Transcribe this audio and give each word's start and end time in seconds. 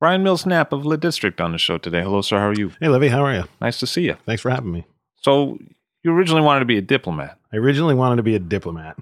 Brian 0.00 0.22
Mills 0.22 0.46
Knapp 0.46 0.72
of 0.72 0.86
Le 0.86 0.96
District 0.96 1.42
on 1.42 1.52
the 1.52 1.58
show 1.58 1.76
today. 1.76 2.00
Hello, 2.00 2.22
sir. 2.22 2.38
How 2.38 2.48
are 2.48 2.54
you? 2.54 2.72
Hey, 2.80 2.88
Levi, 2.88 3.08
how 3.08 3.22
are 3.22 3.34
you? 3.34 3.44
Nice 3.60 3.78
to 3.80 3.86
see 3.86 4.00
you. 4.00 4.16
Thanks 4.24 4.40
for 4.40 4.48
having 4.48 4.72
me. 4.72 4.86
So, 5.16 5.58
you 6.02 6.10
originally 6.10 6.40
wanted 6.40 6.60
to 6.60 6.64
be 6.64 6.78
a 6.78 6.82
diplomat. 6.82 7.38
I 7.52 7.58
originally 7.58 7.94
wanted 7.94 8.16
to 8.16 8.22
be 8.22 8.34
a 8.34 8.38
diplomat, 8.38 8.96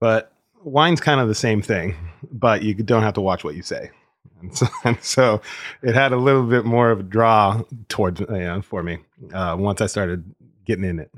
but 0.00 0.32
wine's 0.64 1.00
kind 1.00 1.20
of 1.20 1.28
the 1.28 1.34
same 1.36 1.62
thing, 1.62 1.94
but 2.32 2.62
you 2.62 2.74
don't 2.74 3.04
have 3.04 3.14
to 3.14 3.20
watch 3.20 3.44
what 3.44 3.54
you 3.54 3.62
say. 3.62 3.92
And 4.40 4.56
so, 4.56 4.66
and 4.84 5.00
so 5.00 5.40
it 5.80 5.94
had 5.94 6.10
a 6.10 6.16
little 6.16 6.42
bit 6.42 6.64
more 6.64 6.90
of 6.90 6.98
a 6.98 7.04
draw 7.04 7.62
towards 7.88 8.18
you 8.18 8.26
know, 8.26 8.62
for 8.62 8.82
me 8.82 8.98
uh, 9.32 9.54
once 9.56 9.80
I 9.80 9.86
started 9.86 10.24
getting 10.64 10.84
in 10.84 10.98
it. 10.98 11.12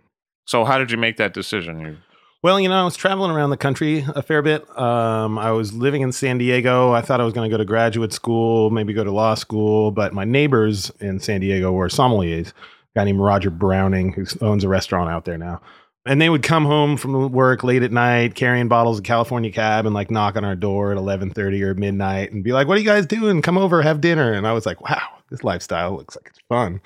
So, 0.44 0.66
how 0.66 0.76
did 0.76 0.90
you 0.90 0.98
make 0.98 1.16
that 1.16 1.32
decision? 1.32 1.80
You, 1.80 1.96
Well, 2.44 2.60
you 2.60 2.68
know, 2.68 2.78
I 2.78 2.84
was 2.84 2.94
traveling 2.94 3.30
around 3.30 3.48
the 3.48 3.56
country 3.56 4.04
a 4.06 4.20
fair 4.20 4.42
bit. 4.42 4.68
Um, 4.78 5.38
I 5.38 5.52
was 5.52 5.72
living 5.72 6.02
in 6.02 6.12
San 6.12 6.36
Diego. 6.36 6.92
I 6.92 7.00
thought 7.00 7.18
I 7.18 7.24
was 7.24 7.32
going 7.32 7.48
to 7.48 7.54
go 7.54 7.56
to 7.56 7.64
graduate 7.64 8.12
school, 8.12 8.68
maybe 8.68 8.92
go 8.92 9.02
to 9.02 9.10
law 9.10 9.34
school, 9.34 9.90
but 9.90 10.12
my 10.12 10.26
neighbors 10.26 10.92
in 11.00 11.20
San 11.20 11.40
Diego 11.40 11.72
were 11.72 11.88
sommeliers. 11.88 12.48
A 12.48 12.52
guy 12.96 13.04
named 13.04 13.20
Roger 13.20 13.48
Browning, 13.48 14.12
who 14.12 14.26
owns 14.42 14.62
a 14.62 14.68
restaurant 14.68 15.08
out 15.08 15.24
there 15.24 15.38
now. 15.38 15.62
And 16.04 16.20
they 16.20 16.28
would 16.28 16.42
come 16.42 16.66
home 16.66 16.98
from 16.98 17.32
work 17.32 17.64
late 17.64 17.82
at 17.82 17.92
night, 17.92 18.34
carrying 18.34 18.68
bottles 18.68 18.98
of 18.98 19.04
California 19.04 19.50
Cab, 19.50 19.86
and 19.86 19.94
like 19.94 20.10
knock 20.10 20.36
on 20.36 20.44
our 20.44 20.54
door 20.54 20.92
at 20.92 20.98
eleven 20.98 21.30
thirty 21.30 21.62
or 21.62 21.72
midnight, 21.72 22.30
and 22.30 22.44
be 22.44 22.52
like, 22.52 22.68
"What 22.68 22.76
are 22.76 22.80
you 22.80 22.86
guys 22.86 23.06
doing? 23.06 23.40
Come 23.40 23.56
over, 23.56 23.80
have 23.80 24.02
dinner." 24.02 24.34
And 24.34 24.46
I 24.46 24.52
was 24.52 24.66
like, 24.66 24.86
"Wow, 24.86 25.16
this 25.30 25.44
lifestyle 25.44 25.96
looks 25.96 26.14
like 26.14 26.26
it's 26.26 26.40
fun." 26.50 26.82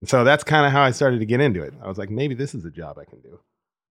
And 0.00 0.08
so 0.08 0.24
that's 0.24 0.42
kind 0.42 0.64
of 0.64 0.72
how 0.72 0.80
I 0.80 0.90
started 0.90 1.20
to 1.20 1.26
get 1.26 1.42
into 1.42 1.62
it. 1.62 1.74
I 1.82 1.88
was 1.88 1.98
like, 1.98 2.08
"Maybe 2.08 2.34
this 2.34 2.54
is 2.54 2.64
a 2.64 2.70
job 2.70 2.98
I 2.98 3.04
can 3.04 3.20
do." 3.20 3.40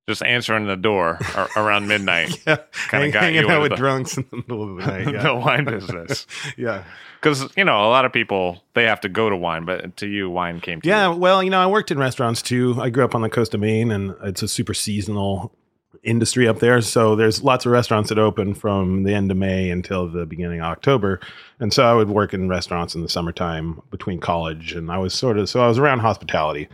Just 0.09 0.23
answering 0.23 0.65
the 0.67 0.75
door 0.75 1.19
around 1.55 1.87
midnight. 1.87 2.37
Yeah, 2.47 2.57
Kinda 2.89 3.11
got 3.11 3.23
hanging 3.23 3.41
you 3.43 3.49
out 3.49 3.61
with 3.61 3.71
the- 3.71 3.75
drunks 3.77 4.17
in 4.17 4.25
the 4.31 4.37
middle 4.37 4.63
of 4.63 4.77
the 4.77 4.85
night. 4.85 5.07
Yeah. 5.13 5.23
the 5.23 5.35
wine 5.35 5.65
business. 5.65 6.25
yeah. 6.57 6.83
Because, 7.21 7.55
you 7.55 7.63
know, 7.63 7.77
a 7.85 7.89
lot 7.89 8.03
of 8.05 8.11
people, 8.11 8.63
they 8.73 8.85
have 8.85 8.99
to 9.01 9.09
go 9.09 9.29
to 9.29 9.37
wine, 9.37 9.63
but 9.65 9.95
to 9.97 10.07
you, 10.07 10.27
wine 10.29 10.59
came 10.59 10.81
to 10.81 10.87
Yeah, 10.89 11.11
you. 11.11 11.17
well, 11.17 11.43
you 11.43 11.51
know, 11.51 11.59
I 11.61 11.67
worked 11.67 11.91
in 11.91 11.99
restaurants 11.99 12.41
too. 12.41 12.75
I 12.81 12.89
grew 12.89 13.05
up 13.05 13.13
on 13.13 13.21
the 13.21 13.29
coast 13.29 13.53
of 13.53 13.59
Maine, 13.59 13.91
and 13.91 14.15
it's 14.23 14.41
a 14.41 14.47
super 14.47 14.73
seasonal 14.73 15.53
industry 16.03 16.47
up 16.47 16.57
there. 16.57 16.81
So 16.81 17.15
there's 17.15 17.43
lots 17.43 17.67
of 17.67 17.71
restaurants 17.71 18.09
that 18.09 18.17
open 18.17 18.55
from 18.55 19.03
the 19.03 19.13
end 19.13 19.29
of 19.29 19.37
May 19.37 19.69
until 19.69 20.09
the 20.09 20.25
beginning 20.25 20.61
of 20.61 20.65
October. 20.65 21.19
And 21.59 21.71
so 21.71 21.83
I 21.85 21.93
would 21.93 22.09
work 22.09 22.33
in 22.33 22.49
restaurants 22.49 22.95
in 22.95 23.03
the 23.03 23.09
summertime 23.09 23.79
between 23.91 24.19
college, 24.19 24.73
and 24.73 24.91
I 24.91 24.97
was 24.97 25.13
sort 25.13 25.37
of 25.37 25.47
so 25.47 25.61
I 25.63 25.67
was 25.67 25.77
around 25.77 25.99
hospitality 25.99 26.69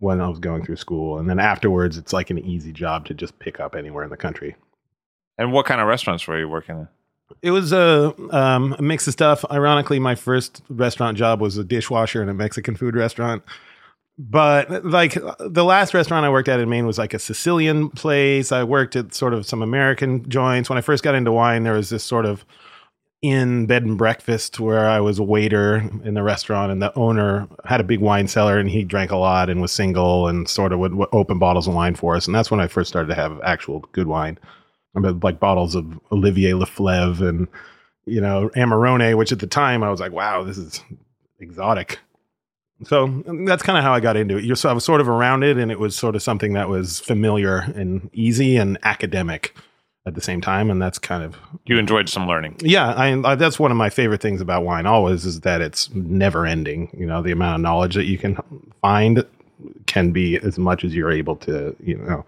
when 0.00 0.20
I 0.20 0.28
was 0.28 0.38
going 0.38 0.64
through 0.64 0.76
school, 0.76 1.18
and 1.18 1.28
then 1.28 1.38
afterwards, 1.38 1.96
it's 1.96 2.12
like 2.12 2.30
an 2.30 2.38
easy 2.38 2.72
job 2.72 3.06
to 3.06 3.14
just 3.14 3.38
pick 3.38 3.60
up 3.60 3.74
anywhere 3.74 4.02
in 4.02 4.10
the 4.10 4.16
country. 4.16 4.56
And 5.38 5.52
what 5.52 5.66
kind 5.66 5.80
of 5.80 5.86
restaurants 5.86 6.26
were 6.26 6.38
you 6.38 6.48
working 6.48 6.76
in? 6.76 6.88
It 7.42 7.52
was 7.52 7.72
a, 7.72 8.12
um, 8.30 8.74
a 8.78 8.82
mix 8.82 9.06
of 9.06 9.12
stuff. 9.12 9.44
Ironically, 9.50 10.00
my 10.00 10.14
first 10.16 10.62
restaurant 10.68 11.16
job 11.16 11.40
was 11.40 11.56
a 11.56 11.64
dishwasher 11.64 12.22
in 12.22 12.28
a 12.28 12.34
Mexican 12.34 12.76
food 12.76 12.96
restaurant. 12.96 13.42
But 14.18 14.84
like 14.84 15.14
the 15.38 15.64
last 15.64 15.94
restaurant 15.94 16.26
I 16.26 16.30
worked 16.30 16.48
at 16.48 16.60
in 16.60 16.68
Maine 16.68 16.86
was 16.86 16.98
like 16.98 17.14
a 17.14 17.18
Sicilian 17.18 17.88
place. 17.88 18.52
I 18.52 18.64
worked 18.64 18.94
at 18.94 19.14
sort 19.14 19.32
of 19.32 19.46
some 19.46 19.62
American 19.62 20.28
joints. 20.28 20.68
When 20.68 20.76
I 20.76 20.82
first 20.82 21.02
got 21.02 21.14
into 21.14 21.32
wine, 21.32 21.62
there 21.62 21.72
was 21.72 21.88
this 21.88 22.04
sort 22.04 22.26
of 22.26 22.44
in 23.22 23.66
bed 23.66 23.84
and 23.84 23.98
breakfast 23.98 24.58
where 24.58 24.88
I 24.88 25.00
was 25.00 25.18
a 25.18 25.22
waiter 25.22 25.76
in 26.04 26.14
the 26.14 26.22
restaurant, 26.22 26.72
and 26.72 26.80
the 26.80 26.96
owner 26.96 27.46
had 27.64 27.80
a 27.80 27.84
big 27.84 28.00
wine 28.00 28.28
cellar, 28.28 28.58
and 28.58 28.68
he 28.70 28.82
drank 28.82 29.10
a 29.10 29.16
lot 29.16 29.50
and 29.50 29.60
was 29.60 29.72
single, 29.72 30.26
and 30.26 30.48
sort 30.48 30.72
of 30.72 30.78
would, 30.78 30.94
open 31.12 31.38
bottles 31.38 31.68
of 31.68 31.74
wine 31.74 31.94
for 31.94 32.16
us. 32.16 32.26
And 32.26 32.34
that's 32.34 32.50
when 32.50 32.60
I 32.60 32.66
first 32.66 32.88
started 32.88 33.08
to 33.08 33.14
have 33.14 33.40
actual 33.42 33.80
good 33.92 34.06
wine. 34.06 34.38
I 34.96 35.00
mean, 35.00 35.20
like 35.20 35.38
bottles 35.38 35.74
of 35.74 36.00
Olivier 36.10 36.52
Leflaive 36.52 37.20
and 37.20 37.46
you 38.06 38.20
know 38.20 38.50
Amarone, 38.56 39.16
which 39.16 39.32
at 39.32 39.38
the 39.40 39.46
time 39.46 39.82
I 39.82 39.90
was 39.90 40.00
like, 40.00 40.12
wow, 40.12 40.42
this 40.42 40.58
is 40.58 40.82
exotic. 41.38 41.98
So 42.84 43.22
that's 43.46 43.62
kind 43.62 43.76
of 43.76 43.84
how 43.84 43.92
I 43.92 44.00
got 44.00 44.16
into 44.16 44.38
it. 44.38 44.44
You're, 44.44 44.56
so 44.56 44.70
I 44.70 44.72
was 44.72 44.84
sort 44.84 45.02
of 45.02 45.08
around 45.08 45.42
it, 45.42 45.58
and 45.58 45.70
it 45.70 45.78
was 45.78 45.94
sort 45.94 46.16
of 46.16 46.22
something 46.22 46.54
that 46.54 46.70
was 46.70 47.00
familiar 47.00 47.58
and 47.58 48.08
easy 48.14 48.56
and 48.56 48.78
academic 48.82 49.54
at 50.06 50.14
the 50.14 50.20
same 50.20 50.40
time. 50.40 50.70
And 50.70 50.80
that's 50.80 50.98
kind 50.98 51.22
of 51.22 51.36
You 51.66 51.78
enjoyed 51.78 52.08
some 52.08 52.26
learning. 52.26 52.56
yeah, 52.60 52.92
I, 52.92 53.32
I 53.32 53.34
that's 53.34 53.58
one 53.58 53.70
of 53.70 53.76
my 53.76 53.90
favorite 53.90 54.20
things 54.22 54.40
about 54.40 54.64
wine 54.64 54.86
always 54.86 55.24
is 55.26 55.40
that 55.40 55.60
it's 55.60 55.92
never 55.94 56.46
ending. 56.46 56.90
You 56.98 57.06
know, 57.06 57.22
the 57.22 57.32
amount 57.32 57.56
of 57.56 57.60
knowledge 57.60 57.94
that 57.94 58.06
you 58.06 58.18
can 58.18 58.36
find 58.80 59.24
can 59.86 60.10
be 60.10 60.38
as 60.38 60.58
much 60.58 60.84
as 60.84 60.94
you're 60.94 61.12
able 61.12 61.36
to, 61.36 61.76
you 61.84 61.96
know, 61.98 62.24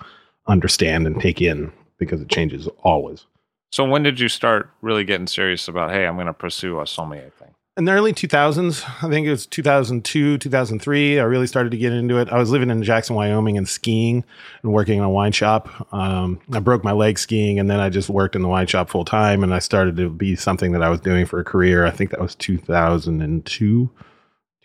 understand 0.46 1.06
and 1.06 1.20
take 1.20 1.40
in 1.40 1.72
because 1.98 2.20
it 2.20 2.28
changes 2.28 2.68
always. 2.82 3.24
So 3.70 3.84
when 3.84 4.02
did 4.02 4.20
you 4.20 4.28
start 4.28 4.68
really 4.82 5.04
getting 5.04 5.26
serious 5.26 5.66
about, 5.66 5.92
hey, 5.92 6.06
I'm 6.06 6.16
going 6.16 6.26
to 6.26 6.34
pursue 6.34 6.78
a 6.80 6.86
sommelier? 6.86 7.32
In 7.74 7.86
the 7.86 7.92
early 7.92 8.12
2000s, 8.12 8.84
I 9.02 9.08
think 9.08 9.26
it 9.26 9.30
was 9.30 9.46
2002, 9.46 10.36
2003, 10.36 11.18
I 11.18 11.22
really 11.22 11.46
started 11.46 11.70
to 11.70 11.78
get 11.78 11.94
into 11.94 12.18
it. 12.18 12.28
I 12.28 12.36
was 12.36 12.50
living 12.50 12.68
in 12.68 12.82
Jackson, 12.82 13.16
Wyoming 13.16 13.56
and 13.56 13.66
skiing 13.66 14.24
and 14.62 14.72
working 14.74 14.98
in 14.98 15.04
a 15.04 15.08
wine 15.08 15.32
shop. 15.32 15.70
Um, 15.90 16.38
I 16.52 16.58
broke 16.58 16.84
my 16.84 16.92
leg 16.92 17.18
skiing 17.18 17.58
and 17.58 17.70
then 17.70 17.80
I 17.80 17.88
just 17.88 18.10
worked 18.10 18.36
in 18.36 18.42
the 18.42 18.48
wine 18.48 18.66
shop 18.66 18.90
full 18.90 19.06
time 19.06 19.42
and 19.42 19.54
I 19.54 19.58
started 19.58 19.96
to 19.96 20.10
be 20.10 20.36
something 20.36 20.72
that 20.72 20.82
I 20.82 20.90
was 20.90 21.00
doing 21.00 21.24
for 21.24 21.40
a 21.40 21.44
career. 21.44 21.86
I 21.86 21.90
think 21.90 22.10
that 22.10 22.20
was 22.20 22.34
2002, 22.34 23.90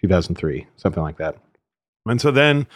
2003, 0.01 0.68
something 0.75 1.03
like 1.03 1.18
that. 1.18 1.38
And 2.07 2.19
so 2.19 2.29
then 2.29 2.68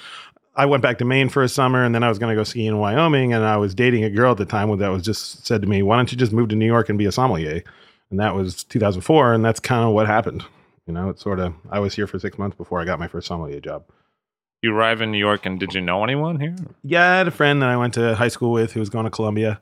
I 0.55 0.65
went 0.65 0.81
back 0.81 0.97
to 0.99 1.05
Maine 1.05 1.27
for 1.27 1.43
a 1.43 1.49
summer 1.49 1.83
and 1.83 1.93
then 1.93 2.03
I 2.03 2.09
was 2.09 2.19
going 2.19 2.33
to 2.33 2.39
go 2.39 2.45
skiing 2.45 2.67
in 2.67 2.79
Wyoming 2.79 3.33
and 3.33 3.43
I 3.43 3.57
was 3.57 3.75
dating 3.75 4.05
a 4.05 4.09
girl 4.09 4.31
at 4.31 4.37
the 4.37 4.45
time 4.45 4.77
that 4.77 4.87
was 4.87 5.03
just 5.03 5.45
said 5.45 5.61
to 5.61 5.67
me, 5.67 5.83
why 5.83 5.97
don't 5.97 6.09
you 6.09 6.17
just 6.17 6.31
move 6.31 6.47
to 6.49 6.55
New 6.55 6.65
York 6.65 6.87
and 6.87 6.97
be 6.97 7.05
a 7.05 7.11
sommelier? 7.11 7.63
And 8.11 8.19
that 8.19 8.35
was 8.35 8.63
2004 8.65 9.33
and 9.33 9.43
that's 9.43 9.59
kind 9.59 9.83
of 9.83 9.93
what 9.93 10.05
happened. 10.05 10.43
You 10.85 10.93
know, 10.93 11.09
it's 11.09 11.23
sort 11.23 11.39
of, 11.39 11.53
I 11.69 11.79
was 11.79 11.95
here 11.95 12.05
for 12.05 12.19
six 12.19 12.37
months 12.37 12.57
before 12.57 12.81
I 12.81 12.85
got 12.85 12.99
my 12.99 13.07
first 13.07 13.27
sommelier 13.27 13.61
job. 13.61 13.85
You 14.61 14.75
arrive 14.75 15.01
in 15.01 15.11
New 15.11 15.17
York, 15.17 15.47
and 15.47 15.59
did 15.59 15.73
you 15.73 15.81
know 15.81 16.03
anyone 16.03 16.39
here? 16.39 16.55
Yeah, 16.83 17.13
I 17.13 17.17
had 17.17 17.27
a 17.27 17.31
friend 17.31 17.63
that 17.63 17.69
I 17.69 17.77
went 17.77 17.95
to 17.95 18.13
high 18.13 18.27
school 18.27 18.51
with 18.51 18.73
who 18.73 18.79
was 18.79 18.89
going 18.89 19.05
to 19.05 19.09
Columbia. 19.09 19.59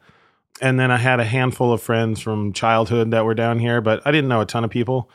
And 0.61 0.77
then 0.77 0.91
I 0.91 0.97
had 0.97 1.21
a 1.21 1.23
handful 1.23 1.71
of 1.71 1.81
friends 1.81 2.19
from 2.19 2.51
childhood 2.51 3.11
that 3.11 3.23
were 3.23 3.33
down 3.33 3.59
here, 3.59 3.79
but 3.79 4.01
I 4.05 4.11
didn't 4.11 4.27
know 4.27 4.41
a 4.41 4.45
ton 4.45 4.65
of 4.65 4.69
people. 4.69 5.09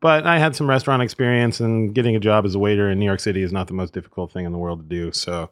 But 0.00 0.26
I 0.26 0.38
had 0.38 0.56
some 0.56 0.66
restaurant 0.66 1.02
experience, 1.02 1.60
and 1.60 1.94
getting 1.94 2.16
a 2.16 2.20
job 2.20 2.46
as 2.46 2.54
a 2.54 2.58
waiter 2.58 2.90
in 2.90 2.98
New 2.98 3.04
York 3.04 3.20
City 3.20 3.42
is 3.42 3.52
not 3.52 3.66
the 3.66 3.74
most 3.74 3.92
difficult 3.92 4.32
thing 4.32 4.46
in 4.46 4.52
the 4.52 4.58
world 4.58 4.80
to 4.80 4.86
do. 4.88 5.12
So 5.12 5.50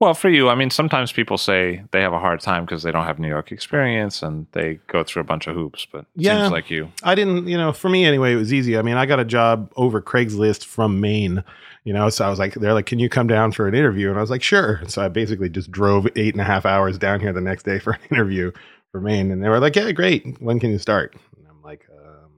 Well, 0.00 0.14
for 0.14 0.30
you, 0.30 0.48
I 0.48 0.54
mean, 0.54 0.70
sometimes 0.70 1.12
people 1.12 1.36
say 1.36 1.82
they 1.90 2.00
have 2.00 2.14
a 2.14 2.18
hard 2.18 2.40
time 2.40 2.64
because 2.64 2.82
they 2.82 2.90
don't 2.90 3.04
have 3.04 3.18
New 3.18 3.28
York 3.28 3.52
experience 3.52 4.22
and 4.22 4.46
they 4.52 4.80
go 4.86 5.04
through 5.04 5.20
a 5.20 5.24
bunch 5.26 5.46
of 5.46 5.54
hoops. 5.54 5.86
But 5.92 6.06
Yeah. 6.16 6.40
seems 6.40 6.52
like 6.52 6.70
you. 6.70 6.90
I 7.02 7.14
didn't, 7.14 7.46
you 7.46 7.58
know, 7.58 7.70
for 7.74 7.90
me 7.90 8.06
anyway, 8.06 8.32
it 8.32 8.36
was 8.36 8.50
easy. 8.50 8.78
I 8.78 8.82
mean, 8.82 8.96
I 8.96 9.04
got 9.04 9.20
a 9.20 9.26
job 9.26 9.70
over 9.76 10.00
Craigslist 10.00 10.64
from 10.64 11.00
Maine, 11.02 11.44
you 11.84 11.92
know, 11.92 12.08
so 12.08 12.24
I 12.24 12.30
was 12.30 12.38
like, 12.38 12.54
they're 12.54 12.72
like, 12.72 12.86
can 12.86 12.98
you 12.98 13.10
come 13.10 13.26
down 13.26 13.52
for 13.52 13.68
an 13.68 13.74
interview? 13.74 14.08
And 14.08 14.16
I 14.16 14.22
was 14.22 14.30
like, 14.30 14.42
sure. 14.42 14.80
So 14.88 15.04
I 15.04 15.08
basically 15.08 15.50
just 15.50 15.70
drove 15.70 16.06
eight 16.16 16.32
and 16.32 16.40
a 16.40 16.44
half 16.44 16.64
hours 16.64 16.96
down 16.96 17.20
here 17.20 17.34
the 17.34 17.42
next 17.42 17.64
day 17.64 17.78
for 17.78 17.92
an 17.92 18.00
interview 18.10 18.52
for 18.92 19.02
Maine. 19.02 19.30
And 19.30 19.44
they 19.44 19.50
were 19.50 19.60
like, 19.60 19.76
yeah, 19.76 19.92
great. 19.92 20.40
When 20.40 20.58
can 20.58 20.70
you 20.70 20.78
start? 20.78 21.14
And 21.36 21.46
I'm 21.46 21.60
like, 21.62 21.86
um, 21.92 22.30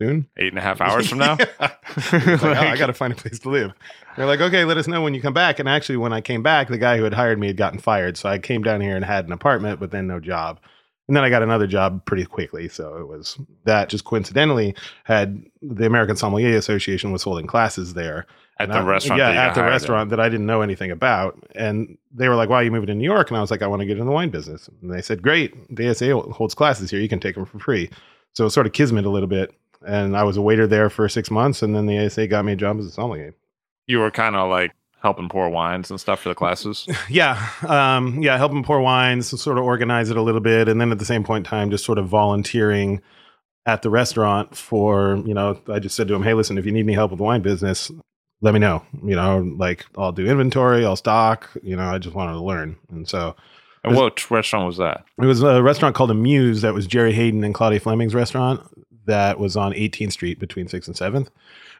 soon. 0.00 0.26
Eight 0.36 0.48
and 0.48 0.58
a 0.58 0.62
half 0.62 0.80
hours 0.80 1.08
from 1.08 1.18
now? 1.18 1.36
Like, 1.60 2.42
oh, 2.42 2.52
I 2.52 2.76
got 2.76 2.86
to 2.86 2.92
find 2.92 3.12
a 3.12 3.16
place 3.16 3.38
to 3.40 3.50
live. 3.50 3.72
They're 4.16 4.26
like, 4.26 4.40
okay, 4.40 4.64
let 4.64 4.76
us 4.76 4.86
know 4.86 5.02
when 5.02 5.12
you 5.14 5.20
come 5.20 5.32
back. 5.32 5.58
And 5.58 5.68
actually, 5.68 5.96
when 5.96 6.12
I 6.12 6.20
came 6.20 6.42
back, 6.42 6.68
the 6.68 6.78
guy 6.78 6.96
who 6.96 7.04
had 7.04 7.14
hired 7.14 7.38
me 7.38 7.48
had 7.48 7.56
gotten 7.56 7.78
fired. 7.80 8.16
So 8.16 8.28
I 8.28 8.38
came 8.38 8.62
down 8.62 8.80
here 8.80 8.94
and 8.96 9.04
had 9.04 9.26
an 9.26 9.32
apartment, 9.32 9.80
but 9.80 9.90
then 9.90 10.06
no 10.06 10.20
job. 10.20 10.60
And 11.08 11.16
then 11.16 11.24
I 11.24 11.30
got 11.30 11.42
another 11.42 11.66
job 11.66 12.04
pretty 12.04 12.24
quickly. 12.24 12.68
So 12.68 12.96
it 12.98 13.08
was 13.08 13.36
that 13.64 13.88
just 13.88 14.04
coincidentally 14.04 14.76
had 15.04 15.42
the 15.60 15.86
American 15.86 16.14
Sommelier 16.16 16.56
Association 16.56 17.10
was 17.10 17.24
holding 17.24 17.48
classes 17.48 17.94
there. 17.94 18.26
At 18.60 18.68
the 18.68 18.76
I- 18.76 18.84
restaurant. 18.84 19.18
Yeah, 19.18 19.30
at 19.30 19.54
the 19.54 19.64
restaurant 19.64 20.10
that 20.10 20.20
I 20.20 20.28
didn't 20.28 20.46
know 20.46 20.60
anything 20.62 20.90
about. 20.92 21.36
And 21.56 21.98
they 22.12 22.28
were 22.28 22.36
like, 22.36 22.48
why 22.48 22.56
are 22.56 22.62
you 22.62 22.70
moving 22.70 22.86
to 22.88 22.94
New 22.94 23.04
York? 23.10 23.28
And 23.30 23.36
I 23.36 23.40
was 23.40 23.50
like, 23.50 23.62
I 23.62 23.66
want 23.66 23.80
to 23.80 23.86
get 23.86 23.98
in 23.98 24.06
the 24.06 24.12
wine 24.12 24.30
business. 24.30 24.68
And 24.82 24.92
they 24.92 25.02
said, 25.02 25.22
great. 25.22 25.54
The 25.74 25.90
ASA 25.90 26.14
holds 26.32 26.54
classes 26.54 26.90
here. 26.90 27.00
You 27.00 27.08
can 27.08 27.20
take 27.20 27.34
them 27.34 27.46
for 27.46 27.58
free. 27.58 27.90
So 28.34 28.44
it 28.44 28.46
was 28.46 28.54
sort 28.54 28.66
of 28.66 28.72
kismet 28.72 29.04
a 29.04 29.10
little 29.10 29.28
bit. 29.28 29.52
And 29.86 30.16
I 30.16 30.24
was 30.24 30.36
a 30.36 30.42
waiter 30.42 30.66
there 30.66 30.90
for 30.90 31.08
six 31.08 31.30
months. 31.30 31.62
And 31.62 31.74
then 31.74 31.86
the 31.86 31.98
ASA 32.04 32.26
got 32.26 32.44
me 32.44 32.52
a 32.52 32.56
job 32.56 32.78
as 32.78 32.86
a 32.86 32.90
sommelier. 32.90 33.34
You 33.86 33.98
were 33.98 34.10
kind 34.10 34.36
of 34.36 34.48
like 34.50 34.72
helping 35.02 35.28
pour 35.28 35.48
wines 35.48 35.90
and 35.90 36.00
stuff 36.00 36.20
for 36.20 36.28
the 36.28 36.34
classes. 36.34 36.86
Yeah. 37.08 37.48
Um, 37.66 38.22
yeah. 38.22 38.36
Help 38.36 38.52
them 38.52 38.62
pour 38.62 38.80
wines, 38.80 39.28
sort 39.40 39.58
of 39.58 39.64
organize 39.64 40.10
it 40.10 40.16
a 40.16 40.22
little 40.22 40.40
bit. 40.40 40.68
And 40.68 40.80
then 40.80 40.92
at 40.92 40.98
the 40.98 41.04
same 41.04 41.24
point 41.24 41.46
in 41.46 41.50
time, 41.50 41.70
just 41.70 41.84
sort 41.84 41.98
of 41.98 42.06
volunteering 42.06 43.00
at 43.66 43.82
the 43.82 43.90
restaurant 43.90 44.56
for, 44.56 45.22
you 45.24 45.34
know, 45.34 45.60
I 45.68 45.78
just 45.78 45.94
said 45.94 46.08
to 46.08 46.14
him, 46.14 46.22
Hey, 46.22 46.34
listen, 46.34 46.58
if 46.58 46.66
you 46.66 46.72
need 46.72 46.80
any 46.80 46.92
help 46.92 47.10
with 47.10 47.18
the 47.18 47.24
wine 47.24 47.42
business, 47.42 47.90
let 48.42 48.54
me 48.54 48.60
know. 48.60 48.84
You 49.04 49.16
know, 49.16 49.38
like 49.56 49.84
I'll 49.96 50.12
do 50.12 50.26
inventory, 50.26 50.84
I'll 50.84 50.96
stock, 50.96 51.50
you 51.62 51.76
know, 51.76 51.84
I 51.84 51.98
just 51.98 52.14
wanted 52.14 52.32
to 52.32 52.40
learn. 52.40 52.76
And 52.90 53.08
so 53.08 53.36
and 53.84 53.96
what 53.96 54.30
restaurant 54.30 54.66
was 54.66 54.76
that? 54.76 55.04
it 55.20 55.26
was 55.26 55.42
a 55.42 55.62
restaurant 55.62 55.94
called 55.94 56.10
Amuse 56.10 56.62
that 56.62 56.74
was 56.74 56.86
Gerry 56.86 57.12
Hayden 57.12 57.44
and 57.44 57.54
Claudia 57.54 57.80
Fleming's 57.80 58.14
restaurant 58.14 58.60
that 59.06 59.38
was 59.38 59.56
on 59.56 59.72
18th 59.72 60.12
Street 60.12 60.38
between 60.38 60.66
6th 60.66 60.86
and 60.86 60.96
7th. 60.96 61.28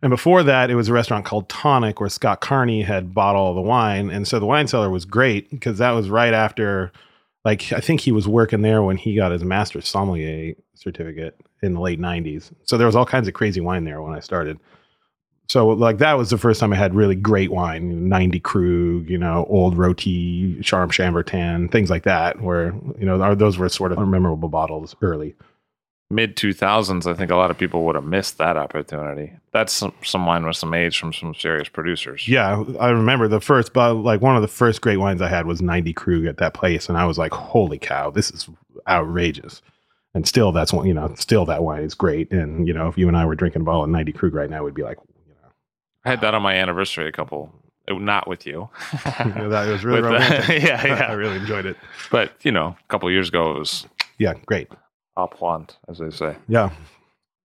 And 0.02 0.10
before 0.10 0.42
that, 0.42 0.70
it 0.70 0.74
was 0.74 0.88
a 0.88 0.92
restaurant 0.92 1.24
called 1.24 1.48
Tonic 1.48 2.00
where 2.00 2.08
Scott 2.08 2.40
Carney 2.40 2.82
had 2.82 3.14
bought 3.14 3.36
all 3.36 3.54
the 3.54 3.60
wine. 3.60 4.10
And 4.10 4.26
so 4.26 4.38
the 4.38 4.46
wine 4.46 4.66
cellar 4.66 4.88
was 4.88 5.04
great 5.04 5.50
because 5.50 5.78
that 5.78 5.90
was 5.90 6.08
right 6.08 6.32
after, 6.32 6.90
like, 7.44 7.72
I 7.72 7.80
think 7.80 8.00
he 8.00 8.12
was 8.12 8.26
working 8.26 8.62
there 8.62 8.82
when 8.82 8.96
he 8.96 9.14
got 9.14 9.32
his 9.32 9.44
master's 9.44 9.86
sommelier 9.86 10.54
certificate 10.74 11.38
in 11.62 11.74
the 11.74 11.80
late 11.80 12.00
90s. 12.00 12.50
So 12.64 12.78
there 12.78 12.86
was 12.86 12.96
all 12.96 13.04
kinds 13.04 13.28
of 13.28 13.34
crazy 13.34 13.60
wine 13.60 13.84
there 13.84 14.00
when 14.00 14.14
I 14.14 14.20
started. 14.20 14.58
So 15.48 15.66
like 15.68 15.98
that 15.98 16.16
was 16.16 16.30
the 16.30 16.38
first 16.38 16.60
time 16.60 16.72
I 16.72 16.76
had 16.76 16.94
really 16.94 17.16
great 17.16 17.50
wine, 17.50 18.08
90 18.08 18.38
Krug, 18.38 19.10
you 19.10 19.18
know, 19.18 19.44
old 19.50 19.76
roti, 19.76 20.60
Charmes-Chambertin, 20.62 21.72
things 21.72 21.90
like 21.90 22.04
that, 22.04 22.40
where, 22.40 22.72
you 22.98 23.04
know, 23.04 23.34
those 23.34 23.58
were 23.58 23.68
sort 23.68 23.90
of 23.90 23.98
memorable 24.06 24.48
bottles 24.48 24.94
early. 25.02 25.34
Mid 26.12 26.36
2000s, 26.36 27.06
I 27.06 27.14
think 27.14 27.30
a 27.30 27.36
lot 27.36 27.52
of 27.52 27.58
people 27.58 27.84
would 27.84 27.94
have 27.94 28.04
missed 28.04 28.38
that 28.38 28.56
opportunity. 28.56 29.32
That's 29.52 29.72
some, 29.72 29.92
some 30.02 30.26
wine 30.26 30.44
with 30.44 30.56
some 30.56 30.74
age 30.74 30.98
from 30.98 31.12
some 31.12 31.34
serious 31.36 31.68
producers. 31.68 32.26
Yeah, 32.26 32.64
I 32.80 32.88
remember 32.88 33.28
the 33.28 33.40
first, 33.40 33.72
but 33.72 33.94
like 33.94 34.20
one 34.20 34.34
of 34.34 34.42
the 34.42 34.48
first 34.48 34.80
great 34.80 34.96
wines 34.96 35.22
I 35.22 35.28
had 35.28 35.46
was 35.46 35.62
90 35.62 35.92
Krug 35.92 36.26
at 36.26 36.38
that 36.38 36.52
place. 36.52 36.88
And 36.88 36.98
I 36.98 37.04
was 37.04 37.16
like, 37.16 37.32
holy 37.32 37.78
cow, 37.78 38.10
this 38.10 38.32
is 38.32 38.48
outrageous. 38.88 39.62
And 40.12 40.26
still, 40.26 40.50
that's 40.50 40.72
one, 40.72 40.86
you 40.86 40.94
know, 40.94 41.14
still 41.16 41.44
that 41.44 41.62
wine 41.62 41.84
is 41.84 41.94
great. 41.94 42.32
And, 42.32 42.66
you 42.66 42.74
know, 42.74 42.88
if 42.88 42.98
you 42.98 43.06
and 43.06 43.16
I 43.16 43.24
were 43.24 43.36
drinking 43.36 43.62
a 43.62 43.64
bottle 43.64 43.84
of 43.84 43.90
90 43.90 44.12
Krug 44.12 44.34
right 44.34 44.50
now, 44.50 44.64
we'd 44.64 44.74
be 44.74 44.82
like, 44.82 44.98
you 45.28 45.34
know, 45.34 45.48
I 46.04 46.10
had 46.10 46.20
that 46.22 46.34
on 46.34 46.42
my 46.42 46.54
anniversary 46.54 47.06
a 47.06 47.12
couple, 47.12 47.54
uh, 47.88 47.94
not 47.94 48.26
with 48.26 48.46
you. 48.46 48.68
that 49.04 49.68
was 49.68 49.84
really 49.84 50.02
With 50.02 50.10
romantic. 50.10 50.62
yeah, 50.64 51.06
I 51.08 51.12
really 51.12 51.36
enjoyed 51.36 51.66
it. 51.66 51.76
But, 52.10 52.32
you 52.42 52.50
know, 52.50 52.76
a 52.76 52.88
couple 52.88 53.08
years 53.12 53.28
ago, 53.28 53.52
it 53.52 53.58
was 53.60 53.86
Yeah, 54.18 54.34
great. 54.46 54.68
Au 55.20 55.26
point, 55.26 55.76
as 55.88 55.98
they 55.98 56.10
say. 56.10 56.36
Yeah. 56.48 56.70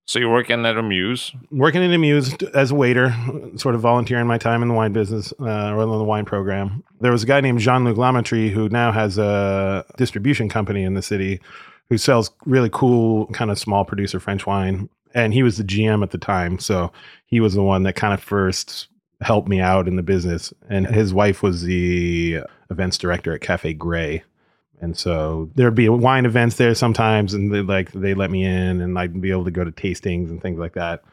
So 0.07 0.19
you're 0.19 0.31
working 0.31 0.66
at 0.66 0.77
Amuse? 0.77 1.31
working 1.50 1.81
in 1.81 2.00
muse 2.00 2.36
as 2.54 2.69
a 2.69 2.75
waiter, 2.75 3.16
sort 3.56 3.74
of 3.74 3.81
volunteering 3.81 4.27
my 4.27 4.38
time 4.38 4.62
in 4.62 4.68
the 4.68 4.75
wine 4.75 4.94
business 4.94 5.33
uh, 5.39 5.74
or 5.74 5.81
in 5.81 5.89
the 5.89 6.04
wine 6.04 6.25
program. 6.25 6.83
There 7.01 7.12
was 7.12 7.24
a 7.24 7.25
guy 7.25 7.42
named 7.42 7.60
Jean 7.60 7.83
Luc 7.83 7.98
Lamatry 7.98 8.51
who 8.51 8.69
now 8.69 8.92
has 8.92 9.18
a 9.18 9.83
distribution 9.98 10.48
company 10.48 10.83
in 10.83 10.94
the 10.94 11.01
city 11.01 11.42
who 11.89 11.98
sells 11.98 12.31
really 12.45 12.69
cool, 12.72 13.25
kind 13.27 13.50
of 13.50 13.57
small 13.57 13.83
producer 13.83 14.19
French 14.19 14.45
wine. 14.45 14.89
And 15.16 15.33
he 15.33 15.42
was 15.42 15.57
the 15.57 15.63
GM 15.63 16.04
at 16.04 16.12
the 16.12 16.18
time. 16.19 16.60
So 16.60 16.92
he 17.25 17.39
was 17.39 17.56
the 17.56 17.63
one 17.63 17.83
that 17.83 17.95
kind 17.95 18.13
of 18.13 18.22
first 18.22 18.88
helped 19.22 19.48
me 19.48 19.60
out 19.60 19.88
in 19.88 19.95
the 19.95 20.04
business. 20.04 20.54
And 20.69 20.86
his 20.86 21.13
wife 21.13 21.42
was 21.42 21.63
the 21.63 22.42
events 22.69 22.98
director 22.98 23.33
at 23.33 23.42
Cafe 23.42 23.74
Gray. 23.74 24.24
And 24.81 24.98
so 24.98 25.50
there'd 25.56 25.75
be 25.75 25.89
wine 25.89 26.25
events 26.25 26.57
there 26.57 26.75
sometimes, 26.75 27.33
and 27.33 27.54
they 27.54 27.62
like 27.62 27.92
they 27.92 28.13
let 28.13 28.30
me 28.30 28.44
in, 28.44 28.81
and 28.81 28.98
I'd 29.00 29.19
be 29.22 29.31
able 29.31 29.45
to 29.45 29.51
go 29.51 29.63
to 29.63 29.72
tastings 29.72 30.30
and 30.30 30.42
things 30.42 30.60
like 30.60 30.74
that. 30.74 31.04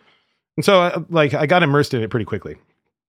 And 0.56 0.64
so, 0.64 0.82
uh, 0.82 1.02
like, 1.08 1.34
I 1.34 1.46
got 1.46 1.62
immersed 1.62 1.94
in 1.94 2.02
it 2.02 2.10
pretty 2.10 2.26
quickly. 2.26 2.56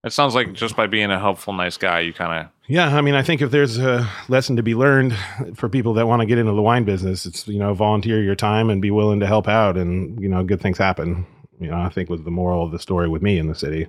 It 0.04 0.12
sounds 0.12 0.34
like 0.34 0.52
just 0.52 0.76
by 0.76 0.86
being 0.86 1.10
a 1.10 1.18
helpful, 1.18 1.54
nice 1.54 1.78
guy, 1.78 2.00
you 2.00 2.12
kind 2.12 2.44
of 2.46 2.52
Yeah, 2.66 2.94
I 2.94 3.00
mean, 3.00 3.14
I 3.14 3.22
think 3.22 3.40
if 3.40 3.50
there's 3.50 3.78
a 3.78 4.08
lesson 4.28 4.56
to 4.56 4.62
be 4.62 4.74
learned 4.74 5.16
for 5.54 5.68
people 5.68 5.94
that 5.94 6.06
want 6.06 6.20
to 6.20 6.26
get 6.26 6.38
into 6.38 6.52
the 6.52 6.62
wine 6.62 6.84
business, 6.84 7.24
it's 7.24 7.48
you 7.48 7.58
know 7.58 7.72
volunteer 7.72 8.22
your 8.22 8.34
time 8.34 8.68
and 8.68 8.82
be 8.82 8.90
willing 8.90 9.20
to 9.20 9.26
help 9.26 9.48
out, 9.48 9.76
and 9.76 10.20
you 10.20 10.28
know 10.28 10.44
good 10.44 10.60
things 10.60 10.78
happen. 10.78 11.26
You 11.58 11.70
know, 11.70 11.78
I 11.78 11.88
think 11.88 12.10
was 12.10 12.22
the 12.22 12.30
moral 12.30 12.64
of 12.64 12.70
the 12.70 12.78
story 12.78 13.08
with 13.08 13.22
me 13.22 13.38
in 13.38 13.48
the 13.48 13.54
city. 13.54 13.88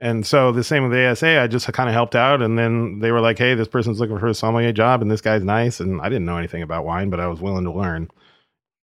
And 0.00 0.24
so 0.24 0.52
the 0.52 0.62
same 0.62 0.84
with 0.84 0.92
the 0.92 1.10
ASA, 1.10 1.40
I 1.40 1.48
just 1.48 1.70
kind 1.72 1.88
of 1.88 1.92
helped 1.92 2.14
out, 2.14 2.40
and 2.40 2.56
then 2.56 3.00
they 3.00 3.10
were 3.10 3.20
like, 3.20 3.38
"Hey, 3.38 3.54
this 3.54 3.66
person's 3.66 3.98
looking 3.98 4.18
for 4.18 4.28
a 4.28 4.34
sommelier 4.34 4.72
job, 4.72 5.02
and 5.02 5.10
this 5.10 5.20
guy's 5.20 5.42
nice." 5.42 5.80
And 5.80 6.00
I 6.00 6.08
didn't 6.08 6.24
know 6.24 6.36
anything 6.36 6.62
about 6.62 6.84
wine, 6.84 7.10
but 7.10 7.18
I 7.18 7.26
was 7.26 7.40
willing 7.40 7.64
to 7.64 7.72
learn. 7.72 8.08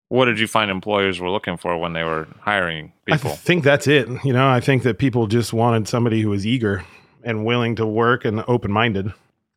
What 0.08 0.26
did 0.26 0.38
you 0.38 0.46
find 0.46 0.70
employers 0.70 1.20
were 1.20 1.30
looking 1.30 1.56
for 1.56 1.76
when 1.76 1.92
they 1.92 2.02
were 2.02 2.26
hiring 2.40 2.92
people? 3.04 3.30
I 3.30 3.34
think 3.34 3.64
that's 3.64 3.86
it. 3.86 4.08
You 4.24 4.32
know, 4.32 4.48
I 4.48 4.60
think 4.60 4.82
that 4.82 4.98
people 4.98 5.26
just 5.26 5.52
wanted 5.52 5.88
somebody 5.88 6.20
who 6.20 6.30
was 6.30 6.46
eager 6.46 6.84
and 7.22 7.44
willing 7.44 7.76
to 7.76 7.86
work 7.86 8.24
and 8.24 8.44
open 8.46 8.70
minded. 8.70 9.12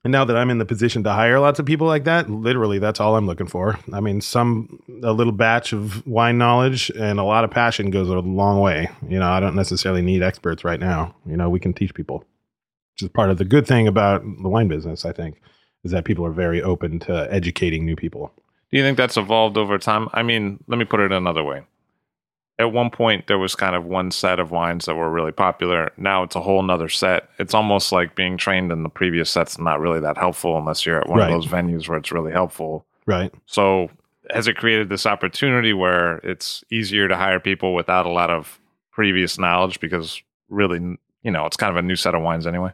And 0.07 0.13
now 0.13 0.23
that 0.23 0.37
I'm 0.37 0.49
in 0.49 0.57
the 0.57 0.63
position 0.63 1.03
to 1.03 1.11
hire 1.11 1.37
lots 1.37 1.59
of 1.59 1.65
people 1.65 1.85
like 1.85 2.05
that, 2.05 2.29
literally 2.29 2.79
that's 2.79 3.01
all 3.01 3.17
I'm 3.17 3.25
looking 3.25 3.45
for. 3.45 3.77
I 3.91 3.99
mean, 3.99 4.21
some 4.21 4.81
a 5.03 5.11
little 5.11 5.33
batch 5.33 5.73
of 5.73 6.07
wine 6.07 6.37
knowledge 6.37 6.89
and 6.91 7.19
a 7.19 7.25
lot 7.25 7.43
of 7.43 7.51
passion 7.51 7.91
goes 7.91 8.07
a 8.07 8.13
long 8.13 8.61
way. 8.61 8.89
You 9.09 9.19
know, 9.19 9.29
I 9.29 9.41
don't 9.41 9.57
necessarily 9.57 10.01
need 10.01 10.23
experts 10.23 10.63
right 10.63 10.79
now. 10.79 11.13
You 11.25 11.35
know, 11.35 11.49
we 11.49 11.59
can 11.59 11.73
teach 11.73 11.93
people. 11.93 12.19
Which 12.93 13.01
is 13.01 13.09
part 13.09 13.31
of 13.31 13.37
the 13.37 13.43
good 13.43 13.67
thing 13.67 13.85
about 13.85 14.21
the 14.21 14.47
wine 14.47 14.69
business, 14.69 15.03
I 15.03 15.11
think, 15.11 15.41
is 15.83 15.91
that 15.91 16.05
people 16.05 16.25
are 16.25 16.31
very 16.31 16.61
open 16.61 16.99
to 16.99 17.27
educating 17.29 17.85
new 17.85 17.97
people. 17.97 18.31
Do 18.71 18.77
you 18.77 18.83
think 18.83 18.95
that's 18.95 19.17
evolved 19.17 19.57
over 19.57 19.77
time? 19.77 20.07
I 20.13 20.23
mean, 20.23 20.63
let 20.67 20.79
me 20.79 20.85
put 20.85 21.01
it 21.01 21.11
another 21.11 21.43
way. 21.43 21.63
At 22.59 22.71
one 22.73 22.89
point, 22.89 23.27
there 23.27 23.37
was 23.37 23.53
kind 23.55 23.75
of 23.75 23.85
one 23.85 24.09
set 24.09 24.39
of 24.39 24.49
wines 24.51 24.85
that 24.85 24.95
were 24.95 25.11
really 25.11 25.31
popular. 25.31 25.91
Now 25.97 26.23
it's 26.23 26.35
a 26.35 26.41
whole 26.41 26.63
nother 26.63 26.89
set. 26.89 27.29
It's 27.37 27.53
almost 27.53 27.91
like 27.91 28.15
being 28.15 28.35
trained 28.35 28.71
in 28.71 28.81
the 28.83 28.89
previous 28.89 29.29
set's 29.29 29.59
not 29.59 29.79
really 29.79 29.99
that 29.99 30.17
helpful 30.17 30.57
unless 30.57 30.85
you're 30.85 30.99
at 30.99 31.07
one 31.07 31.19
Right. 31.19 31.31
of 31.31 31.41
those 31.41 31.51
venues 31.51 31.87
where 31.87 31.97
it's 31.99 32.11
really 32.11 32.31
helpful. 32.31 32.85
Right. 33.05 33.31
So, 33.45 33.89
has 34.31 34.47
it 34.47 34.57
created 34.57 34.89
this 34.89 35.05
opportunity 35.05 35.71
where 35.71 36.17
it's 36.17 36.63
easier 36.71 37.07
to 37.07 37.15
hire 37.15 37.39
people 37.39 37.73
without 37.75 38.05
a 38.05 38.09
lot 38.09 38.29
of 38.29 38.59
previous 38.91 39.37
knowledge 39.37 39.79
because 39.79 40.21
really, 40.49 40.79
you 41.23 41.31
know, 41.31 41.45
it's 41.45 41.55
kind 41.57 41.69
of 41.71 41.77
a 41.77 41.81
new 41.81 41.95
set 41.95 42.15
of 42.15 42.21
wines 42.23 42.47
anyway? 42.47 42.71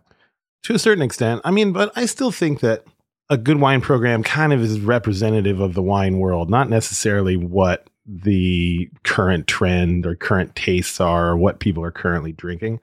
to 0.63 0.73
a 0.73 0.79
certain 0.79 1.03
extent. 1.03 1.41
I 1.43 1.51
mean, 1.51 1.73
but 1.73 1.91
I 1.97 2.05
still 2.05 2.31
think 2.31 2.61
that 2.61 2.85
a 3.29 3.35
good 3.35 3.59
wine 3.59 3.81
program 3.81 4.23
kind 4.23 4.53
of 4.53 4.61
is 4.61 4.79
representative 4.79 5.59
of 5.59 5.73
the 5.73 5.81
wine 5.81 6.19
world, 6.19 6.49
not 6.49 6.69
necessarily 6.69 7.35
what 7.35 7.85
the 8.05 8.89
current 9.03 9.47
trend 9.47 10.05
or 10.05 10.15
current 10.15 10.55
tastes 10.55 10.99
are 10.99 11.29
or 11.29 11.37
what 11.37 11.59
people 11.59 11.83
are 11.83 11.91
currently 11.91 12.31
drinking. 12.31 12.79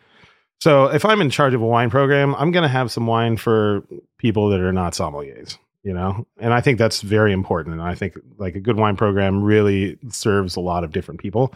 So 0.61 0.87
if 0.87 1.05
I'm 1.05 1.21
in 1.21 1.31
charge 1.31 1.55
of 1.55 1.63
a 1.63 1.67
wine 1.67 1.91
program, 1.91 2.35
I'm 2.35 2.51
going 2.51 2.63
to 2.63 2.69
have 2.69 2.93
some 2.93 3.07
wine 3.07 3.37
for 3.37 3.83
people 4.19 4.51
that 4.51 4.61
are 4.61 4.73
not 4.73 4.93
sommeliers, 4.93 5.57
you 5.83 5.95
know? 5.95 6.27
And 6.39 6.53
I 6.53 6.61
think 6.61 6.79
that's 6.79 7.01
very 7.01 7.33
important. 7.33 7.75
And 7.75 7.83
I 7.83 7.95
think 7.95 8.19
like 8.39 8.55
a 8.55 8.61
good 8.61 8.77
wine 8.77 8.97
program 8.97 9.43
really 9.43 9.99
serves 10.11 10.57
a 10.57 10.61
lot 10.61 10.85
of 10.85 10.93
different 10.93 11.21
people. 11.21 11.55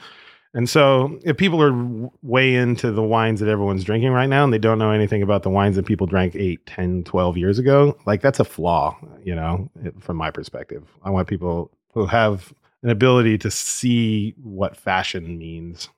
And 0.54 0.70
so, 0.70 1.18
if 1.24 1.36
people 1.36 1.60
are 1.60 2.10
way 2.22 2.54
into 2.54 2.92
the 2.92 3.02
wines 3.02 3.40
that 3.40 3.48
everyone's 3.48 3.82
drinking 3.82 4.12
right 4.12 4.28
now 4.28 4.44
and 4.44 4.52
they 4.52 4.58
don't 4.58 4.78
know 4.78 4.92
anything 4.92 5.20
about 5.20 5.42
the 5.42 5.50
wines 5.50 5.74
that 5.74 5.84
people 5.84 6.06
drank 6.06 6.36
8, 6.36 6.64
10, 6.64 7.02
12 7.02 7.36
years 7.36 7.58
ago, 7.58 7.98
like 8.06 8.22
that's 8.22 8.38
a 8.38 8.44
flaw, 8.44 8.96
you 9.24 9.34
know, 9.34 9.68
from 9.98 10.16
my 10.16 10.30
perspective. 10.30 10.84
I 11.02 11.10
want 11.10 11.26
people 11.26 11.72
who 11.92 12.06
have 12.06 12.54
an 12.84 12.90
ability 12.90 13.38
to 13.38 13.50
see 13.50 14.34
what 14.40 14.76
fashion 14.76 15.38
means. 15.38 15.88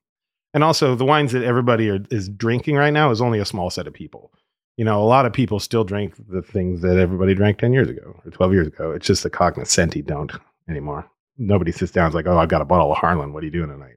And 0.54 0.64
also, 0.64 0.94
the 0.94 1.04
wines 1.04 1.32
that 1.32 1.42
everybody 1.42 1.90
are, 1.90 1.98
is 2.10 2.30
drinking 2.30 2.76
right 2.76 2.92
now 2.92 3.10
is 3.10 3.20
only 3.20 3.40
a 3.40 3.44
small 3.44 3.68
set 3.68 3.86
of 3.86 3.92
people. 3.92 4.30
you 4.76 4.84
know, 4.84 5.02
a 5.02 5.04
lot 5.04 5.26
of 5.26 5.32
people 5.32 5.58
still 5.58 5.84
drink 5.84 6.14
the 6.28 6.42
things 6.42 6.82
that 6.82 6.98
everybody 6.98 7.34
drank 7.34 7.58
10 7.58 7.72
years 7.72 7.88
ago 7.88 8.14
or 8.24 8.30
12 8.30 8.52
years 8.52 8.66
ago. 8.66 8.92
It's 8.92 9.06
just 9.06 9.22
the 9.22 9.30
cognoscenti 9.30 10.02
don't 10.02 10.32
anymore. 10.68 11.08
Nobody 11.38 11.72
sits 11.72 11.92
down 11.92 12.06
and 12.06 12.12
is 12.12 12.14
like, 12.14 12.26
oh, 12.26 12.38
I've 12.38 12.48
got 12.48 12.62
a 12.62 12.66
bottle 12.66 12.92
of 12.92 12.98
Harlan. 12.98 13.32
What 13.32 13.42
are 13.42 13.46
you 13.46 13.52
doing 13.52 13.70
tonight? 13.70 13.96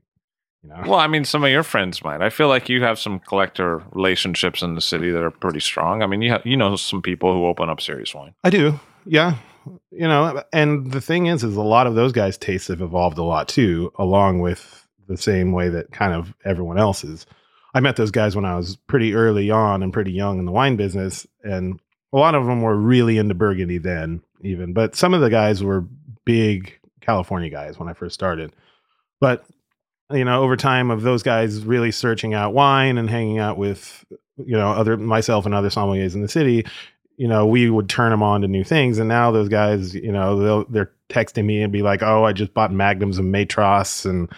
You 0.63 0.69
know? 0.69 0.81
Well, 0.85 0.99
I 0.99 1.07
mean, 1.07 1.25
some 1.25 1.43
of 1.43 1.51
your 1.51 1.63
friends 1.63 2.03
might. 2.03 2.21
I 2.21 2.29
feel 2.29 2.47
like 2.49 2.67
you 2.67 2.83
have 2.83 2.99
some 2.99 3.19
collector 3.19 3.81
relationships 3.91 4.61
in 4.61 4.75
the 4.75 4.81
city 4.81 5.09
that 5.11 5.23
are 5.23 5.31
pretty 5.31 5.61
strong. 5.61 6.01
I 6.01 6.07
mean, 6.07 6.21
you 6.21 6.31
have, 6.31 6.45
you 6.45 6.57
know 6.57 6.75
some 6.75 7.01
people 7.01 7.33
who 7.33 7.45
open 7.45 7.69
up 7.69 7.79
serious 7.81 8.13
wine. 8.13 8.33
I 8.43 8.49
do. 8.49 8.79
Yeah. 9.05 9.35
You 9.91 10.07
know, 10.07 10.43
and 10.53 10.91
the 10.91 11.01
thing 11.01 11.27
is, 11.27 11.43
is 11.43 11.55
a 11.55 11.61
lot 11.61 11.87
of 11.87 11.95
those 11.95 12.11
guys' 12.11 12.37
tastes 12.37 12.69
have 12.69 12.81
evolved 12.81 13.17
a 13.17 13.23
lot 13.23 13.47
too, 13.47 13.91
along 13.97 14.39
with 14.39 14.87
the 15.07 15.17
same 15.17 15.51
way 15.51 15.69
that 15.69 15.91
kind 15.91 16.13
of 16.13 16.33
everyone 16.45 16.77
else's. 16.77 17.25
I 17.73 17.79
met 17.79 17.95
those 17.95 18.11
guys 18.11 18.35
when 18.35 18.45
I 18.45 18.55
was 18.55 18.75
pretty 18.75 19.13
early 19.13 19.51
on 19.51 19.83
and 19.83 19.93
pretty 19.93 20.11
young 20.11 20.39
in 20.39 20.45
the 20.45 20.51
wine 20.51 20.75
business, 20.75 21.27
and 21.43 21.79
a 22.13 22.17
lot 22.17 22.35
of 22.35 22.45
them 22.45 22.61
were 22.61 22.75
really 22.75 23.17
into 23.17 23.35
Burgundy 23.35 23.77
then, 23.77 24.21
even. 24.41 24.73
But 24.73 24.95
some 24.95 25.13
of 25.13 25.21
the 25.21 25.29
guys 25.29 25.63
were 25.63 25.85
big 26.25 26.79
California 27.01 27.49
guys 27.49 27.77
when 27.77 27.89
I 27.89 27.93
first 27.93 28.15
started. 28.15 28.53
But 29.19 29.45
you 30.11 30.25
know, 30.25 30.41
over 30.41 30.55
time 30.55 30.89
of 30.89 31.03
those 31.03 31.21
guys 31.21 31.63
really 31.63 31.91
searching 31.91 32.33
out 32.33 32.53
wine 32.53 32.97
and 32.97 33.09
hanging 33.09 33.37
out 33.37 33.57
with 33.57 34.03
you 34.37 34.57
know 34.57 34.71
other 34.71 34.97
myself 34.97 35.45
and 35.45 35.53
other 35.53 35.69
sommeliers 35.69 36.15
in 36.15 36.21
the 36.21 36.27
city, 36.27 36.65
you 37.19 37.27
know, 37.27 37.45
we 37.45 37.69
would 37.69 37.89
turn 37.89 38.11
them 38.11 38.23
on 38.23 38.41
to 38.41 38.47
new 38.47 38.63
things. 38.63 38.97
And 38.97 39.09
now 39.09 39.29
those 39.29 39.49
guys, 39.49 39.93
you 39.93 40.11
know, 40.11 40.39
they'll, 40.39 40.65
they're 40.69 40.91
texting 41.09 41.43
me 41.43 41.61
and 41.61 41.71
be 41.71 41.81
like, 41.81 42.01
"Oh, 42.01 42.23
I 42.23 42.31
just 42.31 42.53
bought 42.53 42.71
magnums 42.71 43.19
of 43.19 43.25
Matros," 43.25 44.05
and 44.05 44.31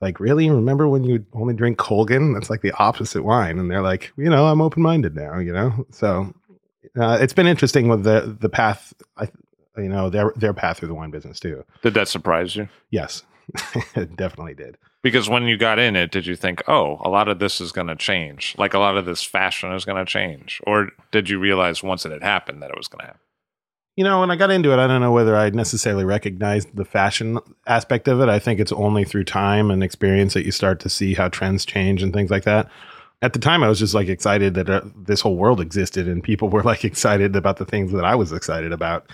like, 0.00 0.20
really? 0.20 0.48
Remember 0.48 0.88
when 0.88 1.02
you 1.02 1.26
only 1.32 1.54
drink 1.54 1.76
Colgin? 1.76 2.32
That's 2.32 2.48
like 2.48 2.62
the 2.62 2.70
opposite 2.78 3.24
wine. 3.24 3.58
And 3.58 3.68
they're 3.68 3.82
like, 3.82 4.12
you 4.16 4.30
know, 4.30 4.46
I'm 4.46 4.60
open 4.60 4.80
minded 4.80 5.16
now. 5.16 5.40
You 5.40 5.52
know, 5.52 5.86
so 5.90 6.32
uh, 6.96 7.18
it's 7.20 7.32
been 7.32 7.48
interesting 7.48 7.88
with 7.88 8.04
the 8.04 8.36
the 8.40 8.48
path. 8.48 8.94
I, 9.16 9.28
you 9.76 9.88
know, 9.88 10.08
their 10.08 10.32
their 10.36 10.54
path 10.54 10.78
through 10.78 10.88
the 10.88 10.94
wine 10.94 11.10
business 11.10 11.40
too. 11.40 11.64
Did 11.82 11.94
that 11.94 12.06
surprise 12.06 12.54
you? 12.54 12.68
Yes, 12.90 13.24
it 13.96 14.14
definitely 14.14 14.54
did. 14.54 14.78
Because 15.02 15.28
when 15.30 15.44
you 15.44 15.56
got 15.56 15.78
in 15.78 15.96
it, 15.96 16.10
did 16.10 16.26
you 16.26 16.36
think, 16.36 16.62
oh, 16.68 17.00
a 17.02 17.08
lot 17.08 17.28
of 17.28 17.38
this 17.38 17.60
is 17.60 17.72
going 17.72 17.86
to 17.86 17.96
change? 17.96 18.54
Like 18.58 18.74
a 18.74 18.78
lot 18.78 18.98
of 18.98 19.06
this 19.06 19.22
fashion 19.22 19.72
is 19.72 19.84
going 19.86 20.04
to 20.04 20.10
change? 20.10 20.60
Or 20.66 20.90
did 21.10 21.30
you 21.30 21.38
realize 21.38 21.82
once 21.82 22.04
it 22.04 22.12
had 22.12 22.22
happened 22.22 22.62
that 22.62 22.70
it 22.70 22.76
was 22.76 22.88
going 22.88 23.00
to 23.00 23.06
happen? 23.06 23.20
You 23.96 24.04
know, 24.04 24.20
when 24.20 24.30
I 24.30 24.36
got 24.36 24.50
into 24.50 24.72
it, 24.72 24.78
I 24.78 24.86
don't 24.86 25.00
know 25.00 25.12
whether 25.12 25.36
I 25.36 25.50
necessarily 25.50 26.04
recognized 26.04 26.74
the 26.74 26.84
fashion 26.84 27.38
aspect 27.66 28.08
of 28.08 28.20
it. 28.20 28.28
I 28.28 28.38
think 28.38 28.60
it's 28.60 28.72
only 28.72 29.04
through 29.04 29.24
time 29.24 29.70
and 29.70 29.82
experience 29.82 30.34
that 30.34 30.44
you 30.44 30.52
start 30.52 30.80
to 30.80 30.88
see 30.88 31.14
how 31.14 31.28
trends 31.28 31.64
change 31.64 32.02
and 32.02 32.12
things 32.12 32.30
like 32.30 32.44
that. 32.44 32.70
At 33.22 33.32
the 33.32 33.38
time, 33.38 33.62
I 33.62 33.68
was 33.68 33.78
just 33.78 33.94
like 33.94 34.08
excited 34.08 34.54
that 34.54 34.70
uh, 34.70 34.82
this 34.96 35.20
whole 35.20 35.36
world 35.36 35.60
existed 35.60 36.08
and 36.08 36.22
people 36.22 36.48
were 36.48 36.62
like 36.62 36.84
excited 36.86 37.36
about 37.36 37.56
the 37.56 37.66
things 37.66 37.92
that 37.92 38.04
I 38.04 38.14
was 38.14 38.32
excited 38.32 38.72
about 38.72 39.10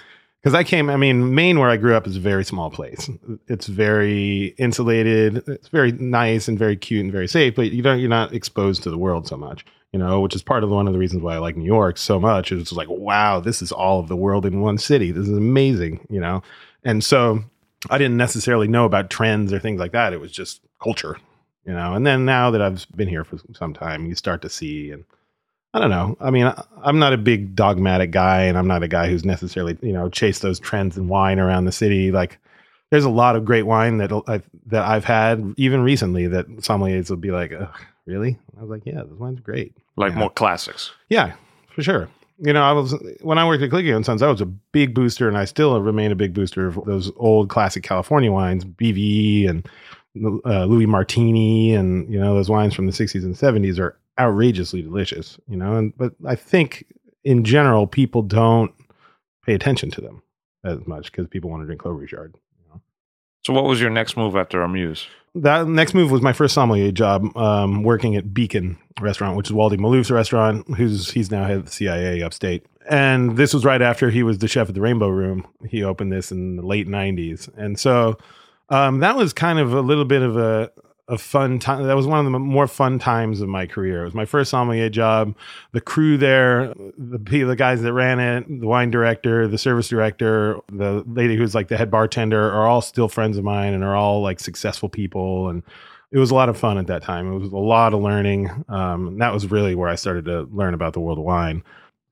because 0.47 0.55
I 0.55 0.63
came, 0.63 0.89
I 0.89 0.97
mean, 0.97 1.35
Maine, 1.35 1.59
where 1.59 1.69
I 1.69 1.77
grew 1.77 1.97
up, 1.97 2.07
is 2.07 2.19
a 2.19 2.21
very 2.21 2.45
small 2.45 2.71
place. 2.71 3.11
It's 3.49 3.67
very 3.67 4.55
insulated. 4.59 5.43
It's 5.49 5.67
very 5.67 5.91
nice 5.91 6.47
and 6.47 6.57
very 6.57 6.77
cute 6.77 7.03
and 7.03 7.11
very 7.11 7.27
safe, 7.27 7.57
but 7.57 7.73
you 7.73 7.83
don't, 7.83 7.99
you're 7.99 8.09
not 8.09 8.33
exposed 8.33 8.85
to 8.85 8.91
the 8.93 8.97
world 8.97 9.27
so 9.27 9.37
much, 9.37 9.67
you 9.91 9.99
know, 9.99 10.21
which 10.21 10.37
is 10.37 10.45
part 10.45 10.63
of 10.63 10.71
one 10.71 10.87
of 10.87 10.93
the 10.93 11.01
reasons 11.01 11.25
why 11.25 11.35
I 11.35 11.39
like 11.39 11.57
New 11.57 11.65
York 11.65 11.99
so 11.99 12.21
much. 12.21 12.53
It's 12.53 12.71
like, 12.71 12.87
wow, 12.89 13.41
this 13.41 13.61
is 13.61 13.73
all 13.73 13.99
of 13.99 14.07
the 14.07 14.15
world 14.15 14.47
in 14.47 14.61
one 14.61 14.79
city. 14.79 15.11
This 15.11 15.27
is 15.27 15.37
amazing, 15.37 16.07
you 16.09 16.21
know? 16.21 16.45
And 16.85 17.03
so 17.03 17.43
I 17.91 17.99
didn't 17.99 18.17
necessarily 18.17 18.69
know 18.69 18.85
about 18.85 19.11
trends 19.11 19.53
or 19.53 19.59
things 19.59 19.81
like 19.81 19.91
that. 19.91 20.13
It 20.13 20.21
was 20.21 20.31
just 20.31 20.61
culture, 20.81 21.19
you 21.65 21.73
know? 21.73 21.95
And 21.95 22.07
then 22.07 22.25
now 22.25 22.53
that 22.53 22.63
I've 22.63 22.87
been 22.95 23.09
here 23.09 23.25
for 23.25 23.41
some 23.53 23.75
time, 23.75 24.07
you 24.07 24.15
start 24.15 24.43
to 24.43 24.49
see 24.49 24.93
and, 24.93 25.07
I 25.75 25.81
don't 25.81 25.91
know. 25.91 26.17
I 26.21 26.31
mean, 26.31 26.53
I'm 26.83 26.99
not 26.99 27.13
a 27.13 27.19
big 27.19 27.55
dogmatic 27.55 28.11
guy, 28.11 28.43
and 28.43 28.57
I'm 28.57 28.67
not 28.67 28.83
a 28.83 28.89
guy 28.89 29.09
who's 29.09 29.25
necessarily 29.25 29.77
you 29.83 29.93
know 29.93 30.09
chase 30.09 30.39
those 30.39 30.59
trends 30.59 30.97
in 30.97 31.09
wine 31.09 31.39
around 31.39 31.67
the 31.67 31.73
city. 31.73 32.11
Like, 32.11 32.39
there's 32.91 33.05
a 33.05 33.11
lot 33.11 33.37
of 33.37 33.45
great 33.45 33.65
wine 33.65 33.99
that 33.99 34.13
I've, 34.27 34.45
that 34.67 34.85
I've 34.85 35.05
had 35.05 35.55
even 35.57 35.83
recently 35.83 36.29
that 36.29 36.49
sommeliers 36.59 37.11
will 37.11 37.17
be 37.17 37.31
like, 37.31 37.53
"Really?" 38.07 38.39
I 38.57 38.63
was 38.63 38.71
like, 38.71 38.87
"Yeah, 38.87 39.03
this 39.03 39.19
wine's 39.19 39.41
great." 39.41 39.75
Like 39.97 40.13
yeah. 40.13 40.19
more 40.19 40.31
classics. 40.31 40.93
Yeah, 41.09 41.35
for 41.75 41.83
sure. 41.83 42.09
You 42.39 42.53
know, 42.53 42.63
I 42.63 42.73
was 42.73 42.95
when 43.23 43.39
I 43.39 43.47
worked 43.47 43.63
at 43.63 43.71
Colicchio 43.71 43.97
and 43.97 44.05
Sons, 44.05 44.23
I 44.23 44.31
was 44.31 44.41
a 44.41 44.47
big 44.47 44.95
booster, 44.95 45.29
and 45.29 45.39
I 45.39 45.47
still 45.47 45.81
remain 45.81 46.13
a 46.13 46.17
big 46.17 46.35
booster 46.35 46.67
of 46.67 46.79
those 46.85 47.11
old 47.17 47.49
classic 47.49 47.83
California 47.83 48.31
wines, 48.31 48.65
BV 48.65 49.49
and 49.49 49.67
uh, 50.45 50.65
Louis 50.65 50.87
Martini, 50.87 51.75
and 51.75 52.11
you 52.13 52.19
know 52.19 52.35
those 52.35 52.51
wines 52.51 52.75
from 52.75 52.87
the 52.87 52.93
60s 52.93 53.25
and 53.25 53.35
70s 53.35 53.79
are 53.79 53.99
outrageously 54.19 54.83
delicious, 54.83 55.39
you 55.49 55.57
know. 55.57 55.75
And 55.77 55.97
but 55.97 56.15
I 56.27 56.35
think 56.35 56.85
in 57.25 57.45
general, 57.45 57.87
people 57.87 58.23
don't 58.23 58.73
pay 59.45 59.55
attention 59.55 59.91
to 59.93 60.01
them 60.01 60.23
as 60.65 60.87
much 60.87 61.11
because 61.11 61.27
people 61.27 61.51
want 61.51 61.63
to 61.63 61.67
drink 61.67 61.81
Clos 61.81 62.01
Rougeard. 62.01 62.35
You 62.35 62.69
know? 62.71 62.81
So, 63.45 63.53
what 63.53 63.65
was 63.65 63.81
your 63.81 63.91
next 63.91 64.17
move 64.17 64.37
after 64.37 64.63
Amuse? 64.63 65.07
That 65.35 65.69
next 65.69 65.93
move 65.93 66.11
was 66.11 66.23
my 66.23 66.33
first 66.33 66.55
sommelier 66.55 66.91
job, 66.93 67.37
um, 67.37 67.83
working 67.83 68.17
at 68.17 68.33
Beacon 68.33 68.79
Restaurant, 69.01 69.37
which 69.37 69.49
is 69.49 69.53
Waldy 69.53 69.77
Malouf's 69.77 70.11
restaurant. 70.11 70.67
Who's 70.77 71.11
he's 71.11 71.31
now 71.31 71.45
head 71.45 71.59
of 71.59 71.67
the 71.67 71.73
CIA 71.73 72.23
upstate. 72.23 72.65
And 72.89 73.37
this 73.37 73.53
was 73.53 73.65
right 73.65 73.83
after 73.83 74.11
he 74.11 74.23
was 74.23 74.39
the 74.39 74.49
chef 74.49 74.69
at 74.69 74.75
the 74.75 74.81
Rainbow 74.81 75.09
Room. 75.09 75.47
He 75.69 75.83
opened 75.83 76.13
this 76.13 76.31
in 76.31 76.57
the 76.57 76.63
late 76.65 76.87
'90s, 76.87 77.51
and 77.57 77.79
so 77.79 78.17
um, 78.69 79.01
that 79.01 79.17
was 79.17 79.33
kind 79.33 79.59
of 79.59 79.75
a 79.75 79.81
little 79.81 80.05
bit 80.05 80.23
of 80.23 80.37
a 80.37 80.71
a 81.09 81.17
fun 81.17 81.59
time. 81.59 81.87
That 81.87 81.95
was 81.95 82.07
one 82.07 82.25
of 82.25 82.33
the 82.33 82.39
more 82.39 82.67
fun 82.67 82.99
times 82.99 83.41
of 83.41 83.49
my 83.49 83.67
career. 83.67 84.03
It 84.03 84.07
was 84.07 84.15
my 84.15 84.25
first 84.25 84.51
sommelier 84.51 84.89
job. 84.89 85.37
The 85.73 85.81
crew 85.81 86.17
there, 86.17 86.75
the 86.99 87.45
the 87.45 87.57
guys 87.57 87.83
that 87.83 87.93
ran 87.93 88.19
it, 88.19 88.61
the 88.61 88.67
wine 88.67 88.91
director, 88.91 89.47
the 89.47 89.59
service 89.59 89.89
director, 89.89 90.59
the 90.71 91.05
lady 91.07 91.37
who's 91.37 91.55
like 91.55 91.69
the 91.69 91.77
head 91.77 91.91
bartender, 91.91 92.51
are 92.51 92.67
all 92.67 92.81
still 92.81 93.09
friends 93.09 93.39
of 93.39 93.45
mine 93.45 93.73
and 93.73 93.85
are 93.85 93.95
all 93.95 94.21
like 94.21 94.41
successful 94.41 94.89
people. 94.89 95.49
And 95.49 95.63
it 96.11 96.19
was 96.19 96.31
a 96.31 96.35
lot 96.35 96.49
of 96.49 96.59
fun 96.59 96.79
at 96.79 96.89
that 96.89 97.03
time. 97.03 97.33
It 97.33 97.39
was 97.39 97.53
a 97.53 97.57
lot 97.57 97.95
of 97.95 98.01
learning. 98.01 98.65
Um, 98.69 99.19
that 99.19 99.33
was 99.33 99.51
really 99.51 99.75
where 99.75 99.89
I 99.89 99.95
started 99.95 100.25
to 100.25 100.43
learn 100.53 100.75
about 100.75 100.93
the 100.93 101.01
world 101.01 101.19
of 101.19 101.25
wine 101.25 101.63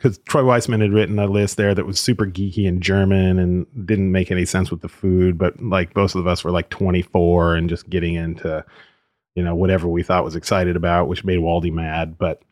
because 0.04 0.18
Troy 0.26 0.44
Weissman 0.44 0.82
had 0.82 0.92
written 0.92 1.18
a 1.18 1.26
list 1.26 1.56
there 1.56 1.74
that 1.74 1.86
was 1.86 1.98
super 1.98 2.26
geeky 2.26 2.66
in 2.66 2.82
German 2.82 3.38
and 3.38 3.86
didn't 3.86 4.12
make 4.12 4.30
any 4.30 4.44
sense 4.44 4.70
with 4.70 4.82
the 4.82 4.88
food. 4.88 5.38
But 5.38 5.62
like 5.62 5.94
both 5.94 6.14
of 6.14 6.26
us 6.26 6.44
were 6.44 6.50
like 6.50 6.68
24 6.68 7.54
and 7.54 7.70
just 7.70 7.88
getting 7.88 8.14
into, 8.14 8.62
you 9.34 9.42
know, 9.42 9.54
whatever 9.54 9.88
we 9.88 10.02
thought 10.02 10.22
was 10.22 10.36
excited 10.36 10.76
about, 10.76 11.08
which 11.08 11.24
made 11.24 11.38
Waldy 11.38 11.72
mad. 11.72 12.18
But, 12.18 12.42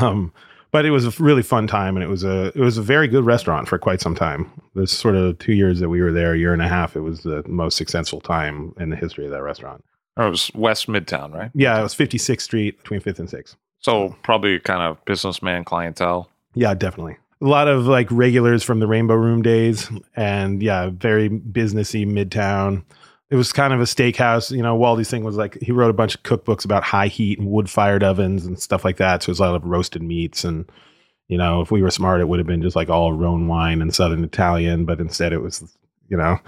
um, 0.00 0.32
but 0.70 0.86
it 0.86 0.90
was 0.90 1.06
a 1.06 1.22
really 1.22 1.42
fun 1.42 1.66
time 1.66 1.96
and 1.96 2.04
it 2.04 2.08
was 2.08 2.22
a 2.22 2.52
it 2.54 2.60
was 2.60 2.78
a 2.78 2.82
very 2.82 3.08
good 3.08 3.26
restaurant 3.26 3.66
for 3.66 3.78
quite 3.78 4.00
some 4.00 4.14
time. 4.14 4.48
This 4.76 4.92
sort 4.92 5.16
of 5.16 5.40
two 5.40 5.54
years 5.54 5.80
that 5.80 5.88
we 5.88 6.00
were 6.00 6.12
there, 6.12 6.34
a 6.34 6.38
year 6.38 6.52
and 6.52 6.62
a 6.62 6.68
half, 6.68 6.94
it 6.94 7.00
was 7.00 7.24
the 7.24 7.42
most 7.48 7.76
successful 7.76 8.20
time 8.20 8.74
in 8.78 8.90
the 8.90 8.96
history 8.96 9.24
of 9.24 9.32
that 9.32 9.42
restaurant. 9.42 9.84
Oh, 10.16 10.28
it 10.28 10.30
was 10.30 10.52
West 10.54 10.86
Midtown, 10.86 11.34
right? 11.34 11.50
Yeah, 11.52 11.80
it 11.80 11.82
was 11.82 11.96
56th 11.96 12.42
Street 12.42 12.78
between 12.78 13.00
5th 13.00 13.18
and 13.18 13.28
6th. 13.28 13.56
So 13.80 14.16
probably 14.22 14.60
kind 14.60 14.82
of 14.82 15.04
businessman 15.04 15.64
clientele. 15.64 16.30
Yeah, 16.56 16.74
definitely. 16.74 17.18
A 17.42 17.46
lot 17.46 17.68
of 17.68 17.86
like 17.86 18.10
regulars 18.10 18.62
from 18.64 18.80
the 18.80 18.86
Rainbow 18.86 19.14
Room 19.14 19.42
days, 19.42 19.88
and 20.16 20.62
yeah, 20.62 20.90
very 20.90 21.28
businessy 21.28 22.06
Midtown. 22.06 22.82
It 23.28 23.36
was 23.36 23.52
kind 23.52 23.74
of 23.74 23.80
a 23.80 23.84
steakhouse. 23.84 24.50
You 24.50 24.62
know, 24.62 24.74
Waldy's 24.74 25.10
thing 25.10 25.22
was 25.22 25.36
like 25.36 25.58
he 25.60 25.70
wrote 25.70 25.90
a 25.90 25.94
bunch 25.94 26.14
of 26.14 26.22
cookbooks 26.22 26.64
about 26.64 26.82
high 26.82 27.08
heat 27.08 27.38
and 27.38 27.48
wood 27.48 27.68
fired 27.68 28.02
ovens 28.02 28.46
and 28.46 28.58
stuff 28.58 28.84
like 28.84 28.96
that. 28.96 29.22
So 29.22 29.28
it 29.30 29.32
was 29.32 29.40
a 29.40 29.42
lot 29.42 29.54
of 29.54 29.64
roasted 29.64 30.02
meats 30.02 30.44
and 30.44 30.68
you 31.28 31.38
know, 31.38 31.60
if 31.60 31.70
we 31.70 31.82
were 31.82 31.90
smart, 31.90 32.20
it 32.20 32.28
would 32.28 32.38
have 32.38 32.46
been 32.46 32.62
just 32.62 32.76
like 32.76 32.88
all 32.88 33.12
Rhone 33.12 33.48
wine 33.48 33.82
and 33.82 33.94
Southern 33.94 34.22
Italian, 34.24 34.84
but 34.84 35.00
instead 35.00 35.32
it 35.32 35.42
was, 35.42 35.76
you 36.08 36.16
know, 36.16 36.38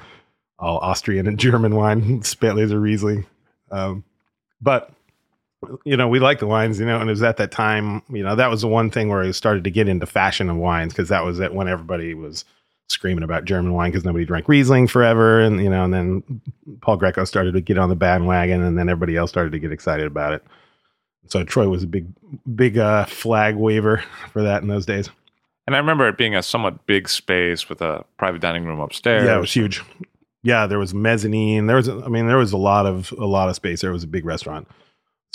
all 0.58 0.78
Austrian 0.78 1.26
and 1.26 1.38
German 1.38 1.74
wine, 1.74 2.02
Spätlese 2.22 2.80
Riesling. 2.80 3.26
Um, 3.70 4.04
but 4.60 4.92
you 5.84 5.96
know, 5.96 6.08
we 6.08 6.20
like 6.20 6.38
the 6.38 6.46
wines, 6.46 6.78
you 6.78 6.86
know, 6.86 7.00
and 7.00 7.08
it 7.08 7.12
was 7.12 7.22
at 7.22 7.36
that 7.38 7.50
time, 7.50 8.02
you 8.08 8.22
know, 8.22 8.36
that 8.36 8.50
was 8.50 8.62
the 8.62 8.68
one 8.68 8.90
thing 8.90 9.08
where 9.08 9.22
I 9.22 9.30
started 9.32 9.64
to 9.64 9.70
get 9.70 9.88
into 9.88 10.06
fashion 10.06 10.48
of 10.48 10.56
wines 10.56 10.92
because 10.92 11.08
that 11.08 11.24
was 11.24 11.40
it 11.40 11.52
when 11.52 11.68
everybody 11.68 12.14
was 12.14 12.44
screaming 12.88 13.24
about 13.24 13.44
German 13.44 13.72
wine 13.72 13.90
because 13.90 14.04
nobody 14.04 14.24
drank 14.24 14.48
Riesling 14.48 14.86
forever. 14.86 15.40
And, 15.40 15.62
you 15.62 15.68
know, 15.68 15.84
and 15.84 15.92
then 15.92 16.40
Paul 16.80 16.98
Grieco 16.98 17.26
started 17.26 17.52
to 17.52 17.60
get 17.60 17.76
on 17.76 17.88
the 17.88 17.96
bandwagon 17.96 18.62
and 18.62 18.78
then 18.78 18.88
everybody 18.88 19.16
else 19.16 19.30
started 19.30 19.50
to 19.52 19.58
get 19.58 19.72
excited 19.72 20.06
about 20.06 20.32
it. 20.32 20.44
So 21.26 21.44
Troy 21.44 21.68
was 21.68 21.82
a 21.82 21.88
big, 21.88 22.06
big 22.54 22.78
uh, 22.78 23.04
flag 23.04 23.56
waver 23.56 24.02
for 24.32 24.42
that 24.42 24.62
in 24.62 24.68
those 24.68 24.86
days. 24.86 25.10
And 25.66 25.74
I 25.74 25.78
remember 25.80 26.08
it 26.08 26.16
being 26.16 26.34
a 26.34 26.42
somewhat 26.42 26.86
big 26.86 27.08
space 27.08 27.68
with 27.68 27.82
a 27.82 28.04
private 28.16 28.40
dining 28.40 28.64
room 28.64 28.80
upstairs. 28.80 29.24
Yeah, 29.24 29.36
it 29.36 29.40
was 29.40 29.52
huge. 29.52 29.82
Yeah, 30.42 30.66
there 30.66 30.78
was 30.78 30.94
mezzanine. 30.94 31.66
There 31.66 31.76
was, 31.76 31.90
I 31.90 32.08
mean, 32.08 32.26
there 32.26 32.38
was 32.38 32.52
a 32.52 32.56
lot 32.56 32.86
of 32.86 33.12
a 33.12 33.26
lot 33.26 33.50
of 33.50 33.56
space. 33.56 33.82
There 33.82 33.92
was 33.92 34.04
a 34.04 34.06
big 34.06 34.24
restaurant 34.24 34.66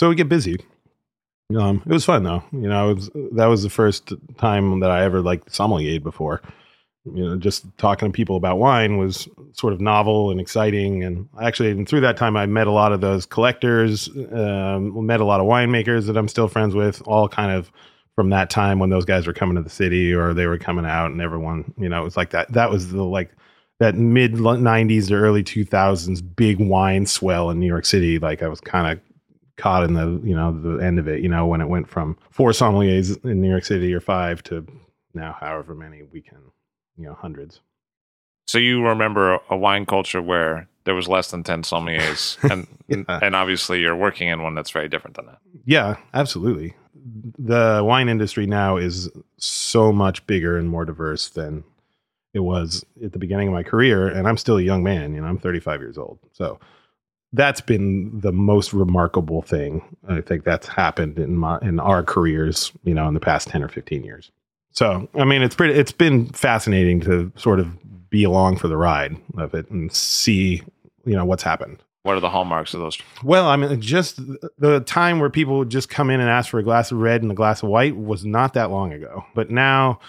so 0.04 0.10
we 0.10 0.14
get 0.14 0.28
busy. 0.28 0.58
Um, 1.58 1.82
it 1.86 1.92
was 1.92 2.04
fun 2.04 2.24
though. 2.24 2.44
You 2.52 2.68
know, 2.68 2.92
was, 2.92 3.08
that 3.32 3.46
was 3.46 3.62
the 3.62 3.70
first 3.70 4.12
time 4.36 4.80
that 4.80 4.90
I 4.90 5.02
ever 5.02 5.22
like 5.22 5.48
sommelier 5.48 5.98
before. 5.98 6.42
You 7.06 7.24
know, 7.24 7.36
just 7.38 7.64
talking 7.78 8.10
to 8.10 8.14
people 8.14 8.36
about 8.36 8.58
wine 8.58 8.98
was 8.98 9.26
sort 9.52 9.72
of 9.72 9.80
novel 9.80 10.30
and 10.30 10.38
exciting. 10.38 11.02
And 11.04 11.26
actually, 11.40 11.70
and 11.70 11.88
through 11.88 12.02
that 12.02 12.18
time, 12.18 12.36
I 12.36 12.44
met 12.44 12.66
a 12.66 12.70
lot 12.70 12.92
of 12.92 13.00
those 13.00 13.24
collectors, 13.24 14.10
um, 14.30 15.06
met 15.06 15.20
a 15.20 15.24
lot 15.24 15.40
of 15.40 15.46
winemakers 15.46 16.06
that 16.06 16.18
I'm 16.18 16.28
still 16.28 16.48
friends 16.48 16.74
with, 16.74 17.00
all 17.06 17.26
kind 17.26 17.50
of 17.50 17.72
from 18.14 18.28
that 18.28 18.50
time 18.50 18.80
when 18.80 18.90
those 18.90 19.06
guys 19.06 19.26
were 19.26 19.32
coming 19.32 19.56
to 19.56 19.62
the 19.62 19.70
city 19.70 20.12
or 20.12 20.34
they 20.34 20.46
were 20.46 20.58
coming 20.58 20.84
out 20.84 21.12
and 21.12 21.22
everyone, 21.22 21.72
you 21.78 21.88
know, 21.88 22.02
it 22.02 22.04
was 22.04 22.18
like 22.18 22.28
that. 22.30 22.52
That 22.52 22.68
was 22.68 22.92
the 22.92 23.02
like 23.02 23.30
that 23.80 23.94
mid 23.94 24.34
90s 24.34 25.08
to 25.08 25.14
early 25.14 25.42
2000s 25.42 26.22
big 26.36 26.58
wine 26.58 27.06
swell 27.06 27.48
in 27.48 27.58
New 27.58 27.66
York 27.66 27.86
City. 27.86 28.18
Like 28.18 28.42
I 28.42 28.48
was 28.48 28.60
kind 28.60 28.92
of 28.92 29.13
caught 29.56 29.84
in 29.84 29.94
the, 29.94 30.20
you 30.26 30.34
know, 30.34 30.52
the 30.52 30.84
end 30.84 30.98
of 30.98 31.06
it, 31.08 31.22
you 31.22 31.28
know, 31.28 31.46
when 31.46 31.60
it 31.60 31.68
went 31.68 31.88
from 31.88 32.16
four 32.30 32.50
sommeliers 32.50 33.22
in 33.24 33.40
New 33.40 33.48
York 33.50 33.64
City 33.64 33.92
or 33.94 34.00
five 34.00 34.42
to 34.44 34.66
now 35.14 35.36
however 35.38 35.74
many 35.74 36.02
we 36.02 36.20
can, 36.20 36.38
you 36.96 37.04
know, 37.06 37.14
hundreds. 37.14 37.60
So 38.46 38.58
you 38.58 38.82
remember 38.86 39.38
a 39.48 39.56
wine 39.56 39.86
culture 39.86 40.20
where 40.20 40.68
there 40.84 40.94
was 40.94 41.08
less 41.08 41.30
than 41.30 41.42
10 41.42 41.62
sommeliers 41.62 42.36
and 42.50 42.66
Yeah. 42.88 43.18
and 43.22 43.34
obviously 43.34 43.80
you're 43.80 43.96
working 43.96 44.28
in 44.28 44.42
one 44.42 44.54
that's 44.54 44.70
very 44.70 44.88
different 44.88 45.16
than 45.16 45.26
that. 45.26 45.38
Yeah, 45.64 45.96
absolutely. 46.12 46.74
The 47.38 47.82
wine 47.84 48.08
industry 48.08 48.46
now 48.46 48.76
is 48.76 49.10
so 49.38 49.92
much 49.92 50.26
bigger 50.26 50.58
and 50.58 50.68
more 50.68 50.84
diverse 50.84 51.28
than 51.28 51.64
it 52.34 52.40
was 52.40 52.84
at 53.02 53.12
the 53.12 53.18
beginning 53.18 53.48
of 53.48 53.54
my 53.54 53.62
career. 53.62 54.08
And 54.08 54.26
I'm 54.26 54.36
still 54.36 54.58
a 54.58 54.62
young 54.62 54.82
man, 54.82 55.14
you 55.14 55.20
know, 55.20 55.26
I'm 55.26 55.38
35 55.38 55.80
years 55.80 55.96
old. 55.96 56.18
So 56.32 56.58
that's 57.34 57.60
been 57.60 58.20
the 58.20 58.32
most 58.32 58.72
remarkable 58.72 59.42
thing. 59.42 59.82
I 60.08 60.20
think 60.20 60.44
that's 60.44 60.68
happened 60.68 61.18
in 61.18 61.36
my 61.36 61.58
in 61.60 61.80
our 61.80 62.02
careers, 62.02 62.72
you 62.84 62.94
know, 62.94 63.06
in 63.08 63.14
the 63.14 63.20
past 63.20 63.48
10 63.48 63.62
or 63.62 63.68
15 63.68 64.04
years. 64.04 64.30
So, 64.70 65.08
I 65.14 65.24
mean, 65.24 65.42
it's 65.42 65.54
pretty 65.54 65.74
it's 65.74 65.92
been 65.92 66.28
fascinating 66.28 67.00
to 67.02 67.32
sort 67.36 67.60
of 67.60 67.76
be 68.10 68.24
along 68.24 68.58
for 68.58 68.68
the 68.68 68.76
ride 68.76 69.16
of 69.36 69.54
it 69.54 69.68
and 69.70 69.92
see, 69.92 70.62
you 71.04 71.16
know, 71.16 71.24
what's 71.24 71.42
happened. 71.42 71.82
What 72.04 72.16
are 72.16 72.20
the 72.20 72.30
hallmarks 72.30 72.74
of 72.74 72.80
those? 72.80 72.98
Well, 73.22 73.46
I 73.48 73.56
mean, 73.56 73.80
just 73.80 74.20
the 74.58 74.80
time 74.80 75.20
where 75.20 75.30
people 75.30 75.58
would 75.58 75.70
just 75.70 75.88
come 75.88 76.10
in 76.10 76.20
and 76.20 76.28
ask 76.28 76.50
for 76.50 76.58
a 76.58 76.62
glass 76.62 76.92
of 76.92 76.98
red 76.98 77.22
and 77.22 77.32
a 77.32 77.34
glass 77.34 77.62
of 77.62 77.70
white 77.70 77.96
was 77.96 78.24
not 78.24 78.54
that 78.54 78.70
long 78.70 78.92
ago. 78.92 79.24
But 79.34 79.50
now, 79.50 80.00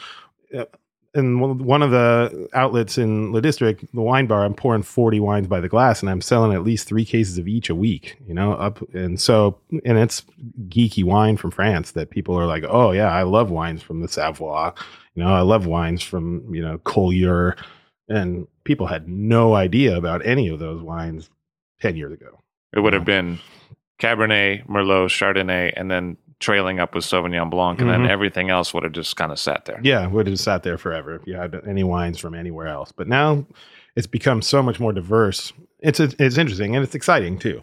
in 1.16 1.40
one 1.40 1.58
one 1.60 1.82
of 1.82 1.92
the 1.92 2.48
outlets 2.54 2.98
in 2.98 3.32
the 3.32 3.42
district, 3.42 3.86
the 3.94 4.02
wine 4.02 4.28
bar, 4.28 4.44
I'm 4.44 4.54
pouring 4.54 4.84
40 4.84 5.20
wines 5.22 5.48
by 5.48 5.62
the 5.62 5.70
glass 5.70 6.02
and 6.02 6.10
I'm 6.10 6.22
selling 6.22 6.54
at 6.54 6.64
least 6.64 6.88
three 6.88 7.06
cases 7.06 7.38
of 7.38 7.48
each 7.48 7.70
a 7.70 7.76
week, 7.76 8.18
you 8.28 8.34
know, 8.34 8.54
up. 8.54 8.82
And 8.94 9.20
so, 9.20 9.58
and 9.86 9.98
it's 9.98 10.24
geeky 10.68 11.04
wine 11.04 11.38
from 11.38 11.52
France 11.52 11.92
that 11.92 12.10
people 12.10 12.38
are 12.38 12.46
like, 12.46 12.66
oh, 12.68 12.92
yeah, 12.92 13.12
I 13.12 13.24
love 13.24 13.50
wines 13.50 13.82
from 13.82 14.02
the 14.02 14.10
Savoie. 14.10 14.74
You 15.16 15.24
know, 15.24 15.34
I 15.34 15.42
love 15.42 15.66
wines 15.66 16.04
from, 16.04 16.54
you 16.54 16.62
know, 16.62 16.78
Collier. 16.80 17.56
And 18.10 18.46
people 18.66 18.86
had 18.86 19.08
no 19.08 19.56
idea 19.56 19.98
about 19.98 20.26
any 20.26 20.50
of 20.50 20.60
those 20.60 20.82
wines 20.82 21.30
10 21.82 21.96
years 21.96 22.12
ago. 22.12 22.42
It 22.74 22.82
would 22.82 22.94
have 22.94 23.06
been 23.06 23.40
Cabernet, 24.02 24.68
Merlot, 24.68 25.08
Chardonnay, 25.08 25.72
and 25.78 25.90
then 25.90 26.18
trailing 26.40 26.80
up 26.80 26.94
with 26.96 27.04
Sauvignon 27.06 27.50
Blanc, 27.50 27.80
and 27.80 27.90
Mhm. 27.90 27.94
then 27.94 28.08
everything 28.10 28.50
else 28.50 28.74
would 28.74 28.84
have 28.84 28.94
just 28.94 29.16
kind 29.16 29.32
of 29.32 29.40
sat 29.40 29.66
there. 29.66 29.80
Yeah, 29.84 30.06
would 30.08 30.28
have 30.28 30.40
sat 30.40 30.64
there 30.64 30.78
forever 30.78 31.16
if 31.16 31.26
you 31.26 31.36
had 31.36 31.60
any 31.68 31.84
wines 31.84 32.20
from 32.20 32.34
anywhere 32.36 32.68
else. 32.68 32.92
But 32.92 33.08
now 33.08 33.46
it's 33.96 34.08
become 34.08 34.42
so 34.42 34.62
much 34.62 34.80
more 34.80 34.92
diverse. 34.94 35.54
It's 35.80 36.00
it's 36.00 36.38
interesting 36.38 36.76
and 36.76 36.84
it's 36.84 36.96
exciting 36.96 37.38
too, 37.40 37.62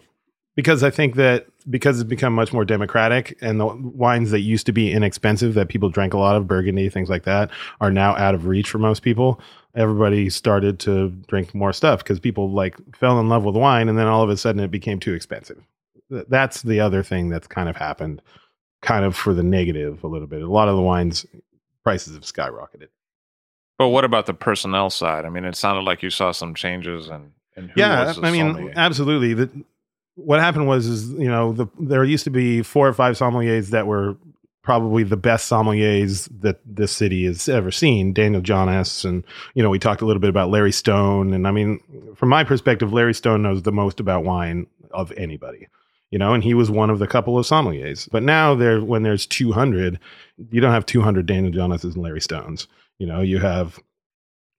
because 0.55 0.83
I 0.83 0.89
think 0.89 1.15
that 1.15 1.45
because 1.69 1.99
it's 1.99 2.09
become 2.09 2.33
much 2.33 2.51
more 2.51 2.65
democratic 2.65 3.37
and 3.41 3.59
the 3.59 3.67
wines 3.67 4.31
that 4.31 4.41
used 4.41 4.65
to 4.65 4.71
be 4.73 4.91
inexpensive 4.91 5.53
that 5.53 5.69
people 5.69 5.89
drank 5.89 6.13
a 6.13 6.17
lot 6.17 6.35
of 6.35 6.47
Burgundy 6.47 6.89
things 6.89 7.09
like 7.09 7.23
that 7.23 7.49
are 7.79 7.91
now 7.91 8.15
out 8.17 8.35
of 8.35 8.47
reach 8.47 8.69
for 8.69 8.79
most 8.79 9.01
people. 9.01 9.39
Everybody 9.75 10.29
started 10.29 10.79
to 10.81 11.09
drink 11.27 11.53
more 11.55 11.73
stuff 11.73 11.99
because 12.03 12.19
people 12.19 12.51
like 12.51 12.75
fell 12.95 13.19
in 13.19 13.29
love 13.29 13.43
with 13.45 13.55
wine 13.55 13.87
and 13.87 13.97
then 13.97 14.07
all 14.07 14.23
of 14.23 14.29
a 14.29 14.37
sudden 14.37 14.61
it 14.61 14.71
became 14.71 14.99
too 14.99 15.13
expensive. 15.13 15.61
That's 16.09 16.61
the 16.63 16.79
other 16.79 17.01
thing 17.01 17.29
that's 17.29 17.47
kind 17.47 17.69
of 17.69 17.77
happened, 17.77 18.21
kind 18.83 19.05
of 19.05 19.15
for 19.15 19.33
the 19.33 19.41
negative 19.41 20.03
a 20.03 20.07
little 20.07 20.27
bit. 20.27 20.41
A 20.41 20.47
lot 20.47 20.67
of 20.67 20.75
the 20.75 20.81
wines 20.81 21.25
prices 21.83 22.13
have 22.13 22.23
skyrocketed. 22.23 22.89
But 23.79 23.87
what 23.87 24.05
about 24.05 24.27
the 24.27 24.33
personnel 24.33 24.89
side? 24.89 25.25
I 25.25 25.29
mean, 25.29 25.45
it 25.45 25.55
sounded 25.55 25.81
like 25.81 26.03
you 26.03 26.11
saw 26.11 26.31
some 26.31 26.53
changes, 26.53 27.07
and, 27.07 27.31
and 27.55 27.71
who 27.71 27.81
yeah, 27.81 28.13
I 28.21 28.31
mean, 28.31 28.53
sommelier? 28.53 28.73
absolutely. 28.75 29.33
The, 29.33 29.49
what 30.15 30.39
happened 30.39 30.67
was, 30.67 30.85
is 30.85 31.09
you 31.09 31.27
know, 31.27 31.53
the, 31.53 31.65
there 31.79 32.03
used 32.03 32.23
to 32.25 32.29
be 32.29 32.61
four 32.61 32.87
or 32.87 32.93
five 32.93 33.17
sommeliers 33.17 33.69
that 33.69 33.87
were 33.87 34.15
probably 34.61 35.03
the 35.03 35.17
best 35.17 35.51
sommeliers 35.51 36.29
that 36.41 36.59
this 36.65 36.91
city 36.91 37.25
has 37.25 37.49
ever 37.49 37.71
seen. 37.71 38.13
Daniel 38.13 38.41
Johnnes, 38.41 39.03
and 39.05 39.23
you 39.55 39.63
know, 39.63 39.69
we 39.69 39.79
talked 39.79 40.01
a 40.01 40.05
little 40.05 40.21
bit 40.21 40.29
about 40.29 40.49
Larry 40.49 40.71
Stone, 40.71 41.33
and 41.33 41.47
I 41.47 41.51
mean, 41.51 41.79
from 42.15 42.29
my 42.29 42.43
perspective, 42.43 42.93
Larry 42.93 43.13
Stone 43.13 43.41
knows 43.41 43.63
the 43.63 43.71
most 43.71 43.99
about 43.99 44.23
wine 44.23 44.67
of 44.91 45.11
anybody. 45.13 45.67
You 46.13 46.19
know, 46.19 46.35
and 46.35 46.43
he 46.43 46.53
was 46.53 46.69
one 46.69 46.91
of 46.91 46.99
the 46.99 47.07
couple 47.07 47.39
of 47.39 47.45
sommeliers. 47.47 48.07
But 48.11 48.21
now 48.21 48.53
there, 48.53 48.83
when 48.83 49.01
there's 49.01 49.25
200, 49.25 49.97
you 50.51 50.61
don't 50.61 50.71
have 50.71 50.85
200 50.85 51.25
Daniel 51.25 51.51
Johnneses 51.51 51.95
and 51.95 52.03
Larry 52.03 52.21
Stones. 52.21 52.67
You 52.99 53.07
know, 53.07 53.21
you 53.21 53.39
have 53.39 53.79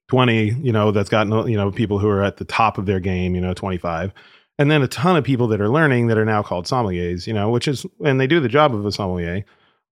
20, 0.08 0.48
you 0.60 0.72
know, 0.72 0.90
that's 0.90 1.08
gotten, 1.08 1.46
you 1.46 1.56
know, 1.56 1.70
people 1.70 2.00
who 2.00 2.08
are 2.08 2.24
at 2.24 2.38
the 2.38 2.44
top 2.44 2.76
of 2.76 2.86
their 2.86 2.98
game, 2.98 3.36
you 3.36 3.40
know, 3.40 3.54
25. 3.54 4.12
And 4.58 4.68
then 4.68 4.82
a 4.82 4.88
ton 4.88 5.14
of 5.14 5.22
people 5.22 5.46
that 5.46 5.60
are 5.60 5.68
learning 5.68 6.08
that 6.08 6.18
are 6.18 6.24
now 6.24 6.42
called 6.42 6.64
sommeliers, 6.66 7.28
you 7.28 7.32
know, 7.32 7.50
which 7.50 7.68
is, 7.68 7.86
and 8.04 8.20
they 8.20 8.26
do 8.26 8.40
the 8.40 8.48
job 8.48 8.74
of 8.74 8.84
a 8.84 8.90
sommelier, 8.90 9.44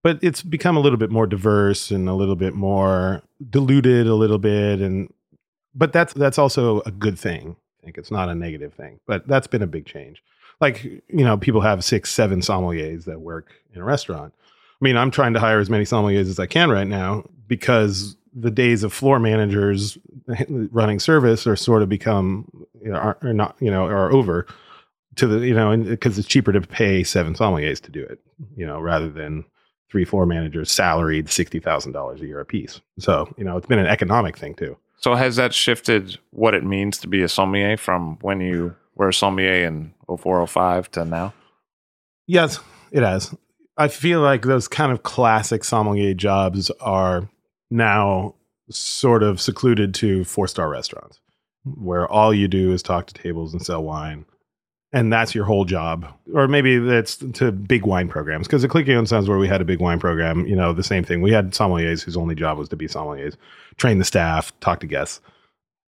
but 0.02 0.18
it's 0.20 0.42
become 0.42 0.76
a 0.76 0.80
little 0.80 0.98
bit 0.98 1.12
more 1.12 1.28
diverse 1.28 1.92
and 1.92 2.08
a 2.08 2.14
little 2.14 2.34
bit 2.34 2.54
more 2.54 3.22
diluted 3.50 4.08
a 4.08 4.16
little 4.16 4.38
bit. 4.38 4.80
And, 4.80 5.14
but 5.76 5.92
that's, 5.92 6.12
that's 6.12 6.40
also 6.40 6.80
a 6.80 6.90
good 6.90 7.20
thing. 7.20 7.54
I 7.80 7.84
think 7.84 7.98
it's 7.98 8.10
not 8.10 8.28
a 8.28 8.34
negative 8.34 8.74
thing, 8.74 8.98
but 9.06 9.28
that's 9.28 9.46
been 9.46 9.62
a 9.62 9.68
big 9.68 9.86
change. 9.86 10.24
Like, 10.62 10.84
you 10.84 11.24
know, 11.24 11.36
people 11.36 11.60
have 11.60 11.84
six, 11.84 12.10
seven 12.10 12.40
sommeliers 12.40 13.04
that 13.04 13.20
work 13.20 13.52
in 13.74 13.80
a 13.80 13.84
restaurant. 13.84 14.32
I 14.40 14.84
mean, 14.84 14.96
I'm 14.96 15.10
trying 15.10 15.34
to 15.34 15.40
hire 15.40 15.58
as 15.58 15.68
many 15.68 15.84
sommeliers 15.84 16.30
as 16.30 16.38
I 16.38 16.46
can 16.46 16.70
right 16.70 16.86
now 16.86 17.24
because 17.48 18.16
the 18.34 18.50
days 18.50 18.82
of 18.82 18.92
floor 18.92 19.18
managers 19.18 19.98
running 20.48 20.98
service 20.98 21.46
are 21.46 21.56
sort 21.56 21.82
of 21.82 21.88
become 21.88 22.48
you 22.80 22.90
know, 22.90 22.96
are, 22.96 23.18
are 23.22 23.32
not 23.32 23.56
you 23.60 23.70
know 23.70 23.84
are 23.84 24.10
over 24.12 24.46
to 25.16 25.26
the 25.26 25.46
you 25.46 25.54
know 25.54 25.76
because 25.76 26.18
it's 26.18 26.28
cheaper 26.28 26.52
to 26.52 26.60
pay 26.60 27.04
seven 27.04 27.34
sommeliers 27.34 27.80
to 27.80 27.90
do 27.90 28.02
it 28.02 28.20
you 28.56 28.66
know 28.66 28.80
rather 28.80 29.10
than 29.10 29.44
three 29.90 30.04
floor 30.04 30.24
managers 30.24 30.70
salaried 30.72 31.28
sixty 31.28 31.58
thousand 31.60 31.92
dollars 31.92 32.20
a 32.22 32.26
year 32.26 32.40
apiece. 32.40 32.80
So 32.98 33.32
you 33.36 33.44
know 33.44 33.56
it's 33.56 33.66
been 33.66 33.78
an 33.78 33.86
economic 33.86 34.38
thing 34.38 34.54
too. 34.54 34.76
so 34.96 35.14
has 35.14 35.36
that 35.36 35.52
shifted 35.52 36.18
what 36.30 36.54
it 36.54 36.64
means 36.64 36.98
to 36.98 37.08
be 37.08 37.22
a 37.22 37.28
sommelier 37.28 37.76
from 37.76 38.16
when 38.22 38.40
you 38.40 38.74
were 38.94 39.08
a 39.08 39.14
sommelier 39.14 39.66
in 39.66 39.94
0405 40.06 40.90
to 40.92 41.04
now? 41.04 41.34
Yes, 42.26 42.60
it 42.90 43.02
has. 43.02 43.34
I 43.76 43.88
feel 43.88 44.20
like 44.20 44.42
those 44.42 44.68
kind 44.68 44.92
of 44.92 45.02
classic 45.02 45.64
sommelier 45.64 46.14
jobs 46.14 46.70
are 46.80 47.28
now 47.70 48.34
sort 48.70 49.22
of 49.22 49.40
secluded 49.40 49.94
to 49.94 50.24
four 50.24 50.46
star 50.46 50.68
restaurants 50.68 51.20
where 51.64 52.08
all 52.08 52.34
you 52.34 52.48
do 52.48 52.72
is 52.72 52.82
talk 52.82 53.06
to 53.06 53.14
tables 53.14 53.52
and 53.52 53.64
sell 53.64 53.82
wine. 53.82 54.24
And 54.94 55.10
that's 55.10 55.34
your 55.34 55.46
whole 55.46 55.64
job. 55.64 56.06
Or 56.34 56.46
maybe 56.48 56.78
that's 56.78 57.16
to 57.16 57.50
big 57.50 57.86
wine 57.86 58.08
programs. 58.08 58.46
Because 58.46 58.60
the 58.60 58.68
Colicchio 58.68 58.98
and 58.98 59.08
Sons, 59.08 59.26
where 59.26 59.38
we 59.38 59.48
had 59.48 59.62
a 59.62 59.64
big 59.64 59.80
wine 59.80 59.98
program, 59.98 60.46
you 60.46 60.54
know, 60.54 60.74
the 60.74 60.82
same 60.82 61.02
thing. 61.02 61.22
We 61.22 61.32
had 61.32 61.52
sommeliers 61.52 62.02
whose 62.02 62.16
only 62.16 62.34
job 62.34 62.58
was 62.58 62.68
to 62.70 62.76
be 62.76 62.88
sommeliers, 62.88 63.36
train 63.78 63.98
the 63.98 64.04
staff, 64.04 64.52
talk 64.60 64.80
to 64.80 64.86
guests. 64.86 65.20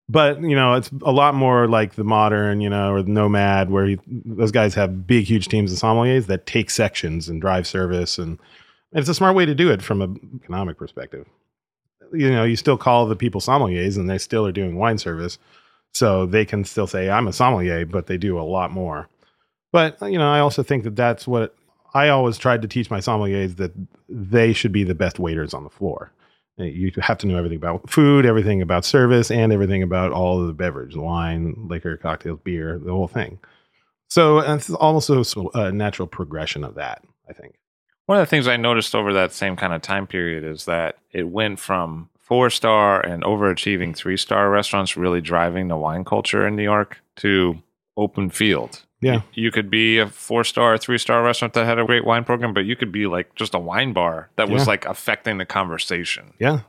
But, 0.08 0.42
you 0.42 0.56
know, 0.56 0.74
it's 0.76 0.92
a 1.02 1.12
lot 1.12 1.34
more 1.34 1.68
like 1.68 1.96
the 1.96 2.04
modern, 2.04 2.62
you 2.62 2.70
know, 2.70 2.92
or 2.92 3.02
the 3.02 3.10
nomad, 3.10 3.72
where 3.72 3.96
those 4.08 4.52
guys 4.52 4.76
have 4.76 5.08
big, 5.08 5.26
huge 5.26 5.48
teams 5.48 5.74
of 5.74 5.80
sommeliers 5.80 6.28
that 6.28 6.46
take 6.46 6.70
sections 6.70 7.28
and 7.28 7.42
drive 7.42 7.66
service. 7.66 8.20
And 8.20 8.38
it's 8.92 9.10
a 9.10 9.16
smart 9.16 9.36
way 9.36 9.48
to 9.48 9.56
do 9.56 9.72
it 9.72 9.82
from 9.82 10.04
an 10.04 10.40
economic 10.44 10.78
perspective. 10.78 11.26
You 12.14 12.30
know, 12.30 12.44
you 12.44 12.56
still 12.56 12.78
call 12.78 13.08
the 13.08 13.16
people 13.16 13.42
sommeliers 13.42 13.98
and 13.98 14.08
they 14.08 14.20
still 14.20 14.46
are 14.46 14.52
doing 14.52 14.76
wine 14.76 15.00
service. 15.00 15.40
So 15.96 16.28
they 16.28 16.46
can 16.46 16.66
still 16.66 16.88
say, 16.88 17.10
I'm 17.10 17.28
a 17.28 17.34
sommelier, 17.34 17.86
but 17.86 18.06
they 18.06 18.18
do 18.18 18.38
a 18.38 18.44
lot 18.44 18.70
more. 18.70 19.10
But, 19.72 19.98
you 20.02 20.20
know, 20.20 20.30
I 20.30 20.40
also 20.40 20.62
think 20.62 20.84
that 20.84 20.96
that's 20.96 21.26
what 21.26 21.56
I 21.96 22.10
always 22.10 22.38
tried 22.38 22.62
to 22.62 22.68
teach 22.68 22.92
my 22.92 23.00
sommeliers 23.00 23.56
that 23.56 23.72
they 24.08 24.54
should 24.54 24.72
be 24.72 24.84
the 24.84 24.94
best 24.94 25.18
waiters 25.18 25.54
on 25.54 25.64
the 25.64 25.70
floor. 25.70 26.12
You 26.58 26.92
have 27.02 27.18
to 27.20 27.28
know 27.28 27.38
everything 27.38 27.58
about 27.58 27.90
food, 27.90 28.26
everything 28.26 28.62
about 28.62 28.86
service, 28.86 29.30
and 29.30 29.52
everything 29.52 29.84
about 29.84 30.14
all 30.14 30.40
of 30.40 30.48
the 30.48 30.54
beverage 30.54 30.96
wine, 30.96 31.56
liquor, 31.68 31.98
cocktails, 31.98 32.40
beer, 32.44 32.80
the 32.80 32.92
whole 32.92 33.10
thing. 33.10 33.40
So 34.08 34.40
it's 34.40 34.70
also 34.70 35.24
a 35.54 35.72
natural 35.72 36.08
progression 36.08 36.64
of 36.64 36.76
that, 36.76 37.04
I 37.30 37.34
think. 37.34 37.56
One 38.06 38.20
of 38.20 38.22
the 38.22 38.30
things 38.30 38.48
I 38.48 38.56
noticed 38.56 38.96
over 38.96 39.12
that 39.14 39.34
same 39.34 39.56
kind 39.56 39.74
of 39.74 39.82
time 39.82 40.08
period 40.08 40.44
is 40.44 40.66
that 40.66 40.98
it 41.12 41.28
went 41.28 41.60
from 41.60 42.10
four 42.20 42.50
star 42.50 43.02
and 43.02 43.24
overachieving 43.24 43.96
three 43.96 44.18
star 44.18 44.50
restaurants 44.50 44.96
really 44.96 45.22
driving 45.22 45.68
the 45.68 45.78
wine 45.78 46.06
culture 46.06 46.48
in 46.48 46.56
New 46.56 46.64
York 46.64 47.00
to 47.18 47.62
open 47.98 48.30
field. 48.30 48.85
Yeah. 49.02 49.22
You 49.34 49.52
could 49.52 49.70
be 49.70 50.00
a 50.00 50.08
four 50.08 50.44
star, 50.44 50.78
three 50.78 50.98
star 50.98 51.22
restaurant 51.24 51.54
that 51.54 51.66
had 51.66 51.78
a 51.80 51.86
great 51.86 52.06
wine 52.06 52.24
program, 52.24 52.54
but 52.54 52.66
you 52.66 52.76
could 52.76 52.92
be 52.92 53.08
like 53.08 53.36
just 53.36 53.54
a 53.54 53.60
wine 53.60 53.94
bar 53.94 54.30
that 54.38 54.50
was 54.50 54.64
Yeah. 54.64 54.68
like 54.70 54.86
affecting 54.86 55.38
the 55.38 55.46
conversation. 55.46 56.34
Yeah. 56.40 56.62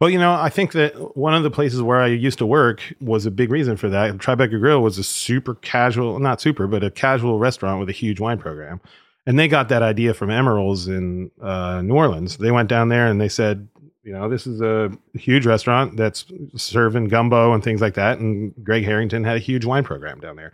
Well, 0.00 0.10
you 0.10 0.18
know, 0.18 0.32
I 0.32 0.48
think 0.48 0.72
that 0.72 1.16
one 1.16 1.34
of 1.34 1.42
the 1.42 1.50
places 1.50 1.82
where 1.82 2.00
I 2.00 2.06
used 2.06 2.38
to 2.38 2.46
work 2.46 2.80
was 3.00 3.26
a 3.26 3.30
big 3.32 3.50
reason 3.50 3.76
for 3.76 3.88
that. 3.88 4.16
Tribeca 4.18 4.58
Grill 4.60 4.80
was 4.80 4.96
a 4.96 5.02
super 5.04 5.56
casual, 5.56 6.20
not 6.20 6.40
super, 6.40 6.66
but 6.68 6.84
a 6.84 6.90
casual 6.90 7.38
restaurant 7.40 7.80
with 7.80 7.88
a 7.88 7.92
huge 7.92 8.20
wine 8.20 8.38
program. 8.38 8.80
And 9.26 9.38
they 9.38 9.48
got 9.48 9.68
that 9.68 9.82
idea 9.82 10.14
from 10.14 10.30
Emeril's 10.30 10.86
in 10.88 11.30
uh, 11.42 11.82
New 11.82 11.94
Orleans. 11.94 12.36
They 12.38 12.50
went 12.52 12.68
down 12.68 12.88
there 12.88 13.08
and 13.08 13.20
they 13.20 13.28
said, 13.28 13.68
you 14.04 14.12
know, 14.12 14.28
this 14.28 14.46
is 14.46 14.60
a 14.62 14.90
huge 15.14 15.44
restaurant 15.44 15.96
that's 15.96 16.24
serving 16.56 17.08
gumbo 17.08 17.52
and 17.52 17.62
things 17.62 17.80
like 17.82 17.94
that. 17.94 18.20
And 18.20 18.54
Greg 18.64 18.84
Harrington 18.84 19.24
had 19.24 19.36
a 19.36 19.40
huge 19.40 19.64
wine 19.66 19.84
program 19.84 20.20
down 20.20 20.36
there. 20.36 20.52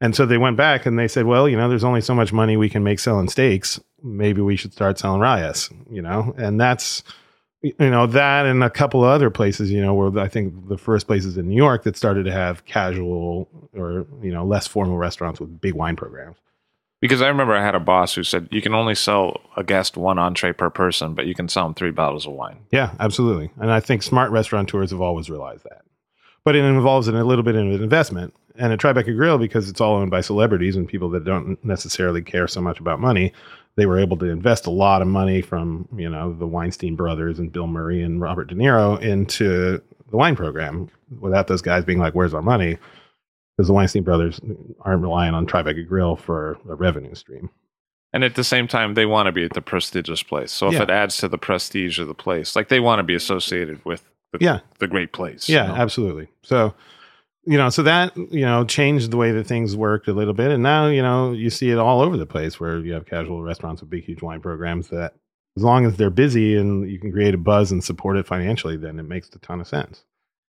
And 0.00 0.16
so 0.16 0.24
they 0.24 0.38
went 0.38 0.56
back 0.56 0.86
and 0.86 0.98
they 0.98 1.08
said, 1.08 1.26
well, 1.26 1.48
you 1.48 1.56
know, 1.56 1.68
there's 1.68 1.84
only 1.84 2.00
so 2.00 2.14
much 2.14 2.32
money 2.32 2.56
we 2.56 2.70
can 2.70 2.82
make 2.82 2.98
selling 2.98 3.28
steaks. 3.28 3.78
Maybe 4.02 4.40
we 4.40 4.56
should 4.56 4.72
start 4.72 4.98
selling 4.98 5.20
rayas, 5.20 5.70
you 5.90 6.00
know? 6.00 6.34
And 6.38 6.58
that's, 6.58 7.02
you 7.62 7.74
know, 7.78 8.06
that 8.06 8.46
and 8.46 8.64
a 8.64 8.70
couple 8.70 9.04
of 9.04 9.10
other 9.10 9.28
places, 9.28 9.70
you 9.70 9.82
know, 9.82 9.92
where 9.92 10.18
I 10.18 10.28
think 10.28 10.68
the 10.68 10.78
first 10.78 11.06
places 11.06 11.36
in 11.36 11.48
New 11.48 11.56
York 11.56 11.82
that 11.82 11.98
started 11.98 12.24
to 12.24 12.32
have 12.32 12.64
casual 12.64 13.46
or, 13.74 14.06
you 14.22 14.32
know, 14.32 14.44
less 14.44 14.66
formal 14.66 14.96
restaurants 14.96 15.38
with 15.38 15.60
big 15.60 15.74
wine 15.74 15.96
programs. 15.96 16.38
Because 17.02 17.22
I 17.22 17.28
remember 17.28 17.54
I 17.54 17.62
had 17.62 17.74
a 17.74 17.80
boss 17.80 18.14
who 18.14 18.22
said 18.22 18.48
you 18.50 18.60
can 18.60 18.74
only 18.74 18.94
sell 18.94 19.40
a 19.56 19.64
guest 19.64 19.96
one 19.96 20.18
entree 20.18 20.52
per 20.52 20.70
person, 20.70 21.14
but 21.14 21.26
you 21.26 21.34
can 21.34 21.48
sell 21.48 21.64
them 21.64 21.74
three 21.74 21.90
bottles 21.90 22.26
of 22.26 22.32
wine. 22.32 22.58
Yeah, 22.70 22.92
absolutely. 23.00 23.50
And 23.58 23.70
I 23.70 23.80
think 23.80 24.02
smart 24.02 24.30
restaurateurs 24.30 24.90
have 24.90 25.00
always 25.00 25.30
realized 25.30 25.64
that. 25.64 25.82
But 26.44 26.56
it 26.56 26.64
involves 26.64 27.08
a 27.08 27.12
little 27.12 27.42
bit 27.42 27.54
of 27.54 27.62
an 27.62 27.82
investment. 27.82 28.34
And 28.60 28.72
at 28.72 28.78
Tribeca 28.78 29.16
Grill, 29.16 29.38
because 29.38 29.68
it's 29.70 29.80
all 29.80 29.94
owned 29.96 30.10
by 30.10 30.20
celebrities 30.20 30.76
and 30.76 30.86
people 30.86 31.08
that 31.10 31.24
don't 31.24 31.62
necessarily 31.64 32.20
care 32.20 32.46
so 32.46 32.60
much 32.60 32.78
about 32.78 33.00
money, 33.00 33.32
they 33.76 33.86
were 33.86 33.98
able 33.98 34.16
to 34.18 34.26
invest 34.26 34.66
a 34.66 34.70
lot 34.70 35.00
of 35.00 35.08
money 35.08 35.40
from, 35.40 35.88
you 35.96 36.10
know, 36.10 36.32
the 36.34 36.46
Weinstein 36.46 36.94
brothers 36.94 37.38
and 37.38 37.50
Bill 37.52 37.66
Murray 37.66 38.02
and 38.02 38.20
Robert 38.20 38.48
De 38.48 38.54
Niro 38.54 39.00
into 39.00 39.80
the 40.10 40.16
wine 40.16 40.36
program 40.36 40.88
without 41.20 41.46
those 41.46 41.62
guys 41.62 41.84
being 41.84 41.98
like, 41.98 42.14
where's 42.14 42.34
our 42.34 42.42
money? 42.42 42.76
because 43.56 43.66
the 43.68 43.74
Weinstein 43.74 44.02
brothers 44.04 44.40
aren't 44.80 45.02
relying 45.02 45.34
on 45.34 45.46
Tribeca 45.46 45.86
Grill 45.86 46.16
for 46.16 46.58
a 46.66 46.74
revenue 46.74 47.14
stream. 47.14 47.50
And 48.12 48.24
at 48.24 48.34
the 48.34 48.44
same 48.44 48.66
time, 48.66 48.94
they 48.94 49.04
want 49.04 49.26
to 49.26 49.32
be 49.32 49.44
at 49.44 49.52
the 49.52 49.60
prestigious 49.60 50.22
place. 50.22 50.50
So 50.50 50.68
if 50.68 50.74
Yeah. 50.74 50.82
it 50.84 50.90
adds 50.90 51.18
to 51.18 51.28
the 51.28 51.36
prestige 51.36 51.98
of 51.98 52.08
the 52.08 52.14
place, 52.14 52.56
like 52.56 52.68
they 52.68 52.80
want 52.80 53.00
to 53.00 53.02
be 53.02 53.14
associated 53.14 53.84
with 53.84 54.02
the, 54.32 54.38
Yeah. 54.40 54.60
the 54.78 54.86
great 54.86 55.12
place. 55.12 55.46
you 55.46 55.56
Yeah, 55.56 55.66
know? 55.66 55.74
absolutely. 55.74 56.28
So, 56.42 56.72
you 57.50 57.58
know, 57.58 57.68
so 57.68 57.82
that, 57.82 58.16
you 58.16 58.46
know, 58.46 58.64
changed 58.64 59.10
the 59.10 59.16
way 59.16 59.32
that 59.32 59.44
things 59.44 59.74
worked 59.74 60.06
a 60.06 60.12
little 60.12 60.34
bit. 60.34 60.52
And 60.52 60.62
now, 60.62 60.86
you 60.86 61.02
know, 61.02 61.32
you 61.32 61.50
see 61.50 61.72
it 61.72 61.78
all 61.78 62.00
over 62.00 62.16
the 62.16 62.24
place 62.24 62.60
where 62.60 62.78
you 62.78 62.92
have 62.92 63.06
casual 63.06 63.42
restaurants 63.42 63.82
with 63.82 63.90
big, 63.90 64.04
huge 64.04 64.22
wine 64.22 64.40
programs 64.40 64.88
that, 64.90 65.14
as 65.56 65.64
long 65.64 65.84
as 65.84 65.96
they're 65.96 66.10
busy 66.10 66.56
and 66.56 66.88
you 66.88 67.00
can 67.00 67.10
create 67.10 67.34
a 67.34 67.38
buzz 67.38 67.72
and 67.72 67.82
support 67.82 68.16
it 68.16 68.24
financially, 68.24 68.76
then 68.76 69.00
it 69.00 69.02
makes 69.02 69.28
a 69.34 69.38
ton 69.40 69.60
of 69.60 69.66
sense. 69.66 70.04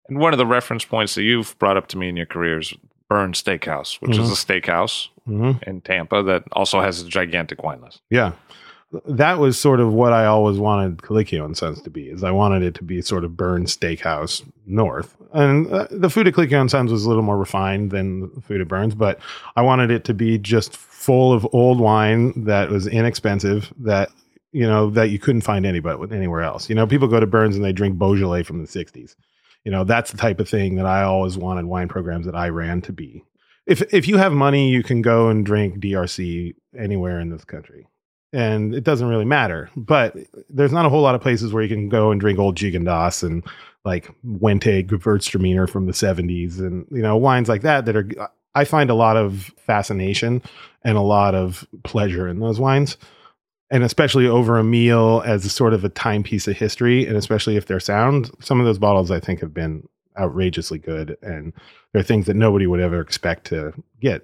And 0.07 0.19
one 0.19 0.33
of 0.33 0.37
the 0.37 0.45
reference 0.45 0.85
points 0.85 1.15
that 1.15 1.23
you've 1.23 1.57
brought 1.57 1.77
up 1.77 1.87
to 1.87 1.97
me 1.97 2.09
in 2.09 2.15
your 2.15 2.27
career 2.27 2.59
is 2.59 2.75
Bern 3.09 3.33
Steakhouse, 3.33 3.99
which 3.99 4.15
is 4.15 4.29
a 4.29 4.33
steakhouse 4.33 5.07
hmm 5.25 5.53
in 5.65 5.81
Tampa 5.81 6.21
that 6.21 6.43
also 6.51 6.79
has 6.79 7.01
a 7.01 7.07
gigantic 7.07 7.63
wine 7.63 7.81
list. 7.81 8.01
Yeah. 8.11 8.33
That 9.05 9.39
was 9.39 9.57
sort 9.57 9.79
of 9.79 9.93
what 9.93 10.13
I 10.13 10.25
always 10.25 10.57
wanted 10.57 10.97
Colicchio 10.97 11.45
and 11.45 11.57
Sons 11.57 11.81
to 11.81 11.89
be. 11.89 12.09
Is 12.09 12.23
I 12.23 12.31
wanted 12.31 12.61
it 12.61 12.75
to 12.75 12.83
be 12.83 13.01
sort 13.01 13.23
of 13.23 13.35
Bern 13.35 13.65
Steakhouse 13.65 14.43
North, 14.65 15.15
and 15.33 15.71
uh, 15.71 15.87
the 15.89 16.09
food 16.09 16.27
at 16.27 16.33
Colicchio 16.33 16.61
and 16.61 16.69
Sons 16.69 16.91
was 16.91 17.05
a 17.05 17.07
little 17.07 17.23
more 17.23 17.37
refined 17.37 17.91
than 17.91 18.33
the 18.35 18.41
food 18.41 18.61
at 18.61 18.67
Bern's, 18.67 18.93
but 18.93 19.19
I 19.55 19.61
wanted 19.61 19.89
it 19.89 20.03
to 20.05 20.13
be 20.13 20.37
just 20.37 20.75
full 20.75 21.33
of 21.33 21.47
old 21.53 21.79
wine 21.79 22.45
that 22.45 22.69
was 22.69 22.85
inexpensive. 22.85 23.73
That 23.79 24.09
you 24.51 24.67
know 24.67 24.89
that 24.91 25.09
you 25.09 25.17
couldn't 25.17 25.41
find 25.41 25.65
anybody 25.65 26.15
anywhere 26.15 26.41
else. 26.41 26.69
You 26.69 26.75
know, 26.75 26.85
people 26.85 27.07
go 27.07 27.19
to 27.19 27.27
Bern's 27.27 27.55
and 27.55 27.65
they 27.65 27.73
drink 27.73 27.97
Beaujolais 27.97 28.43
from 28.43 28.61
the 28.61 28.67
'60s. 28.67 29.15
You 29.63 29.71
know, 29.71 29.83
that's 29.83 30.11
the 30.11 30.17
type 30.17 30.39
of 30.39 30.49
thing 30.49 30.75
that 30.75 30.85
I 30.85 31.03
always 31.03 31.37
wanted 31.37 31.65
wine 31.65 31.87
programs 31.87 32.25
that 32.25 32.35
I 32.35 32.49
ran 32.49 32.81
to 32.81 32.93
be. 32.93 33.23
If 33.65 33.93
if 33.93 34.07
you 34.07 34.17
have 34.17 34.33
money, 34.33 34.69
you 34.69 34.83
can 34.83 35.01
go 35.01 35.29
and 35.29 35.45
drink 35.45 35.79
DRC 35.79 36.53
anywhere 36.77 37.19
in 37.19 37.29
this 37.29 37.45
country 37.45 37.87
and 38.33 38.75
it 38.75 38.83
doesn't 38.83 39.07
really 39.07 39.25
matter. 39.25 39.69
But 39.77 40.17
there's 40.49 40.73
not 40.73 40.85
a 40.85 40.89
whole 40.89 41.01
lot 41.01 41.15
of 41.15 41.21
places 41.21 41.53
where 41.53 41.63
you 41.63 41.69
can 41.69 41.87
go 41.87 42.11
and 42.11 42.19
drink 42.19 42.39
old 42.39 42.55
Gigondas 42.55 43.23
and 43.23 43.43
like 43.85 44.09
Wente 44.25 44.85
Gewürztraminer 44.85 45.69
from 45.69 45.85
the 45.85 45.91
70s 45.91 46.59
and 46.59 46.85
you 46.91 47.01
know 47.01 47.15
wines 47.15 47.49
like 47.49 47.61
that 47.61 47.85
that 47.85 47.95
are 47.95 48.09
I 48.55 48.65
find 48.65 48.89
a 48.89 48.95
lot 48.95 49.17
of 49.17 49.51
fascination 49.57 50.41
and 50.83 50.97
a 50.97 51.01
lot 51.01 51.35
of 51.35 51.67
pleasure 51.83 52.27
in 52.27 52.39
those 52.39 52.59
wines. 52.59 52.97
And 53.71 53.83
especially 53.83 54.27
over 54.27 54.59
a 54.59 54.63
meal 54.63 55.23
as 55.25 55.45
a 55.45 55.49
sort 55.49 55.73
of 55.73 55.83
a 55.83 55.89
timepiece 55.89 56.47
of 56.47 56.55
history, 56.55 57.07
and 57.07 57.17
especially 57.17 57.57
if 57.57 57.65
they're 57.65 57.79
sound, 57.79 58.29
some 58.39 58.59
of 58.59 58.67
those 58.67 58.77
bottles 58.77 59.09
I 59.09 59.19
think 59.19 59.39
have 59.39 59.53
been 59.53 59.87
outrageously 60.19 60.77
good, 60.77 61.17
and 61.23 61.53
they're 61.91 62.03
things 62.03 62.27
that 62.27 62.35
nobody 62.35 62.67
would 62.67 62.79
ever 62.79 63.01
expect 63.01 63.45
to 63.45 63.73
get. 63.99 64.23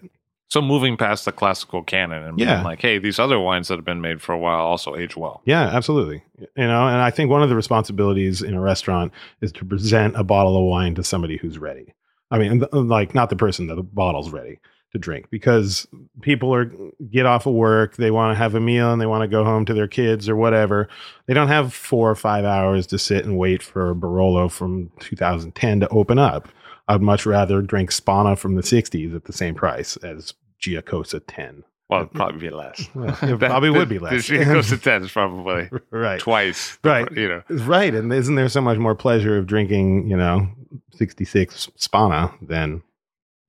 So 0.49 0.61
moving 0.63 0.97
past 0.97 1.25
the 1.25 1.31
classical 1.31 1.83
canon 1.83 2.23
and 2.23 2.35
being 2.35 2.49
Yeah. 2.49 2.63
like, 2.63 2.81
hey, 2.81 2.97
these 2.97 3.19
other 3.19 3.39
wines 3.39 3.67
that 3.67 3.75
have 3.77 3.85
been 3.85 4.01
made 4.01 4.19
for 4.19 4.33
a 4.33 4.37
while 4.37 4.59
also 4.61 4.95
age 4.95 5.15
well. 5.15 5.41
Yeah, 5.45 5.61
absolutely. 5.67 6.23
You 6.39 6.67
know, 6.67 6.87
and 6.87 6.97
I 7.01 7.11
think 7.11 7.29
one 7.29 7.43
of 7.43 7.49
the 7.49 7.55
responsibilities 7.55 8.41
in 8.41 8.55
a 8.55 8.61
restaurant 8.61 9.13
is 9.41 9.51
to 9.53 9.65
present 9.65 10.15
a 10.17 10.23
bottle 10.23 10.57
of 10.57 10.63
wine 10.63 10.95
to 10.95 11.03
somebody 11.03 11.37
who's 11.37 11.59
ready. 11.59 11.93
I 12.31 12.39
mean, 12.39 12.65
like 12.71 13.13
not 13.13 13.29
the 13.29 13.35
person 13.35 13.67
that 13.67 13.75
the 13.75 13.83
bottle's 13.83 14.31
ready 14.31 14.59
to 14.91 14.97
drink 14.97 15.29
because 15.29 15.85
people 16.21 16.51
are 16.51 16.65
get 17.11 17.27
off 17.27 17.45
of 17.45 17.53
work, 17.53 17.97
they 17.97 18.09
want 18.09 18.31
to 18.33 18.37
have 18.37 18.55
a 18.55 18.59
meal 18.59 18.91
and 18.91 18.99
they 18.99 19.05
want 19.05 19.21
to 19.21 19.27
go 19.27 19.43
home 19.43 19.65
to 19.65 19.73
their 19.75 19.87
kids 19.87 20.27
or 20.27 20.35
whatever. 20.35 20.89
They 21.27 21.35
don't 21.35 21.47
have 21.47 21.75
4 21.75 22.09
or 22.09 22.15
5 22.15 22.43
hours 22.43 22.87
to 22.87 22.97
sit 22.97 23.23
and 23.23 23.37
wait 23.37 23.61
for 23.61 23.91
a 23.91 23.95
Barolo 23.95 24.49
from 24.49 24.91
2010 24.99 25.81
to 25.81 25.87
open 25.89 26.17
up. 26.17 26.47
I'd 26.89 27.03
much 27.03 27.25
rather 27.25 27.61
drink 27.61 27.91
Spanna 27.91 28.37
from 28.37 28.55
the 28.55 28.63
60s 28.63 29.15
at 29.15 29.25
the 29.25 29.33
same 29.33 29.53
price 29.53 29.95
as 29.97 30.33
Giacosa 30.59 31.19
10. 31.21 31.63
Well, 31.87 32.01
it'd 32.01 32.13
probably 32.13 32.39
be 32.39 32.49
less. 32.49 32.87
Well, 32.95 33.15
it 33.21 33.39
probably 33.39 33.69
would 33.69 33.89
be 33.89 33.99
less. 33.99 34.27
The 34.27 34.61
to 34.69 34.77
10 34.77 35.03
is 35.03 35.11
probably 35.11 35.69
right. 35.91 36.19
twice. 36.19 36.77
Right. 36.83 37.09
You 37.11 37.29
know, 37.29 37.43
Right. 37.49 37.93
And 37.93 38.11
isn't 38.11 38.35
there 38.35 38.49
so 38.49 38.61
much 38.61 38.79
more 38.79 38.95
pleasure 38.95 39.37
of 39.37 39.45
drinking, 39.45 40.07
you 40.07 40.17
know, 40.17 40.47
66 40.93 41.69
Spanna 41.77 42.33
than 42.41 42.81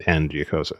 10 0.02 0.28
Giacosa? 0.28 0.76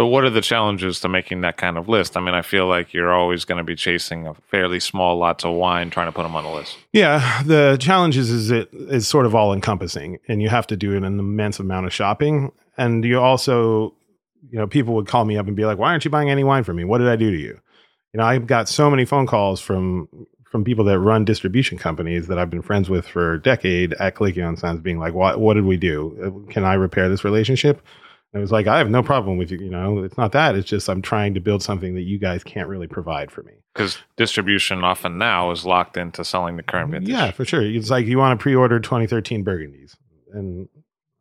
But 0.00 0.06
what 0.06 0.24
are 0.24 0.30
the 0.30 0.40
challenges 0.40 0.98
to 1.00 1.10
making 1.10 1.42
that 1.42 1.58
kind 1.58 1.76
of 1.76 1.86
list? 1.86 2.16
I 2.16 2.20
mean, 2.20 2.32
I 2.32 2.40
feel 2.40 2.66
like 2.66 2.94
you're 2.94 3.12
always 3.12 3.44
going 3.44 3.58
to 3.58 3.64
be 3.64 3.76
chasing 3.76 4.26
a 4.26 4.32
fairly 4.32 4.80
small 4.80 5.18
lots 5.18 5.44
of 5.44 5.52
wine, 5.52 5.90
trying 5.90 6.06
to 6.06 6.12
put 6.12 6.22
them 6.22 6.34
on 6.34 6.42
the 6.42 6.48
list. 6.48 6.78
Yeah. 6.94 7.42
The 7.42 7.76
challenges 7.78 8.30
is, 8.30 8.44
is 8.44 8.50
it 8.50 8.70
is 8.72 9.06
sort 9.06 9.26
of 9.26 9.34
all 9.34 9.52
encompassing 9.52 10.18
and 10.26 10.40
you 10.40 10.48
have 10.48 10.66
to 10.68 10.76
do 10.78 10.96
an 10.96 11.04
immense 11.04 11.60
amount 11.60 11.84
of 11.84 11.92
shopping. 11.92 12.50
And 12.78 13.04
you 13.04 13.20
also, 13.20 13.92
you 14.50 14.58
know, 14.58 14.66
people 14.66 14.94
would 14.94 15.06
call 15.06 15.26
me 15.26 15.36
up 15.36 15.46
and 15.46 15.54
be 15.54 15.66
like, 15.66 15.76
why 15.76 15.90
aren't 15.90 16.06
you 16.06 16.10
buying 16.10 16.30
any 16.30 16.44
wine 16.44 16.64
from 16.64 16.76
me? 16.76 16.84
What 16.84 16.96
did 16.96 17.08
I 17.08 17.16
do 17.16 17.30
to 17.30 17.36
you? 17.36 17.60
You 18.14 18.20
know, 18.20 18.24
I've 18.24 18.46
got 18.46 18.70
so 18.70 18.88
many 18.88 19.04
phone 19.04 19.26
calls 19.26 19.60
from 19.60 20.08
from 20.44 20.64
people 20.64 20.86
that 20.86 20.98
run 20.98 21.26
distribution 21.26 21.76
companies 21.76 22.26
that 22.28 22.38
I've 22.38 22.48
been 22.48 22.62
friends 22.62 22.88
with 22.88 23.06
for 23.06 23.34
a 23.34 23.42
decade 23.42 23.92
at 24.00 24.14
Colicchio 24.14 24.48
and 24.48 24.58
Sons 24.58 24.80
being 24.80 24.98
like, 24.98 25.12
what, 25.12 25.40
what 25.40 25.54
did 25.54 25.66
we 25.66 25.76
do? 25.76 26.46
Can 26.50 26.64
I 26.64 26.72
repair 26.72 27.10
this 27.10 27.22
relationship? 27.22 27.82
And 28.32 28.40
it 28.40 28.42
was 28.42 28.52
like, 28.52 28.68
I 28.68 28.78
have 28.78 28.90
no 28.90 29.02
problem 29.02 29.38
with 29.38 29.50
you. 29.50 29.58
You 29.58 29.70
know, 29.70 30.04
it's 30.04 30.16
not 30.16 30.32
that. 30.32 30.54
It's 30.54 30.68
just 30.68 30.88
I'm 30.88 31.02
trying 31.02 31.34
to 31.34 31.40
build 31.40 31.62
something 31.62 31.94
that 31.94 32.02
you 32.02 32.18
guys 32.18 32.44
can't 32.44 32.68
really 32.68 32.86
provide 32.86 33.30
for 33.30 33.42
me. 33.42 33.54
Because 33.74 33.98
distribution 34.16 34.84
often 34.84 35.18
now 35.18 35.50
is 35.50 35.64
locked 35.64 35.96
into 35.96 36.24
selling 36.24 36.56
the 36.56 36.62
current 36.62 36.92
vintage. 36.92 37.08
Yeah, 37.08 37.32
for 37.32 37.44
sure. 37.44 37.62
It's 37.62 37.90
like 37.90 38.06
you 38.06 38.18
want 38.18 38.38
to 38.38 38.42
pre-order 38.42 38.78
2013 38.78 39.44
Burgundies, 39.44 39.96
and 40.32 40.68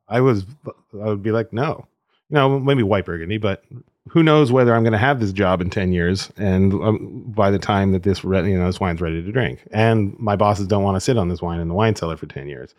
I 0.07 0.21
was, 0.21 0.45
I 0.93 1.07
would 1.07 1.23
be 1.23 1.31
like, 1.31 1.51
no, 1.51 1.87
you 2.29 2.35
know, 2.35 2.59
maybe 2.59 2.83
white 2.83 3.05
Burgundy, 3.05 3.37
but 3.37 3.63
who 4.09 4.23
knows 4.23 4.51
whether 4.51 4.75
I'm 4.75 4.83
going 4.83 4.93
to 4.93 4.99
have 4.99 5.19
this 5.19 5.31
job 5.31 5.61
in 5.61 5.69
10 5.69 5.93
years, 5.93 6.31
and 6.37 6.73
um, 6.73 7.23
by 7.27 7.51
the 7.51 7.59
time 7.59 7.91
that 7.91 8.03
this, 8.03 8.23
re- 8.23 8.49
you 8.49 8.57
know, 8.57 8.65
this 8.65 8.79
wine's 8.79 9.01
ready 9.01 9.23
to 9.23 9.31
drink, 9.31 9.63
and 9.71 10.17
my 10.19 10.35
bosses 10.35 10.67
don't 10.67 10.83
want 10.83 10.95
to 10.95 11.01
sit 11.01 11.17
on 11.17 11.29
this 11.29 11.41
wine 11.41 11.59
in 11.59 11.67
the 11.67 11.73
wine 11.75 11.95
cellar 11.95 12.17
for 12.17 12.25
10 12.25 12.47
years, 12.47 12.73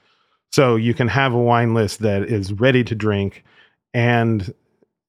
so 0.50 0.76
you 0.76 0.94
can 0.94 1.08
have 1.08 1.32
a 1.32 1.38
wine 1.38 1.74
list 1.74 2.00
that 2.00 2.22
is 2.24 2.52
ready 2.52 2.82
to 2.84 2.94
drink 2.94 3.44
and 3.94 4.52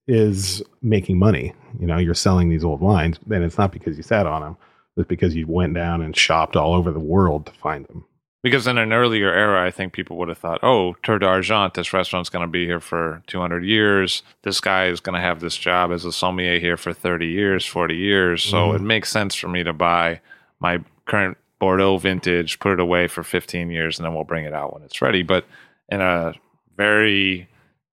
is 0.08 0.62
making 0.82 1.18
money. 1.20 1.54
You 1.80 1.88
know, 1.88 1.98
you're 1.98 2.14
selling 2.14 2.50
these 2.50 2.64
old 2.64 2.82
wines, 2.82 3.20
and 3.30 3.44
it's 3.44 3.58
not 3.58 3.72
because 3.72 3.98
you 3.98 4.04
sat 4.04 4.26
on 4.26 4.42
them. 4.42 4.58
It's 4.98 5.08
because 5.08 5.36
you 5.36 5.48
went 5.48 5.74
down 5.74 6.02
and 6.02 6.16
shopped 6.16 6.56
all 6.56 6.74
over 6.74 6.92
the 6.92 7.00
world 7.00 7.46
to 7.46 7.52
find 7.54 7.86
them. 7.88 8.06
Because 8.44 8.66
in 8.66 8.80
an 8.80 8.92
earlier 8.92 9.32
era, 9.32 9.66
I 9.66 9.70
think 9.70 9.94
people 9.94 10.18
would 10.18 10.28
have 10.28 10.38
thought, 10.40 10.60
oh, 10.64 10.96
Tour 11.04 11.20
d'Argent, 11.20 11.76
this 11.76 11.94
restaurant's 11.94 12.30
going 12.30 12.46
to 12.46 12.52
be 12.52 12.66
here 12.66 12.80
for 12.80 13.22
200 13.28 13.64
years. 13.64 14.24
This 14.42 14.60
guy 14.60 14.88
is 14.88 15.00
going 15.00 15.14
to 15.14 15.22
have 15.22 15.40
this 15.42 15.56
job 15.56 15.92
as 15.92 16.06
a 16.06 16.12
sommelier 16.12 16.60
here 16.60 16.76
for 16.76 16.92
30 16.92 17.28
years, 17.28 17.66
40 17.66 17.96
years. 17.96 18.42
So 18.44 18.72
Mhm. 18.72 18.76
it 18.78 18.82
makes 18.82 19.12
sense 19.12 19.36
for 19.36 19.48
me 19.48 19.64
to 19.64 19.74
buy 19.74 20.22
my 20.60 20.80
current 21.06 21.38
Bordeaux 21.60 21.98
vintage, 22.00 22.60
put 22.60 22.74
it 22.74 22.80
away 22.80 23.06
for 23.08 23.22
15 23.22 23.70
years, 23.70 24.00
and 24.00 24.06
then 24.06 24.16
we'll 24.16 24.24
bring 24.24 24.46
it 24.46 24.54
out 24.54 24.74
when 24.74 24.82
it's 24.82 25.04
ready. 25.04 25.22
But 25.22 25.46
in 25.90 26.02
a 26.02 26.34
very 26.76 27.48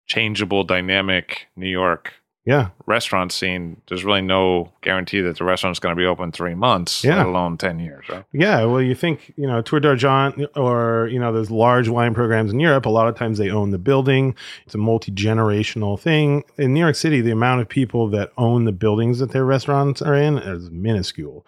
changeable, 0.07 0.65
dynamic 0.65 1.47
New 1.57 1.69
York 1.69 2.13
Yeah. 2.47 2.69
restaurant 2.87 3.33
scene, 3.33 3.81
there's 3.89 4.05
really 4.05 4.21
no 4.21 4.71
guarantee 4.83 5.23
that 5.23 5.39
the 5.39 5.45
restaurant's 5.45 5.79
going 5.81 5.95
to 5.95 5.99
be 5.99 6.05
open 6.05 6.31
three 6.31 6.55
months, 6.55 7.03
Yeah. 7.03 7.17
let 7.17 7.27
alone 7.27 7.57
10 7.57 7.79
years, 7.79 8.05
right? 8.11 8.25
Yeah, 8.35 8.65
well, 8.67 8.83
you 8.83 8.95
think 8.95 9.33
you 9.37 9.47
know 9.47 9.63
Tour 9.63 9.81
d'Argent 9.81 10.51
or 10.55 11.09
you 11.11 11.19
know 11.19 11.33
those 11.33 11.51
large 11.51 11.89
wine 11.89 12.13
programs 12.13 12.53
in 12.53 12.61
Europe. 12.61 12.85
A 12.85 12.91
lot 12.91 13.09
of 13.09 13.15
times 13.17 13.39
they 13.39 13.49
own 13.51 13.71
the 13.71 13.79
building. 13.79 14.35
It's 14.67 14.75
a 14.75 14.79
multi 14.79 15.11
generational 15.11 15.99
thing. 15.99 16.45
In 16.59 16.75
New 16.75 16.81
York 16.81 16.97
City, 16.97 17.23
the 17.23 17.31
amount 17.31 17.63
of 17.63 17.69
people 17.71 18.09
that 18.11 18.31
own 18.37 18.65
the 18.65 18.73
buildings 18.73 19.21
that 19.21 19.31
their 19.31 19.47
restaurants 19.47 20.03
are 20.03 20.15
in 20.15 20.37
is 20.37 20.71
minuscule. 20.71 21.47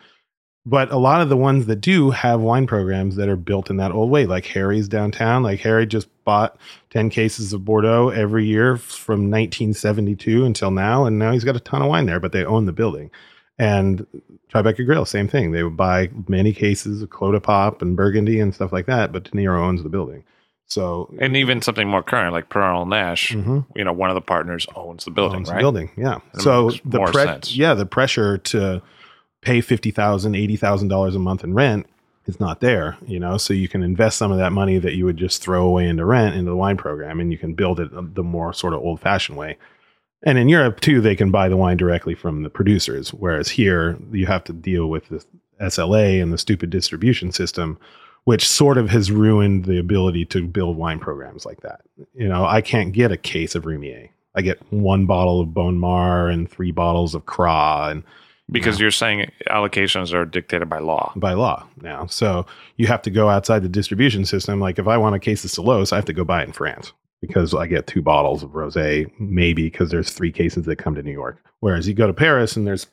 But 0.69 0.91
a 0.91 0.97
lot 0.97 1.21
of 1.21 1.29
the 1.29 1.37
ones 1.37 1.67
that 1.67 1.77
do 1.81 2.11
have 2.11 2.41
wine 2.41 2.67
programs 2.67 3.15
that 3.17 3.29
are 3.29 3.37
built 3.37 3.71
in 3.71 3.77
that 3.77 3.93
old 3.93 4.11
way, 4.11 4.27
like 4.27 4.47
Harry's 4.47 4.89
downtown. 4.89 5.45
Like 5.45 5.61
Harry 5.61 5.87
just 5.87 6.09
bought 6.25 6.59
ten 6.91 7.09
cases 7.09 7.53
of 7.53 7.65
Bordeaux 7.65 8.09
every 8.09 8.45
year 8.47 8.77
from 8.77 9.31
1972 9.31 10.45
until 10.45 10.73
now, 10.73 11.05
and 11.05 11.19
now 11.21 11.31
he's 11.31 11.45
got 11.45 11.55
a 11.57 11.61
ton 11.61 11.83
of 11.83 11.89
wine 11.89 12.07
there. 12.07 12.19
But 12.21 12.33
they 12.33 12.45
own 12.45 12.67
the 12.67 12.73
building. 12.73 13.11
And 13.59 14.07
Tribeca 14.53 14.85
Grill, 14.85 15.05
same 15.07 15.29
thing. 15.29 15.53
They 15.53 15.63
would 15.63 15.77
buy 15.77 16.11
many 16.29 16.53
cases 16.53 17.01
of 17.01 17.09
Clota 17.11 17.43
Pop 17.43 17.81
and 17.81 17.97
Burgundy 17.97 18.39
and 18.41 18.55
stuff 18.55 18.73
like 18.73 18.87
that, 18.87 19.13
but 19.13 19.25
De 19.25 19.31
Niro 19.31 19.61
owns 19.61 19.83
the 19.83 19.89
building. 19.89 20.25
So, 20.67 21.09
And 21.21 21.37
even 21.37 21.63
something 21.63 21.87
more 21.89 22.03
current, 22.03 22.33
like 22.33 22.49
Pearl 22.49 22.93
& 22.93 22.95
Ash, 22.95 23.33
Mhm. 23.33 23.65
you 23.77 23.85
know, 23.85 23.93
one 23.93 24.11
of 24.11 24.15
the 24.15 24.21
partners 24.21 24.67
owns 24.75 25.05
the 25.05 25.13
building, 25.13 25.39
owns 25.39 25.49
the 25.49 25.55
building, 25.55 25.91
yeah. 25.97 26.19
That 26.35 26.43
so 26.43 26.71
the 26.85 26.99
pre- 27.05 27.55
yeah, 27.55 27.75
the 27.75 27.87
pressure 27.87 28.37
to 28.39 28.83
pay 29.41 29.61
fifty 29.61 29.91
thousand, 29.91 30.35
eighty 30.35 30.57
thousand 30.57 30.89
dollars 30.89 31.15
$80,000 31.15 31.17
a 31.17 31.21
month 31.21 31.45
in 31.45 31.55
rent 31.55 31.87
is 32.27 32.41
not 32.41 32.61
there. 32.61 32.97
You 33.07 33.21
know, 33.21 33.37
so 33.39 33.55
you 33.55 33.69
can 33.69 33.83
invest 33.83 34.19
some 34.19 34.33
of 34.33 34.39
that 34.39 34.53
money 34.53 34.79
that 34.79 34.95
you 34.95 35.05
would 35.05 35.17
just 35.17 35.43
throw 35.43 35.65
away 35.67 35.87
into 35.87 36.05
rent 36.05 36.35
into 36.35 36.51
the 36.51 36.57
wine 36.57 36.77
program, 36.77 37.21
and 37.21 37.33
you 37.33 37.39
can 37.39 37.55
build 37.55 37.81
it 37.81 37.91
the 37.93 38.23
more 38.23 38.53
sort 38.53 38.75
of 38.75 38.81
old 38.81 39.01
fashioned 39.01 39.39
way. 39.39 39.57
And 40.23 40.39
in 40.39 40.49
Europe 40.49 40.81
too, 40.81 41.01
they 41.01 41.15
can 41.15 41.31
buy 41.31 41.49
the 41.49 41.57
wine 41.57 41.77
directly 41.77 42.15
from 42.15 42.43
the 42.43 42.51
producers, 42.51 43.13
whereas 43.13 43.49
here 43.49 43.99
you 44.11 44.27
have 44.27 44.45
to 44.45 44.53
deal 44.53 44.89
with 44.89 45.09
the 45.09 45.25
SLA 45.61 46.23
and 46.23 46.33
the 46.33 46.39
stupid 46.39 46.71
distribution 46.71 47.33
system, 47.33 47.79
which 48.25 48.47
sort 48.47 48.79
of 48.79 48.91
has 48.91 49.11
ruined 49.11 49.67
the 49.67 49.79
ability 49.79 50.25
to 50.27 50.47
build 50.47 50.77
wine 50.77 50.99
programs 50.99 51.47
like 51.47 51.61
that. 51.61 51.83
You 52.15 52.29
know, 52.29 52.45
I 52.45 52.61
can't 52.61 52.93
get 52.93 53.13
a 53.13 53.17
case 53.17 53.55
of 53.55 53.65
Roumier. 53.65 54.09
I 54.35 54.43
get 54.43 54.61
one 54.71 55.07
bottle 55.07 55.41
of 55.41 55.55
Bonnes-Mares 55.55 56.35
and 56.35 56.51
three 56.51 56.73
bottles 56.73 57.15
of 57.15 57.25
Cras 57.25 57.93
and 57.93 58.03
Because 58.51 58.79
you're 58.79 58.93
saying 58.93 59.31
allocations 59.49 60.13
are 60.15 60.25
dictated 60.25 60.69
by 60.69 60.79
law. 60.79 61.13
by 61.17 61.33
law 61.33 61.67
now. 61.83 62.07
So 62.07 62.47
you 62.77 62.87
have 62.87 63.03
to 63.03 63.11
go 63.11 63.29
outside 63.29 63.63
the 63.65 63.69
distribution 63.69 64.25
system. 64.25 64.61
Like 64.61 64.79
if 64.79 64.87
I 64.87 64.97
want 64.99 65.17
a 65.17 65.19
case 65.19 65.45
of 65.45 65.51
Selosse, 65.51 65.93
I 65.93 65.97
have 65.97 66.05
to 66.05 66.13
go 66.13 66.23
buy 66.25 66.43
it 66.43 66.47
in 66.47 66.53
France 66.53 66.93
because 67.21 67.55
I 67.55 67.67
get 67.67 67.87
two 67.89 68.03
bottles 68.03 68.43
of 68.45 68.51
rosé, 68.51 69.11
maybe 69.19 69.65
because 69.65 69.91
there's 69.91 70.11
three 70.11 70.31
cases 70.31 70.65
that 70.67 70.77
come 70.77 70.95
to 70.95 71.03
New 71.03 71.11
York. 71.13 71.43
Whereas 71.61 71.89
you 71.89 71.95
go 71.95 72.07
to 72.07 72.13
Paris 72.15 72.57
and 72.57 72.67
there's 72.67 72.87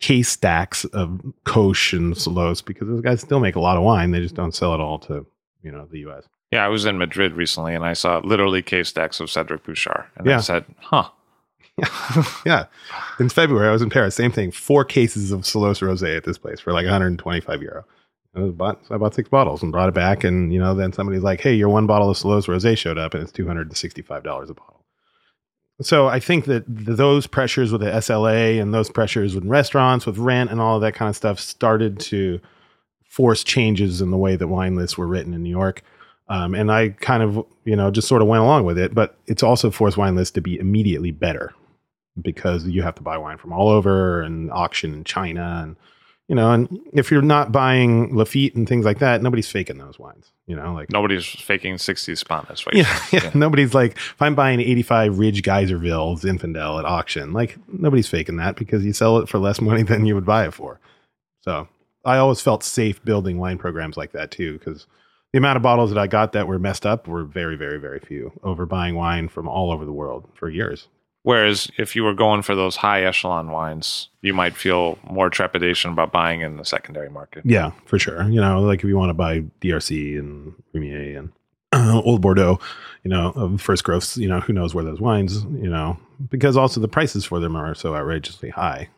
case 0.00 0.30
stacks 0.30 0.84
of 0.86 1.20
Koch 1.44 1.92
and 1.92 2.14
Selosse 2.14 2.64
because 2.64 2.88
those 2.88 3.02
guys 3.02 3.20
still 3.20 3.40
make 3.40 3.56
a 3.56 3.60
lot 3.60 3.76
of 3.76 3.82
wine. 3.82 4.10
They 4.10 4.20
just 4.20 4.34
don't 4.34 4.54
sell 4.54 4.72
it 4.74 4.80
all 4.80 4.98
to, 5.00 5.26
you 5.62 5.70
know, 5.70 5.86
the 5.90 5.98
US. 6.08 6.24
Yeah, 6.50 6.64
I 6.64 6.68
was 6.68 6.86
in 6.86 6.96
Madrid 6.98 7.32
recently 7.34 7.74
and 7.74 7.84
I 7.84 7.92
saw 7.92 8.20
literally 8.24 8.62
case 8.62 8.88
stacks 8.88 9.20
of 9.20 9.28
Cedric 9.30 9.64
Bouchard. 9.64 10.04
And 10.16 10.26
Yeah. 10.26 10.38
I 10.38 10.40
said, 10.40 10.64
huh. 10.80 11.08
yeah. 12.46 12.66
In 13.18 13.28
February, 13.28 13.68
I 13.68 13.72
was 13.72 13.82
in 13.82 13.90
Paris. 13.90 14.14
Same 14.14 14.32
thing. 14.32 14.50
Four 14.50 14.84
cases 14.84 15.32
of 15.32 15.40
Selosse 15.40 15.82
Rosé 15.82 16.16
at 16.16 16.24
this 16.24 16.38
place 16.38 16.60
for 16.60 16.72
like 16.72 16.84
125 16.84 17.62
euro. 17.62 17.84
I 18.36 18.40
bought, 18.40 18.84
so 18.86 18.94
I 18.94 18.98
bought 18.98 19.14
six 19.14 19.28
bottles 19.28 19.62
and 19.62 19.72
brought 19.72 19.88
it 19.88 19.94
back. 19.94 20.24
And, 20.24 20.52
you 20.52 20.58
know, 20.58 20.74
then 20.74 20.92
somebody's 20.92 21.22
like, 21.22 21.40
hey, 21.40 21.54
your 21.54 21.68
one 21.68 21.86
bottle 21.86 22.10
of 22.10 22.16
Selosse 22.16 22.46
Rosé 22.46 22.76
showed 22.76 22.98
up 22.98 23.14
and 23.14 23.22
it's 23.22 23.32
$265 23.32 24.18
a 24.18 24.22
bottle. 24.22 24.84
So 25.80 26.06
I 26.06 26.20
think 26.20 26.44
that 26.44 26.64
those 26.68 27.26
pressures 27.26 27.72
with 27.72 27.80
the 27.80 27.90
SLA 27.90 28.62
and 28.62 28.72
those 28.72 28.90
pressures 28.90 29.34
with 29.34 29.44
restaurants, 29.44 30.06
with 30.06 30.18
rent 30.18 30.50
and 30.50 30.60
all 30.60 30.76
of 30.76 30.82
that 30.82 30.94
kind 30.94 31.08
of 31.08 31.16
stuff 31.16 31.40
started 31.40 31.98
to 32.00 32.40
force 33.08 33.42
changes 33.42 34.00
in 34.00 34.10
the 34.12 34.16
way 34.16 34.36
that 34.36 34.46
wine 34.46 34.76
lists 34.76 34.96
were 34.96 35.06
written 35.06 35.34
in 35.34 35.42
New 35.42 35.50
York. 35.50 35.82
Um, 36.28 36.54
and 36.54 36.70
I 36.70 36.90
kind 36.90 37.22
of, 37.22 37.44
you 37.64 37.76
know, 37.76 37.90
just 37.90 38.08
sort 38.08 38.22
of 38.22 38.28
went 38.28 38.42
along 38.42 38.64
with 38.64 38.78
it. 38.78 38.94
But 38.94 39.18
it's 39.26 39.42
also 39.42 39.70
forced 39.70 39.96
wine 39.96 40.14
lists 40.14 40.32
to 40.34 40.40
be 40.40 40.58
immediately 40.58 41.10
better 41.10 41.52
because 42.20 42.66
you 42.66 42.82
have 42.82 42.94
to 42.96 43.02
buy 43.02 43.18
wine 43.18 43.38
from 43.38 43.52
all 43.52 43.68
over 43.68 44.22
and 44.22 44.50
auction 44.52 44.94
in 44.94 45.04
China 45.04 45.60
and 45.62 45.76
you 46.28 46.34
know, 46.34 46.52
and 46.52 46.80
if 46.94 47.10
you're 47.10 47.20
not 47.20 47.52
buying 47.52 48.14
Lafite 48.14 48.54
and 48.54 48.66
things 48.66 48.86
like 48.86 48.98
that, 49.00 49.20
nobody's 49.22 49.50
faking 49.50 49.76
those 49.76 49.98
wines. 49.98 50.32
You 50.46 50.56
know, 50.56 50.72
like 50.72 50.90
Nobody's 50.90 51.26
faking 51.26 51.76
60 51.76 52.14
Spannas, 52.14 52.66
right? 52.66 52.74
yeah, 52.74 53.00
yeah, 53.12 53.30
nobody's 53.34 53.74
like 53.74 53.92
if 53.96 54.20
I'm 54.20 54.34
buying 54.34 54.60
85 54.60 55.18
Ridge 55.18 55.42
Geyserville 55.42 56.18
Zinfandel 56.20 56.78
at 56.78 56.86
auction, 56.86 57.32
like 57.32 57.58
nobody's 57.68 58.08
faking 58.08 58.36
that 58.36 58.56
because 58.56 58.84
you 58.84 58.92
sell 58.92 59.18
it 59.18 59.28
for 59.28 59.38
less 59.38 59.60
money 59.60 59.82
than 59.82 60.06
you 60.06 60.14
would 60.14 60.24
buy 60.24 60.46
it 60.46 60.54
for. 60.54 60.80
So 61.42 61.68
I 62.04 62.16
always 62.16 62.40
felt 62.40 62.62
safe 62.62 63.04
building 63.04 63.38
wine 63.38 63.58
programs 63.58 63.96
like 63.96 64.12
that 64.12 64.30
too 64.30 64.58
because 64.58 64.86
the 65.32 65.38
amount 65.38 65.56
of 65.56 65.62
bottles 65.62 65.90
that 65.90 65.98
I 65.98 66.06
got 66.06 66.32
that 66.32 66.46
were 66.46 66.58
messed 66.58 66.86
up 66.86 67.06
were 67.06 67.24
very, 67.24 67.56
very, 67.56 67.78
very 67.78 68.00
few. 68.00 68.32
Over 68.42 68.64
buying 68.66 68.94
wine 68.94 69.28
from 69.28 69.46
all 69.46 69.70
over 69.70 69.84
the 69.84 69.92
world 69.92 70.28
for 70.34 70.48
years. 70.48 70.88
Whereas 71.24 71.70
if 71.78 71.96
you 71.96 72.04
were 72.04 72.12
going 72.12 72.42
for 72.42 72.54
those 72.54 72.76
high 72.76 73.02
echelon 73.02 73.50
wines, 73.50 74.10
you 74.20 74.34
might 74.34 74.54
feel 74.54 74.98
more 75.04 75.30
trepidation 75.30 75.90
about 75.90 76.12
buying 76.12 76.42
in 76.42 76.58
the 76.58 76.66
secondary 76.66 77.08
market. 77.08 77.44
Yeah, 77.46 77.72
for 77.86 77.98
sure. 77.98 78.28
You 78.28 78.42
know, 78.42 78.60
like 78.60 78.80
if 78.80 78.84
you 78.84 78.98
want 78.98 79.08
to 79.08 79.14
buy 79.14 79.40
DRC 79.62 80.18
and 80.18 80.52
Roumier 80.74 81.18
and 81.18 81.32
uh, 81.72 82.02
Old 82.04 82.20
Bordeaux, 82.20 82.60
you 83.04 83.10
know, 83.10 83.32
of 83.36 83.62
first 83.62 83.84
growths, 83.84 84.18
you 84.18 84.28
know, 84.28 84.40
who 84.40 84.52
knows 84.52 84.74
where 84.74 84.84
those 84.84 85.00
wines, 85.00 85.44
you 85.44 85.70
know, 85.70 85.98
because 86.28 86.58
also 86.58 86.78
the 86.78 86.88
prices 86.88 87.24
for 87.24 87.40
them 87.40 87.56
are 87.56 87.74
so 87.74 87.96
outrageously 87.96 88.50
high. 88.50 88.90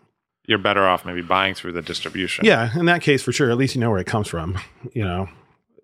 You're 0.48 0.58
better 0.58 0.84
off 0.84 1.04
maybe 1.04 1.22
buying 1.22 1.54
through 1.54 1.72
the 1.72 1.82
distribution. 1.82 2.44
Yeah, 2.44 2.76
in 2.76 2.86
that 2.86 3.02
case, 3.02 3.22
for 3.22 3.30
sure. 3.30 3.52
At 3.52 3.56
least 3.56 3.76
you 3.76 3.80
know 3.80 3.90
where 3.90 4.00
it 4.00 4.06
comes 4.08 4.26
from, 4.26 4.58
you 4.92 5.04
know. 5.04 5.28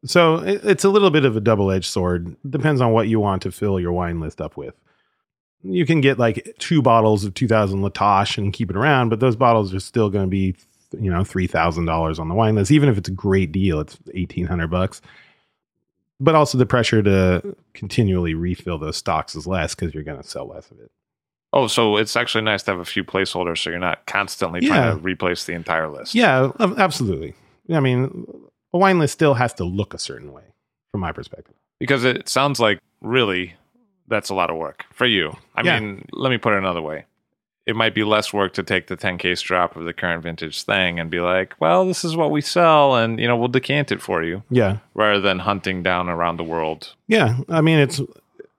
So 0.04 0.38
it, 0.38 0.60
it's 0.64 0.82
a 0.82 0.88
little 0.88 1.10
bit 1.10 1.24
of 1.24 1.36
a 1.36 1.40
double 1.40 1.70
edged 1.70 1.86
sword. 1.86 2.36
Depends 2.50 2.80
on 2.80 2.90
what 2.90 3.06
you 3.06 3.20
want 3.20 3.42
to 3.42 3.52
fill 3.52 3.78
your 3.78 3.92
wine 3.92 4.18
list 4.18 4.40
up 4.40 4.56
with. 4.56 4.74
You 5.64 5.86
can 5.86 6.00
get 6.00 6.18
like 6.18 6.56
two 6.58 6.82
bottles 6.82 7.24
of 7.24 7.34
2000 7.34 7.82
La 7.82 7.88
Tâche 7.90 8.38
and 8.38 8.52
keep 8.52 8.70
it 8.70 8.76
around, 8.76 9.08
but 9.10 9.20
those 9.20 9.36
bottles 9.36 9.72
are 9.74 9.80
still 9.80 10.10
going 10.10 10.24
to 10.24 10.30
be, 10.30 10.56
you 10.98 11.10
know, 11.10 11.20
$3,000 11.20 12.18
on 12.18 12.28
the 12.28 12.34
wine 12.34 12.54
list. 12.56 12.70
Even 12.70 12.88
if 12.88 12.98
it's 12.98 13.08
a 13.08 13.12
great 13.12 13.52
deal, 13.52 13.78
it's 13.80 13.96
1800 14.06 14.68
bucks. 14.68 15.00
But 16.20 16.34
also 16.34 16.58
the 16.58 16.66
pressure 16.66 17.02
to 17.02 17.56
continually 17.74 18.34
refill 18.34 18.78
those 18.78 18.96
stocks 18.96 19.34
is 19.34 19.46
less 19.46 19.74
because 19.74 19.94
you're 19.94 20.04
going 20.04 20.20
to 20.20 20.28
sell 20.28 20.46
less 20.48 20.70
of 20.70 20.78
it. 20.80 20.90
Oh, 21.52 21.66
so 21.66 21.96
it's 21.96 22.16
actually 22.16 22.44
nice 22.44 22.62
to 22.64 22.70
have 22.70 22.80
a 22.80 22.84
few 22.84 23.04
placeholders 23.04 23.58
so 23.58 23.70
you're 23.70 23.78
not 23.78 24.06
constantly 24.06 24.60
Yeah. 24.62 24.68
trying 24.68 24.96
to 24.96 25.02
replace 25.02 25.44
the 25.44 25.52
entire 25.52 25.88
list. 25.88 26.14
Yeah, 26.14 26.50
absolutely. 26.58 27.34
I 27.70 27.80
mean, 27.80 28.26
a 28.72 28.78
wine 28.78 28.98
list 28.98 29.12
still 29.12 29.34
has 29.34 29.52
to 29.54 29.64
look 29.64 29.94
a 29.94 29.98
certain 29.98 30.32
way 30.32 30.44
from 30.90 31.00
my 31.00 31.12
perspective. 31.12 31.54
Because 31.78 32.04
it 32.04 32.28
sounds 32.28 32.58
like 32.58 32.78
really 33.00 33.54
that's 34.08 34.30
a 34.30 34.34
lot 34.34 34.50
of 34.50 34.56
work 34.56 34.84
for 34.92 35.06
you. 35.06 35.36
I 35.54 35.62
Yeah. 35.62 35.78
mean, 35.80 36.04
let 36.12 36.30
me 36.30 36.38
put 36.38 36.52
it 36.54 36.58
another 36.58 36.82
way. 36.82 37.04
It 37.64 37.76
might 37.76 37.94
be 37.94 38.02
less 38.02 38.32
work 38.32 38.54
to 38.54 38.62
take 38.64 38.88
the 38.88 38.96
10 38.96 39.18
case 39.18 39.40
drop 39.40 39.76
of 39.76 39.84
the 39.84 39.92
current 39.92 40.24
vintage 40.24 40.62
thing 40.64 40.98
and 40.98 41.08
be 41.10 41.20
like, 41.20 41.54
well, 41.60 41.86
this 41.86 42.04
is 42.04 42.16
what 42.16 42.32
we 42.32 42.40
sell 42.40 42.96
and, 42.96 43.20
you 43.20 43.28
know, 43.28 43.36
we'll 43.36 43.46
decant 43.48 43.92
it 43.92 44.02
for 44.02 44.22
you 44.22 44.42
Yeah, 44.50 44.78
rather 44.94 45.20
than 45.20 45.38
hunting 45.38 45.82
down 45.82 46.08
around 46.08 46.38
the 46.38 46.44
world. 46.44 46.94
yeah. 47.06 47.36
I 47.48 47.60
mean, 47.60 47.78
it's 47.78 48.00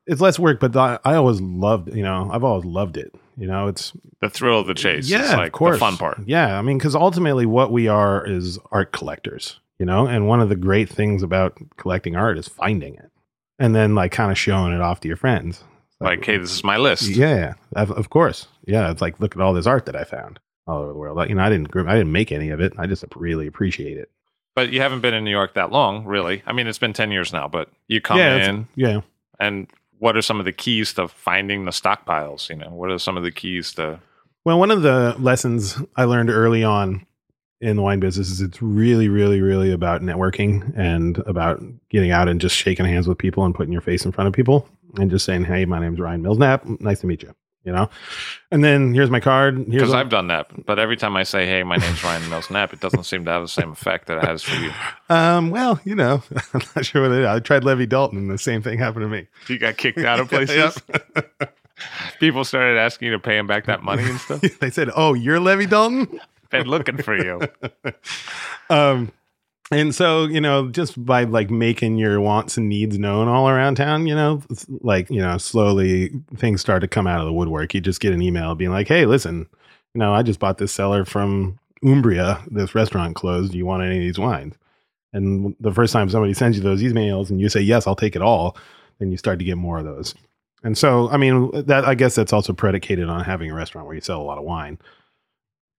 it's 0.06 0.20
less 0.22 0.38
work, 0.38 0.60
but 0.60 0.76
I, 0.76 1.00
I 1.06 1.16
always 1.16 1.40
loved. 1.40 1.94
You 1.96 2.04
know, 2.04 2.30
I've 2.32 2.44
always 2.44 2.66
loved 2.66 2.98
it. 2.98 3.14
You 3.38 3.48
know, 3.48 3.68
it's 3.68 3.94
The 4.20 4.30
thrill 4.30 4.60
of 4.60 4.68
the 4.68 4.74
chase 4.74 5.10
yeah, 5.10 5.36
like 5.38 5.48
of 5.48 5.54
course, 5.54 5.76
the 5.76 5.80
fun 5.80 5.96
part. 5.98 6.20
Yeah, 6.26 6.58
I 6.58 6.62
mean, 6.62 6.78
because 6.78 6.94
ultimately, 6.96 7.46
what 7.46 7.72
we 7.72 7.88
are 7.88 8.26
is 8.28 8.60
art 8.72 8.92
collectors. 8.92 9.60
You 9.80 9.86
know, 9.86 10.06
and 10.06 10.28
one 10.28 10.40
of 10.42 10.50
the 10.50 10.56
great 10.58 10.88
things 10.90 11.24
about 11.24 11.58
collecting 11.78 12.16
art 12.18 12.38
is 12.38 12.48
finding 12.50 12.96
it, 12.96 13.12
and 13.60 13.76
then 13.76 13.96
like 13.96 14.12
kind 14.12 14.32
of 14.32 14.38
showing 14.38 14.74
it 14.74 14.82
off 14.82 15.00
to 15.02 15.08
your 15.08 15.18
friends. 15.18 15.64
Like, 16.00 16.26
hey, 16.26 16.38
this 16.38 16.52
is 16.52 16.64
my 16.64 16.78
list. 16.78 17.08
Yeah, 17.08 17.54
of, 17.76 17.92
of 17.92 18.10
course. 18.10 18.48
Yeah, 18.66 18.92
it's 18.92 19.02
like 19.02 19.20
look 19.20 19.36
at 19.36 19.42
all 19.42 19.54
this 19.54 19.66
art 19.66 19.86
that 19.86 19.96
I 19.96 20.04
found 20.04 20.40
all 20.68 20.80
over 20.80 20.92
the 20.92 20.98
world. 20.98 21.18
Like, 21.18 21.30
You 21.30 21.36
know, 21.36 21.44
I 21.44 21.50
didn't 21.50 21.76
I 21.76 21.96
didn't 21.96 22.12
make 22.12 22.32
any 22.32 22.50
of 22.50 22.60
it. 22.60 22.74
I 22.78 22.88
just 22.88 23.06
really 23.16 23.48
appreciate 23.48 23.98
it. 23.98 24.10
But 24.56 24.72
you 24.72 24.82
haven't 24.82 25.02
been 25.02 25.14
in 25.14 25.24
New 25.24 25.32
York 25.32 25.56
that 25.56 25.72
long, 25.72 26.06
really. 26.06 26.44
I 26.46 26.54
mean, 26.54 26.68
it's 26.68 26.78
been 26.78 26.94
10 26.94 27.12
years 27.12 27.34
now, 27.34 27.48
but 27.48 27.70
you 27.88 28.02
come 28.02 28.20
yeah, 28.20 28.50
in 28.50 28.68
yeah. 28.76 29.02
and 29.40 29.68
what 29.98 30.16
are 30.16 30.22
some 30.22 30.40
of 30.40 30.46
the 30.46 30.52
keys 30.52 30.94
to 30.94 31.08
finding 31.08 31.66
the 31.66 31.72
stockpiles? 31.72 32.50
You 32.50 32.58
know, 32.58 32.70
what 32.70 32.92
are 32.92 33.00
some 33.00 33.18
of 33.18 33.24
the 33.24 33.32
keys 33.32 33.74
to 33.74 34.00
Well, 34.46 34.60
one 34.60 34.70
of 34.70 34.82
the 34.84 35.16
lessons 35.18 35.82
I 35.96 36.04
learned 36.04 36.30
early 36.30 36.64
on 36.64 37.06
in 37.64 37.78
the 37.78 37.82
wine 37.82 38.00
business 38.00 38.30
is 38.30 38.42
it's 38.42 38.62
really, 38.62 39.08
really, 39.08 39.42
really 39.42 39.72
about 39.72 40.02
networking 40.02 40.72
and 40.78 41.18
about 41.20 41.62
getting 41.90 42.12
out 42.12 42.28
and 42.28 42.42
just 42.42 42.56
shaking 42.56 42.86
hands 42.86 43.08
with 43.08 43.18
people 43.18 43.46
and 43.46 43.56
putting 43.56 43.72
your 43.72 43.82
face 43.82 44.06
in 44.06 44.12
front 44.12 44.28
of 44.28 44.34
people 44.34 44.68
and 44.98 45.10
just 45.10 45.26
saying, 45.26 45.46
"Hey, 45.46 45.66
my 45.66 45.80
name's 45.80 46.00
Ryan 46.00 46.22
Mills-Knapp. 46.22 46.66
Nice 46.82 47.00
to 47.02 47.08
meet 47.08 47.24
you." 47.24 47.34
You 47.66 47.72
know, 47.72 47.90
and 48.52 48.62
then 48.62 48.94
here's 48.94 49.10
my 49.10 49.22
card. 49.22 49.70
Because 49.70 49.94
I've 49.94 50.10
done 50.10 50.28
that, 50.28 50.48
but 50.66 50.80
every 50.80 50.98
time 50.98 51.16
I 51.16 51.24
say, 51.24 51.46
"Hey, 51.46 51.64
my 51.64 51.78
name's 51.78 52.04
Ryan 52.04 52.30
Mills-Knapp," 52.30 52.74
it 52.74 52.82
doesn't 52.82 53.06
seem 53.06 53.24
to 53.24 53.32
have 53.32 53.42
the 53.42 53.48
same 53.48 53.72
effect 53.72 54.08
that 54.08 54.18
it 54.18 54.26
has 54.26 54.44
for 54.44 54.60
you. 54.62 54.72
um, 55.10 55.50
well, 55.50 55.80
you 55.86 55.96
know, 55.96 56.22
I'm 56.54 56.62
not 56.76 56.86
sure 56.86 57.04
what 57.04 57.12
it 57.14 57.22
is. 57.22 57.26
I 57.26 57.40
tried 57.40 57.64
Levi 57.64 57.86
Dalton, 57.86 58.18
and 58.18 58.30
the 58.30 58.38
same 58.38 58.62
thing 58.62 58.80
happened 58.80 59.04
to 59.04 59.08
me. 59.08 59.28
You 59.48 59.58
got 59.60 59.78
kicked 59.78 60.00
out 60.00 60.20
of 60.20 60.28
places. 60.30 60.78
People 62.20 62.44
started 62.44 62.78
asking 62.78 63.08
you 63.08 63.12
to 63.14 63.20
pay 63.20 63.38
him 63.38 63.48
back 63.48 63.66
that 63.66 63.82
money 63.82 64.04
and 64.04 64.20
stuff. 64.20 64.42
they 64.60 64.70
said, 64.70 64.90
"Oh, 64.94 65.14
you're 65.14 65.40
Levi 65.40 65.64
Dalton." 65.66 66.20
Been 66.54 66.68
looking 66.68 66.98
for 66.98 67.18
you. 67.18 67.42
um, 68.70 69.12
and 69.72 69.94
so 69.94 70.26
you 70.26 70.40
know, 70.40 70.70
just 70.70 71.04
by 71.04 71.24
like 71.24 71.50
making 71.50 71.98
your 71.98 72.22
wants 72.22 72.58
and 72.58 72.70
needs 72.70 73.00
known 73.00 73.28
all 73.28 73.50
around 73.50 73.76
town, 73.76 74.06
you 74.06 74.16
know, 74.16 74.44
like 74.82 75.10
you 75.10 75.20
know, 75.20 75.38
slowly 75.38 76.12
things 76.38 76.62
start 76.62 76.82
to 76.82 76.88
come 76.88 77.08
out 77.08 77.20
of 77.20 77.26
the 77.26 77.34
woodwork. 77.34 77.74
You 77.74 77.82
just 77.82 78.00
get 78.00 78.14
an 78.14 78.22
email 78.22 78.56
being 78.56 78.72
like, 78.72 78.88
"Hey, 78.88 79.06
listen, 79.06 79.48
you 79.94 80.00
know, 80.00 80.14
I 80.14 80.22
just 80.22 80.40
bought 80.40 80.60
this 80.60 80.72
cellar 80.72 81.06
from 81.06 81.60
Umbria. 81.84 82.44
This 82.52 82.76
restaurant 82.76 83.16
closed. 83.16 83.52
Do 83.52 83.58
you 83.58 83.66
want 83.66 83.84
any 83.84 83.98
of 83.98 84.02
these 84.02 84.20
wines?" 84.20 84.56
And 85.12 85.56
the 85.60 85.74
first 85.74 85.94
time 85.94 86.10
somebody 86.10 86.34
sends 86.34 86.58
you 86.58 86.64
those 86.64 86.84
emails 86.84 87.30
and 87.30 87.42
you 87.42 87.50
say, 87.50 87.62
"Yes, 87.62 87.88
I'll 87.88 87.96
take 87.96 88.16
it 88.16 88.22
all," 88.22 88.56
then 89.00 89.12
you 89.12 89.18
start 89.18 89.40
to 89.40 89.46
get 89.46 89.58
more 89.58 89.80
of 89.80 89.86
those. 89.86 90.14
And 90.64 90.78
so, 90.78 91.10
I 91.10 91.18
mean, 91.18 91.52
that 91.66 91.86
I 91.86 91.96
guess 91.96 92.16
that's 92.16 92.34
also 92.34 92.54
predicated 92.54 93.10
on 93.10 93.24
having 93.24 93.52
a 93.52 93.54
restaurant 93.54 93.86
where 93.86 93.96
you 93.96 94.02
sell 94.02 94.22
a 94.22 94.24
lot 94.24 94.38
of 94.38 94.46
wine. 94.46 94.78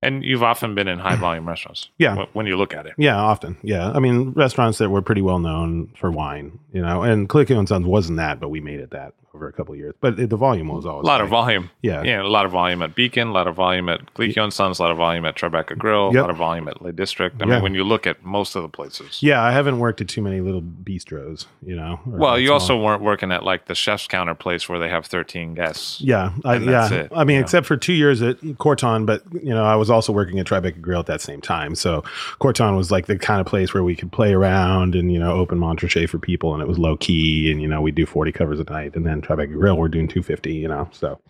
And 0.04 0.24
you've 0.24 0.42
often 0.42 0.74
been 0.74 0.88
in 0.88 0.98
high 0.98 1.16
volume 1.16 1.48
restaurants. 1.48 1.88
Yeah. 1.98 2.26
When 2.32 2.46
you 2.46 2.56
look 2.56 2.74
at 2.74 2.86
it. 2.86 2.94
Yeah, 2.98 3.16
often. 3.16 3.56
Yeah, 3.62 3.90
I 3.90 3.98
mean 3.98 4.32
restaurants 4.32 4.78
that 4.78 4.90
were 4.90 5.02
pretty 5.02 5.22
well 5.22 5.38
known 5.38 5.92
for 5.96 6.10
wine, 6.10 6.58
you 6.72 6.82
know, 6.82 7.02
and 7.02 7.28
Colicchio 7.28 7.58
and 7.58 7.68
Sons 7.68 7.86
wasn't 7.86 8.18
that, 8.18 8.40
but 8.40 8.48
we 8.50 8.60
made 8.60 8.80
it 8.80 8.90
that 8.90 9.14
over 9.34 9.48
a 9.48 9.52
couple 9.52 9.72
of 9.74 9.78
years. 9.78 9.94
But 10.00 10.16
the 10.16 10.36
volume 10.36 10.68
was 10.68 10.86
always 10.86 11.04
A 11.04 11.06
lot 11.06 11.20
of 11.20 11.28
volume. 11.28 11.70
Yeah, 11.82 12.02
Yeah, 12.02 12.22
a 12.22 12.24
lot 12.24 12.44
of 12.46 12.52
volume 12.52 12.82
at 12.82 12.94
Beacon, 12.94 13.28
a 13.28 13.32
lot 13.32 13.46
of 13.46 13.54
volume 13.56 13.88
at 13.88 14.14
Colicchio 14.14 14.44
and 14.44 14.52
Sons, 14.52 14.78
a 14.78 14.82
lot 14.82 14.90
of 14.90 14.96
volume 14.96 15.24
at 15.24 15.34
Tribeca 15.34 15.76
Grill, 15.76 16.10
Yep. 16.12 16.14
a 16.14 16.20
lot 16.22 16.30
of 16.30 16.36
volume 16.36 16.68
at 16.68 16.80
Le 16.82 16.92
District. 16.92 17.42
I 17.42 17.46
Yeah. 17.46 17.54
mean, 17.54 17.62
when 17.62 17.74
you 17.74 17.84
look 17.84 18.06
at 18.06 18.24
most 18.24 18.54
of 18.54 18.62
the 18.62 18.68
places. 18.68 19.18
yeah. 19.22 19.42
I 19.42 19.50
haven't 19.52 19.78
worked 19.78 20.00
at 20.00 20.08
too 20.08 20.22
many 20.22 20.40
little 20.40 20.62
bistros, 20.62 21.46
you 21.64 21.74
know. 21.76 22.00
Well, 22.06 22.38
you 22.38 22.52
also 22.52 22.76
weren't 22.80 23.02
working 23.02 23.32
at 23.32 23.42
like 23.44 23.66
the 23.66 23.74
chef's 23.74 24.06
counter 24.06 24.34
place 24.34 24.68
where 24.68 24.78
they 24.78 24.88
have 24.88 25.06
13 25.06 25.54
guests. 25.54 26.00
Yeah, 26.00 26.30
I, 26.44 26.56
yeah. 26.56 26.92
it, 26.92 27.12
I 27.14 27.24
mean, 27.24 27.34
you 27.34 27.40
know. 27.40 27.44
except 27.44 27.66
for 27.66 27.76
two 27.76 27.92
years 27.92 28.22
at 28.22 28.38
Corton, 28.58 29.04
but 29.06 29.22
you 29.42 29.50
know, 29.54 29.64
I 29.64 29.74
was 29.76 29.90
also 29.90 30.12
working 30.12 30.38
at 30.38 30.46
Tribeca 30.46 30.80
Grill 30.80 31.00
at 31.00 31.06
that 31.06 31.20
same 31.20 31.40
time. 31.40 31.74
So 31.74 32.04
Corton 32.38 32.76
was 32.76 32.90
like 32.90 33.06
the 33.06 33.18
kind 33.18 33.40
of 33.40 33.46
place 33.46 33.74
where 33.74 33.82
we 33.82 33.96
could 33.96 34.12
play 34.12 34.32
around 34.32 34.94
and 34.94 35.12
you 35.12 35.18
know 35.18 35.32
open 35.32 35.58
Montrachet 35.58 36.08
for 36.08 36.18
people, 36.18 36.52
and 36.54 36.62
it 36.62 36.68
was 36.68 36.78
low 36.78 36.96
key, 36.96 37.50
and 37.50 37.60
you 37.60 37.68
know 37.68 37.80
we 37.80 37.90
do 37.90 38.06
forty 38.06 38.30
covers 38.32 38.60
a 38.60 38.64
night, 38.64 38.94
and 38.94 39.04
then 39.06 39.20
Tribeca 39.24 39.52
Grill 39.52 39.76
we're 39.76 39.88
doing 39.88 40.08
two 40.08 40.22
fifty, 40.22 40.54
you 40.54 40.68
know. 40.68 40.88
So 40.92 41.20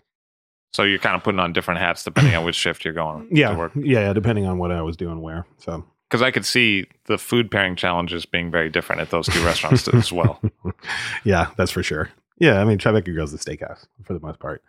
So 0.73 0.83
you're 0.83 0.99
kind 0.99 1.15
of 1.15 1.23
putting 1.23 1.39
on 1.39 1.53
different 1.53 1.79
hats 1.79 2.03
depending 2.03 2.35
on 2.35 2.43
which 2.45 2.55
shift 2.55 2.85
you're 2.85 2.93
going 2.93 3.29
to 3.29 3.35
yeah, 3.35 3.55
work. 3.55 3.71
yeah, 3.75 4.01
yeah, 4.07 4.13
depending 4.13 4.45
on 4.45 4.57
what 4.57 4.71
I 4.71 4.81
was 4.81 4.97
doing 4.97 5.21
where. 5.21 5.45
So 5.57 5.85
Because 6.09 6.21
I 6.21 6.31
could 6.31 6.45
see 6.45 6.85
the 7.05 7.17
food 7.17 7.49
pairing 7.49 7.75
challenges 7.75 8.25
being 8.25 8.51
very 8.51 8.69
different 8.69 9.01
at 9.01 9.09
those 9.09 9.27
two 9.27 9.43
restaurants 9.45 9.87
as 9.87 10.11
well. 10.11 10.41
yeah, 11.23 11.51
that's 11.57 11.71
for 11.71 11.83
sure. 11.83 12.09
Yeah, 12.37 12.59
I 12.61 12.65
mean 12.65 12.77
Tribeca 12.77 13.13
Grill's 13.13 13.31
the 13.31 13.37
steakhouse 13.37 13.85
for 14.03 14.13
the 14.13 14.19
most 14.19 14.39
part. 14.39 14.61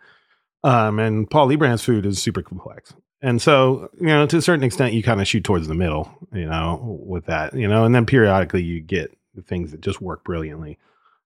Um, 0.63 0.99
and 0.99 1.29
Paul 1.29 1.47
Liebrandt's 1.49 1.83
food 1.83 2.05
is 2.05 2.21
super 2.21 2.41
complex. 2.41 2.93
And 3.21 3.41
so, 3.41 3.89
you 3.99 4.07
know, 4.07 4.25
to 4.27 4.37
a 4.37 4.41
certain 4.41 4.63
extent, 4.63 4.93
you 4.93 5.01
kind 5.01 5.19
of 5.21 5.27
shoot 5.27 5.43
towards 5.43 5.67
the 5.67 5.73
middle, 5.73 6.11
you 6.33 6.45
know, 6.45 6.99
with 7.03 7.25
that, 7.25 7.53
you 7.55 7.67
know, 7.67 7.83
and 7.83 7.93
then 7.95 8.05
periodically 8.05 8.61
you 8.63 8.79
get 8.79 9.15
the 9.33 9.41
things 9.41 9.71
that 9.71 9.81
just 9.81 10.01
work 10.01 10.23
brilliantly. 10.23 10.77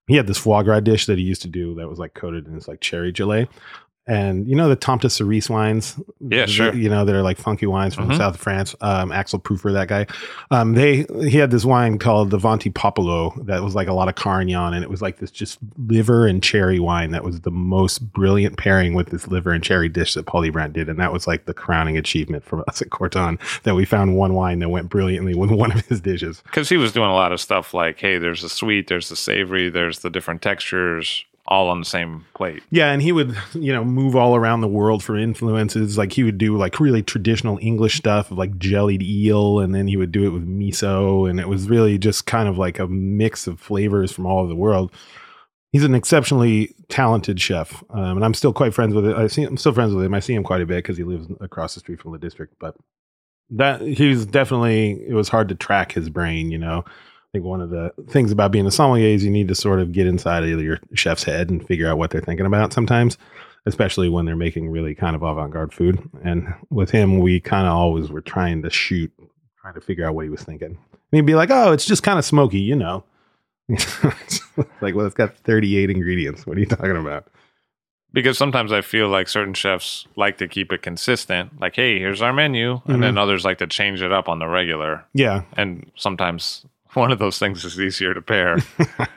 He 0.08 0.16
had 0.16 0.28
this 0.28 0.38
foie 0.38 0.64
gras 0.64 0.82
dish 0.82 1.06
that 1.06 1.18
he 1.18 1.24
used 1.24 1.42
to 1.44 1.48
do 1.48 1.76
that 1.76 1.88
was 1.88 2.00
like 2.00 2.14
coated 2.14 2.48
in 2.48 2.56
this 2.56 2.68
like 2.68 2.82
cherry 2.82 3.14
gelée. 3.14 3.48
And 4.08 4.48
you 4.48 4.56
know 4.56 4.68
the 4.68 4.76
Temps 4.76 5.04
des 5.04 5.10
Cerises 5.10 5.50
wines, 5.50 6.00
Yeah, 6.20 6.48
sure. 6.48 6.74
You 6.74 6.90
know 6.90 7.06
they're 7.06 7.22
like 7.22 7.38
funky 7.38 7.68
wines 7.68 7.94
from 7.94 8.10
Mhm. 8.10 8.18
south 8.18 8.34
of 8.36 8.42
France. 8.42 8.76
Um, 8.82 9.12
Axel 9.12 9.40
Prüfer, 9.40 9.72
that 9.74 9.88
guy. 9.88 10.08
Um, 10.50 10.74
they 10.74 11.06
he 11.30 11.38
had 11.38 11.52
this 11.52 11.64
wine 11.66 12.00
called 12.00 12.32
the 12.32 12.38
Avanti 12.38 12.72
Popolo 12.72 13.32
that 13.46 13.62
was 13.64 13.76
like 13.76 13.88
a 13.88 13.94
lot 13.94 14.08
of 14.10 14.16
Carignan, 14.16 14.74
and 14.74 14.84
it 14.84 14.90
was 14.90 15.04
like 15.04 15.20
this 15.20 15.30
just 15.30 15.60
liver 15.88 16.26
and 16.26 16.42
cherry 16.42 16.80
wine 16.80 17.12
that 17.12 17.24
was 17.24 17.42
the 17.42 17.52
most 17.52 18.12
brilliant 18.12 18.58
pairing 18.58 18.96
with 18.96 19.10
this 19.12 19.28
liver 19.28 19.52
and 19.52 19.64
cherry 19.64 19.88
dish 19.88 20.16
that 20.16 20.26
Paul 20.26 20.50
Brandt 20.50 20.74
did, 20.74 20.90
and 20.90 21.00
that 21.00 21.14
was 21.14 21.28
like 21.28 21.46
the 21.46 21.54
crowning 21.54 21.96
achievement 21.96 22.44
for 22.44 22.68
us 22.68 22.82
at 22.82 22.90
Corton 22.90 23.38
that 23.64 23.76
we 23.76 23.86
found 23.86 24.18
one 24.18 24.34
wine 24.34 24.58
that 24.60 24.70
went 24.70 24.90
brilliantly 24.90 25.36
with 25.36 25.52
one 25.62 25.72
of 25.72 25.86
his 25.86 26.02
dishes. 26.02 26.42
Because 26.46 26.70
he 26.70 26.78
was 26.78 26.92
doing 26.92 27.10
a 27.10 27.14
lot 27.14 27.32
of 27.32 27.40
stuff 27.40 27.72
like, 27.74 28.00
hey, 28.00 28.18
there's 28.18 28.42
the 28.42 28.50
sweet, 28.50 28.88
there's 28.88 29.10
the 29.10 29.16
savory, 29.16 29.70
there's 29.70 30.00
the 30.00 30.10
different 30.10 30.42
textures, 30.42 31.24
all 31.52 31.68
on 31.68 31.80
the 31.80 31.86
same 31.86 32.26
plate. 32.34 32.64
Yeah, 32.72 32.94
and 32.94 33.02
he 33.02 33.12
would, 33.12 33.36
you 33.54 33.74
know, 33.74 33.84
move 33.84 34.16
all 34.16 34.38
around 34.38 34.62
the 34.62 34.70
world 34.70 35.04
for 35.04 35.18
influences. 35.18 35.98
Like 35.98 36.14
he 36.14 36.24
would 36.24 36.38
do 36.38 36.56
like 36.56 36.80
really 36.80 37.04
traditional 37.04 37.60
English 37.62 37.98
stuff, 37.98 38.32
of 38.32 38.38
like 38.38 38.58
jellied 38.58 39.04
eel, 39.04 39.60
and 39.60 39.76
then 39.76 39.86
he 39.86 39.98
would 39.98 40.14
do 40.14 40.26
it 40.26 40.30
with 40.30 40.48
miso, 40.48 41.30
and 41.30 41.42
it 41.42 41.50
was 41.50 41.70
really 41.70 41.98
just 41.98 42.26
kind 42.26 42.48
of 42.48 42.58
like 42.58 42.80
a 42.80 42.88
mix 42.88 43.48
of 43.48 43.60
flavors 43.60 44.14
from 44.14 44.26
all 44.26 44.40
over 44.40 44.48
the 44.48 44.56
world. 44.56 44.94
He's 45.74 45.84
an 45.84 45.94
exceptionally 45.94 46.74
talented 46.88 47.42
chef, 47.42 47.84
um, 47.90 48.16
and 48.16 48.24
I'm 48.24 48.34
still 48.34 48.54
quite 48.54 48.74
friends 48.74 48.94
with 48.94 49.06
it. 49.06 49.18
I 49.18 49.28
see, 49.28 49.44
I'm 49.44 49.58
still 49.58 49.74
friends 49.74 49.94
with 49.94 50.06
him. 50.06 50.14
I 50.14 50.22
see 50.22 50.34
him 50.34 50.44
quite 50.44 50.62
a 50.62 50.66
bit 50.66 50.78
because 50.78 50.98
he 50.98 51.04
lives 51.04 51.28
across 51.42 51.74
the 51.74 51.82
street 51.82 52.00
from 52.00 52.14
the 52.14 52.18
district. 52.18 52.56
But 52.62 52.78
that 53.50 53.82
he 53.82 54.08
was 54.08 54.26
definitely 54.26 55.04
it 55.06 55.14
was 55.14 55.28
hard 55.28 55.50
to 55.50 55.56
track 55.56 55.92
his 55.92 56.10
brain. 56.10 56.50
You 56.50 56.60
know, 56.60 56.86
think 57.32 57.46
one 57.46 57.62
of 57.62 57.70
the 57.70 57.94
things 58.10 58.32
about 58.32 58.52
being 58.52 58.68
a 58.68 58.72
sommelier 58.72 59.08
is 59.08 59.24
you 59.24 59.32
need 59.32 59.48
to 59.48 59.56
sort 59.56 59.80
of 59.80 59.92
get 59.92 60.08
inside 60.08 60.44
of 60.44 60.62
your 60.62 60.80
chef's 60.94 61.24
head 61.24 61.50
and 61.50 61.66
figure 61.66 61.88
out 61.88 61.98
what 61.98 62.12
they're 62.12 62.22
thinking 62.22 62.46
about 62.46 62.74
sometimes, 62.74 63.18
especially 63.66 64.10
when 64.10 64.26
they're 64.26 64.36
making 64.36 64.70
really 64.70 64.94
kind 64.94 65.16
of 65.16 65.24
avant-garde 65.24 65.74
food. 65.74 66.02
And 66.24 66.54
with 66.70 66.92
him, 66.92 67.20
we 67.20 67.40
kind 67.40 67.68
of 67.68 67.74
always 67.74 68.10
were 68.10 68.22
trying 68.22 68.62
to 68.64 68.70
shoot, 68.70 69.12
trying 69.62 69.76
to 69.76 69.82
figure 69.82 70.06
out 70.06 70.14
what 70.14 70.26
he 70.26 70.30
was 70.30 70.44
thinking. 70.44 70.78
And 70.78 71.18
he'd 71.18 71.26
be 71.26 71.36
like, 71.36 71.50
"Oh, 71.52 71.72
it's 71.72 71.86
just 71.86 72.04
kind 72.04 72.20
of 72.20 72.26
smoky, 72.26 72.60
you 72.60 72.76
know." 72.76 73.04
like, 74.82 74.96
well, 74.96 75.06
it's 75.06 75.16
got 75.16 75.36
38 75.38 75.90
ingredients. 75.90 76.46
What 76.46 76.58
are 76.58 76.60
you 76.60 76.66
talking 76.66 76.98
about? 76.98 77.28
Because 78.14 78.38
sometimes 78.38 78.74
I 78.74 78.82
feel 78.82 79.08
like 79.08 79.30
certain 79.30 79.54
chefs 79.54 80.06
like 80.18 80.38
to 80.40 80.48
keep 80.50 80.74
it 80.74 80.82
consistent. 80.82 81.62
Like, 81.62 81.78
hey, 81.78 81.98
here's 81.98 82.22
our 82.22 82.34
menu. 82.34 82.82
And 82.86 83.02
then 83.02 83.12
mm-hmm. 83.12 83.18
others 83.20 83.46
like 83.46 83.60
to 83.60 83.68
change 83.68 84.02
it 84.02 84.12
up 84.12 84.28
on 84.28 84.40
the 84.40 84.48
regular. 84.48 85.06
Yeah, 85.14 85.44
And 85.56 85.90
sometimes 85.96 86.66
one 86.94 87.12
of 87.12 87.20
those 87.20 87.40
things 87.40 87.64
is 87.66 87.80
easier 87.80 88.14
to 88.14 88.22
pair. 88.22 88.58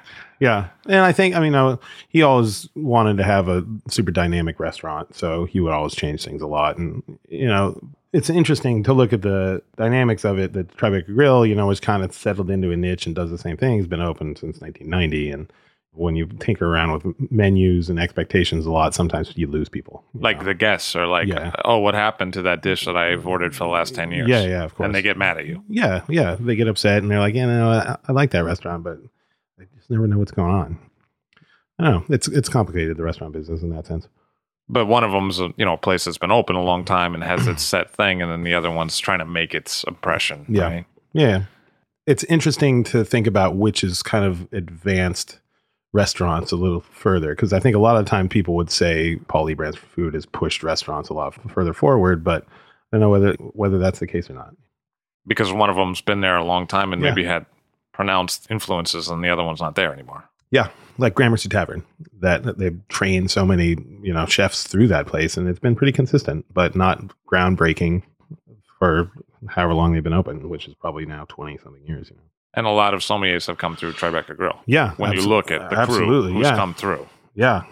Yeah, 0.41 0.69
and 0.87 1.01
I 1.01 1.13
think 1.13 1.35
I 1.35 1.41
mean 1.41 1.55
uh, 1.55 1.77
he 2.09 2.23
always 2.23 2.69
wanted 2.75 3.17
to 3.19 3.23
have 3.23 3.49
a 3.49 3.65
super 3.89 4.11
dynamic 4.11 4.59
restaurant, 4.59 5.15
so 5.15 5.45
he 5.45 5.61
would 5.61 5.73
always 5.73 5.95
change 5.95 6.25
things 6.25 6.43
a 6.43 6.47
lot. 6.47 6.77
And 6.77 7.03
you 7.29 7.47
know, 7.47 7.81
it's 8.13 8.31
interesting 8.31 8.83
to 8.85 8.93
look 8.93 9.13
at 9.13 9.23
the 9.23 9.63
dynamics 9.77 10.25
of 10.25 10.39
it. 10.39 10.53
That 10.53 10.77
Tribeca 10.77 11.07
Grill, 11.15 11.47
you 11.47 11.55
know, 11.55 11.71
is 11.71 11.81
kind 11.81 12.03
of 12.03 12.13
settled 12.13 12.51
into 12.51 12.73
a 12.73 12.77
niche 12.77 13.07
and 13.07 13.15
does 13.15 13.31
the 13.31 13.39
same 13.39 13.57
thing. 13.57 13.79
It's 13.79 13.89
been 13.89 14.01
open 14.01 14.37
since 14.37 14.61
1990, 14.61 15.31
and 15.31 15.53
when 15.95 16.17
you 16.17 16.27
tinker 16.27 16.67
around 16.67 16.93
with 16.93 17.31
menus 17.31 17.89
and 17.89 17.99
expectations 18.01 18.67
a 18.67 18.71
lot, 18.71 18.95
sometimes 18.95 19.37
you 19.37 19.47
lose 19.47 19.69
people. 19.69 20.05
you 20.15 20.21
like 20.21 20.39
know? 20.39 20.45
the 20.45 20.55
guests 20.55 20.95
are 20.97 21.07
like, 21.07 21.29
Yeah. 21.29 21.53
oh, 21.65 21.79
what 21.79 21.95
happened 21.95 22.33
to 22.35 22.43
that 22.43 22.63
dish 22.63 22.85
that 22.87 22.97
I've 22.97 23.27
ordered 23.27 23.55
for 23.55 23.65
the 23.65 23.71
last 23.71 23.95
10 23.95 24.11
years? 24.11 24.29
yeah, 24.29 24.43
yeah, 24.45 24.65
of 24.65 24.75
course. 24.75 24.87
And 24.87 24.95
they 24.95 25.03
get 25.03 25.17
mad 25.17 25.39
at 25.39 25.47
you. 25.47 25.63
yeah, 25.69 26.03
yeah, 26.09 26.37
they 26.39 26.57
get 26.57 26.69
upset 26.69 26.99
and 27.03 27.11
they're 27.11 27.19
like, 27.21 27.35
yeah, 27.35 27.47
no, 27.47 27.71
I, 27.71 27.97
I 28.09 28.13
like 28.13 28.31
that 28.33 28.45
restaurant, 28.45 28.83
but 28.85 28.99
I 29.61 29.65
just 29.77 29.89
never 29.91 30.07
know 30.07 30.19
what's 30.19 30.33
going 30.33 30.51
on. 30.53 30.79
I 31.79 31.85
don't 31.91 32.09
know. 32.09 32.15
It's 32.15 32.29
it's 32.29 32.49
complicated 32.49 32.97
the 32.97 33.03
restaurant 33.03 33.33
business 33.33 33.63
in 33.63 33.71
that 33.71 33.87
sense. 33.87 34.07
But 34.69 34.87
one 34.87 35.03
of 35.05 35.11
them's 35.11 35.41
a 35.41 35.53
you 35.57 35.65
know 35.65 35.75
a 35.75 35.79
place 35.79 36.05
that's 36.05 36.19
been 36.19 36.31
open 36.31 36.55
a 36.57 36.63
long 36.63 36.85
time 36.85 37.15
and 37.15 37.23
has 37.25 37.47
its 37.49 37.63
set 37.73 37.91
thing, 37.91 38.23
and 38.23 38.31
then 38.31 38.45
the 38.45 38.55
other 38.55 38.71
one's 38.71 38.99
trying 38.99 39.19
to 39.19 39.25
make 39.25 39.55
its 39.55 39.83
impression. 39.85 40.47
Yeah. 40.49 40.63
right? 40.65 40.85
Yeah. 41.13 41.45
It's 42.07 42.23
interesting 42.25 42.85
to 42.85 43.05
think 43.05 43.27
about 43.27 43.57
which 43.57 43.83
is 43.83 44.03
kind 44.03 44.25
of 44.25 44.47
advanced 44.53 45.41
restaurants 45.95 46.51
a 46.53 46.57
little 46.57 46.81
further 46.81 47.35
because 47.35 47.53
I 47.55 47.61
think 47.61 47.75
a 47.77 47.79
lot 47.79 47.97
of 47.97 48.05
time 48.05 48.29
people 48.29 48.55
would 48.57 48.71
say 48.71 49.17
Paul 49.29 49.55
Brand's 49.55 49.79
food 49.79 50.13
has 50.15 50.27
pushed 50.27 50.63
restaurants 50.63 51.09
a 51.09 51.15
lot 51.15 51.35
further 51.51 51.73
forward, 51.73 52.23
but 52.25 52.43
I 52.45 52.99
don't 52.99 53.01
know 53.01 53.09
whether 53.11 53.33
whether 53.35 53.79
that's 53.79 54.01
the 54.01 54.07
case 54.07 54.29
or 54.29 54.35
not. 54.35 54.51
because 55.27 55.51
one 55.53 55.71
of 55.71 55.77
them's 55.77 56.03
been 56.03 56.21
there 56.21 56.37
a 56.37 56.45
long 56.45 56.67
time 56.67 56.93
and 56.93 57.01
Yeah. 57.01 57.11
maybe 57.11 57.25
had 57.25 57.47
pronounced 57.93 58.47
influences, 58.51 59.09
and 59.09 59.23
the 59.25 59.29
other 59.31 59.45
one's 59.45 59.61
not 59.61 59.75
there 59.77 59.93
anymore. 59.93 60.25
Yeah, 60.51 60.69
like 60.99 61.15
Gramercy 61.15 61.49
Tavern, 61.49 61.83
that 62.21 62.43
that 62.43 62.59
they've 62.59 62.79
trained 62.89 63.31
so 63.31 63.47
many 63.47 63.77
you 64.03 64.13
know 64.13 64.27
chefs 64.27 64.65
through 64.65 64.89
that 64.89 65.07
place, 65.07 65.37
and 65.37 65.49
it's 65.49 65.61
been 65.61 65.77
pretty 65.77 65.93
consistent, 65.93 66.45
but 66.53 66.75
not 66.77 67.01
groundbreaking 67.33 68.03
for 68.79 69.11
however 69.49 69.75
long 69.75 69.93
they've 69.93 70.03
been 70.03 70.13
open, 70.13 70.49
which 70.49 70.67
is 70.69 70.75
probably 70.75 71.07
now 71.07 71.25
twenty 71.29 71.57
something 71.57 71.85
years. 71.87 72.11
You 72.11 72.17
know. 72.17 72.23
And 72.57 72.67
a 72.67 72.71
lot 72.71 72.95
of 72.95 73.01
sommeliers 73.01 73.47
have 73.49 73.59
come 73.59 73.77
through 73.77 73.95
Tribeca 73.95 74.37
Grill. 74.37 74.61
Yeah, 74.67 74.93
When 74.97 75.13
you 75.13 75.27
look 75.27 75.51
at 75.51 75.71
the 75.71 75.77
crew 75.77 75.83
absolutely, 75.83 76.33
who's 76.33 76.45
yeah. 76.45 76.57
come 76.57 76.75
through, 76.75 77.09
yeah 77.35 77.65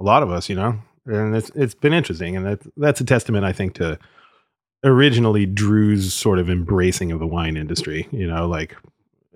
a 0.00 0.04
lot 0.04 0.22
of 0.22 0.30
us 0.30 0.48
you 0.48 0.54
know 0.54 0.78
and 1.06 1.34
it's 1.34 1.50
it's 1.54 1.74
been 1.74 1.92
interesting 1.92 2.36
and 2.36 2.44
that's 2.44 2.66
that's 2.76 3.00
a 3.00 3.04
testament 3.04 3.44
i 3.44 3.52
think 3.52 3.74
to 3.74 3.98
originally 4.84 5.46
drew's 5.46 6.12
sort 6.12 6.38
of 6.38 6.50
embracing 6.50 7.12
of 7.12 7.18
the 7.18 7.26
wine 7.26 7.56
industry 7.56 8.06
you 8.10 8.26
know 8.26 8.46
like 8.46 8.76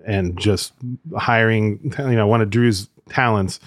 and 0.05 0.37
just 0.37 0.73
hiring 1.17 1.79
you 1.99 2.15
know 2.15 2.27
one 2.27 2.41
of 2.41 2.49
drew's 2.49 2.89
talents 3.09 3.59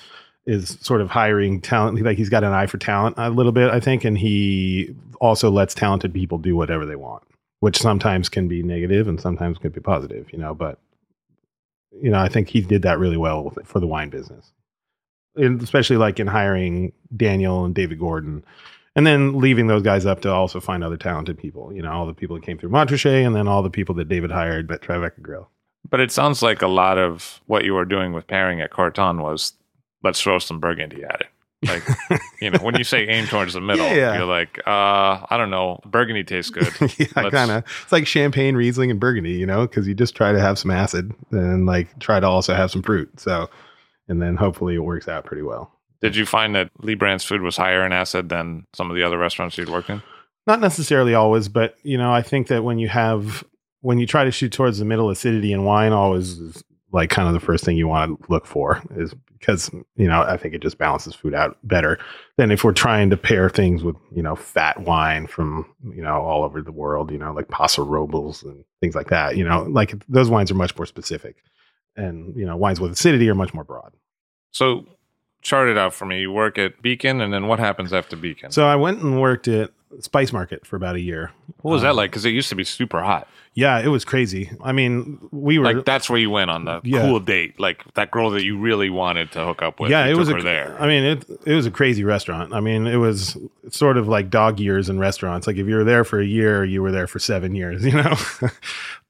is 0.46 0.78
sort 0.80 1.00
of 1.00 1.08
hiring 1.08 1.60
talent 1.60 2.00
like 2.02 2.18
he's 2.18 2.28
got 2.28 2.44
an 2.44 2.52
eye 2.52 2.66
for 2.66 2.78
talent 2.78 3.14
a 3.18 3.30
little 3.30 3.52
bit 3.52 3.70
i 3.70 3.80
think 3.80 4.04
and 4.04 4.18
he 4.18 4.94
also 5.20 5.50
lets 5.50 5.74
talented 5.74 6.12
people 6.12 6.38
do 6.38 6.54
whatever 6.54 6.84
they 6.86 6.96
want 6.96 7.22
which 7.60 7.78
sometimes 7.78 8.28
can 8.28 8.46
be 8.46 8.62
negative 8.62 9.08
and 9.08 9.20
sometimes 9.20 9.58
can 9.58 9.70
be 9.70 9.80
positive 9.80 10.30
you 10.32 10.38
know 10.38 10.54
but 10.54 10.78
you 12.00 12.10
know 12.10 12.18
i 12.18 12.28
think 12.28 12.48
he 12.48 12.60
did 12.60 12.82
that 12.82 12.98
really 12.98 13.16
well 13.16 13.52
for 13.64 13.80
the 13.80 13.86
wine 13.86 14.10
business 14.10 14.52
and 15.36 15.62
especially 15.62 15.96
like 15.96 16.20
in 16.20 16.26
hiring 16.26 16.92
Daniel 17.16 17.64
and 17.64 17.74
David 17.74 17.98
Gordon, 17.98 18.44
and 18.96 19.06
then 19.06 19.38
leaving 19.38 19.66
those 19.66 19.82
guys 19.82 20.06
up 20.06 20.20
to 20.22 20.30
also 20.30 20.60
find 20.60 20.84
other 20.84 20.96
talented 20.96 21.38
people. 21.38 21.72
You 21.72 21.82
know, 21.82 21.92
all 21.92 22.06
the 22.06 22.14
people 22.14 22.36
that 22.36 22.44
came 22.44 22.58
through 22.58 22.70
Montrachet, 22.70 23.26
and 23.26 23.34
then 23.34 23.48
all 23.48 23.62
the 23.62 23.70
people 23.70 23.94
that 23.96 24.08
David 24.08 24.30
hired 24.30 24.70
at 24.70 24.82
Tribeca 24.82 25.20
Grill. 25.20 25.50
But 25.88 26.00
it 26.00 26.12
sounds 26.12 26.42
like 26.42 26.62
a 26.62 26.68
lot 26.68 26.98
of 26.98 27.40
what 27.46 27.64
you 27.64 27.74
were 27.74 27.84
doing 27.84 28.12
with 28.12 28.26
pairing 28.26 28.60
at 28.60 28.70
Corton 28.70 29.20
was 29.20 29.52
let's 30.02 30.20
throw 30.20 30.38
some 30.38 30.60
burgundy 30.60 31.04
at 31.04 31.20
it. 31.20 31.26
Like, 31.66 31.82
you 32.40 32.50
know, 32.50 32.58
when 32.60 32.76
you 32.76 32.84
say 32.84 33.06
aim 33.06 33.26
towards 33.26 33.54
the 33.54 33.60
middle, 33.60 33.86
Yeah, 33.86 33.94
yeah. 33.94 34.16
you're 34.18 34.26
like, 34.26 34.58
uh, 34.66 35.24
I 35.30 35.36
don't 35.36 35.50
know, 35.50 35.80
burgundy 35.86 36.24
tastes 36.24 36.50
good. 36.50 36.72
yeah, 36.98 37.30
kind 37.30 37.50
of. 37.50 37.64
It's 37.82 37.92
like 37.92 38.06
champagne, 38.06 38.54
Riesling, 38.56 38.90
and 38.90 39.00
Burgundy, 39.00 39.32
you 39.32 39.46
know, 39.46 39.66
because 39.66 39.86
you 39.88 39.94
just 39.94 40.14
try 40.16 40.32
to 40.32 40.40
have 40.40 40.58
some 40.58 40.70
acid 40.70 41.12
and 41.30 41.66
like 41.66 41.98
try 42.00 42.20
to 42.20 42.26
also 42.26 42.54
have 42.54 42.70
some 42.70 42.82
fruit. 42.82 43.20
So, 43.20 43.48
and 44.08 44.20
then 44.20 44.36
hopefully 44.36 44.74
it 44.74 44.80
works 44.80 45.08
out 45.08 45.24
pretty 45.24 45.42
well. 45.42 45.70
Did 46.00 46.16
you 46.16 46.26
find 46.26 46.54
that 46.54 46.70
Liebrandt's 46.82 47.24
food 47.24 47.40
was 47.40 47.56
higher 47.56 47.84
in 47.86 47.92
acid 47.92 48.28
than 48.28 48.66
some 48.74 48.90
of 48.90 48.96
the 48.96 49.02
other 49.02 49.16
restaurants 49.16 49.56
you'd 49.56 49.70
worked 49.70 49.88
in? 49.88 50.02
Not 50.46 50.60
necessarily 50.60 51.14
always, 51.14 51.48
but 51.48 51.76
you 51.82 51.96
know, 51.96 52.12
I 52.12 52.20
think 52.20 52.48
that 52.48 52.62
when 52.64 52.78
you 52.78 52.88
have 52.88 53.42
when 53.80 53.98
you 53.98 54.06
try 54.06 54.24
to 54.24 54.30
shoot 54.30 54.52
towards 54.52 54.78
the 54.78 54.84
middle, 54.84 55.08
acidity 55.08 55.52
in 55.52 55.64
wine 55.64 55.92
always 55.92 56.38
is 56.38 56.64
like 56.94 57.10
kind 57.10 57.26
of 57.26 57.34
the 57.34 57.40
first 57.40 57.64
thing 57.64 57.76
you 57.76 57.88
want 57.88 58.22
to 58.22 58.32
look 58.32 58.46
for 58.46 58.80
is 58.96 59.12
because 59.36 59.68
you 59.96 60.06
know 60.06 60.22
I 60.22 60.36
think 60.36 60.54
it 60.54 60.62
just 60.62 60.78
balances 60.78 61.12
food 61.14 61.34
out 61.34 61.58
better 61.64 61.98
than 62.36 62.52
if 62.52 62.62
we're 62.62 62.72
trying 62.72 63.10
to 63.10 63.16
pair 63.16 63.50
things 63.50 63.82
with 63.82 63.96
you 64.12 64.22
know 64.22 64.36
fat 64.36 64.80
wine 64.80 65.26
from 65.26 65.66
you 65.82 66.02
know 66.02 66.22
all 66.22 66.44
over 66.44 66.62
the 66.62 66.72
world, 66.72 67.10
you 67.10 67.18
know 67.18 67.32
like 67.32 67.48
Paso 67.48 67.84
Robles 67.84 68.44
and 68.44 68.64
things 68.80 68.94
like 68.94 69.08
that. 69.08 69.36
You 69.36 69.44
know, 69.44 69.64
like 69.64 69.92
those 70.08 70.30
wines 70.30 70.52
are 70.52 70.54
much 70.54 70.76
more 70.76 70.86
specific, 70.86 71.36
and 71.96 72.34
you 72.36 72.46
know 72.46 72.56
wines 72.56 72.80
with 72.80 72.92
acidity 72.92 73.28
are 73.28 73.34
much 73.34 73.52
more 73.52 73.64
broad. 73.64 73.92
So, 74.52 74.86
chart 75.42 75.68
it 75.68 75.76
out 75.76 75.94
for 75.94 76.06
me. 76.06 76.20
You 76.20 76.30
work 76.30 76.58
at 76.58 76.80
Beacon, 76.80 77.20
and 77.20 77.34
then 77.34 77.48
what 77.48 77.58
happens 77.58 77.92
after 77.92 78.14
Beacon? 78.14 78.52
So 78.52 78.66
I 78.66 78.76
went 78.76 79.02
and 79.02 79.20
worked 79.20 79.48
at 79.48 79.72
Spice 80.00 80.32
Market 80.32 80.66
for 80.66 80.76
about 80.76 80.96
a 80.96 81.00
year. 81.00 81.32
what 81.62 81.72
was 81.72 81.82
that 81.82 81.90
um, 81.90 81.96
like? 81.96 82.10
Because 82.10 82.24
it 82.24 82.30
used 82.30 82.48
to 82.48 82.54
be 82.54 82.64
super 82.64 83.02
hot. 83.02 83.28
Yeah, 83.54 83.78
it 83.78 83.86
was 83.86 84.04
crazy. 84.04 84.50
I 84.62 84.72
mean, 84.72 85.28
we 85.30 85.58
were 85.60 85.64
Like 85.64 85.84
that's 85.84 86.10
where 86.10 86.18
you 86.18 86.28
went 86.28 86.50
on 86.50 86.64
the 86.64 86.80
Yeah. 86.82 87.02
cool 87.02 87.20
date, 87.20 87.60
like 87.60 87.84
that 87.94 88.10
girl 88.10 88.30
that 88.30 88.44
you 88.44 88.58
really 88.58 88.90
wanted 88.90 89.30
to 89.32 89.44
hook 89.44 89.62
up 89.62 89.78
with. 89.78 89.92
yeah, 89.92 90.06
it 90.06 90.16
was 90.16 90.28
a, 90.28 90.34
there. 90.34 90.76
I 90.80 90.88
mean, 90.88 91.04
it 91.04 91.24
it 91.46 91.54
was 91.54 91.64
a 91.64 91.70
crazy 91.70 92.02
restaurant. 92.02 92.52
I 92.52 92.58
mean, 92.60 92.88
it 92.88 92.96
was 92.96 93.36
sort 93.70 93.96
of 93.96 94.08
like 94.08 94.28
dog 94.28 94.58
years 94.58 94.88
in 94.88 94.98
restaurants. 94.98 95.46
Like 95.46 95.56
if 95.56 95.68
you 95.68 95.76
were 95.76 95.84
there 95.84 96.02
for 96.02 96.20
a 96.20 96.26
year, 96.26 96.64
you 96.64 96.82
were 96.82 96.90
there 96.90 97.06
for 97.06 97.18
seven 97.20 97.54
years. 97.54 97.84
You 97.94 98.02
know. 98.02 98.16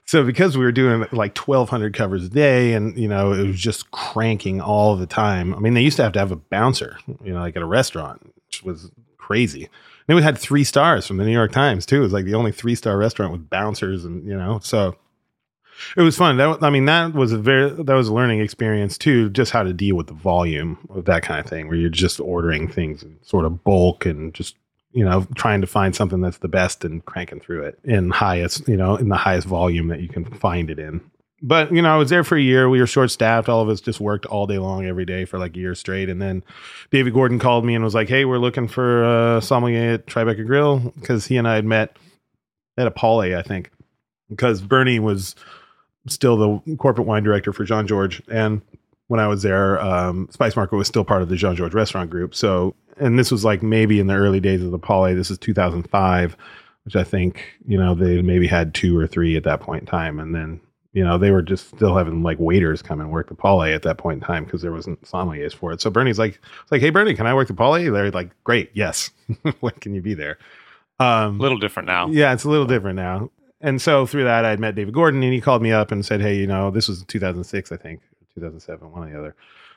so 0.04 0.24
because 0.24 0.58
we 0.58 0.64
were 0.64 0.72
doing 0.72 1.06
like 1.10 1.32
twelve 1.32 1.70
hundred 1.70 1.94
covers 1.94 2.24
a 2.24 2.28
day, 2.28 2.74
and 2.74 2.98
you 2.98 3.08
know 3.08 3.32
it 3.32 3.46
was 3.46 3.58
just 3.58 3.90
cranking 3.92 4.60
all 4.60 4.94
the 4.94 5.06
time. 5.06 5.54
I 5.54 5.58
mean, 5.58 5.72
they 5.72 5.80
used 5.80 5.96
to 5.96 6.02
have 6.02 6.12
to 6.12 6.18
have 6.18 6.32
a 6.32 6.36
bouncer, 6.36 6.98
you 7.24 7.32
know, 7.32 7.40
like 7.40 7.56
at 7.56 7.62
a 7.62 7.66
restaurant, 7.66 8.20
which 8.46 8.62
was 8.62 8.90
crazy. 9.16 9.70
And 10.06 10.16
we 10.16 10.22
had 10.22 10.36
three 10.36 10.64
stars 10.64 11.06
from 11.06 11.16
the 11.16 11.24
New 11.24 11.32
York 11.32 11.52
Times 11.52 11.86
too. 11.86 11.96
It 11.96 12.00
was 12.00 12.12
like 12.12 12.24
the 12.24 12.34
only 12.34 12.52
three 12.52 12.74
star 12.74 12.96
restaurant 12.98 13.32
with 13.32 13.48
bouncers, 13.48 14.04
and 14.04 14.26
you 14.26 14.36
know, 14.36 14.58
so 14.62 14.96
it 15.96 16.02
was 16.02 16.16
fun. 16.16 16.36
That 16.36 16.62
I 16.62 16.70
mean, 16.70 16.84
that 16.86 17.14
was 17.14 17.32
a 17.32 17.38
very 17.38 17.70
that 17.70 17.94
was 17.94 18.08
a 18.08 18.14
learning 18.14 18.40
experience 18.40 18.98
too. 18.98 19.30
Just 19.30 19.52
how 19.52 19.62
to 19.62 19.72
deal 19.72 19.96
with 19.96 20.08
the 20.08 20.14
volume 20.14 20.78
of 20.90 21.06
that 21.06 21.22
kind 21.22 21.40
of 21.40 21.46
thing, 21.46 21.68
where 21.68 21.76
you're 21.76 21.90
just 21.90 22.20
ordering 22.20 22.68
things 22.68 23.02
in 23.02 23.18
sort 23.22 23.44
of 23.44 23.64
bulk 23.64 24.04
and 24.04 24.34
just 24.34 24.56
you 24.92 25.04
know 25.04 25.26
trying 25.34 25.60
to 25.60 25.66
find 25.66 25.96
something 25.96 26.20
that's 26.20 26.38
the 26.38 26.48
best 26.48 26.84
and 26.84 27.04
cranking 27.04 27.40
through 27.40 27.64
it 27.64 27.78
in 27.84 28.10
highest 28.10 28.68
you 28.68 28.76
know 28.76 28.96
in 28.96 29.08
the 29.08 29.16
highest 29.16 29.46
volume 29.46 29.88
that 29.88 30.00
you 30.00 30.08
can 30.08 30.24
find 30.24 30.70
it 30.70 30.78
in. 30.78 31.00
But 31.46 31.72
you 31.72 31.82
know, 31.82 31.92
I 31.92 31.98
was 31.98 32.08
there 32.08 32.24
for 32.24 32.38
a 32.38 32.40
year. 32.40 32.70
We 32.70 32.80
were 32.80 32.86
short 32.86 33.10
staffed. 33.10 33.50
All 33.50 33.60
of 33.60 33.68
us 33.68 33.82
just 33.82 34.00
worked 34.00 34.24
all 34.24 34.46
day 34.46 34.56
long 34.56 34.86
every 34.86 35.04
day 35.04 35.26
for 35.26 35.38
like 35.38 35.54
a 35.54 35.58
year 35.60 35.74
straight. 35.74 36.08
And 36.08 36.20
then 36.20 36.42
David 36.90 37.12
Gordon 37.12 37.38
called 37.38 37.66
me 37.66 37.74
and 37.74 37.84
was 37.84 37.94
like, 37.94 38.08
"Hey, 38.08 38.24
we're 38.24 38.38
looking 38.38 38.66
for 38.66 39.04
uh, 39.04 39.40
sommelier 39.42 39.92
at 39.92 40.06
Tribeca 40.06 40.46
Grill 40.46 40.78
because 40.98 41.26
he 41.26 41.36
and 41.36 41.46
I 41.46 41.56
had 41.56 41.66
met 41.66 41.98
at 42.78 42.86
a 42.86 42.90
Paulée, 42.90 43.36
I 43.36 43.42
think, 43.42 43.70
because 44.30 44.62
Bernie 44.62 44.98
was 44.98 45.36
still 46.08 46.36
the 46.38 46.76
corporate 46.76 47.06
wine 47.06 47.24
director 47.24 47.52
for 47.52 47.64
Jean-Georges, 47.64 48.22
and 48.28 48.62
when 49.08 49.20
I 49.20 49.28
was 49.28 49.42
there, 49.42 49.78
um, 49.82 50.28
Spice 50.30 50.56
Market 50.56 50.76
was 50.76 50.88
still 50.88 51.04
part 51.04 51.20
of 51.20 51.28
the 51.28 51.36
Jean-Georges 51.36 51.74
Restaurant 51.74 52.08
Group. 52.08 52.34
So, 52.34 52.74
and 52.96 53.18
this 53.18 53.30
was 53.30 53.44
like 53.44 53.62
maybe 53.62 54.00
in 54.00 54.06
the 54.06 54.14
early 54.14 54.40
days 54.40 54.62
of 54.62 54.70
the 54.70 54.78
Paulée. 54.78 55.14
This 55.14 55.30
is 55.30 55.36
2005, 55.38 56.36
which 56.84 56.96
I 56.96 57.04
think 57.04 57.44
you 57.66 57.76
know 57.76 57.94
they 57.94 58.22
maybe 58.22 58.46
had 58.46 58.72
two 58.72 58.98
or 58.98 59.06
three 59.06 59.36
at 59.36 59.44
that 59.44 59.60
point 59.60 59.82
in 59.82 59.86
time, 59.86 60.18
and 60.18 60.34
then 60.34 60.60
you 60.94 61.04
know 61.04 61.18
they 61.18 61.30
were 61.30 61.42
just 61.42 61.68
still 61.68 61.96
having 61.96 62.22
like 62.22 62.38
waiters 62.38 62.80
come 62.80 63.00
and 63.00 63.10
work 63.10 63.28
the 63.28 63.34
Paulée 63.34 63.74
at 63.74 63.82
that 63.82 63.98
point 63.98 64.22
in 64.22 64.26
time 64.26 64.44
because 64.44 64.62
there 64.62 64.72
wasn't 64.72 65.02
sommeliers 65.02 65.54
for 65.54 65.72
it. 65.72 65.80
So 65.80 65.90
Bernie's 65.90 66.18
like, 66.18 66.40
it's 66.62 66.72
like, 66.72 66.80
hey 66.80 66.90
Bernie, 66.90 67.14
can 67.14 67.26
I 67.26 67.34
work 67.34 67.48
the 67.48 67.54
Paulée? 67.54 67.92
They're 67.92 68.10
like, 68.10 68.30
great, 68.44 68.70
yes. 68.72 69.10
when 69.60 69.74
can 69.74 69.94
you 69.94 70.00
be 70.00 70.14
there? 70.14 70.38
Um, 71.00 71.40
a 71.40 71.42
little 71.42 71.58
different 71.58 71.88
now. 71.88 72.08
yeah, 72.08 72.32
it's 72.32 72.44
a 72.44 72.48
little 72.48 72.66
different 72.66 72.96
now. 72.96 73.30
And 73.60 73.82
so 73.82 74.06
through 74.06 74.24
that, 74.24 74.44
I 74.44 74.50
had 74.50 74.60
met 74.60 74.74
David 74.74 74.94
Gordon, 74.94 75.22
and 75.22 75.32
he 75.32 75.40
called 75.40 75.62
me 75.62 75.72
up 75.72 75.90
and 75.90 76.04
said, 76.04 76.20
"Hey, 76.20 76.36
you 76.36 76.46
know, 76.46 76.70
this 76.70 76.86
was 76.86 77.02
2006, 77.04 77.72
I 77.72 77.76
think, 77.76 78.00
2007, 78.34 78.90
one 78.90 79.08
or 79.08 79.10
the 79.10 79.18
other." 79.18 79.36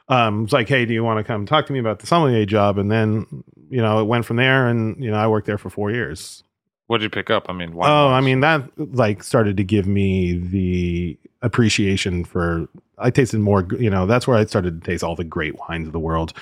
Um, 0.09 0.43
it's 0.43 0.53
like, 0.53 0.67
"Hey, 0.67 0.85
do 0.85 0.93
you 0.93 1.03
want 1.03 1.19
to 1.19 1.23
come 1.23 1.45
talk 1.45 1.65
to 1.67 1.73
me 1.73 1.79
about 1.79 1.99
the 1.99 2.07
sommelier 2.07 2.45
job?" 2.45 2.77
And 2.77 2.91
then, 2.91 3.25
you 3.69 3.81
know, 3.81 4.01
it 4.01 4.03
went 4.05 4.25
from 4.25 4.35
there, 4.37 4.67
and 4.67 5.01
you 5.01 5.09
know, 5.09 5.17
I 5.17 5.27
worked 5.27 5.47
there 5.47 5.57
for 5.57 5.69
four 5.69 5.89
years. 5.89 6.43
What 6.87 6.99
did 6.99 7.03
you 7.03 7.09
pick 7.09 7.29
up? 7.29 7.45
I 7.49 7.53
mean, 7.53 7.73
Oh, 7.75 8.07
I 8.07 8.21
mean, 8.21 8.39
that 8.39 8.63
like 8.95 9.23
started 9.23 9.57
to 9.57 9.63
give 9.63 9.87
me 9.87 10.37
the 10.37 11.17
appreciation 11.41 12.23
for. 12.23 12.67
I 12.97 13.11
tasted 13.11 13.39
more, 13.39 13.67
you 13.77 13.89
know. 13.91 14.07
That's 14.07 14.25
where 14.25 14.37
I 14.37 14.45
started 14.45 14.81
to 14.81 14.89
taste 14.89 15.03
all 15.03 15.15
the 15.15 15.23
great 15.23 15.55
wines 15.59 15.85
of 15.85 15.93
the 15.93 15.99
world, 15.99 16.33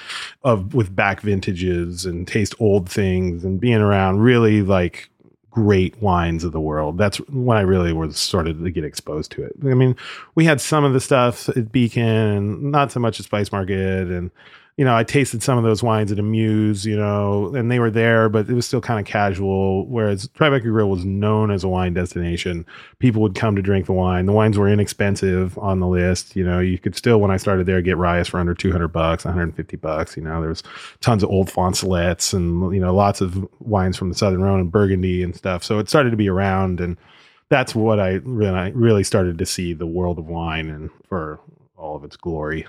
of 0.44 0.74
with 0.74 0.96
back 0.96 1.20
vintages 1.22 2.06
and 2.06 2.28
taste 2.28 2.56
old 2.60 2.88
things 2.88 3.44
and 3.44 3.60
being 3.60 3.80
around 3.82 4.20
really 4.20 4.62
like 4.62 5.10
great 5.50 6.00
wines 6.02 6.44
of 6.44 6.52
the 6.52 6.60
world. 6.62 6.98
That's 6.98 7.18
when 7.30 7.58
I 7.58 7.62
really 7.62 7.92
was 7.92 8.18
started 8.18 8.64
to 8.64 8.72
get 8.72 8.84
exposed 8.84 9.32
to 9.32 9.44
it. 9.44 9.54
I 9.64 9.74
mean, 9.74 9.96
we 10.36 10.46
had 10.46 10.62
some 10.62 10.84
of 10.84 10.94
the 10.94 11.02
stuff 11.02 11.50
at 11.50 11.72
Beacon, 11.72 12.04
and 12.06 12.64
not 12.72 12.92
so 12.92 13.00
much 13.00 13.20
at 13.20 13.26
Spice 13.26 13.52
Market, 13.52 14.08
and 14.10 14.32
you 14.78 14.84
know, 14.84 14.94
I 14.94 15.06
tasted 15.06 15.42
some 15.42 15.58
of 15.58 15.64
those 15.64 15.82
wines 15.82 16.12
at 16.12 16.20
Amuse, 16.20 16.86
you 16.86 16.98
know, 16.98 17.56
and 17.56 17.72
they 17.72 17.80
were 17.80 17.90
there, 17.90 18.28
but 18.28 18.50
it 18.50 18.54
was 18.54 18.66
still 18.66 18.82
kind 18.82 19.00
of 19.00 19.06
casual. 19.06 19.88
Whereas 19.88 20.28
Tribeca 20.28 20.64
Grill 20.64 20.90
was 20.90 21.06
known 21.06 21.50
as 21.50 21.64
a 21.64 21.70
wine 21.70 21.94
destination. 21.94 22.66
People 23.00 23.22
would 23.22 23.36
come 23.36 23.56
to 23.56 23.62
drink 23.62 23.86
the 23.86 23.94
wine. 23.94 24.26
The 24.26 24.34
wines 24.34 24.58
were 24.58 24.68
inexpensive 24.68 25.58
on 25.60 25.80
the 25.80 25.88
list. 25.88 26.36
You 26.36 26.44
know, 26.44 26.60
you 26.60 26.78
could 26.78 26.94
still, 26.94 27.22
when 27.22 27.32
I 27.32 27.38
started 27.38 27.68
there, 27.68 27.82
get 27.82 27.96
Rayas 27.96 28.30
for 28.30 28.38
under 28.38 28.54
200 28.54 28.90
bucks, 28.90 29.24
150 29.24 29.78
bucks. 29.78 30.18
You 30.18 30.24
know, 30.24 30.42
there 30.42 30.50
was 30.50 30.64
tons 31.00 31.24
of 31.24 31.30
old 31.30 31.50
Fonsalettes 31.50 32.34
and, 32.34 32.76
you 32.76 32.82
know, 32.82 32.94
lots 32.94 33.22
of 33.22 33.48
wines 33.62 33.96
from 33.96 34.10
the 34.10 34.16
Southern 34.16 34.42
Rhone 34.42 34.60
and 34.60 34.72
Burgundy 34.72 35.24
and 35.24 35.34
stuff. 35.34 35.64
So 35.64 35.80
it 35.80 35.88
started 35.88 36.10
to 36.10 36.18
be 36.18 36.30
around. 36.30 36.82
And 36.82 36.98
that's 37.48 37.74
what 37.74 38.02
I 38.02 38.20
really, 38.26 38.74
really 38.74 39.06
started 39.06 39.38
to 39.38 39.46
see 39.46 39.72
the 39.72 39.88
world 39.88 40.20
of 40.20 40.26
wine 40.26 40.70
and 40.70 40.90
for 41.08 41.40
all 41.78 41.96
of 41.96 42.04
its 42.04 42.18
glory. 42.18 42.68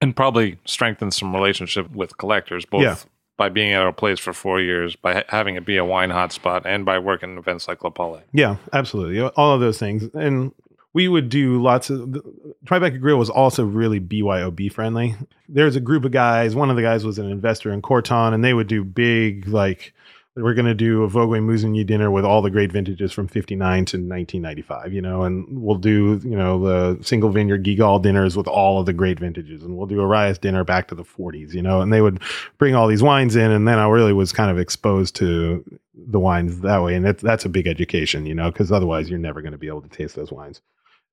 And 0.00 0.14
probably 0.14 0.58
strengthened 0.66 1.14
some 1.14 1.34
relationship 1.34 1.90
with 1.90 2.18
collectors, 2.18 2.64
both 2.66 2.82
Yeah. 2.82 2.96
by 3.38 3.48
being 3.48 3.72
at 3.72 3.86
a 3.86 3.92
place 3.92 4.18
for 4.18 4.32
four 4.34 4.60
years, 4.60 4.94
by 4.96 5.14
ha- 5.14 5.22
having 5.28 5.56
it 5.56 5.64
be 5.64 5.76
a 5.78 5.84
wine 5.84 6.10
hotspot, 6.10 6.62
and 6.66 6.84
by 6.84 6.98
working 6.98 7.32
in 7.32 7.38
events 7.38 7.66
like 7.66 7.82
La 7.82 7.90
Paulée. 7.90 8.22
Yeah, 8.32 8.56
absolutely. 8.72 9.20
All 9.20 9.54
of 9.54 9.60
those 9.60 9.78
things. 9.78 10.04
And 10.14 10.52
we 10.92 11.08
would 11.08 11.28
do 11.28 11.60
lots 11.62 11.88
of 11.90 12.22
Tribeca 12.66 13.00
Grill 13.00 13.18
was 13.18 13.30
also 13.30 13.64
really 13.64 14.00
BYOB 14.00 14.70
friendly. 14.72 15.14
There's 15.48 15.76
a 15.76 15.80
group 15.80 16.04
of 16.04 16.12
guys, 16.12 16.54
one 16.54 16.70
of 16.70 16.76
the 16.76 16.82
guys 16.82 17.04
was 17.04 17.18
an 17.18 17.30
investor 17.30 17.70
in 17.72 17.80
Corton, 17.82 18.32
and 18.34 18.42
they 18.44 18.54
would 18.54 18.66
do 18.66 18.84
big 18.84 19.46
like 19.48 19.92
we're 20.36 20.54
going 20.54 20.66
to 20.66 20.74
do 20.74 21.02
a 21.02 21.08
Vogüé 21.08 21.40
Musigny 21.40 21.84
dinner 21.84 22.10
with 22.10 22.24
all 22.24 22.42
the 22.42 22.50
great 22.50 22.70
vintages 22.70 23.10
from 23.10 23.26
59 23.26 23.58
to 23.86 23.96
1995, 23.96 24.92
you 24.92 25.00
know, 25.00 25.22
and 25.22 25.46
we'll 25.48 25.78
do, 25.78 26.20
you 26.22 26.36
know, 26.36 26.60
the 26.60 27.02
single 27.02 27.30
vineyard 27.30 27.64
Guigal 27.64 28.02
dinners 28.02 28.36
with 28.36 28.46
all 28.46 28.78
of 28.78 28.84
the 28.84 28.92
great 28.92 29.18
vintages, 29.18 29.62
and 29.62 29.78
we'll 29.78 29.86
do 29.86 30.00
a 30.00 30.04
Rayas 30.04 30.38
dinner 30.38 30.62
back 30.62 30.88
to 30.88 30.94
the 30.94 31.04
40s, 31.04 31.54
you 31.54 31.62
know, 31.62 31.80
and 31.80 31.90
they 31.90 32.02
would 32.02 32.20
bring 32.58 32.74
all 32.74 32.86
these 32.86 33.02
wines 33.02 33.34
in. 33.34 33.50
And 33.50 33.66
then 33.66 33.78
I 33.78 33.88
really 33.88 34.12
was 34.12 34.32
kind 34.32 34.50
of 34.50 34.58
exposed 34.58 35.16
to 35.16 35.64
the 35.94 36.20
wines 36.20 36.60
that 36.60 36.82
way. 36.82 36.94
And 36.94 37.06
that, 37.06 37.18
that's 37.18 37.46
a 37.46 37.50
big 37.50 37.66
education, 37.66 38.26
you 38.26 38.34
know, 38.34 38.50
because 38.50 38.70
otherwise 38.70 39.08
you're 39.08 39.18
never 39.18 39.40
going 39.40 39.52
to 39.52 39.58
be 39.58 39.68
able 39.68 39.82
to 39.82 39.88
taste 39.88 40.16
those 40.16 40.30
wines 40.30 40.60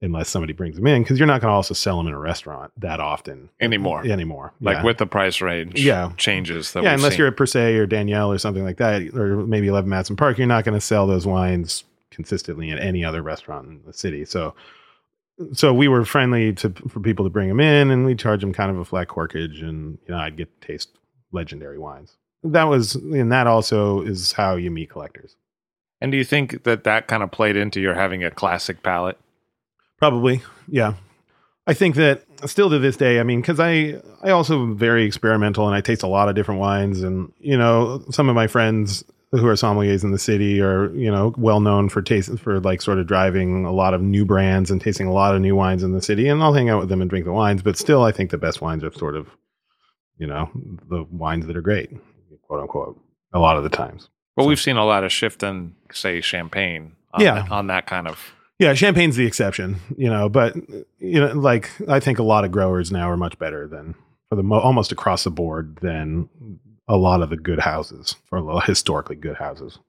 unless 0.04 0.30
somebody 0.30 0.54
brings 0.54 0.76
them 0.76 0.86
in 0.86 1.02
because 1.02 1.18
you're 1.18 1.26
not 1.28 1.42
going 1.42 1.50
to 1.50 1.56
also 1.56 1.74
sell 1.74 1.98
them 1.98 2.08
in 2.08 2.14
a 2.14 2.20
restaurant 2.20 2.72
that 2.78 3.00
often 3.00 3.50
Anymore. 3.60 4.06
anymore. 4.06 4.54
Like 4.62 4.78
yeah. 4.78 4.84
with 4.84 4.98
the 4.98 5.08
price 5.08 5.42
range 5.42 5.80
Yeah. 5.80 6.12
changes 6.18 6.74
that 6.74 6.84
yeah, 6.84 6.94
unless 6.94 7.14
seen. 7.14 7.20
you're 7.20 7.28
at 7.30 7.38
Per 7.38 7.46
Se 7.46 7.76
or 7.78 7.86
Daniel 7.88 8.32
or 8.32 8.38
something 8.38 8.64
like 8.64 8.78
that, 8.78 9.02
or 9.16 9.38
maybe 9.48 9.68
Eleven 9.68 9.90
Madison 9.90 10.16
Park, 10.16 10.38
you're 10.38 10.46
not 10.46 10.66
going 10.66 10.78
to 10.78 10.82
sell 10.86 11.08
those 11.08 11.26
wines 11.26 11.86
consistently 12.12 12.70
in 12.70 12.78
any 12.78 13.04
other 13.04 13.24
restaurant 13.24 13.68
in 13.68 13.82
the 13.88 13.94
city. 13.94 14.24
So, 14.26 14.54
so 15.54 15.74
we 15.74 15.88
were 15.88 16.06
friendly 16.06 16.54
to 16.54 16.70
for 16.90 17.00
people 17.00 17.26
to 17.26 17.30
bring 17.32 17.48
them 17.48 17.60
in, 17.60 17.90
and 17.90 18.06
we 18.06 18.14
charge 18.14 18.42
them 18.42 18.54
kind 18.54 18.70
of 18.70 18.78
a 18.78 18.86
flat 18.86 19.08
corkage, 19.08 19.64
and 19.64 19.98
you 20.06 20.14
know 20.14 20.18
I'd 20.20 20.38
get 20.38 20.62
to 20.62 20.68
taste 20.68 20.90
legendary 21.32 21.80
wines. 21.80 22.18
That 22.44 22.66
was, 22.66 22.96
and 22.96 23.32
that 23.32 23.48
also 23.48 24.02
is 24.02 24.34
how 24.34 24.58
you 24.58 24.70
meet 24.70 24.90
collectors. 24.90 25.38
And 26.02 26.12
do 26.12 26.18
you 26.18 26.26
think 26.26 26.64
that 26.66 26.84
that 26.84 27.08
kind 27.08 27.24
of 27.24 27.32
played 27.32 27.56
into 27.56 27.80
your 27.80 27.94
having 27.94 28.24
a 28.24 28.30
classic 28.30 28.84
palate? 28.84 29.18
Probably, 30.04 30.42
yeah. 30.68 30.96
I 31.66 31.74
think 31.74 31.96
that 31.96 32.24
still 32.46 32.70
to 32.70 32.78
this 32.78 32.98
day, 32.98 33.22
I 33.22 33.24
mean, 33.24 33.40
because 33.40 33.60
I 33.60 34.02
I 34.22 34.32
also 34.32 34.62
am 34.62 34.78
very 34.78 35.06
experimental 35.06 35.66
and 35.66 35.74
I 35.74 35.80
taste 35.80 36.04
a 36.04 36.08
lot 36.08 36.28
of 36.28 36.36
different 36.36 36.60
wines, 36.60 37.02
and 37.02 37.32
you 37.40 37.58
know, 37.58 38.04
some 38.12 38.28
of 38.28 38.36
my 38.36 38.48
friends 38.48 39.06
who 39.32 39.48
are 39.48 39.54
sommeliers 39.54 40.04
in 40.04 40.12
the 40.12 40.20
city 40.20 40.62
are 40.62 40.94
you 40.94 41.10
know 41.10 41.34
well 41.38 41.62
known 41.62 41.88
for 41.88 42.02
taste 42.02 42.38
for 42.40 42.60
like 42.60 42.82
sort 42.82 43.00
of 43.00 43.08
driving 43.08 43.64
a 43.66 43.72
lot 43.72 43.94
of 43.94 44.02
new 44.02 44.26
brands 44.26 44.70
and 44.70 44.82
tasting 44.82 45.08
a 45.08 45.14
lot 45.14 45.34
of 45.36 45.42
new 45.42 45.56
wines 45.56 45.84
in 45.84 45.94
the 45.94 46.02
city, 46.02 46.28
and 46.28 46.44
I'll 46.44 46.54
hang 46.54 46.70
out 46.70 46.82
with 46.82 46.90
them 46.90 47.00
and 47.02 47.10
drink 47.10 47.26
the 47.26 47.32
wines. 47.32 47.62
But 47.64 47.78
still, 47.78 48.04
I 48.04 48.12
think 48.12 48.30
the 48.30 48.38
best 48.38 48.60
wines 48.62 48.84
are 48.84 48.92
sort 48.92 49.16
of 49.16 49.28
you 50.18 50.28
know 50.28 50.50
the 50.90 51.06
wines 51.12 51.48
that 51.48 51.56
are 51.56 51.62
great, 51.62 51.90
quote 52.48 52.60
unquote, 52.62 53.00
a 53.34 53.40
lot 53.40 53.56
of 53.56 53.64
the 53.64 53.70
times. 53.70 54.10
Well, 54.36 54.44
So- 54.46 54.50
we've 54.50 54.60
seen 54.60 54.76
a 54.76 54.86
lot 54.86 55.06
of 55.06 55.14
shift 55.14 55.44
in, 55.44 55.76
say, 55.94 56.20
champagne. 56.20 56.98
On 57.14 57.22
Yeah. 57.22 57.46
on 57.50 57.68
that 57.68 57.86
kind 57.88 58.08
of. 58.08 58.34
Yeah, 58.64 58.74
champagne's 58.74 59.18
the 59.18 59.26
exception, 59.26 59.76
you 59.98 60.10
know, 60.10 60.30
but 60.30 60.56
you 60.98 61.20
know, 61.20 61.34
like 61.34 61.70
I 61.90 62.00
think 62.00 62.18
a 62.18 62.24
lot 62.24 62.46
of 62.46 62.52
growers 62.54 62.94
now 62.94 63.10
are 63.10 63.18
much 63.18 63.38
better 63.38 63.68
than 63.68 63.94
for 64.30 64.38
the 64.38 64.44
mo- 64.44 64.62
almost 64.62 64.94
across 64.94 65.26
the 65.26 65.32
board 65.32 65.78
than 65.82 66.30
a 66.88 66.96
lot 66.96 67.22
of 67.22 67.30
the 67.30 67.36
good 67.36 67.60
houses 67.60 68.16
or 68.32 68.62
historically 68.62 69.18
good 69.18 69.36
houses. 69.36 69.80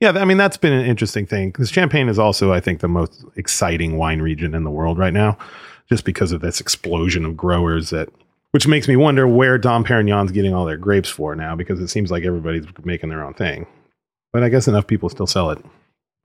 Yeah, 0.00 0.10
I 0.10 0.26
mean 0.26 0.36
that's 0.36 0.58
been 0.58 0.74
an 0.74 0.84
interesting 0.84 1.24
thing 1.24 1.48
because 1.48 1.70
Champagne 1.70 2.10
is 2.10 2.18
also, 2.18 2.52
I 2.52 2.60
think, 2.60 2.80
the 2.80 2.88
most 2.88 3.24
exciting 3.36 3.96
wine 3.96 4.20
region 4.20 4.54
in 4.54 4.62
the 4.62 4.70
world 4.70 4.98
right 4.98 5.14
now, 5.14 5.38
just 5.88 6.04
because 6.04 6.30
of 6.30 6.42
this 6.42 6.60
explosion 6.60 7.24
of 7.24 7.34
growers 7.34 7.88
that, 7.88 8.10
which 8.50 8.68
makes 8.68 8.88
me 8.88 8.96
wonder 8.96 9.26
where 9.26 9.56
Dom 9.56 9.84
Perignon's 9.84 10.32
getting 10.32 10.52
all 10.52 10.66
their 10.66 10.76
grapes 10.76 11.08
for 11.08 11.34
now, 11.34 11.56
because 11.56 11.80
it 11.80 11.88
seems 11.88 12.10
like 12.10 12.24
everybody's 12.24 12.66
making 12.84 13.08
their 13.08 13.24
own 13.24 13.32
thing. 13.32 13.66
But 14.34 14.42
I 14.42 14.50
guess 14.50 14.68
enough 14.68 14.86
people 14.86 15.08
still 15.08 15.26
sell 15.26 15.50
it 15.50 15.64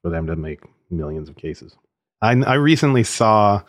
for 0.01 0.09
them 0.09 0.27
to 0.27 0.35
make 0.35 0.59
millions 0.91 1.29
of 1.29 1.37
cases. 1.37 1.77
I, 2.23 2.31
I 2.41 2.53
recently 2.53 3.03
saw 3.03 3.61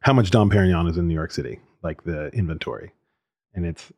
how 0.00 0.14
much 0.14 0.30
Dom 0.30 0.50
Perignon 0.50 0.88
is 0.90 0.96
in 0.96 1.06
New 1.06 1.14
York 1.14 1.30
City, 1.30 1.60
like 1.82 2.04
the 2.04 2.28
inventory, 2.28 2.92
and 3.54 3.66
it's 3.66 3.92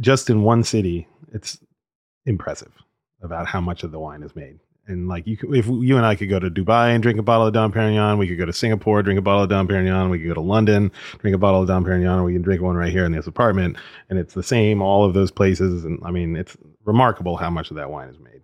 just 0.00 0.30
in 0.30 0.42
one 0.42 0.64
city. 0.64 1.06
It's 1.32 1.58
impressive 2.24 2.72
about 3.22 3.46
how 3.46 3.60
much 3.60 3.82
of 3.82 3.90
the 3.92 3.98
wine 3.98 4.22
is 4.22 4.34
made. 4.34 4.60
And 4.86 5.08
like 5.08 5.26
you, 5.26 5.36
if 5.52 5.66
you 5.66 5.96
and 5.96 6.06
I 6.06 6.14
could 6.14 6.30
go 6.30 6.38
to 6.38 6.50
Dubai 6.50 6.94
and 6.94 7.02
drink 7.02 7.18
a 7.18 7.22
bottle 7.22 7.46
of 7.46 7.52
Dom 7.52 7.72
Perignon, 7.72 8.18
we 8.18 8.26
could 8.26 8.38
go 8.38 8.46
to 8.46 8.52
Singapore, 8.52 9.02
drink 9.02 9.18
a 9.18 9.22
bottle 9.22 9.42
of 9.42 9.50
Dom 9.50 9.68
Perignon, 9.68 10.10
we 10.10 10.18
could 10.18 10.28
go 10.28 10.34
to 10.34 10.40
London, 10.40 10.90
drink 11.18 11.34
a 11.34 11.38
bottle 11.38 11.62
of 11.62 11.68
Dom 11.68 11.84
Perignon, 11.84 12.24
we 12.24 12.32
can 12.32 12.42
drink 12.42 12.62
one 12.62 12.76
right 12.76 12.92
here 12.92 13.04
in 13.04 13.12
this 13.12 13.26
apartment, 13.26 13.76
and 14.08 14.18
it's 14.18 14.34
the 14.34 14.42
same 14.42 14.80
all 14.80 15.04
of 15.04 15.12
those 15.12 15.30
places. 15.30 15.84
And 15.84 16.00
I 16.02 16.10
mean, 16.10 16.36
it's 16.36 16.56
remarkable 16.84 17.36
how 17.36 17.50
much 17.50 17.70
of 17.70 17.76
that 17.76 17.90
wine 17.90 18.08
is 18.08 18.18
made. 18.18 18.42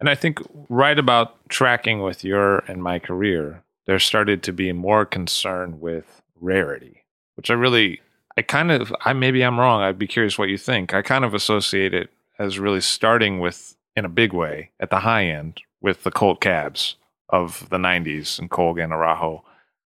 And 0.00 0.08
I 0.08 0.14
think 0.14 0.40
right 0.68 0.98
about 0.98 1.48
tracking 1.48 2.02
with 2.02 2.24
your 2.24 2.58
and 2.60 2.82
my 2.82 2.98
career, 2.98 3.62
there 3.88 3.98
started 3.98 4.42
to 4.42 4.52
be 4.52 4.70
more 4.70 5.06
concern 5.06 5.80
with 5.80 6.20
rarity, 6.38 7.04
which 7.36 7.50
I 7.50 7.54
really, 7.54 8.02
I 8.36 8.42
kind 8.42 8.70
of, 8.70 8.94
I 9.06 9.14
maybe 9.14 9.42
I'm 9.42 9.58
wrong. 9.58 9.80
I'd 9.80 9.98
be 9.98 10.06
curious 10.06 10.38
what 10.38 10.50
you 10.50 10.58
think. 10.58 10.92
I 10.92 11.00
kind 11.00 11.24
of 11.24 11.32
associate 11.32 11.94
it 11.94 12.10
as 12.38 12.58
really 12.58 12.82
starting 12.82 13.40
with, 13.40 13.76
in 13.96 14.04
a 14.04 14.10
big 14.10 14.34
way, 14.34 14.72
at 14.78 14.90
the 14.90 15.00
high 15.00 15.24
end 15.24 15.62
with 15.80 16.02
the 16.02 16.10
cult 16.10 16.42
cabs 16.42 16.96
of 17.30 17.66
the 17.70 17.78
90s 17.78 18.38
and 18.38 18.50
Colgin 18.50 18.92
Araujo. 18.92 19.42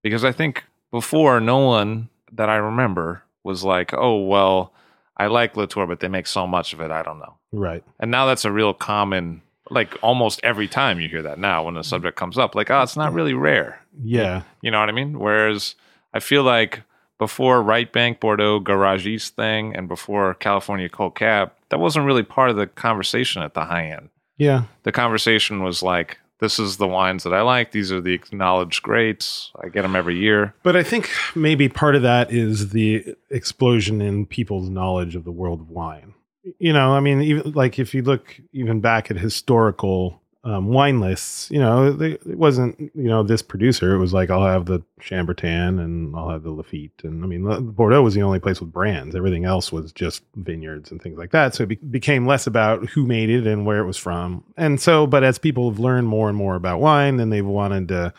Because 0.04 0.24
I 0.24 0.32
think 0.32 0.64
before, 0.90 1.42
no 1.42 1.58
one 1.58 2.08
that 2.32 2.50
I 2.50 2.56
remember 2.56 3.24
was 3.44 3.66
like, 3.66 3.94
oh, 3.94 4.24
well, 4.26 4.72
I 5.18 5.28
like 5.28 5.58
Latour, 5.58 5.86
but 5.86 6.00
they 6.00 6.08
make 6.08 6.28
so 6.28 6.48
much 6.48 6.72
of 6.72 6.80
it. 6.80 6.92
I 6.92 7.04
don't 7.04 7.20
know. 7.20 7.36
Right. 7.52 7.84
And 8.00 8.10
now 8.10 8.26
that's 8.26 8.46
a 8.46 8.54
real 8.54 8.74
common, 8.74 9.42
like 9.72 9.98
almost 10.04 10.42
every 10.44 10.68
time 10.68 11.00
you 11.00 11.08
hear 11.08 11.22
that 11.22 11.40
now 11.40 11.64
when 11.64 11.76
the 11.76 11.84
subject 11.84 12.18
comes 12.18 12.38
up, 12.38 12.54
like, 12.54 12.70
oh, 12.70 12.82
it's 12.82 12.98
not 12.98 13.14
really 13.14 13.34
rare. 13.34 13.82
Yeah. 14.04 14.44
You 14.62 14.70
know 14.70 14.80
what 14.80 14.90
I 14.90 14.92
mean? 14.92 15.18
Whereas 15.18 15.76
I 16.14 16.20
feel 16.20 16.44
like 16.44 16.84
before 17.18 17.64
Right 17.64 17.92
Bank 17.92 18.20
Bordeaux 18.20 18.60
garagiste 18.60 19.30
thing 19.30 19.76
and 19.76 19.88
before 19.88 20.34
California 20.36 20.90
cult 20.90 21.16
cab, 21.16 21.52
that 21.70 21.80
wasn't 21.80 22.06
really 22.06 22.24
part 22.24 22.50
of 22.50 22.58
the 22.58 22.68
conversation 22.68 23.42
at 23.42 23.54
the 23.54 23.66
high 23.66 23.88
end. 23.88 24.10
Yeah. 24.38 24.64
The 24.84 24.92
conversation 24.92 25.64
was 25.64 25.82
like, 25.82 26.20
this 26.40 26.60
is 26.60 26.78
the 26.78 26.88
wines 26.88 27.24
that 27.24 27.34
I 27.34 27.42
like. 27.42 27.72
These 27.72 27.92
are 27.92 28.02
the 28.02 28.14
acknowledged 28.14 28.82
greats. 28.82 29.52
I 29.64 29.70
get 29.70 29.84
them 29.84 29.96
every 29.96 30.18
year. 30.18 30.56
But 30.64 30.76
I 30.76 30.84
think 30.84 31.10
maybe 31.36 31.70
part 31.70 31.96
of 31.96 32.02
that 32.02 32.34
is 32.34 32.72
the 32.72 33.16
explosion 33.30 34.02
in 34.02 34.26
people's 34.26 34.68
knowledge 34.68 35.16
of 35.16 35.24
the 35.24 35.32
world 35.32 35.62
of 35.62 35.70
wine. 35.70 36.16
You 36.60 36.74
know, 36.74 36.94
I 36.94 37.00
mean, 37.00 37.22
even 37.22 37.52
like 37.52 37.78
if 37.78 37.94
you 37.94 38.02
look 38.02 38.36
even 38.52 38.82
back 38.82 39.12
at 39.12 39.18
historical 39.18 40.22
um, 40.44 40.70
wine 40.70 41.00
lists, 41.00 41.52
you 41.52 41.60
know, 41.60 41.92
they, 41.92 42.14
it 42.14 42.38
wasn't 42.38 42.80
you 42.80 42.92
know 42.96 43.22
this 43.22 43.44
producer. 43.44 43.94
It 43.94 44.00
was 44.00 44.12
like 44.12 44.32
I'll 44.32 44.46
have 44.46 44.66
the 44.66 44.82
Chambertin 45.00 45.80
and 45.80 46.16
I'll 46.16 46.30
have 46.30 46.42
the 46.42 46.50
Lafite, 46.50 47.04
and 47.04 47.24
I 47.24 47.28
mean 47.28 47.72
Bordeaux 47.72 48.02
was 48.02 48.16
the 48.16 48.24
only 48.24 48.40
place 48.40 48.60
with 48.60 48.72
brands. 48.72 49.16
Everything 49.16 49.46
else 49.46 49.72
was 49.72 49.92
just 49.92 50.24
vineyards 50.36 50.90
and 50.90 51.00
things 51.00 51.20
like 51.20 51.32
that. 51.32 51.54
So 51.54 51.64
it 51.64 51.70
be- 51.70 51.76
became 51.76 52.26
less 52.26 52.48
about 52.48 52.90
who 52.90 53.06
made 53.06 53.30
it 53.30 53.46
and 53.46 53.66
where 53.66 53.80
it 53.80 53.86
was 53.86 53.98
from. 53.98 54.44
And 54.58 54.82
so, 54.82 55.06
but 55.06 55.24
as 55.24 55.38
people 55.38 55.70
have 55.70 55.80
learned 55.80 56.08
more 56.08 56.28
and 56.28 56.38
more 56.38 56.56
about 56.56 56.80
wine, 56.80 57.18
then 57.18 57.30
they've 57.30 57.46
wanted 57.46 57.88
to 57.90 58.12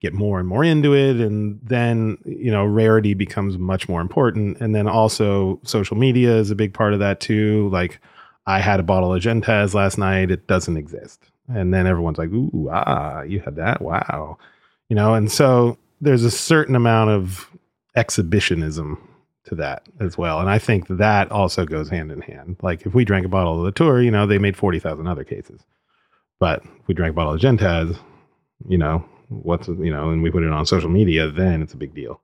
get 0.00 0.14
more 0.14 0.38
and 0.38 0.48
more 0.48 0.64
into 0.64 0.94
it 0.94 1.16
and 1.16 1.60
then 1.62 2.16
you 2.24 2.50
know 2.50 2.64
rarity 2.64 3.14
becomes 3.14 3.58
much 3.58 3.88
more 3.88 4.00
important. 4.00 4.58
And 4.60 4.74
then 4.74 4.88
also 4.88 5.60
social 5.62 5.96
media 5.96 6.36
is 6.36 6.50
a 6.50 6.54
big 6.56 6.72
part 6.72 6.94
of 6.94 6.98
that 7.00 7.20
too. 7.20 7.68
Like 7.70 8.00
i 8.46 8.58
had 8.58 8.80
a 8.80 8.84
bottle 8.84 9.14
of 9.14 9.22
gentaz 9.22 9.74
last 9.74 9.98
night. 9.98 10.30
It 10.30 10.46
doesn't 10.46 10.76
exist. 10.76 11.22
And 11.48 11.74
then 11.74 11.86
everyone's 11.86 12.18
like 12.18 12.30
ooh 12.30 12.70
ah 12.72 13.22
you 13.22 13.40
had 13.40 13.56
that? 13.56 13.82
Wow. 13.82 14.38
You 14.88 14.96
know 14.96 15.14
and 15.14 15.30
so 15.30 15.76
there's 16.00 16.24
a 16.24 16.30
certain 16.30 16.74
amount 16.74 17.10
of 17.10 17.50
exhibitionism 17.94 18.96
to 19.44 19.54
that 19.56 19.86
as 20.00 20.16
well. 20.16 20.40
And 20.40 20.48
i 20.48 20.58
think 20.58 20.88
that 20.88 21.30
also 21.30 21.66
goes 21.66 21.90
hand 21.90 22.10
in 22.10 22.22
hand. 22.22 22.56
Like 22.62 22.86
if 22.86 22.94
we 22.94 23.04
drank 23.04 23.26
a 23.26 23.28
bottle 23.28 23.58
of 23.58 23.66
the 23.66 23.72
tour 23.72 24.00
you 24.00 24.10
know 24.10 24.26
they 24.26 24.38
made 24.38 24.56
40,000 24.56 25.06
other 25.06 25.24
cases. 25.24 25.60
But 26.38 26.64
if 26.64 26.88
we 26.88 26.94
drank 26.94 27.10
a 27.10 27.16
bottle 27.16 27.34
of 27.34 27.40
gentaz 27.40 27.98
you 28.66 28.78
know 28.78 29.04
what's 29.30 29.68
you 29.68 29.90
know 29.90 30.10
and 30.10 30.22
we 30.22 30.30
put 30.30 30.42
it 30.42 30.50
on 30.50 30.66
social 30.66 30.90
media 30.90 31.30
then 31.30 31.62
it's 31.62 31.72
a 31.72 31.76
big 31.76 31.94
deal 31.94 32.20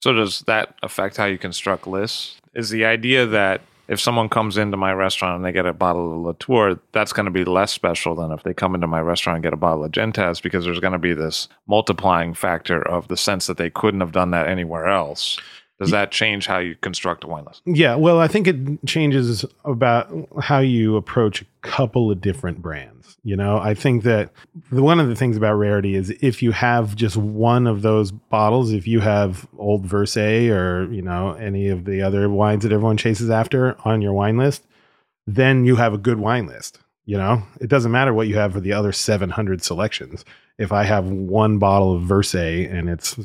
So 0.00 0.12
does 0.12 0.40
that 0.46 0.74
affect 0.82 1.16
how 1.16 1.26
you 1.26 1.38
construct 1.38 1.86
lists? 1.86 2.36
Is 2.54 2.70
the 2.70 2.84
idea 2.84 3.26
that 3.26 3.60
if 3.88 4.00
someone 4.00 4.28
comes 4.28 4.56
into 4.56 4.76
my 4.76 4.92
restaurant 4.92 5.36
and 5.36 5.44
they 5.44 5.52
get 5.52 5.66
a 5.66 5.72
bottle 5.72 6.12
of 6.12 6.20
Latour, 6.20 6.80
that's 6.92 7.12
going 7.12 7.26
to 7.26 7.32
be 7.32 7.44
less 7.44 7.70
special 7.72 8.14
than 8.14 8.32
if 8.32 8.42
they 8.42 8.54
come 8.54 8.74
into 8.74 8.86
my 8.86 9.00
restaurant 9.00 9.36
and 9.36 9.42
get 9.42 9.52
a 9.52 9.58
bottle 9.58 9.84
of 9.84 9.92
Gentaz 9.92 10.42
because 10.42 10.64
there's 10.64 10.80
going 10.80 10.92
to 10.94 10.98
be 10.98 11.12
this 11.12 11.48
multiplying 11.66 12.34
factor 12.34 12.80
of 12.80 13.08
the 13.08 13.16
sense 13.16 13.46
that 13.46 13.58
they 13.58 13.70
couldn't 13.70 14.00
have 14.00 14.12
done 14.12 14.30
that 14.30 14.48
anywhere 14.48 14.86
else. 14.86 15.38
Does 15.80 15.90
that 15.90 16.12
change 16.12 16.46
how 16.46 16.58
you 16.58 16.76
construct 16.76 17.24
a 17.24 17.26
wine 17.26 17.44
list? 17.44 17.62
yeah 17.66 17.94
well 17.94 18.20
i 18.20 18.28
think 18.28 18.46
it 18.46 18.86
changes 18.86 19.44
about 19.64 20.10
how 20.40 20.58
you 20.58 20.96
approach 20.96 21.42
a 21.42 21.46
couple 21.62 22.10
of 22.10 22.20
different 22.20 22.62
brands 22.62 23.16
you 23.26 23.36
know? 23.36 23.58
I 23.58 23.72
think 23.72 24.02
that 24.02 24.30
the, 24.70 24.82
one 24.82 25.00
of 25.00 25.08
the 25.08 25.16
things 25.16 25.36
about 25.36 25.54
rarity 25.54 25.94
is 25.94 26.10
if 26.20 26.42
you 26.42 26.52
have 26.52 26.94
just 26.94 27.16
one 27.16 27.66
of 27.66 27.82
those 27.82 28.12
bottles 28.12 28.72
if 28.72 28.86
you 28.86 29.00
have 29.00 29.48
old 29.56 29.86
Verset 29.86 30.50
or 30.50 30.92
you 30.92 31.02
know 31.02 31.32
any 31.32 31.68
of 31.68 31.84
the 31.86 32.02
other 32.02 32.28
wines 32.28 32.62
that 32.62 32.72
everyone 32.72 32.96
chases 32.96 33.30
after 33.30 33.76
on 33.84 34.02
your 34.02 34.12
wine 34.12 34.36
list 34.36 34.66
then 35.26 35.64
you 35.64 35.76
have 35.76 35.94
a 35.94 35.98
good 35.98 36.18
wine 36.18 36.46
list 36.46 36.78
you 37.06 37.18
know? 37.18 37.42
It 37.60 37.68
doesn't 37.68 37.92
matter 37.92 38.14
what 38.14 38.28
you 38.28 38.36
have 38.36 38.54
for 38.54 38.60
the 38.60 38.72
other 38.72 38.90
700 38.90 39.62
selections. 39.62 40.24
If 40.56 40.72
i 40.72 40.84
have 40.84 41.06
one 41.06 41.58
bottle 41.58 41.96
of 41.96 42.02
Verset 42.02 42.70
and 42.70 42.88
it's 42.88 43.18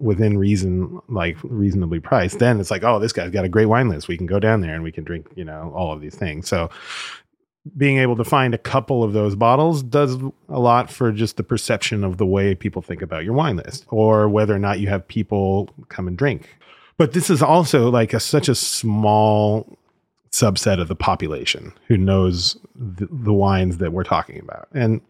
within 0.00 0.38
reason, 0.38 1.00
like 1.08 1.36
reasonably 1.42 2.00
priced, 2.00 2.38
then 2.38 2.60
it's 2.60 2.70
like, 2.70 2.82
oh, 2.82 2.98
this 2.98 3.12
guy's 3.12 3.30
got 3.30 3.44
a 3.44 3.48
great 3.48 3.66
wine 3.66 3.88
list. 3.88 4.08
We 4.08 4.16
can 4.16 4.26
go 4.26 4.40
down 4.40 4.60
there 4.60 4.74
and 4.74 4.82
we 4.82 4.92
can 4.92 5.04
drink, 5.04 5.28
you 5.36 5.44
know, 5.44 5.72
all 5.74 5.92
of 5.92 6.00
these 6.00 6.14
things. 6.14 6.48
So 6.48 6.70
being 7.76 7.98
able 7.98 8.16
to 8.16 8.24
find 8.24 8.54
a 8.54 8.58
couple 8.58 9.02
of 9.02 9.12
those 9.12 9.34
bottles 9.34 9.82
does 9.82 10.16
a 10.48 10.58
lot 10.58 10.90
for 10.90 11.10
just 11.10 11.36
the 11.36 11.42
perception 11.42 12.04
of 12.04 12.16
the 12.16 12.26
way 12.26 12.54
people 12.54 12.82
think 12.82 13.02
about 13.02 13.24
your 13.24 13.32
wine 13.32 13.56
list 13.56 13.86
or 13.88 14.28
whether 14.28 14.54
or 14.54 14.58
not 14.58 14.78
you 14.78 14.88
have 14.88 15.06
people 15.08 15.68
come 15.88 16.06
and 16.06 16.16
drink. 16.16 16.56
But 16.96 17.12
this 17.12 17.28
is 17.28 17.42
also 17.42 17.90
like 17.90 18.12
a, 18.12 18.20
such 18.20 18.48
a 18.48 18.54
small 18.54 19.78
subset 20.30 20.80
of 20.80 20.88
the 20.88 20.96
population 20.96 21.72
who 21.88 21.96
knows 21.96 22.56
the, 22.74 23.08
the 23.10 23.32
wines 23.32 23.78
that 23.78 23.92
we're 23.92 24.04
talking 24.04 24.38
about. 24.38 24.68
And 24.72 25.00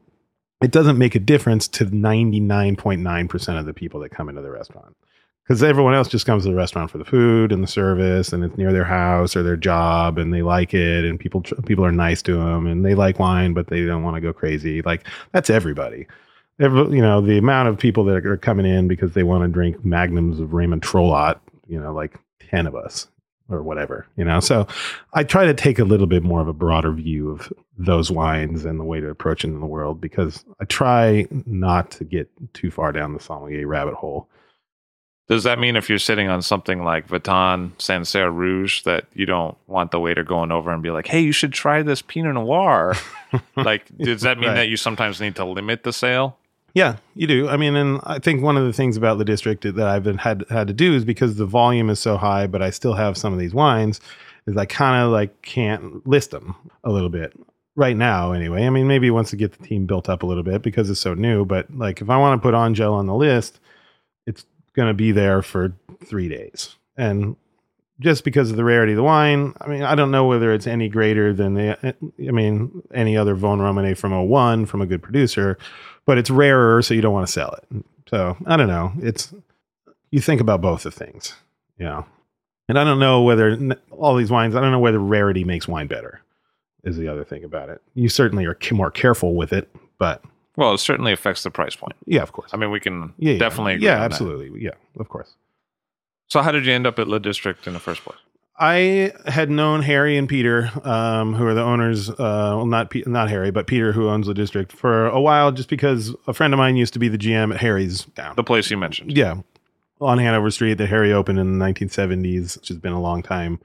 it 0.62 0.70
doesn't 0.70 0.98
make 0.98 1.14
a 1.14 1.20
difference 1.20 1.68
to 1.68 1.86
99.9% 1.86 3.58
of 3.58 3.66
the 3.66 3.74
people 3.74 4.00
that 4.00 4.10
come 4.10 4.28
into 4.28 4.42
the 4.42 4.50
restaurant. 4.50 4.96
Because 5.44 5.62
everyone 5.62 5.94
else 5.94 6.08
just 6.08 6.26
comes 6.26 6.42
to 6.42 6.48
the 6.48 6.56
restaurant 6.56 6.90
for 6.90 6.98
the 6.98 7.04
food 7.04 7.52
and 7.52 7.62
the 7.62 7.68
service 7.68 8.32
and 8.32 8.42
it's 8.42 8.56
near 8.56 8.72
their 8.72 8.84
house 8.84 9.36
or 9.36 9.44
their 9.44 9.56
job 9.56 10.18
and 10.18 10.34
they 10.34 10.42
like 10.42 10.74
it 10.74 11.04
and 11.04 11.20
people 11.20 11.40
people 11.40 11.84
are 11.84 11.92
nice 11.92 12.20
to 12.22 12.34
them 12.34 12.66
and 12.66 12.84
they 12.84 12.96
like 12.96 13.20
wine 13.20 13.54
but 13.54 13.68
they 13.68 13.84
don't 13.84 14.02
want 14.02 14.16
to 14.16 14.20
go 14.20 14.32
crazy. 14.32 14.82
Like 14.82 15.06
that's 15.30 15.48
everybody. 15.48 16.08
Every, 16.58 16.96
you 16.96 17.02
know 17.02 17.20
the 17.20 17.38
amount 17.38 17.68
of 17.68 17.78
people 17.78 18.02
that 18.06 18.26
are 18.26 18.36
coming 18.36 18.66
in 18.66 18.88
because 18.88 19.12
they 19.12 19.22
want 19.22 19.44
to 19.44 19.48
drink 19.48 19.84
magnums 19.84 20.40
of 20.40 20.52
Raymond 20.52 20.82
Trollat 20.82 21.38
you 21.68 21.78
know 21.78 21.92
like 21.92 22.18
10 22.50 22.66
of 22.66 22.74
us 22.74 23.06
or 23.48 23.62
whatever 23.62 24.06
you 24.16 24.24
know 24.24 24.40
so 24.40 24.66
I 25.14 25.22
try 25.24 25.46
to 25.46 25.54
take 25.54 25.78
a 25.78 25.84
little 25.84 26.06
bit 26.06 26.22
more 26.22 26.40
of 26.40 26.48
a 26.48 26.52
broader 26.52 26.92
view 26.92 27.30
of 27.30 27.52
those 27.78 28.10
wines 28.10 28.64
and 28.64 28.80
the 28.80 28.84
way 28.84 29.00
to 29.00 29.08
approach 29.08 29.44
it 29.44 29.48
in 29.48 29.60
the 29.60 29.66
world 29.66 30.00
because 30.00 30.44
I 30.60 30.64
try 30.64 31.26
not 31.46 31.90
to 31.92 32.04
get 32.04 32.28
too 32.54 32.70
far 32.70 32.92
down 32.92 33.12
the 33.14 33.20
sommelier 33.20 33.66
rabbit 33.66 33.94
hole 33.94 34.28
Does 35.28 35.42
that 35.44 35.58
mean 35.58 35.74
if 35.76 35.88
you're 35.88 35.98
sitting 35.98 36.28
on 36.28 36.40
something 36.42 36.84
like 36.84 37.08
Vatan 37.08 37.72
Sancerre 37.80 38.30
Rouge 38.30 38.82
that 38.82 39.06
you 39.12 39.26
don't 39.26 39.56
want 39.66 39.90
the 39.90 39.98
waiter 40.00 40.22
going 40.22 40.52
over 40.52 40.72
and 40.72 40.82
be 40.82 40.90
like, 40.90 41.08
"Hey, 41.08 41.20
you 41.20 41.32
should 41.32 41.52
try 41.52 41.82
this 41.82 42.00
Pinot 42.00 42.34
Noir"? 42.34 42.94
like, 43.56 43.86
does 43.98 44.22
that 44.22 44.38
mean 44.38 44.50
Right. 44.50 44.54
that 44.54 44.68
you 44.68 44.76
sometimes 44.76 45.20
need 45.20 45.34
to 45.36 45.44
limit 45.44 45.82
the 45.82 45.92
sale? 45.92 46.38
Yeah, 46.76 46.96
you 47.14 47.26
do. 47.26 47.48
I 47.48 47.56
mean, 47.56 47.74
and 47.74 48.02
I 48.04 48.18
think 48.18 48.42
one 48.42 48.58
of 48.58 48.66
the 48.66 48.72
things 48.74 48.98
about 48.98 49.16
the 49.16 49.24
district 49.24 49.62
that 49.62 49.88
I've 49.88 50.04
been 50.04 50.18
had 50.18 50.44
had 50.50 50.66
to 50.66 50.74
do 50.74 50.92
is 50.92 51.06
because 51.06 51.36
the 51.36 51.46
volume 51.46 51.88
is 51.88 51.98
so 51.98 52.18
high, 52.18 52.46
but 52.46 52.60
I 52.60 52.68
still 52.68 52.92
have 52.92 53.16
some 53.16 53.32
of 53.32 53.38
these 53.38 53.54
wines, 53.54 53.98
is 54.46 54.58
I 54.58 54.66
kind 54.66 55.02
of 55.02 55.10
like 55.10 55.40
can't 55.40 56.06
list 56.06 56.32
them 56.32 56.54
a 56.84 56.90
little 56.90 57.08
bit 57.08 57.32
right 57.76 57.96
now. 57.96 58.32
Anyway, 58.32 58.66
I 58.66 58.68
mean, 58.68 58.86
maybe 58.86 59.10
once 59.10 59.30
to 59.30 59.36
get 59.36 59.52
the 59.52 59.66
team 59.66 59.86
built 59.86 60.10
up 60.10 60.22
a 60.22 60.26
little 60.26 60.42
bit 60.42 60.60
because 60.60 60.90
it's 60.90 61.00
so 61.00 61.14
new. 61.14 61.46
But 61.46 61.74
like, 61.74 62.02
if 62.02 62.10
I 62.10 62.18
want 62.18 62.38
to 62.38 62.46
put 62.46 62.54
Engel 62.54 62.92
on 62.92 63.06
the 63.06 63.14
list, 63.14 63.58
it's 64.26 64.44
going 64.74 64.88
to 64.88 64.94
be 64.94 65.12
there 65.12 65.40
for 65.40 65.72
three 66.04 66.28
days, 66.28 66.76
and 66.98 67.36
just 68.00 68.22
because 68.22 68.50
of 68.50 68.58
the 68.58 68.64
rarity 68.64 68.92
of 68.92 68.96
the 68.96 69.02
wine, 69.02 69.54
I 69.62 69.66
mean, 69.68 69.82
I 69.82 69.94
don't 69.94 70.10
know 70.10 70.26
whether 70.26 70.52
it's 70.52 70.66
any 70.66 70.90
greater 70.90 71.32
than 71.32 71.54
the, 71.54 71.96
I 72.28 72.30
mean, 72.30 72.82
any 72.92 73.16
other 73.16 73.34
Vosne-Romanée 73.34 73.96
from 73.96 74.12
01 74.12 74.66
from 74.66 74.82
a 74.82 74.86
good 74.86 75.02
producer, 75.02 75.56
but 76.06 76.16
it's 76.18 76.30
rarer, 76.30 76.80
so 76.82 76.94
you 76.94 77.00
don't 77.02 77.12
want 77.12 77.26
to 77.26 77.32
sell 77.32 77.52
it. 77.52 77.84
So 78.08 78.36
I 78.46 78.56
don't 78.56 78.68
know. 78.68 78.92
It's 79.02 79.34
you 80.10 80.20
think 80.20 80.40
about 80.40 80.60
both 80.60 80.82
the 80.84 80.90
things, 80.90 81.34
you 81.78 81.84
know. 81.84 82.06
And 82.68 82.78
I 82.78 82.84
don't 82.84 82.98
know 82.98 83.22
whether 83.22 83.76
all 83.90 84.16
these 84.16 84.30
wines. 84.30 84.54
I 84.56 84.60
don't 84.60 84.72
know 84.72 84.78
whether 84.80 84.98
rarity 84.98 85.44
makes 85.44 85.68
wine 85.68 85.86
better. 85.86 86.20
Is 86.84 86.96
the 86.96 87.08
other 87.08 87.24
thing 87.24 87.42
about 87.42 87.68
it. 87.68 87.82
You 87.94 88.08
certainly 88.08 88.44
are 88.46 88.56
more 88.70 88.92
careful 88.92 89.34
with 89.34 89.52
it, 89.52 89.68
but 89.98 90.22
Well, 90.56 90.72
it 90.74 90.78
certainly 90.78 91.12
affects 91.12 91.42
the 91.42 91.50
price 91.50 91.74
point. 91.74 91.94
yeah, 92.06 92.22
of 92.22 92.30
course. 92.32 92.50
I 92.54 92.56
mean, 92.56 92.70
we 92.70 92.78
can 92.78 93.12
yeah, 93.18 93.32
yeah. 93.32 93.38
definitely 93.40 93.74
agree 93.74 93.86
Yeah, 93.86 93.94
on 93.94 93.98
that. 94.00 94.04
absolutely. 94.12 94.62
Yeah, 94.64 94.70
of 95.00 95.08
course. 95.08 95.34
So, 96.28 96.42
how 96.42 96.52
did 96.52 96.64
you 96.64 96.72
end 96.72 96.86
up 96.86 96.98
at 97.00 97.08
Le 97.08 97.18
District 97.18 97.66
in 97.66 97.72
the 97.72 97.80
first 97.80 98.02
place? 98.02 98.18
I 98.58 99.12
had 99.26 99.50
known 99.50 99.82
Harry 99.82 100.16
and 100.16 100.28
Peter, 100.28 100.70
um, 100.82 101.34
who 101.34 101.46
are 101.46 101.54
the 101.54 101.62
owners. 101.62 102.08
Uh, 102.08 102.14
well, 102.18 102.66
not 102.66 102.90
Pe- 102.90 103.02
not 103.06 103.28
Harry, 103.28 103.50
but 103.50 103.66
Peter, 103.66 103.92
who 103.92 104.08
owns 104.08 104.26
the 104.26 104.34
district, 104.34 104.72
for 104.72 105.06
a 105.08 105.20
while, 105.20 105.52
just 105.52 105.68
because 105.68 106.14
a 106.26 106.32
friend 106.32 106.54
of 106.54 106.58
mine 106.58 106.76
used 106.76 106.94
to 106.94 106.98
be 106.98 107.08
the 107.08 107.18
GM 107.18 107.52
at 107.52 107.60
Harry's 107.60 108.04
down. 108.06 108.34
The 108.36 108.44
place 108.44 108.70
you 108.70 108.78
mentioned. 108.78 109.16
Yeah, 109.16 109.36
on 110.00 110.18
Hanover 110.18 110.50
Street 110.50 110.74
that 110.74 110.88
Harry 110.88 111.12
opened 111.12 111.38
in 111.38 111.58
the 111.58 111.64
1970s, 111.64 112.56
which 112.58 112.68
has 112.68 112.78
been 112.78 112.92
a 112.92 113.00
long 113.00 113.22
time. 113.22 113.60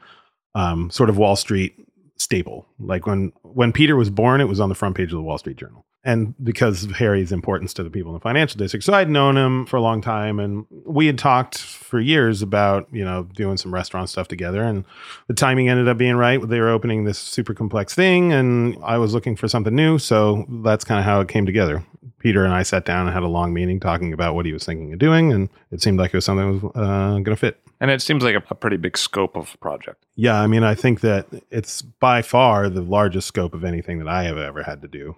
Um, 0.56 0.89
sort 0.89 1.10
of 1.10 1.18
Wall 1.18 1.38
Street 1.38 1.88
staple. 2.22 2.68
Like 2.80 3.06
when 3.08 3.34
when 3.42 3.72
Peter 3.72 3.96
was 3.96 4.10
born, 4.10 4.42
it 4.42 4.48
was 4.48 4.60
on 4.60 4.70
the 4.70 4.76
front 4.76 4.96
page 4.96 5.12
of 5.12 5.18
the 5.18 5.24
Wall 5.24 5.38
Street 5.38 5.58
Journal, 5.58 5.86
and 6.04 6.34
because 6.44 6.84
of 6.84 6.92
Harry's 6.92 7.32
importance 7.32 7.74
to 7.76 7.84
the 7.84 7.90
people 7.90 8.12
in 8.12 8.14
the 8.14 8.22
financial 8.22 8.58
district. 8.58 8.86
So 8.86 8.94
I'd 8.94 9.10
known 9.10 9.38
him 9.38 9.66
for 9.66 9.78
a 9.78 9.82
long 9.82 10.02
time, 10.02 10.40
and 10.40 10.66
we 10.86 11.08
had 11.08 11.18
talked 11.18 11.58
for 11.58 12.00
years 12.00 12.42
about 12.42 12.88
you 12.92 13.04
know 13.04 13.24
doing 13.24 13.58
some 13.58 13.74
restaurant 13.74 14.10
stuff 14.10 14.28
together. 14.28 14.64
And 14.64 14.86
the 15.28 15.34
timing 15.34 15.70
ended 15.70 15.88
up 15.88 15.98
being 15.98 16.16
right. 16.16 16.40
They 16.40 16.60
were 16.60 16.70
opening 16.70 17.06
this 17.06 17.18
super 17.18 17.54
complex 17.54 17.96
thing, 17.96 18.32
and 18.32 18.78
I 18.84 18.98
was 18.98 19.14
looking 19.14 19.36
for 19.36 19.48
something 19.48 19.76
new. 19.76 19.98
So 19.98 20.46
that's 20.64 20.84
kind 20.84 21.00
of 21.00 21.06
how 21.06 21.22
it 21.22 21.28
came 21.28 21.46
together. 21.46 21.84
Peter 22.20 22.46
and 22.46 22.54
I 22.54 22.62
sat 22.62 22.86
down 22.86 23.08
and 23.08 23.14
had 23.14 23.24
a 23.24 23.28
long 23.28 23.52
meeting 23.52 23.80
talking 23.80 24.14
about 24.14 24.36
what 24.36 24.46
he 24.46 24.54
was 24.54 24.64
thinking 24.64 24.94
of 24.94 25.00
doing, 25.00 25.34
and 25.34 25.50
it 25.72 25.82
seemed 25.82 25.98
like 25.98 26.14
it 26.14 26.18
was 26.18 26.26
something 26.26 26.60
that 26.60 26.64
was 26.68 26.72
uh, 26.76 27.14
going 27.14 27.26
to 27.26 27.36
fit. 27.36 27.60
And 27.82 27.90
it 27.90 28.00
seems 28.02 28.24
like 28.24 28.36
a, 28.36 28.44
a 28.52 28.56
pretty 28.56 28.78
big 28.78 28.96
scope 28.96 29.36
of 29.36 29.60
project. 29.60 30.06
Yeah, 30.16 30.40
I 30.40 30.46
mean, 30.46 30.64
I 30.64 30.76
think 30.76 31.02
that 31.02 31.26
it's 31.50 31.82
by 31.82 32.22
far 32.22 32.70
the 32.70 32.84
largest 32.84 33.28
scope 33.28 33.56
of 33.56 33.64
anything 33.64 33.98
that 33.98 34.08
I 34.08 34.24
have 34.24 34.38
ever 34.38 34.62
had 34.62 34.84
to 34.84 34.88
do. 34.88 35.16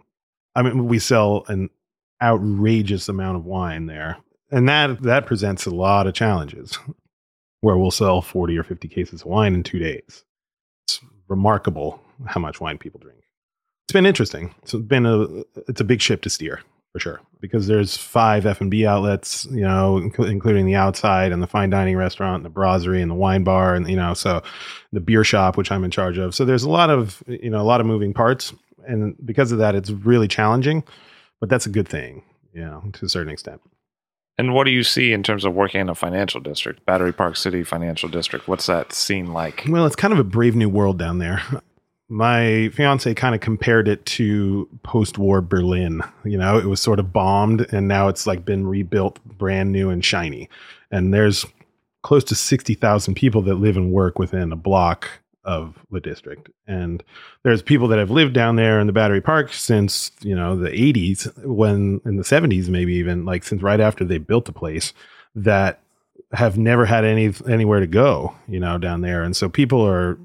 I 0.56 0.62
mean, 0.62 0.88
we 0.88 0.98
sell 0.98 1.44
an 1.50 1.70
outrageous 2.22 3.10
amount 3.10 3.36
of 3.36 3.44
wine 3.44 3.88
there, 3.88 4.18
and 4.50 4.68
that 4.70 5.04
that 5.04 5.26
presents 5.26 5.66
a 5.66 5.72
lot 5.72 6.08
of 6.08 6.14
challenges. 6.14 6.80
Where 7.60 7.78
we'll 7.78 7.92
sell 7.92 8.22
forty 8.22 8.58
or 8.58 8.64
fifty 8.64 8.88
cases 8.88 9.22
of 9.22 9.28
wine 9.28 9.54
in 9.54 9.64
two 9.64 9.80
days. 9.80 10.24
It's 10.86 11.00
remarkable 11.28 12.02
how 12.26 12.40
much 12.42 12.60
wine 12.60 12.78
people 12.78 13.00
drink. 13.00 13.20
It's 13.86 13.94
been 13.94 14.06
interesting. 14.06 14.54
It's 14.64 14.74
been 14.74 15.06
a 15.06 15.44
it's 15.68 15.82
a 15.82 15.86
big 15.86 16.02
ship 16.02 16.22
to 16.24 16.30
steer 16.30 16.62
for 16.94 17.00
sure 17.00 17.20
because 17.42 17.68
there's 17.68 17.98
five 17.98 18.46
F 18.46 18.62
and 18.62 18.72
B 18.72 18.86
outlets, 18.86 19.46
you 19.52 19.62
know, 19.62 20.00
inc- 20.02 20.30
including 20.30 20.66
the 20.66 20.76
outside 20.76 21.34
and 21.34 21.44
the 21.44 21.48
fine 21.48 21.70
dining 21.70 21.98
restaurant, 21.98 22.38
and 22.38 22.46
the 22.46 22.50
brasserie, 22.50 23.02
and 23.02 23.12
the 23.12 23.16
wine 23.16 23.44
bar, 23.44 23.76
and 23.76 23.90
you 23.90 23.98
know, 23.98 24.14
so 24.14 24.42
the 24.94 25.02
beer 25.02 25.26
shop, 25.26 25.58
which 25.58 25.72
I'm 25.72 25.84
in 25.84 25.92
charge 25.92 26.18
of. 26.18 26.34
So 26.34 26.46
there's 26.46 26.64
a 26.64 26.70
lot 26.70 26.90
of 26.90 27.22
you 27.28 27.50
know 27.50 27.60
a 27.60 27.64
lot 27.64 27.82
of 27.82 27.88
moving 27.88 28.14
parts, 28.14 28.54
and 28.88 29.16
because 29.26 29.52
of 29.52 29.58
that, 29.58 29.76
it's 29.76 29.90
really 29.90 30.28
challenging. 30.28 30.84
But 31.42 31.50
that's 31.50 31.66
a 31.66 31.70
good 31.70 31.90
thing, 31.90 32.24
you 32.54 32.62
know, 32.62 32.82
to 32.94 33.06
a 33.06 33.10
certain 33.10 33.34
extent. 33.34 33.60
And 34.38 34.54
what 34.54 34.64
do 34.64 34.72
you 34.72 34.84
see 34.84 35.12
in 35.12 35.22
terms 35.24 35.44
of 35.44 35.54
working 35.54 35.82
in 35.82 35.90
a 35.90 35.96
financial 35.96 36.40
district, 36.40 36.86
Battery 36.86 37.12
Park 37.12 37.36
City 37.36 37.64
Financial 37.64 38.08
District? 38.08 38.48
What's 38.48 38.68
that 38.68 38.94
scene 38.94 39.34
like? 39.34 39.64
Well, 39.68 39.86
it's 39.86 39.96
kind 39.96 40.14
of 40.14 40.20
a 40.20 40.24
brave 40.24 40.56
new 40.56 40.70
world 40.70 40.98
down 40.98 41.18
there. 41.18 41.42
My 42.14 42.70
fiance 42.70 43.12
kind 43.16 43.34
of 43.34 43.42
compared 43.42 43.88
it 43.88 44.06
to 44.06 44.70
post-war 44.84 45.42
Berlin. 45.42 46.04
You 46.24 46.38
know, 46.38 46.60
it 46.60 46.66
was 46.66 46.80
sort 46.80 47.00
of 47.00 47.12
bombed 47.12 47.66
and 47.74 47.88
now 47.88 48.08
it's 48.08 48.28
like 48.28 48.46
been 48.46 48.68
rebuilt 48.68 49.20
brand 49.26 49.72
new 49.72 49.90
and 49.90 50.06
shiny. 50.06 50.48
And 50.92 51.12
there's 51.12 51.44
close 52.04 52.24
to 52.26 52.36
60,000 52.36 53.16
people 53.16 53.42
that 53.42 53.56
live 53.56 53.78
and 53.78 53.92
work 53.92 54.20
within 54.20 54.52
a 54.52 54.56
block 54.56 55.10
of 55.44 55.80
the 55.90 56.00
district. 56.00 56.50
And 56.68 57.04
there's 57.42 57.64
people 57.64 57.88
that 57.88 57.98
have 57.98 58.12
lived 58.12 58.34
down 58.36 58.58
there 58.58 58.80
in 58.80 58.86
the 58.86 58.94
Battery 58.94 59.20
Park 59.20 59.52
since, 59.52 60.12
you 60.22 60.36
know, 60.36 60.56
the 60.56 60.70
80s 60.70 61.36
when 61.44 62.00
in 62.06 62.18
the 62.18 62.24
70s 62.24 62.70
maybe 62.70 62.94
even 62.94 63.26
like 63.26 63.44
since 63.44 63.64
right 63.64 63.80
after 63.80 64.06
they 64.06 64.20
built 64.20 64.46
the 64.46 64.52
place 64.52 64.94
that 65.34 65.80
have 66.32 66.60
never 66.60 66.86
had 66.86 67.06
any 67.06 67.34
anywhere 67.50 67.80
to 67.80 67.88
go, 67.88 68.36
you 68.48 68.60
know, 68.60 68.78
down 68.78 69.02
there. 69.02 69.24
And 69.24 69.36
so 69.36 69.50
people 69.50 69.82
are 69.84 70.20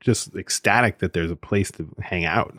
just 0.00 0.34
ecstatic 0.34 0.98
that 0.98 1.12
there's 1.12 1.30
a 1.30 1.36
place 1.36 1.70
to 1.72 1.88
hang 2.00 2.24
out, 2.24 2.54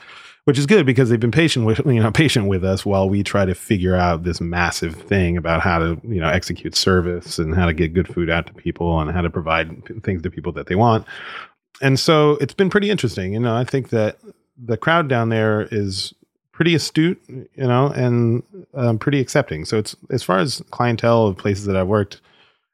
which 0.46 0.58
is 0.58 0.66
good 0.66 0.86
because 0.86 1.10
they've 1.10 1.20
been 1.20 1.32
patient 1.32 1.66
with 1.66 1.80
you 1.86 2.02
know 2.02 2.12
patient 2.24 2.48
with 2.48 2.64
us 2.64 2.86
while 2.86 3.10
we 3.10 3.24
try 3.24 3.46
to 3.46 3.56
figure 3.56 3.96
out 3.96 4.24
this 4.24 4.42
massive 4.42 4.96
thing 4.96 5.38
about 5.38 5.62
how 5.62 5.80
to 5.80 6.00
you 6.04 6.22
know 6.22 6.30
execute 6.30 6.76
service 6.76 7.40
and 7.40 7.56
how 7.56 7.66
to 7.66 7.74
get 7.74 7.94
good 7.94 8.08
food 8.08 8.30
out 8.30 8.48
to 8.48 8.54
people 8.54 9.00
and 9.00 9.12
how 9.12 9.22
to 9.22 9.30
provide 9.30 9.84
things 10.04 10.22
to 10.22 10.30
people 10.30 10.52
that 10.52 10.68
they 10.68 10.76
want. 10.76 11.06
And 11.82 12.00
so 12.00 12.32
it's 12.42 12.54
been 12.54 12.70
pretty 12.70 12.90
interesting. 12.90 13.34
You 13.34 13.40
know, 13.40 13.56
I 13.56 13.64
think 13.64 13.90
that 13.90 14.18
the 14.58 14.78
crowd 14.78 15.08
down 15.08 15.30
there 15.30 15.68
is 15.72 16.14
pretty 16.52 16.74
astute, 16.74 17.22
you 17.28 17.48
know, 17.56 17.88
and 17.90 18.42
um, 18.74 18.98
pretty 18.98 19.20
accepting. 19.20 19.64
So 19.64 19.78
it's 19.78 19.96
as 20.10 20.24
far 20.24 20.40
as 20.40 20.64
clientele 20.72 21.28
of 21.28 21.38
places 21.38 21.66
that 21.66 21.76
I've 21.76 21.88
worked, 21.88 22.20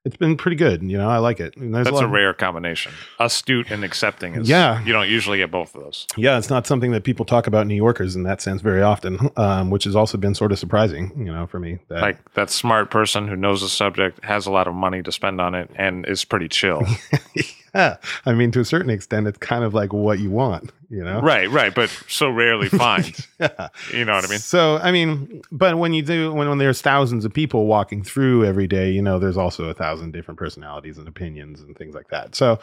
it's 0.05 0.17
been 0.17 0.35
pretty 0.35 0.57
good. 0.57 0.83
You 0.83 0.97
know, 0.97 1.09
I 1.09 1.17
like 1.17 1.39
it. 1.39 1.55
And 1.55 1.73
That's 1.73 1.89
lot 1.89 2.03
a 2.03 2.07
rare 2.07 2.33
combination. 2.33 2.91
Astute 3.19 3.71
and 3.71 3.83
accepting 3.83 4.35
is 4.35 4.49
Yeah. 4.49 4.83
You 4.83 4.91
don't 4.91 5.09
usually 5.09 5.37
get 5.37 5.49
both 5.49 5.73
of 5.75 5.83
those. 5.83 6.07
Yeah, 6.17 6.37
it's 6.37 6.49
not 6.49 6.67
something 6.67 6.91
that 6.91 7.03
people 7.03 7.25
talk 7.25 7.47
about 7.47 7.67
New 7.67 7.75
Yorkers 7.75 8.15
in 8.15 8.23
that 8.23 8.41
sense 8.41 8.61
very 8.61 8.81
often, 8.81 9.29
um, 9.37 9.69
which 9.69 9.85
has 9.85 9.95
also 9.95 10.17
been 10.17 10.35
sort 10.35 10.51
of 10.51 10.59
surprising, 10.59 11.11
you 11.17 11.31
know, 11.31 11.47
for 11.47 11.59
me. 11.59 11.79
That, 11.87 12.01
Like 12.01 12.33
that 12.33 12.49
smart 12.49 12.91
person 12.91 13.27
who 13.27 13.35
knows 13.35 13.61
the 13.61 13.69
subject, 13.69 14.23
has 14.25 14.45
a 14.45 14.51
lot 14.51 14.67
of 14.67 14.73
money 14.73 15.01
to 15.03 15.11
spend 15.11 15.39
on 15.39 15.55
it, 15.55 15.69
and 15.75 16.05
is 16.05 16.25
pretty 16.25 16.49
chill. 16.49 16.85
yeah, 17.75 17.97
I 18.25 18.33
mean, 18.33 18.51
to 18.51 18.59
a 18.59 18.65
certain 18.65 18.89
extent, 18.89 19.27
it's 19.27 19.37
kind 19.37 19.63
of 19.63 19.73
like 19.73 19.93
what 19.93 20.19
you 20.19 20.29
want, 20.31 20.71
you 20.93 21.03
know? 21.03 21.19
right, 21.21 21.49
right. 21.49 21.73
But 21.73 21.89
so 22.07 22.29
rarely 22.29 22.69
find. 22.69 23.15
Yeah. 23.39 23.69
You 23.91 24.05
know 24.05 24.13
what 24.13 24.25
I 24.25 24.29
mean? 24.29 24.39
So, 24.39 24.77
I 24.77 24.91
mean, 24.91 25.41
but 25.51 25.77
when 25.77 25.93
you 25.93 26.03
do, 26.03 26.31
when, 26.31 26.47
when 26.47 26.59
there's 26.59 26.81
thousands 26.81 27.25
of 27.25 27.33
people 27.33 27.65
walking 27.65 28.03
through 28.03 28.45
every 28.45 28.67
day, 28.67 28.91
you 28.91 29.01
know, 29.01 29.17
there's 29.17 29.37
also 29.37 29.65
a 29.65 29.73
thousand 29.73 30.11
different 30.11 30.37
personalities 30.37 30.99
and 30.99 31.07
opinions 31.07 31.61
and 31.61 31.75
things 31.75 31.95
like 31.95 32.09
that. 32.09 32.35
So, 32.35 32.59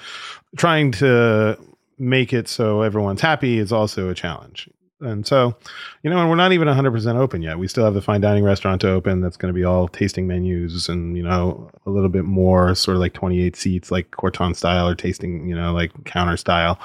trying 0.57 0.93
to 0.93 1.59
make 1.99 2.33
it 2.33 2.49
so 2.49 2.83
everyone's 2.83 3.21
happy 3.21 3.59
is 3.59 3.73
also 3.73 4.09
a 4.09 4.15
challenge. 4.15 4.71
And 5.01 5.27
so, 5.27 5.57
you 6.03 6.11
know, 6.11 6.19
and 6.19 6.29
we're 6.29 6.37
not 6.37 6.53
even 6.53 6.69
100% 6.69 7.17
open 7.17 7.43
yet. 7.43 7.59
We 7.59 7.69
still 7.69 7.85
have 7.85 7.95
the 7.95 8.03
fine 8.03 8.21
dining 8.21 8.45
restaurant 8.45 8.83
to 8.83 8.91
open 8.91 9.23
that's 9.23 9.37
going 9.37 9.53
to 9.53 9.59
be 9.59 9.65
all 9.65 9.89
tasting 9.89 10.27
menus 10.27 10.89
and, 10.89 11.17
you 11.17 11.23
know, 11.23 11.71
a 11.87 11.91
little 11.91 12.11
bit 12.11 12.27
more 12.27 12.75
sort 12.75 12.97
of 12.97 13.01
like 13.01 13.15
28 13.15 13.57
seats, 13.57 13.91
like 13.91 14.11
Corton 14.13 14.55
style 14.55 14.87
or 14.87 14.95
tasting, 14.95 15.49
you 15.49 15.55
know, 15.55 15.73
like 15.73 16.05
counter 16.05 16.37
style 16.37 16.79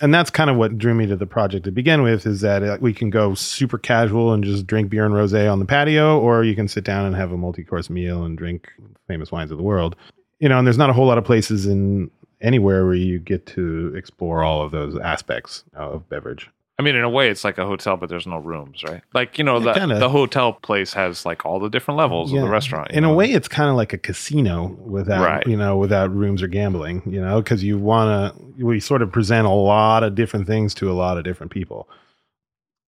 and 0.00 0.14
that's 0.14 0.30
kind 0.30 0.50
of 0.50 0.56
what 0.56 0.78
drew 0.78 0.94
me 0.94 1.06
to 1.06 1.16
the 1.16 1.26
project 1.26 1.64
to 1.64 1.72
begin 1.72 2.02
with 2.02 2.26
is 2.26 2.40
that 2.40 2.62
uh, 2.62 2.78
we 2.80 2.92
can 2.92 3.10
go 3.10 3.34
super 3.34 3.78
casual 3.78 4.32
and 4.32 4.44
just 4.44 4.66
drink 4.66 4.90
beer 4.90 5.04
and 5.04 5.14
rosé 5.14 5.50
on 5.50 5.58
the 5.58 5.64
patio 5.64 6.18
or 6.18 6.44
you 6.44 6.54
can 6.54 6.68
sit 6.68 6.84
down 6.84 7.06
and 7.06 7.16
have 7.16 7.32
a 7.32 7.36
multi-course 7.36 7.90
meal 7.90 8.24
and 8.24 8.38
drink 8.38 8.70
famous 9.06 9.32
wines 9.32 9.50
of 9.50 9.56
the 9.56 9.64
world. 9.64 9.96
You 10.40 10.48
know 10.48 10.58
and 10.58 10.66
there's 10.66 10.78
not 10.78 10.90
a 10.90 10.92
whole 10.92 11.06
lot 11.06 11.18
of 11.18 11.24
places 11.24 11.66
in 11.66 12.10
anywhere 12.40 12.84
where 12.84 12.94
you 12.94 13.18
get 13.18 13.46
to 13.46 13.92
explore 13.96 14.44
all 14.44 14.62
of 14.62 14.70
those 14.70 14.96
aspects 14.98 15.64
of 15.74 16.08
beverage 16.08 16.48
I 16.78 16.84
mean, 16.84 16.94
in 16.94 17.02
a 17.02 17.10
way, 17.10 17.28
it's 17.28 17.42
like 17.42 17.58
a 17.58 17.66
hotel, 17.66 17.96
but 17.96 18.08
there's 18.08 18.26
no 18.26 18.36
rooms, 18.38 18.84
right? 18.84 19.02
Like 19.12 19.36
you 19.36 19.42
know, 19.44 19.58
Yeah, 19.58 19.72
the, 19.72 19.80
kinda. 19.80 19.98
the 19.98 20.08
hotel 20.08 20.52
place 20.52 20.92
has 20.92 21.26
like 21.26 21.44
all 21.44 21.58
the 21.58 21.68
different 21.68 21.98
levels 21.98 22.32
of 22.32 22.40
the 22.40 22.48
restaurant. 22.48 22.90
in 22.92 23.02
a 23.04 23.12
way 23.12 23.32
it's 23.32 23.48
kind 23.48 23.68
of 23.68 23.74
like 23.76 23.92
a 23.92 23.98
casino 23.98 24.76
without 24.84 25.24
Right. 25.24 25.46
you 25.46 25.56
know 25.56 25.76
without 25.76 26.14
rooms 26.14 26.40
or 26.42 26.46
gambling 26.48 27.02
you 27.04 27.20
know 27.20 27.42
because 27.42 27.64
you 27.64 27.78
want 27.78 28.36
to 28.36 28.64
we 28.64 28.78
sort 28.80 29.02
of 29.02 29.10
present 29.10 29.46
a 29.46 29.50
lot 29.50 30.04
of 30.04 30.14
different 30.14 30.46
things 30.46 30.72
to 30.74 30.90
a 30.90 30.94
lot 30.94 31.18
of 31.18 31.24
different 31.24 31.50
people 31.52 31.88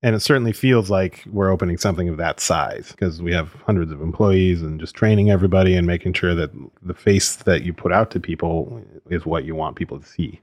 And 0.02 0.14
it 0.14 0.20
certainly 0.20 0.52
feels 0.52 0.90
like 0.90 1.24
we're 1.32 1.50
opening 1.50 1.76
something 1.78 2.08
of 2.08 2.18
that 2.18 2.38
size 2.40 2.90
because 2.92 3.20
we 3.22 3.32
have 3.32 3.52
hundreds 3.66 3.90
of 3.90 4.00
employees 4.00 4.62
and 4.62 4.78
just 4.78 4.94
training 4.94 5.30
everybody 5.30 5.74
and 5.74 5.86
making 5.86 6.12
sure 6.12 6.34
that 6.36 6.50
the 6.82 6.94
face 6.94 7.34
that 7.36 7.62
you 7.64 7.72
put 7.72 7.92
out 7.92 8.10
to 8.12 8.20
people 8.20 8.80
is 9.10 9.26
what 9.26 9.44
you 9.44 9.54
want 9.56 9.74
people 9.76 9.98
to 9.98 10.06
see. 10.06 10.40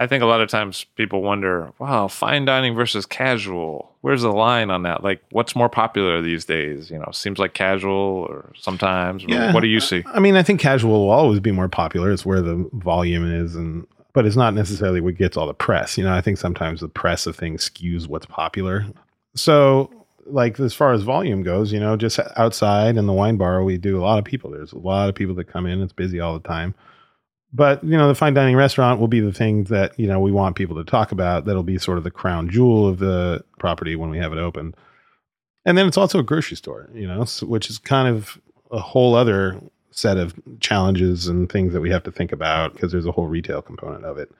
I 0.00 0.06
think 0.06 0.22
a 0.22 0.26
lot 0.26 0.40
of 0.40 0.48
times 0.48 0.86
people 0.96 1.20
wonder, 1.20 1.72
wow, 1.78 2.08
fine 2.08 2.46
dining 2.46 2.74
versus 2.74 3.04
casual. 3.04 3.92
Where's 4.00 4.22
the 4.22 4.32
line 4.32 4.70
on 4.70 4.82
that? 4.84 5.04
Like, 5.04 5.22
what's 5.30 5.54
more 5.54 5.68
popular 5.68 6.22
these 6.22 6.46
days? 6.46 6.90
You 6.90 6.98
know, 6.98 7.10
seems 7.12 7.38
like 7.38 7.52
casual 7.52 8.26
or 8.26 8.50
sometimes. 8.56 9.24
Yeah. 9.28 9.52
What 9.52 9.60
do 9.60 9.68
you 9.68 9.78
see? 9.78 10.02
I 10.06 10.18
mean, 10.18 10.36
I 10.36 10.42
think 10.42 10.58
casual 10.58 10.92
will 10.92 11.10
always 11.10 11.38
be 11.38 11.52
more 11.52 11.68
popular. 11.68 12.10
It's 12.10 12.24
where 12.24 12.40
the 12.40 12.66
volume 12.72 13.30
is, 13.30 13.54
and 13.54 13.86
but 14.14 14.24
it's 14.24 14.36
not 14.36 14.54
necessarily 14.54 15.02
what 15.02 15.16
gets 15.16 15.36
all 15.36 15.46
the 15.46 15.52
press. 15.52 15.98
You 15.98 16.04
know, 16.04 16.14
I 16.14 16.22
think 16.22 16.38
sometimes 16.38 16.80
the 16.80 16.88
press 16.88 17.26
of 17.26 17.36
things 17.36 17.68
skews 17.68 18.08
what's 18.08 18.24
popular. 18.24 18.86
So, 19.34 19.90
like 20.24 20.58
as 20.60 20.72
far 20.72 20.94
as 20.94 21.02
volume 21.02 21.42
goes, 21.42 21.74
you 21.74 21.78
know, 21.78 21.98
just 21.98 22.18
outside 22.36 22.96
in 22.96 23.06
the 23.06 23.12
wine 23.12 23.36
bar, 23.36 23.62
we 23.62 23.76
do 23.76 24.00
a 24.00 24.02
lot 24.02 24.18
of 24.18 24.24
people. 24.24 24.50
There's 24.50 24.72
a 24.72 24.78
lot 24.78 25.10
of 25.10 25.14
people 25.14 25.34
that 25.34 25.44
come 25.44 25.66
in. 25.66 25.82
It's 25.82 25.92
busy 25.92 26.20
all 26.20 26.32
the 26.32 26.48
time. 26.48 26.74
But 27.52 27.82
you 27.82 27.96
know, 27.96 28.08
the 28.08 28.14
fine 28.14 28.34
dining 28.34 28.56
restaurant 28.56 29.00
will 29.00 29.08
be 29.08 29.20
the 29.20 29.32
thing 29.32 29.64
that 29.64 29.98
you 29.98 30.06
know 30.06 30.20
we 30.20 30.30
want 30.30 30.56
people 30.56 30.76
to 30.76 30.84
talk 30.84 31.12
about. 31.12 31.44
That'll 31.44 31.62
be 31.62 31.78
sort 31.78 31.98
of 31.98 32.04
the 32.04 32.10
crown 32.10 32.48
jewel 32.48 32.88
of 32.88 32.98
the 32.98 33.44
property 33.58 33.96
when 33.96 34.10
we 34.10 34.18
have 34.18 34.32
it 34.32 34.38
open. 34.38 34.74
And 35.64 35.76
then 35.76 35.86
it's 35.86 35.98
also 35.98 36.18
a 36.18 36.22
grocery 36.22 36.56
store, 36.56 36.88
you 36.94 37.06
know, 37.06 37.24
so, 37.24 37.46
which 37.46 37.68
is 37.68 37.78
kind 37.78 38.08
of 38.08 38.40
a 38.70 38.78
whole 38.78 39.14
other 39.14 39.60
set 39.90 40.16
of 40.16 40.34
challenges 40.60 41.26
and 41.26 41.50
things 41.50 41.72
that 41.72 41.80
we 41.80 41.90
have 41.90 42.02
to 42.04 42.12
think 42.12 42.32
about 42.32 42.72
because 42.72 42.92
there's 42.92 43.06
a 43.06 43.12
whole 43.12 43.26
retail 43.26 43.60
component 43.60 44.04
of 44.04 44.16
it. 44.16 44.30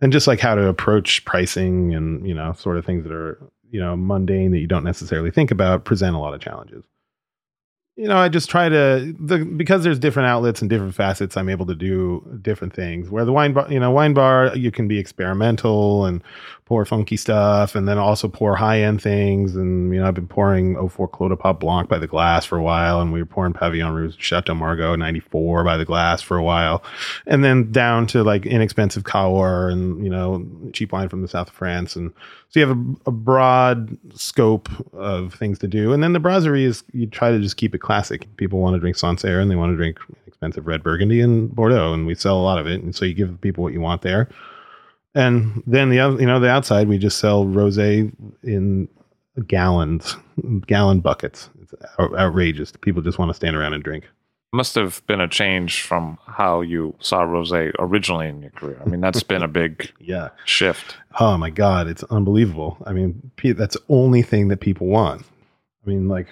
And 0.00 0.12
just 0.12 0.26
like 0.26 0.40
how 0.40 0.54
to 0.54 0.66
approach 0.66 1.24
pricing 1.24 1.94
and, 1.94 2.26
you 2.26 2.34
know, 2.34 2.52
sort 2.52 2.78
of 2.78 2.86
things 2.86 3.04
that 3.04 3.12
are, 3.12 3.38
you 3.70 3.80
know, 3.80 3.96
mundane 3.96 4.52
that 4.52 4.58
you 4.58 4.66
don't 4.66 4.84
necessarily 4.84 5.30
think 5.30 5.50
about 5.50 5.84
present 5.84 6.16
a 6.16 6.18
lot 6.18 6.34
of 6.34 6.40
challenges 6.40 6.84
you 7.96 8.08
know, 8.08 8.16
I 8.16 8.28
just 8.28 8.50
try 8.50 8.68
to 8.68 9.14
the 9.20 9.44
because 9.44 9.84
there's 9.84 10.00
different 10.00 10.28
outlets 10.28 10.60
and 10.60 10.68
different 10.68 10.96
facets. 10.96 11.36
I'm 11.36 11.48
able 11.48 11.66
to 11.66 11.76
do 11.76 12.38
different 12.42 12.74
things. 12.74 13.08
Where 13.08 13.24
the 13.24 13.32
wine 13.32 13.52
bar, 13.52 13.70
you 13.70 13.78
know, 13.78 13.92
wine 13.92 14.14
bar, 14.14 14.50
you 14.56 14.72
can 14.72 14.88
be 14.88 14.98
experimental 14.98 16.04
and 16.04 16.20
pour 16.64 16.84
funky 16.84 17.16
stuff, 17.16 17.76
and 17.76 17.86
then 17.86 17.96
also 17.96 18.26
pour 18.26 18.56
high 18.56 18.80
end 18.80 19.00
things. 19.00 19.54
And 19.54 19.94
you 19.94 20.00
know, 20.00 20.08
I've 20.08 20.14
been 20.14 20.26
pouring 20.26 20.74
04 20.88 21.06
Clos 21.06 21.28
des 21.28 21.36
Papes 21.36 21.60
Blanc 21.60 21.88
by 21.88 21.98
the 21.98 22.08
glass 22.08 22.44
for 22.44 22.58
a 22.58 22.62
while, 22.64 23.00
and 23.00 23.12
we 23.12 23.22
were 23.22 23.26
pouring 23.26 23.52
Pavillon 23.52 23.94
Rouge 23.94 24.16
Chateau 24.18 24.56
Margaux 24.56 24.96
94 24.96 25.62
by 25.62 25.76
the 25.76 25.84
glass 25.84 26.20
for 26.20 26.36
a 26.36 26.42
while, 26.42 26.82
and 27.28 27.44
then 27.44 27.70
down 27.70 28.08
to 28.08 28.24
like 28.24 28.44
inexpensive 28.44 29.04
Cahors 29.04 29.72
and 29.72 30.02
you 30.02 30.10
know 30.10 30.44
cheap 30.72 30.90
wine 30.90 31.08
from 31.08 31.22
the 31.22 31.28
south 31.28 31.48
of 31.48 31.54
France, 31.54 31.94
and 31.94 32.12
so 32.54 32.60
you 32.60 32.68
have 32.68 32.78
a, 32.78 32.94
a 33.06 33.10
broad 33.10 33.98
scope 34.16 34.68
of 34.94 35.34
things 35.34 35.58
to 35.58 35.66
do. 35.66 35.92
And 35.92 36.04
then 36.04 36.12
the 36.12 36.20
brasserie 36.20 36.62
is 36.62 36.84
you 36.92 37.08
try 37.08 37.32
to 37.32 37.40
just 37.40 37.56
keep 37.56 37.74
it 37.74 37.78
classic. 37.78 38.28
People 38.36 38.60
want 38.60 38.74
to 38.74 38.78
drink 38.78 38.94
Sancerre 38.94 39.40
and 39.40 39.50
they 39.50 39.56
want 39.56 39.72
to 39.72 39.76
drink 39.76 39.98
expensive 40.28 40.64
red 40.64 40.80
Burgundy 40.80 41.20
and 41.20 41.52
Bordeaux, 41.52 41.92
and 41.92 42.06
we 42.06 42.14
sell 42.14 42.38
a 42.38 42.44
lot 42.44 42.60
of 42.60 42.68
it. 42.68 42.80
And 42.80 42.94
so 42.94 43.06
you 43.06 43.12
give 43.12 43.40
people 43.40 43.64
what 43.64 43.72
you 43.72 43.80
want 43.80 44.02
there. 44.02 44.28
And 45.16 45.64
then 45.66 45.90
the 45.90 45.98
other, 45.98 46.20
you 46.20 46.28
know, 46.28 46.38
the 46.38 46.48
outside 46.48 46.86
we 46.86 46.96
just 46.96 47.18
sell 47.18 47.44
rosé 47.44 48.12
in 48.44 48.88
gallons, 49.48 50.16
gallon 50.68 51.00
buckets. 51.00 51.50
It's 51.60 51.74
outrageous. 51.98 52.70
People 52.82 53.02
just 53.02 53.18
want 53.18 53.30
to 53.30 53.34
stand 53.34 53.56
around 53.56 53.74
and 53.74 53.82
drink. 53.82 54.08
Must 54.54 54.76
have 54.76 55.04
been 55.08 55.20
a 55.20 55.26
change 55.26 55.82
from 55.82 56.16
how 56.26 56.60
you 56.60 56.94
saw 57.00 57.22
rosé 57.22 57.72
originally 57.80 58.28
in 58.28 58.40
your 58.40 58.52
career. 58.52 58.80
I 58.80 58.88
mean, 58.88 59.00
that's 59.00 59.24
been 59.24 59.42
a 59.42 59.48
big 59.48 59.90
yeah 59.98 60.28
shift. 60.44 60.96
Oh 61.18 61.36
my 61.36 61.50
god, 61.50 61.88
it's 61.88 62.04
unbelievable. 62.04 62.78
I 62.86 62.92
mean, 62.92 63.32
that's 63.42 63.74
the 63.74 63.82
only 63.88 64.22
thing 64.22 64.46
that 64.48 64.60
people 64.60 64.86
want. 64.86 65.22
I 65.84 65.90
mean, 65.90 66.06
like, 66.06 66.28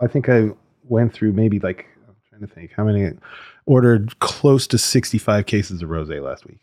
I 0.00 0.08
think 0.08 0.28
I 0.28 0.48
went 0.82 1.12
through 1.12 1.32
maybe 1.32 1.60
like 1.60 1.86
I'm 2.08 2.16
trying 2.28 2.40
to 2.40 2.52
think 2.52 2.72
how 2.76 2.82
many 2.82 3.12
ordered 3.66 4.18
close 4.18 4.66
to 4.66 4.76
65 4.76 5.46
cases 5.46 5.80
of 5.80 5.88
rosé 5.88 6.20
last 6.20 6.46
week. 6.46 6.58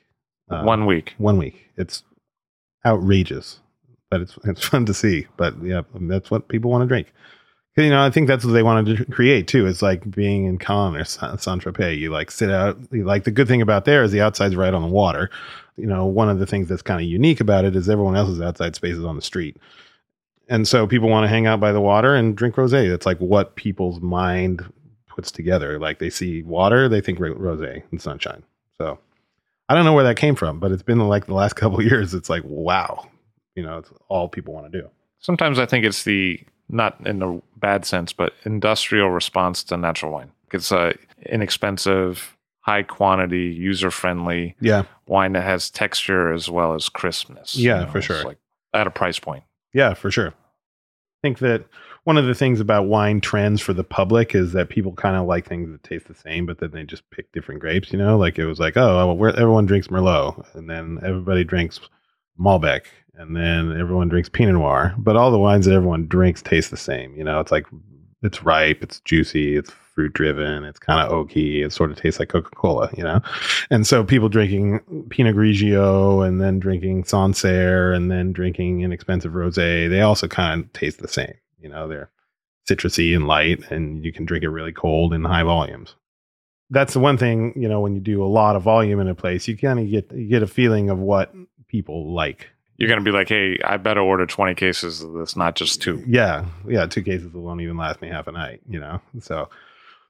Uh, 0.49 0.63
one 0.63 0.85
week. 0.85 1.15
One 1.17 1.37
week. 1.37 1.69
It's 1.77 2.03
outrageous, 2.85 3.61
but 4.09 4.19
it's 4.19 4.37
it's 4.43 4.67
fun 4.67 4.85
to 4.87 4.93
see. 4.93 5.27
But 5.37 5.53
yeah, 5.63 5.83
that's 6.01 6.29
what 6.29 6.49
people 6.49 6.69
want 6.69 6.81
to 6.81 6.87
drink. 6.87 7.13
You 7.77 7.89
know, 7.89 8.03
I 8.03 8.09
think 8.09 8.27
that's 8.27 8.43
what 8.43 8.51
they 8.51 8.63
wanted 8.63 8.97
to 8.97 9.05
create 9.05 9.47
too. 9.47 9.65
It's 9.65 9.81
like 9.81 10.09
being 10.11 10.45
in 10.45 10.57
Cannes 10.57 10.95
or 10.95 11.05
Saint 11.37 11.63
Tropez. 11.63 11.97
You 11.97 12.11
like 12.11 12.29
sit 12.29 12.51
out. 12.51 12.77
Like 12.91 13.23
the 13.23 13.31
good 13.31 13.47
thing 13.47 13.61
about 13.61 13.85
there 13.85 14.03
is 14.03 14.11
the 14.11 14.21
outside's 14.21 14.55
right 14.55 14.73
on 14.73 14.81
the 14.81 14.89
water. 14.89 15.29
You 15.77 15.87
know, 15.87 16.05
one 16.05 16.29
of 16.29 16.37
the 16.37 16.45
things 16.45 16.67
that's 16.67 16.81
kind 16.81 16.99
of 16.99 17.07
unique 17.07 17.39
about 17.39 17.63
it 17.63 17.75
is 17.75 17.89
everyone 17.89 18.17
else's 18.17 18.41
outside 18.41 18.75
space 18.75 18.95
is 18.95 19.05
on 19.05 19.15
the 19.15 19.21
street 19.21 19.57
and 20.51 20.67
so 20.67 20.85
people 20.85 21.07
want 21.07 21.23
to 21.23 21.29
hang 21.29 21.47
out 21.47 21.61
by 21.61 21.71
the 21.71 21.79
water 21.79 22.13
and 22.13 22.35
drink 22.35 22.55
rosé. 22.55 22.89
That's 22.89 23.05
like 23.05 23.17
what 23.19 23.55
people's 23.55 24.01
mind 24.01 24.61
puts 25.07 25.31
together. 25.31 25.79
Like 25.79 25.99
they 25.99 26.09
see 26.09 26.43
water, 26.43 26.89
they 26.89 26.99
think 26.99 27.19
rosé 27.19 27.83
and 27.89 28.01
sunshine. 28.01 28.43
So 28.77 28.99
I 29.69 29.75
don't 29.75 29.85
know 29.85 29.93
where 29.93 30.03
that 30.03 30.17
came 30.17 30.35
from, 30.35 30.59
but 30.59 30.73
it's 30.73 30.83
been 30.83 30.99
like 30.99 31.25
the 31.25 31.33
last 31.33 31.53
couple 31.55 31.81
years. 31.81 32.13
It's 32.13 32.29
like 32.29 32.43
wow, 32.45 33.07
you 33.55 33.63
know, 33.63 33.77
it's 33.77 33.91
all 34.09 34.27
people 34.27 34.53
want 34.53 34.69
to 34.69 34.81
do. 34.81 34.89
Sometimes 35.19 35.57
I 35.57 35.65
think 35.65 35.85
it's 35.85 36.03
the 36.03 36.41
not 36.71 36.95
in 37.05 37.21
a 37.21 37.41
bad 37.57 37.85
sense, 37.85 38.13
but 38.13 38.33
industrial 38.43 39.09
response 39.09 39.63
to 39.65 39.77
natural 39.77 40.11
wine. 40.11 40.31
It's 40.51 40.71
a 40.71 40.95
inexpensive, 41.25 42.37
high 42.61 42.83
quantity, 42.83 43.45
user 43.45 43.91
friendly 43.91 44.55
yeah. 44.59 44.83
wine 45.07 45.33
that 45.33 45.43
has 45.43 45.69
texture 45.69 46.33
as 46.33 46.49
well 46.49 46.73
as 46.73 46.89
crispness. 46.89 47.55
Yeah, 47.55 47.81
you 47.81 47.85
know? 47.85 47.91
for 47.91 48.01
sure. 48.01 48.23
Like 48.23 48.37
at 48.73 48.87
a 48.87 48.91
price 48.91 49.19
point. 49.19 49.43
Yeah, 49.73 49.93
for 49.93 50.11
sure 50.11 50.33
I 51.21 51.27
think 51.27 51.39
that 51.39 51.65
one 52.03 52.17
of 52.17 52.25
the 52.25 52.33
things 52.33 52.59
about 52.59 52.87
wine 52.87 53.21
trends 53.21 53.61
for 53.61 53.73
the 53.73 53.83
public 53.83 54.33
is 54.33 54.53
that 54.53 54.69
people 54.69 54.93
kind 54.93 55.15
of 55.15 55.27
like 55.27 55.47
things 55.47 55.69
that 55.69 55.83
taste 55.83 56.07
the 56.07 56.15
same, 56.15 56.47
but 56.47 56.57
then 56.57 56.71
they 56.71 56.83
just 56.83 57.07
pick 57.11 57.31
different 57.31 57.61
grapes. 57.61 57.91
You 57.91 57.99
know, 57.99 58.17
like 58.17 58.39
it 58.39 58.45
was 58.45 58.59
like, 58.59 58.75
oh, 58.75 59.13
well, 59.13 59.29
everyone 59.37 59.67
drinks 59.67 59.87
Merlot, 59.87 60.43
and 60.55 60.67
then 60.67 60.99
everybody 61.03 61.43
drinks 61.43 61.79
Malbec, 62.39 62.85
and 63.15 63.35
then 63.35 63.77
everyone 63.79 64.09
drinks 64.09 64.29
Pinot 64.29 64.55
Noir. 64.55 64.93
But 64.97 65.15
all 65.15 65.31
the 65.31 65.39
wines 65.39 65.65
that 65.65 65.73
everyone 65.73 66.07
drinks 66.07 66.41
taste 66.41 66.71
the 66.71 66.77
same. 66.77 67.15
You 67.15 67.23
know, 67.23 67.39
it's 67.39 67.51
like 67.51 67.65
it's 68.23 68.43
ripe, 68.43 68.83
it's 68.83 68.99
juicy, 69.01 69.57
it's 69.57 69.71
fruit 69.93 70.13
driven, 70.13 70.63
it's 70.63 70.79
kind 70.79 71.01
of 71.01 71.11
oaky. 71.11 71.65
It 71.65 71.73
sort 71.73 71.91
of 71.91 71.97
tastes 71.97 72.19
like 72.19 72.29
Coca 72.29 72.49
Cola, 72.51 72.89
you 72.95 73.03
know? 73.03 73.21
And 73.69 73.85
so 73.85 74.03
people 74.03 74.29
drinking 74.29 74.79
Pinot 75.09 75.35
Grigio 75.35 76.25
and 76.25 76.39
then 76.39 76.59
drinking 76.59 77.03
Sancerre 77.03 77.93
and 77.93 78.09
then 78.09 78.31
drinking 78.31 78.81
inexpensive 78.81 79.35
rose, 79.35 79.55
they 79.55 80.01
also 80.01 80.27
kind 80.27 80.63
of 80.63 80.73
taste 80.73 80.99
the 80.99 81.07
same. 81.07 81.33
You 81.59 81.69
know, 81.69 81.87
they're 81.87 82.09
citrusy 82.69 83.15
and 83.15 83.27
light, 83.27 83.69
and 83.71 84.03
you 84.03 84.13
can 84.13 84.25
drink 84.25 84.43
it 84.43 84.49
really 84.49 84.71
cold 84.71 85.13
in 85.13 85.23
high 85.23 85.43
volumes. 85.43 85.95
That's 86.69 86.93
the 86.93 86.99
one 86.99 87.17
thing, 87.17 87.53
you 87.55 87.67
know, 87.67 87.81
when 87.81 87.95
you 87.95 88.01
do 88.01 88.23
a 88.23 88.25
lot 88.25 88.55
of 88.55 88.63
volume 88.63 88.99
in 88.99 89.09
a 89.09 89.15
place, 89.15 89.47
you 89.47 89.57
kind 89.57 89.79
of 89.79 89.89
get 89.89 90.29
get 90.29 90.41
a 90.41 90.47
feeling 90.47 90.89
of 90.89 90.99
what 90.99 91.33
people 91.67 92.13
like 92.13 92.47
you're 92.81 92.87
going 92.87 92.99
to 92.99 93.05
be 93.05 93.15
like, 93.15 93.29
hey, 93.29 93.59
I 93.63 93.77
better 93.77 93.99
order 93.99 94.25
20 94.25 94.55
cases 94.55 95.03
of 95.03 95.13
this, 95.13 95.35
not 95.35 95.55
just 95.55 95.83
two. 95.83 96.03
Yeah. 96.07 96.45
Yeah. 96.67 96.87
Two 96.87 97.03
cases 97.03 97.31
won't 97.31 97.61
even 97.61 97.77
last 97.77 98.01
me 98.01 98.07
half 98.07 98.25
a 98.25 98.31
night, 98.31 98.61
you 98.67 98.79
know? 98.79 98.99
So 99.19 99.49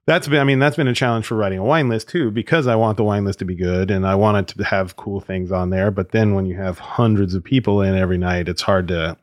that's 0.06 0.26
been, 0.26 0.40
I 0.40 0.44
mean, 0.44 0.58
that's 0.58 0.76
been 0.76 0.88
a 0.88 0.94
challenge 0.94 1.26
for 1.26 1.36
writing 1.36 1.58
a 1.58 1.64
wine 1.64 1.90
list 1.90 2.08
too, 2.08 2.30
because 2.30 2.66
I 2.66 2.76
want 2.76 2.96
the 2.96 3.04
wine 3.04 3.26
list 3.26 3.40
to 3.40 3.44
be 3.44 3.54
good 3.54 3.90
and 3.90 4.06
I 4.06 4.14
want 4.14 4.50
it 4.50 4.56
to 4.56 4.64
have 4.64 4.96
cool 4.96 5.20
things 5.20 5.52
on 5.52 5.68
there. 5.68 5.90
But 5.90 6.12
then 6.12 6.34
when 6.34 6.46
you 6.46 6.56
have 6.56 6.78
hundreds 6.78 7.34
of 7.34 7.44
people 7.44 7.82
in 7.82 7.94
every 7.94 8.16
night, 8.16 8.48
it's 8.48 8.62
hard 8.62 8.88
to 8.88 9.18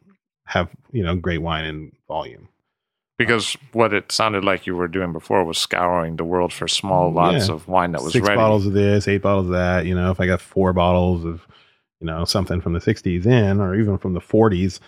have, 0.46 0.70
you 0.92 1.04
know, 1.04 1.16
great 1.16 1.42
wine 1.42 1.66
in 1.66 1.92
volume. 2.08 2.50
Because 3.18 3.58
what 3.74 3.96
it 3.96 4.12
sounded 4.12 4.46
like 4.46 4.68
you 4.68 4.76
were 4.76 4.88
doing 4.88 5.12
before 5.12 5.44
was 5.44 5.58
scouring 5.58 6.18
the 6.18 6.24
world 6.24 6.54
for 6.54 6.68
small 6.68 7.12
lots 7.12 7.48
yeah. 7.48 7.56
of 7.56 7.68
wine 7.68 7.94
that 7.94 8.04
was 8.04 8.14
Six 8.14 8.28
ready. 8.28 8.38
bottles 8.38 8.68
of 8.68 8.74
this, 8.74 9.08
eight 9.08 9.24
bottles 9.24 9.48
of 9.48 9.54
that. 9.54 9.88
You 9.88 9.96
know, 9.96 10.12
if 10.12 10.20
I 10.20 10.28
got 10.28 10.40
four 10.40 10.72
bottles 10.72 11.26
of 11.26 11.48
you 12.00 12.08
know, 12.08 12.26
something 12.26 12.62
from 12.62 12.74
the 12.74 12.80
60s 12.80 13.26
in, 13.26 13.60
or 13.60 13.76
even 13.76 13.98
from 13.98 14.14
the 14.14 14.22
40s 14.22 14.80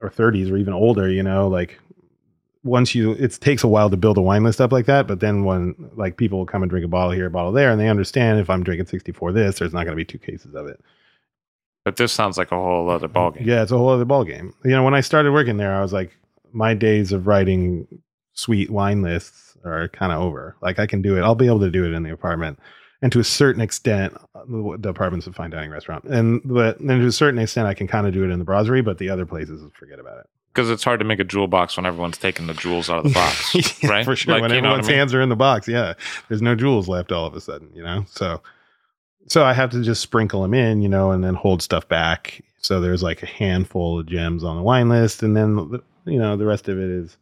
or 0.00 0.10
30s 0.10 0.50
or 0.50 0.56
even 0.56 0.72
older, 0.72 1.08
you 1.08 1.22
know, 1.22 1.48
like 1.48 1.78
once 2.64 2.94
you, 2.94 3.12
it 3.12 3.32
takes 3.40 3.62
a 3.62 3.68
while 3.68 3.90
to 3.90 3.96
build 3.96 4.16
a 4.16 4.22
wine 4.22 4.44
list 4.44 4.60
up 4.60 4.72
like 4.72 4.86
that. 4.86 5.06
But 5.06 5.20
then 5.20 5.44
when 5.44 5.74
like 5.94 6.16
people 6.16 6.38
will 6.38 6.46
come 6.46 6.62
and 6.62 6.70
drink 6.70 6.84
a 6.84 6.88
bottle 6.88 7.12
here, 7.12 7.26
a 7.26 7.30
bottle 7.30 7.52
there, 7.52 7.70
and 7.70 7.80
they 7.80 7.88
understand 7.88 8.40
if 8.40 8.50
I'm 8.50 8.64
drinking 8.64 8.86
64 8.86 9.32
this, 9.32 9.58
there's 9.58 9.72
not 9.72 9.84
going 9.84 9.96
to 9.96 9.96
be 9.96 10.04
two 10.04 10.18
cases 10.18 10.54
of 10.54 10.66
it. 10.66 10.80
But 11.84 11.96
this 11.96 12.12
sounds 12.12 12.38
like 12.38 12.52
a 12.52 12.56
whole 12.56 12.90
other 12.90 13.08
mm, 13.08 13.12
ballgame. 13.12 13.46
Yeah, 13.46 13.62
it's 13.62 13.72
a 13.72 13.78
whole 13.78 13.90
other 13.90 14.04
ballgame. 14.04 14.52
You 14.64 14.72
know, 14.72 14.84
when 14.84 14.94
I 14.94 15.00
started 15.00 15.32
working 15.32 15.56
there, 15.56 15.74
I 15.74 15.82
was 15.82 15.92
like, 15.92 16.16
my 16.52 16.74
days 16.74 17.12
of 17.12 17.26
writing 17.26 17.86
sweet 18.34 18.70
wine 18.70 19.02
lists 19.02 19.56
are 19.64 19.88
kind 19.88 20.12
of 20.12 20.20
over. 20.20 20.56
Like 20.60 20.78
I 20.78 20.86
can 20.86 21.02
do 21.02 21.16
it. 21.16 21.22
I'll 21.22 21.34
be 21.34 21.46
able 21.46 21.60
to 21.60 21.70
do 21.70 21.84
it 21.84 21.94
in 21.94 22.02
the 22.02 22.12
apartment 22.12 22.58
and 23.02 23.12
to 23.12 23.20
a 23.20 23.24
certain 23.24 23.60
extent, 23.60 24.16
uh, 24.34 24.44
the 24.78 24.88
apartments 24.88 25.26
of 25.26 25.34
fine 25.34 25.50
dining 25.50 25.70
restaurant, 25.70 26.04
and 26.04 26.40
but 26.44 26.78
then 26.78 27.00
to 27.00 27.06
a 27.06 27.12
certain 27.12 27.38
extent, 27.38 27.66
I 27.66 27.74
can 27.74 27.86
kind 27.86 28.06
of 28.06 28.14
do 28.14 28.24
it 28.24 28.30
in 28.30 28.38
the 28.38 28.44
brasserie, 28.44 28.82
but 28.82 28.98
the 28.98 29.10
other 29.10 29.26
places, 29.26 29.62
forget 29.74 29.98
about 29.98 30.18
it. 30.18 30.26
Because 30.54 30.70
it's 30.70 30.84
hard 30.84 31.00
to 31.00 31.04
make 31.04 31.18
a 31.18 31.24
jewel 31.24 31.48
box 31.48 31.76
when 31.76 31.86
everyone's 31.86 32.18
taking 32.18 32.46
the 32.46 32.54
jewels 32.54 32.90
out 32.90 32.98
of 32.98 33.04
the 33.04 33.10
box, 33.14 33.82
yeah, 33.82 33.90
right? 33.90 34.04
For 34.04 34.16
sure, 34.16 34.34
like, 34.34 34.42
when 34.42 34.52
everyone's 34.52 34.86
I 34.86 34.90
mean? 34.90 34.98
hands 34.98 35.14
are 35.14 35.20
in 35.20 35.28
the 35.28 35.36
box, 35.36 35.68
yeah, 35.68 35.94
there's 36.28 36.42
no 36.42 36.54
jewels 36.54 36.88
left 36.88 37.12
all 37.12 37.26
of 37.26 37.34
a 37.34 37.40
sudden, 37.40 37.70
you 37.74 37.82
know. 37.82 38.04
So 38.08 38.40
so 39.28 39.44
I 39.44 39.52
have 39.52 39.70
to 39.70 39.82
just 39.82 40.02
sprinkle 40.02 40.42
them 40.42 40.54
in, 40.54 40.82
you 40.82 40.88
know, 40.88 41.10
and 41.10 41.22
then 41.22 41.34
hold 41.34 41.62
stuff 41.62 41.88
back. 41.88 42.42
So 42.58 42.80
there's 42.80 43.02
like 43.02 43.22
a 43.22 43.26
handful 43.26 44.00
of 44.00 44.06
gems 44.06 44.44
on 44.44 44.56
the 44.56 44.62
wine 44.62 44.88
list, 44.88 45.22
and 45.22 45.36
then 45.36 45.56
the, 45.56 45.82
you 46.04 46.18
know 46.18 46.36
the 46.36 46.46
rest 46.46 46.68
of 46.68 46.78
it 46.78 46.90
is 46.90 47.16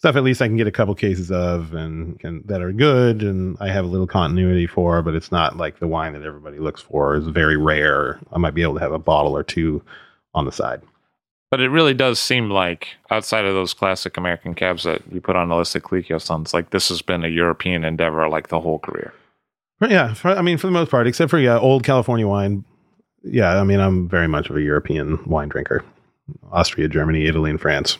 stuff 0.00 0.16
at 0.16 0.24
least 0.24 0.40
I 0.40 0.48
can 0.48 0.56
get 0.56 0.66
a 0.66 0.72
couple 0.72 0.94
cases 0.94 1.30
of 1.30 1.74
and 1.74 2.18
can, 2.18 2.42
that 2.46 2.62
are 2.62 2.72
good, 2.72 3.22
and 3.22 3.58
I 3.60 3.68
have 3.68 3.84
a 3.84 3.88
little 3.88 4.06
continuity 4.06 4.66
for, 4.66 5.02
but 5.02 5.14
it's 5.14 5.30
not 5.30 5.58
like 5.58 5.78
the 5.78 5.86
wine 5.86 6.14
that 6.14 6.22
everybody 6.22 6.58
looks 6.58 6.80
for. 6.80 7.14
is 7.14 7.28
very 7.28 7.58
rare. 7.58 8.18
I 8.32 8.38
might 8.38 8.54
be 8.54 8.62
able 8.62 8.74
to 8.74 8.80
have 8.80 8.92
a 8.92 8.98
bottle 8.98 9.36
or 9.36 9.42
two 9.42 9.82
on 10.32 10.46
the 10.46 10.52
side. 10.52 10.80
But 11.50 11.60
it 11.60 11.68
really 11.68 11.92
does 11.92 12.18
seem 12.18 12.48
like 12.48 12.88
outside 13.10 13.44
of 13.44 13.52
those 13.52 13.74
classic 13.74 14.16
American 14.16 14.54
cabs 14.54 14.84
that 14.84 15.02
you 15.12 15.20
put 15.20 15.36
on 15.36 15.50
the 15.50 15.56
list 15.56 15.76
of 15.76 15.82
Colicchio 15.82 16.18
Sons, 16.18 16.54
like 16.54 16.70
this 16.70 16.88
has 16.88 17.02
been 17.02 17.22
a 17.22 17.28
European 17.28 17.84
endeavor 17.84 18.26
like 18.26 18.48
the 18.48 18.60
whole 18.60 18.78
career. 18.78 19.12
Yeah, 19.82 20.14
for, 20.14 20.30
I 20.30 20.40
mean, 20.40 20.56
for 20.56 20.66
the 20.66 20.72
most 20.72 20.90
part, 20.90 21.08
except 21.08 21.30
for 21.30 21.38
yeah, 21.38 21.58
old 21.58 21.84
California 21.84 22.26
wine. 22.26 22.64
Yeah, 23.22 23.60
I 23.60 23.64
mean, 23.64 23.80
I'm 23.80 24.08
very 24.08 24.28
much 24.28 24.48
of 24.48 24.56
a 24.56 24.62
European 24.62 25.22
wine 25.26 25.50
drinker. 25.50 25.84
Austria, 26.50 26.88
Germany, 26.88 27.26
Italy, 27.26 27.50
and 27.50 27.60
France 27.60 27.98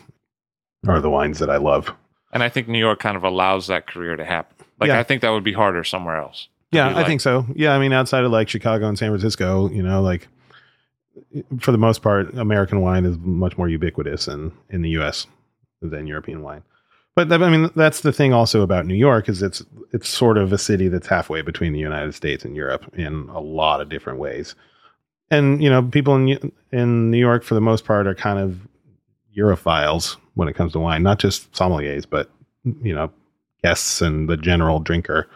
are 0.87 0.95
hmm. 0.95 1.01
the 1.01 1.09
wines 1.09 1.39
that 1.39 1.49
I 1.49 1.57
love. 1.57 1.93
And 2.33 2.43
I 2.43 2.49
think 2.49 2.67
New 2.67 2.79
York 2.79 2.99
kind 2.99 3.17
of 3.17 3.23
allows 3.23 3.67
that 3.67 3.87
career 3.87 4.15
to 4.15 4.25
happen. 4.25 4.65
Like 4.79 4.89
Yeah. 4.89 4.99
I 4.99 5.03
think 5.03 5.21
that 5.21 5.29
would 5.29 5.43
be 5.43 5.53
harder 5.53 5.83
somewhere 5.83 6.17
else. 6.17 6.47
Yeah, 6.71 6.87
be 6.87 6.93
I 6.93 6.97
like- 6.97 7.07
think 7.07 7.21
so. 7.21 7.45
Yeah, 7.53 7.73
I 7.75 7.79
mean, 7.79 7.93
outside 7.93 8.23
of 8.23 8.31
like 8.31 8.49
Chicago 8.49 8.87
and 8.87 8.97
San 8.97 9.09
Francisco, 9.09 9.69
you 9.69 9.83
know, 9.83 10.01
like 10.01 10.27
for 11.59 11.71
the 11.71 11.77
most 11.77 12.01
part, 12.01 12.33
American 12.35 12.81
wine 12.81 13.05
is 13.05 13.17
much 13.19 13.57
more 13.57 13.67
ubiquitous 13.67 14.27
in 14.27 14.51
in 14.69 14.81
the 14.81 14.89
U.S. 14.91 15.27
than 15.81 16.07
European 16.07 16.41
wine. 16.41 16.63
But 17.15 17.27
that- 17.29 17.43
I 17.43 17.49
mean, 17.49 17.69
that's 17.75 18.01
the 18.01 18.13
thing 18.13 18.33
also 18.33 18.61
about 18.61 18.85
New 18.85 18.95
York 18.95 19.27
is 19.27 19.41
it's 19.41 19.63
it's 19.91 20.07
sort 20.07 20.37
of 20.37 20.53
a 20.53 20.57
city 20.57 20.87
that's 20.87 21.07
halfway 21.07 21.41
between 21.41 21.73
the 21.73 21.79
United 21.79 22.15
States 22.15 22.45
and 22.45 22.55
Europe 22.55 22.85
in 22.93 23.27
a 23.29 23.41
lot 23.41 23.81
of 23.81 23.89
different 23.89 24.19
ways. 24.19 24.55
And 25.29 25.61
you 25.61 25.69
know, 25.69 25.83
people 25.83 26.15
in 26.15 26.51
in 26.71 27.11
New 27.11 27.19
York 27.19 27.43
for 27.43 27.55
the 27.55 27.61
most 27.61 27.83
part 27.83 28.07
are 28.07 28.15
kind 28.15 28.39
of 28.39 28.57
Europhiles 29.37 30.17
when 30.35 30.47
it 30.47 30.53
comes 30.53 30.73
to 30.73 30.79
wine, 30.79 31.03
not 31.03 31.19
just 31.19 31.51
sommeliers, 31.53 32.05
but 32.09 32.29
you 32.83 32.93
know, 32.93 33.11
guests 33.63 34.01
and 34.01 34.29
the 34.29 34.37
general 34.37 34.79
drinker. 34.79 35.27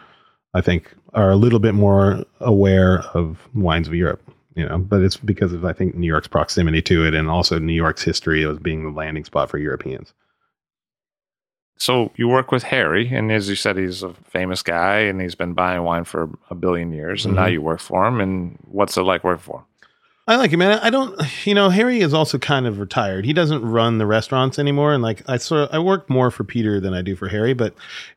I 0.54 0.60
think 0.62 0.94
are 1.12 1.30
a 1.30 1.36
little 1.36 1.58
bit 1.58 1.74
more 1.74 2.24
aware 2.40 3.00
of 3.14 3.46
wines 3.54 3.88
of 3.88 3.94
Europe, 3.94 4.22
you 4.54 4.66
know, 4.66 4.78
but 4.78 5.02
it's 5.02 5.16
because 5.16 5.52
of 5.52 5.64
I 5.64 5.72
think 5.72 5.94
New 5.94 6.06
York's 6.06 6.28
proximity 6.28 6.80
to 6.82 7.04
it 7.06 7.14
and 7.14 7.28
also 7.28 7.58
New 7.58 7.74
York's 7.74 8.02
history 8.02 8.44
as 8.46 8.58
being 8.58 8.82
the 8.84 8.90
landing 8.90 9.24
spot 9.24 9.50
for 9.50 9.58
Europeans. 9.58 10.12
So 11.78 12.10
you 12.16 12.26
work 12.26 12.50
with 12.52 12.62
Harry, 12.62 13.08
and 13.14 13.30
as 13.30 13.50
you 13.50 13.54
said, 13.54 13.76
he's 13.76 14.02
a 14.02 14.14
famous 14.24 14.62
guy, 14.62 15.00
and 15.00 15.20
he's 15.20 15.34
been 15.34 15.52
buying 15.52 15.82
wine 15.82 16.04
for 16.04 16.30
a 16.48 16.54
billion 16.54 16.90
years, 16.90 17.26
and 17.26 17.34
now 17.34 17.44
Mhm. 17.46 17.52
you 17.52 17.62
work 17.62 17.80
for 17.80 18.06
him. 18.06 18.18
And 18.18 18.58
what's 18.64 18.96
it 18.96 19.02
like 19.02 19.24
working 19.24 19.42
for 19.42 19.58
him? 19.58 19.64
I 20.28 20.36
like 20.36 20.52
it, 20.52 20.56
man. 20.56 20.80
I 20.80 20.90
don't, 20.90 21.20
you 21.46 21.54
know, 21.54 21.68
Harry 21.68 22.00
is 22.00 22.12
also 22.12 22.36
kind 22.36 22.66
of 22.66 22.80
retired. 22.80 23.24
He 23.24 23.32
doesn't 23.32 23.64
run 23.64 23.98
the 23.98 24.06
restaurants 24.06 24.58
anymore, 24.58 24.92
and 24.92 25.02
like 25.02 25.22
I 25.28 25.36
sort 25.36 25.62
of, 25.62 25.68
I 25.72 25.78
work 25.78 26.10
more 26.10 26.32
for 26.32 26.42
Peter 26.42 26.80
than 26.80 26.94
I 26.94 27.02
do 27.02 27.14
for 27.14 27.28
Harry. 27.28 27.54
But 27.54 27.74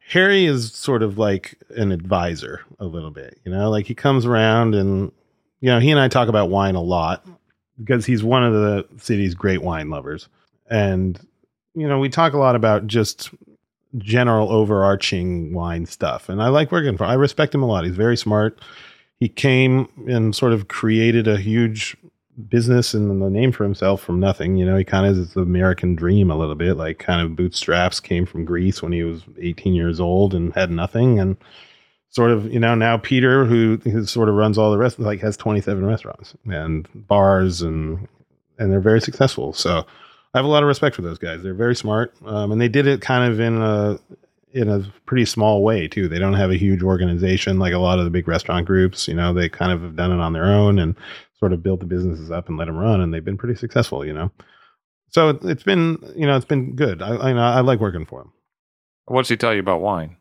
Harry 0.10 0.46
is 0.46 0.74
sort 0.74 1.04
of 1.04 1.20
like 1.20 1.56
an 1.76 1.92
advisor 1.92 2.62
a 2.80 2.86
little 2.86 3.12
bit, 3.12 3.40
you 3.46 3.52
know, 3.52 3.70
like 3.70 3.86
he 3.86 3.94
comes 3.94 4.26
around 4.26 4.74
and 4.74 5.12
you 5.62 5.70
know 5.70 5.80
he 5.80 5.92
and 5.92 6.00
I 6.00 6.08
talk 6.08 6.30
about 6.30 6.50
wine 6.50 6.76
a 6.76 6.82
lot 6.82 7.26
because 7.78 8.06
he's 8.06 8.24
one 8.24 8.44
of 8.44 8.54
the 8.54 8.88
city's 8.98 9.36
great 9.36 9.62
wine 9.62 9.92
lovers, 9.92 10.30
and 10.68 11.20
you 11.76 11.88
know 11.88 12.00
we 12.00 12.10
talk 12.10 12.34
a 12.34 12.40
lot 12.40 12.56
about 12.56 12.88
just 12.88 13.30
general 13.98 14.52
overarching 14.52 15.54
wine 15.54 15.86
stuff, 15.86 16.28
and 16.28 16.42
I 16.42 16.48
like 16.48 16.72
working 16.72 16.98
for. 16.98 17.04
I 17.04 17.14
respect 17.14 17.54
him 17.54 17.62
a 17.62 17.68
lot. 17.68 17.86
He's 17.86 17.96
very 17.96 18.18
smart 18.18 18.60
he 19.20 19.28
came 19.28 19.90
and 20.08 20.36
sort 20.36 20.54
of 20.54 20.68
created 20.68 21.28
a 21.28 21.38
huge 21.38 21.98
business 22.48 22.94
and 22.94 23.22
the 23.22 23.30
name 23.30 23.52
for 23.52 23.64
himself 23.64 24.02
from 24.02 24.20
nothing. 24.20 24.56
You 24.56 24.66
know, 24.66 24.78
he 24.78 24.86
kind 24.86 25.06
of 25.06 25.18
is 25.18 25.34
the 25.34 25.42
American 25.42 25.96
dream 25.96 26.32
a 26.32 26.38
little 26.38 26.56
bit, 26.56 26.78
like 26.78 27.00
kind 27.00 27.22
of 27.22 27.36
bootstraps 27.36 28.00
came 28.00 28.26
from 28.26 28.46
Greece 28.46 28.82
when 28.82 28.94
he 28.94 29.04
was 29.04 29.24
18 29.40 29.74
years 29.74 30.00
old 30.00 30.34
and 30.34 30.54
had 30.54 30.72
nothing. 30.72 31.20
And 31.20 31.36
sort 32.10 32.32
of, 32.32 32.52
you 32.52 32.60
know, 32.60 32.76
now 32.76 32.98
Peter, 32.98 33.46
who, 33.46 33.78
sort 34.06 34.30
of 34.30 34.36
runs 34.36 34.58
all 34.58 34.72
the 34.72 34.78
rest, 34.78 35.00
like 35.00 35.20
has 35.20 35.36
27 35.36 35.86
restaurants 35.86 36.34
and 36.46 36.88
bars 36.96 37.62
and, 37.62 38.08
and 38.58 38.72
they're 38.72 38.80
very 38.80 39.02
successful. 39.02 39.52
So 39.52 39.86
I 40.34 40.38
have 40.38 40.46
a 40.46 40.50
lot 40.50 40.64
of 40.64 40.68
respect 40.68 40.96
for 40.96 41.02
those 41.02 41.20
guys. 41.20 41.44
They're 41.44 41.54
very 41.54 41.76
smart. 41.76 42.16
Um, 42.26 42.54
and 42.54 42.62
they 42.62 42.70
did 42.70 42.88
it 42.88 43.02
kind 43.02 43.30
of 43.30 43.40
in 43.42 43.62
a, 43.62 44.00
in 44.54 44.70
a 44.70 44.92
pretty 45.06 45.26
small 45.26 45.64
way 45.64 45.88
too. 45.88 46.08
They 46.08 46.20
don't 46.20 46.34
have 46.34 46.52
a 46.52 46.58
huge 46.58 46.82
organization 46.84 47.60
like 47.60 47.74
a 47.74 47.78
lot 47.80 48.00
of 48.00 48.06
the 48.06 48.12
big 48.12 48.28
restaurant 48.28 48.66
groups. 48.66 49.08
You 49.08 49.14
know, 49.14 49.34
they 49.34 49.50
kind 49.50 49.72
of 49.72 49.82
have 49.82 49.96
done 49.96 50.12
it 50.12 50.20
on 50.20 50.34
their 50.34 50.46
own 50.46 50.80
and 50.80 50.96
sort 51.40 51.54
of 51.54 51.64
built 51.64 51.80
the 51.80 51.86
businesses 51.86 52.32
up 52.32 52.50
and 52.50 52.58
let 52.58 52.66
them 52.66 52.78
run, 52.78 53.00
and 53.02 53.14
they've 53.14 53.24
been 53.24 53.38
pretty 53.38 53.56
successful. 53.56 54.06
You 54.06 54.14
know, 54.14 54.32
so 55.10 55.30
it- 55.30 55.44
it's 55.44 55.64
been 55.64 55.98
you 56.16 56.26
know 56.28 56.36
it's 56.36 56.46
been 56.46 56.76
good. 56.76 57.02
I 57.02 57.16
I, 57.30 57.34
know, 57.34 57.42
I 57.42 57.62
like 57.62 57.80
working 57.80 58.06
for 58.06 58.22
him. 58.22 58.32
What's 59.06 59.30
he 59.30 59.38
tell 59.38 59.54
you 59.54 59.60
about 59.60 59.82
wine? 59.82 60.18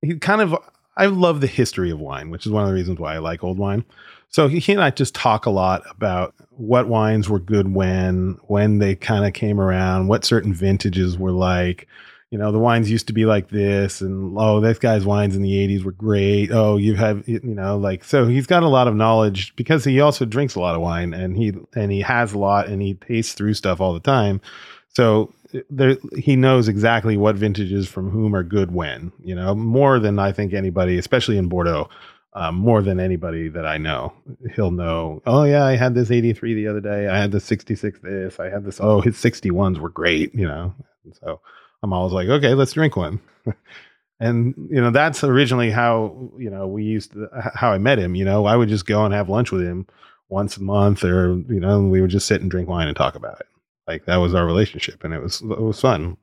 He 0.00 0.16
kind 0.18 0.40
of 0.40 0.56
I 0.96 1.06
love 1.06 1.40
the 1.40 1.46
history 1.46 1.90
of 1.90 1.98
wine, 1.98 2.30
which 2.30 2.44
is 2.46 2.52
one 2.52 2.62
of 2.64 2.68
the 2.68 2.74
reasons 2.74 2.98
why 2.98 3.14
I 3.14 3.18
like 3.18 3.42
old 3.42 3.58
wine. 3.58 3.84
So 4.28 4.48
he, 4.48 4.58
he 4.58 4.72
and 4.72 4.82
I 4.82 4.90
just 4.90 5.14
talk 5.14 5.46
a 5.46 5.50
lot 5.50 5.82
about 5.90 6.34
what 6.50 6.88
wines 6.88 7.28
were 7.28 7.38
good 7.38 7.74
when, 7.74 8.38
when 8.44 8.78
they 8.78 8.94
kind 8.94 9.26
of 9.26 9.32
came 9.34 9.60
around, 9.60 10.08
what 10.08 10.24
certain 10.24 10.52
vintages 10.54 11.18
were 11.18 11.32
like. 11.32 11.86
You 12.32 12.38
know, 12.38 12.50
the 12.50 12.58
wines 12.58 12.90
used 12.90 13.06
to 13.08 13.12
be 13.12 13.26
like 13.26 13.50
this, 13.50 14.00
and 14.00 14.34
oh, 14.38 14.60
this 14.60 14.78
guy's 14.78 15.04
wines 15.04 15.36
in 15.36 15.42
the 15.42 15.52
'80s 15.52 15.84
were 15.84 15.92
great. 15.92 16.50
Oh, 16.50 16.78
you 16.78 16.94
have, 16.94 17.28
you 17.28 17.40
know, 17.42 17.76
like 17.76 18.02
so. 18.02 18.26
He's 18.26 18.46
got 18.46 18.62
a 18.62 18.68
lot 18.68 18.88
of 18.88 18.96
knowledge 18.96 19.54
because 19.54 19.84
he 19.84 20.00
also 20.00 20.24
drinks 20.24 20.54
a 20.54 20.60
lot 20.60 20.74
of 20.74 20.80
wine, 20.80 21.12
and 21.12 21.36
he 21.36 21.52
and 21.76 21.92
he 21.92 22.00
has 22.00 22.32
a 22.32 22.38
lot, 22.38 22.68
and 22.68 22.80
he 22.80 22.94
tastes 22.94 23.34
through 23.34 23.54
stuff 23.54 23.80
all 23.80 23.92
the 23.92 24.00
time. 24.00 24.40
So 24.88 25.32
there, 25.68 25.98
he 26.16 26.34
knows 26.34 26.68
exactly 26.68 27.18
what 27.18 27.36
vintages 27.36 27.86
from 27.86 28.10
whom 28.10 28.34
are 28.34 28.42
good 28.42 28.72
when. 28.72 29.12
You 29.22 29.34
know, 29.34 29.54
more 29.54 29.98
than 29.98 30.18
I 30.18 30.32
think 30.32 30.54
anybody, 30.54 30.96
especially 30.96 31.36
in 31.36 31.48
Bordeaux 31.48 31.88
um, 32.34 32.54
more 32.54 32.82
than 32.82 32.98
anybody 32.98 33.48
that 33.48 33.66
I 33.66 33.78
know. 33.78 34.12
He'll 34.54 34.70
know, 34.70 35.22
oh, 35.26 35.44
yeah, 35.44 35.64
I 35.64 35.76
had 35.76 35.94
this 35.94 36.10
83 36.10 36.54
the 36.54 36.68
other 36.68 36.80
day. 36.80 37.08
I 37.08 37.18
had 37.18 37.30
the 37.30 37.40
66 37.40 38.00
this. 38.02 38.40
I 38.40 38.48
had 38.48 38.64
this, 38.64 38.80
oh, 38.80 39.00
his 39.00 39.16
61s 39.16 39.78
were 39.78 39.90
great, 39.90 40.34
you 40.34 40.46
know. 40.46 40.74
And 41.04 41.14
so 41.14 41.40
I'm 41.82 41.92
always 41.92 42.12
like, 42.12 42.28
okay, 42.28 42.54
let's 42.54 42.72
drink 42.72 42.96
one. 42.96 43.20
and, 44.20 44.54
you 44.70 44.80
know, 44.80 44.90
that's 44.90 45.24
originally 45.24 45.70
how, 45.70 46.30
you 46.38 46.50
know, 46.50 46.66
we 46.66 46.84
used 46.84 47.12
to, 47.12 47.28
how 47.54 47.72
I 47.72 47.78
met 47.78 47.98
him. 47.98 48.14
You 48.14 48.24
know, 48.24 48.46
I 48.46 48.56
would 48.56 48.68
just 48.68 48.86
go 48.86 49.04
and 49.04 49.14
have 49.14 49.28
lunch 49.28 49.50
with 49.50 49.62
him 49.62 49.86
once 50.28 50.56
a 50.56 50.62
month 50.62 51.04
or, 51.04 51.34
you 51.48 51.60
know, 51.60 51.80
we 51.80 52.00
would 52.00 52.10
just 52.10 52.26
sit 52.26 52.40
and 52.40 52.50
drink 52.50 52.68
wine 52.68 52.88
and 52.88 52.96
talk 52.96 53.14
about 53.14 53.40
it. 53.40 53.46
Like 53.86 54.04
that 54.06 54.16
was 54.16 54.34
our 54.34 54.46
relationship 54.46 55.02
and 55.04 55.12
it 55.12 55.20
was, 55.20 55.40
it 55.40 55.60
was 55.60 55.80
fun. 55.80 56.16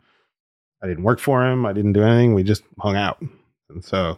I 0.82 0.88
didn't 0.88 1.04
work 1.04 1.20
for 1.20 1.46
him. 1.46 1.66
I 1.66 1.74
didn't 1.74 1.94
do 1.94 2.04
anything. 2.04 2.34
We 2.34 2.44
just 2.44 2.64
hung 2.80 2.96
out. 2.96 3.22
And 3.70 3.84
so, 3.84 4.18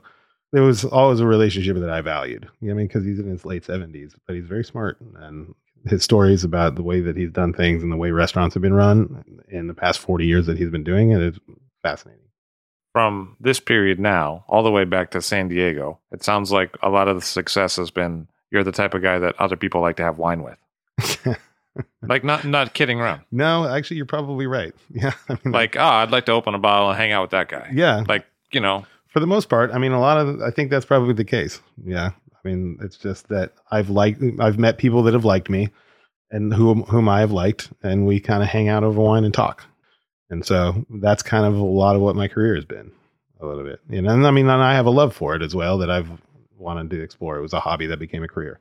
there 0.52 0.64
was 0.64 0.84
always 0.84 1.20
a 1.20 1.28
relationship 1.28 1.78
that 1.78 1.89
I 1.89 2.02
valued. 2.02 2.48
You 2.60 2.68
know 2.68 2.74
I 2.74 2.78
mean? 2.78 2.88
Because 2.88 3.06
he's 3.06 3.20
in 3.20 3.28
his 3.30 3.46
late 3.46 3.66
seventies, 3.66 4.16
but 4.28 4.36
he's 4.36 4.48
very 4.48 4.64
smart, 4.64 5.00
and 5.00 5.54
his 5.86 6.04
stories 6.04 6.44
about 6.44 6.76
the 6.76 6.84
way 6.84 7.00
that 7.02 7.18
he's 7.18 7.32
done 7.32 7.54
things 7.54 7.82
and 7.84 7.92
the 7.92 7.98
way 7.98 8.12
restaurants 8.12 8.54
have 8.54 8.62
been 8.62 8.74
run 8.74 9.24
in 9.50 9.68
the 9.68 9.74
past 9.74 10.00
forty 10.00 10.26
years 10.26 10.46
that 10.48 10.58
he's 10.58 10.70
been 10.70 10.84
doing 10.84 11.12
it 11.12 11.22
is 11.22 11.40
fascinating. 11.84 12.22
From 12.94 13.38
this 13.40 13.60
period 13.60 14.00
now, 14.00 14.44
all 14.50 14.64
the 14.64 14.72
way 14.72 14.84
back 14.84 15.12
to 15.12 15.22
San 15.22 15.48
Diego, 15.48 16.00
it 16.12 16.24
sounds 16.24 16.52
like 16.52 16.76
a 16.84 16.90
lot 16.90 17.08
of 17.08 17.16
the 17.16 17.26
success 17.26 17.78
has 17.78 17.90
been 17.90 18.28
you're 18.52 18.64
the 18.66 18.72
type 18.74 18.94
of 18.94 19.02
guy 19.02 19.18
that 19.18 19.34
other 19.40 19.56
people 19.56 19.80
like 19.82 19.96
to 19.96 20.04
have 20.04 20.18
wine 20.18 20.44
with. 20.44 20.58
like 22.02 22.24
not 22.24 22.44
not 22.46 22.74
kidding 22.74 23.00
around. 23.00 23.22
no, 23.32 23.66
actually, 23.66 23.98
you're 23.98 24.06
probably 24.06 24.46
right. 24.46 24.74
Yeah, 24.94 25.14
I 25.30 25.38
mean, 25.44 25.54
Like, 25.54 25.78
oh, 25.78 25.82
I'd 25.84 26.12
like 26.12 26.26
to 26.26 26.34
open 26.34 26.54
a 26.54 26.60
bottle 26.60 26.90
and 26.90 26.98
hang 26.98 27.12
out 27.14 27.22
with 27.22 27.32
that 27.32 27.48
guy. 27.48 27.70
yeah, 27.74 28.04
Like, 28.08 28.26
you 28.52 28.60
know, 28.60 28.86
for 29.08 29.20
the 29.22 29.28
most 29.28 29.48
part, 29.50 29.72
I 29.74 29.78
mean, 29.78 29.94
a 29.94 30.00
lot 30.02 30.18
of 30.18 30.42
I 30.42 30.52
think 30.52 30.70
that's 30.70 30.86
probably 30.86 31.14
the 31.14 31.24
case. 31.26 31.62
Yeah, 31.84 32.12
I 32.44 32.48
mean, 32.48 32.78
it's 32.82 32.98
just 32.98 33.30
that 33.30 33.54
I've 33.72 33.89
liked, 33.89 34.22
I've 34.39 34.58
met 34.60 34.78
people 34.78 35.04
that 35.04 35.14
have 35.14 35.26
liked 35.26 35.50
me, 35.50 35.70
and 36.32 36.54
whom 36.54 36.84
whom 36.84 37.08
I 37.10 37.20
have 37.20 37.32
liked, 37.32 37.72
and 37.84 38.06
we 38.08 38.20
kind 38.20 38.42
of 38.44 38.50
hang 38.50 38.68
out 38.70 38.84
over 38.84 39.02
wine 39.02 39.24
and 39.26 39.34
talk, 39.34 39.64
and 40.30 40.46
so 40.46 40.86
that's 40.89 41.24
kind 41.24 41.46
of 41.46 41.56
a 41.56 41.64
lot 41.64 41.96
of 41.96 42.02
what 42.02 42.16
my 42.16 42.28
career 42.28 42.56
has 42.56 42.66
been, 42.66 42.92
a 43.39 43.46
little 43.46 43.64
bit. 43.64 43.80
You 43.89 44.02
know, 44.02 44.14
and 44.14 44.26
I 44.26 44.32
mean, 44.32 44.48
and 44.50 44.62
I 44.62 44.74
have 44.74 44.86
a 44.86 44.92
love 44.92 45.14
for 45.16 45.36
it 45.36 45.42
as 45.42 45.54
well 45.54 45.78
that 45.80 45.89
I've 45.92 46.10
wanted 46.58 46.89
to 46.92 47.02
explore. 47.02 47.38
It 47.38 47.42
was 47.42 47.54
a 47.54 47.60
hobby 47.60 47.88
that 47.88 48.00
became 48.00 48.24
a 48.24 48.28
career. 48.28 48.60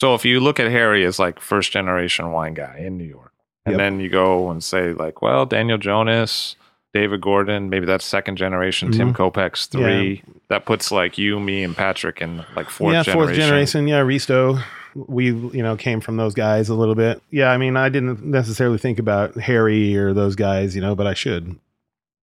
So 0.00 0.14
if 0.14 0.24
you 0.24 0.40
look 0.40 0.58
at 0.58 0.70
Harry 0.70 1.04
as 1.04 1.18
like 1.18 1.38
first 1.38 1.70
generation 1.70 2.32
wine 2.32 2.54
guy 2.54 2.78
in 2.78 2.96
New 2.98 3.04
York, 3.04 3.32
and 3.64 3.74
Yep. 3.74 3.78
then 3.78 4.00
you 4.00 4.08
go 4.08 4.50
and 4.50 4.62
say 4.64 4.92
like, 4.92 5.22
well, 5.22 5.46
Daniel 5.46 5.78
Johnnes, 5.78 6.56
David 6.94 7.22
Gordon, 7.22 7.70
maybe 7.70 7.86
that's 7.86 8.04
second 8.04 8.36
generation. 8.36 8.92
Tim 8.92 9.12
mm-hmm. 9.12 9.22
Kopec's 9.22 9.66
three. 9.66 10.22
That 10.48 10.66
puts 10.66 10.92
like 10.92 11.16
you, 11.16 11.40
me, 11.40 11.62
and 11.62 11.74
Patrick 11.74 12.20
in 12.20 12.44
like 12.54 12.68
fourth 12.68 12.92
yeah, 12.92 13.02
generation. 13.02 13.12
fourth 13.12 13.34
generation. 13.36 13.88
Yeah, 13.88 14.00
Risto. 14.02 14.62
We 14.94 15.26
you 15.26 15.62
know 15.62 15.74
came 15.76 16.02
from 16.02 16.18
those 16.18 16.34
guys 16.34 16.68
a 16.68 16.74
little 16.74 16.94
bit. 16.94 17.22
Yeah, 17.30 17.50
I 17.50 17.56
mean, 17.56 17.76
I 17.78 17.88
didn't 17.88 18.22
necessarily 18.22 18.76
think 18.76 18.98
about 18.98 19.36
Harry 19.36 19.96
or 19.96 20.12
those 20.12 20.36
guys, 20.36 20.76
you 20.76 20.82
know, 20.82 20.94
but 20.94 21.06
I 21.06 21.14
should. 21.14 21.58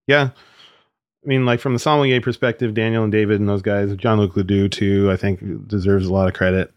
Yeah, 0.05 0.30
I 1.24 1.28
mean, 1.28 1.45
like 1.45 1.59
from 1.59 1.74
the 1.74 1.80
sommelier 1.80 2.22
perspective, 2.22 2.74
Daniel 2.74 3.03
and 3.03 3.11
David 3.11 3.39
and 3.39 3.49
those 3.49 3.61
guys, 3.61 3.93
Jean-Luc 3.95 4.36
Le 4.36 4.43
Dû 4.43 4.72
too, 4.72 5.11
I 5.11 5.17
think 5.17 5.67
deserves 5.67 6.05
a 6.05 6.13
lot 6.13 6.28
of 6.28 6.34
credit. 6.34 6.72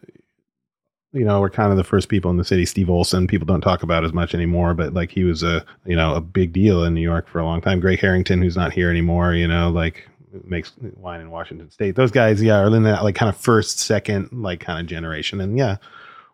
You 1.12 1.24
know, 1.24 1.40
were 1.40 1.50
kind 1.50 1.70
of 1.70 1.76
the 1.76 1.84
first 1.84 2.08
people 2.08 2.30
in 2.30 2.38
the 2.38 2.44
city. 2.44 2.64
Steve 2.64 2.88
Olson, 2.88 3.26
people 3.26 3.46
don't 3.46 3.60
talk 3.60 3.82
about 3.82 4.04
as 4.04 4.12
much 4.12 4.34
anymore, 4.34 4.72
but 4.74 4.94
like 4.94 5.10
he 5.10 5.24
was 5.24 5.42
a, 5.42 5.64
you 5.84 5.94
know, 5.94 6.14
a 6.14 6.20
big 6.20 6.52
deal 6.52 6.84
in 6.84 6.94
New 6.94 7.02
York 7.02 7.28
for 7.28 7.38
a 7.38 7.44
long 7.44 7.60
time. 7.60 7.80
Greg 7.80 8.00
Harrington, 8.00 8.40
who's 8.40 8.56
not 8.56 8.72
here 8.72 8.90
anymore, 8.90 9.34
you 9.34 9.46
know, 9.46 9.70
like 9.70 10.08
makes 10.44 10.72
wine 10.96 11.20
in 11.20 11.30
Washington 11.30 11.70
State. 11.70 11.96
Those 11.96 12.10
guys, 12.10 12.42
yeah, 12.42 12.58
are 12.58 12.74
in 12.74 12.82
that 12.84 13.04
like 13.04 13.14
kind 13.14 13.28
of 13.28 13.36
first, 13.36 13.78
second, 13.78 14.30
like 14.32 14.60
kind 14.60 14.80
of 14.80 14.86
generation. 14.86 15.40
And 15.40 15.58
yeah, 15.58 15.76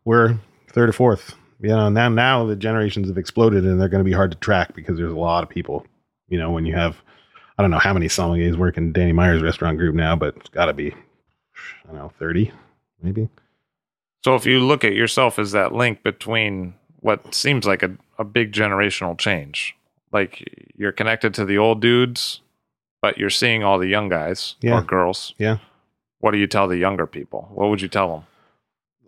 we're 0.04 0.38
third 0.70 0.88
or 0.88 0.92
fourth. 0.92 1.34
You 1.60 1.70
know, 1.70 1.88
now 1.88 2.08
now 2.08 2.46
the 2.46 2.54
generations 2.54 3.08
have 3.08 3.18
exploded 3.18 3.64
and 3.64 3.80
they're 3.80 3.88
going 3.88 4.04
to 4.04 4.08
be 4.08 4.14
hard 4.14 4.30
to 4.30 4.38
track 4.38 4.74
because 4.74 4.96
there's 4.96 5.12
a 5.12 5.16
lot 5.16 5.42
of 5.42 5.48
people. 5.48 5.84
You 6.28 6.38
know, 6.38 6.52
when 6.52 6.66
you 6.66 6.74
have, 6.74 7.02
I 7.56 7.62
don't 7.62 7.72
know 7.72 7.80
how 7.80 7.92
many 7.92 8.06
sommeliers 8.06 8.56
work 8.56 8.76
in 8.76 8.92
Danny 8.92 9.12
Meyer's 9.12 9.42
restaurant 9.42 9.78
group 9.78 9.96
now, 9.96 10.14
but 10.14 10.36
it's 10.36 10.50
got 10.50 10.66
to 10.66 10.72
be, 10.72 10.92
I 10.92 11.86
don't 11.88 11.96
know, 11.96 12.12
thirty 12.16 12.52
maybe. 13.02 13.28
So 14.24 14.34
if 14.34 14.46
you 14.46 14.60
look 14.60 14.84
at 14.84 14.94
yourself 14.94 15.38
as 15.38 15.52
that 15.52 15.72
link 15.72 16.02
between 16.02 16.74
what 17.00 17.34
seems 17.34 17.64
like 17.66 17.82
a, 17.82 17.96
a 18.18 18.24
big 18.24 18.52
generational 18.52 19.16
change, 19.16 19.76
like 20.12 20.70
you're 20.76 20.92
connected 20.92 21.34
to 21.34 21.44
the 21.44 21.58
old 21.58 21.80
dudes, 21.80 22.40
but 23.00 23.16
you're 23.18 23.30
seeing 23.30 23.62
all 23.62 23.78
the 23.78 23.86
young 23.86 24.08
guys 24.08 24.56
Yeah. 24.60 24.78
or 24.78 24.82
girls. 24.82 25.34
Yeah. 25.38 25.58
What 26.20 26.32
do 26.32 26.38
you 26.38 26.48
tell 26.48 26.66
the 26.66 26.76
younger 26.78 27.06
people? 27.06 27.48
What 27.54 27.68
would 27.70 27.80
you 27.80 27.88
tell 27.88 28.08
them? 28.12 28.24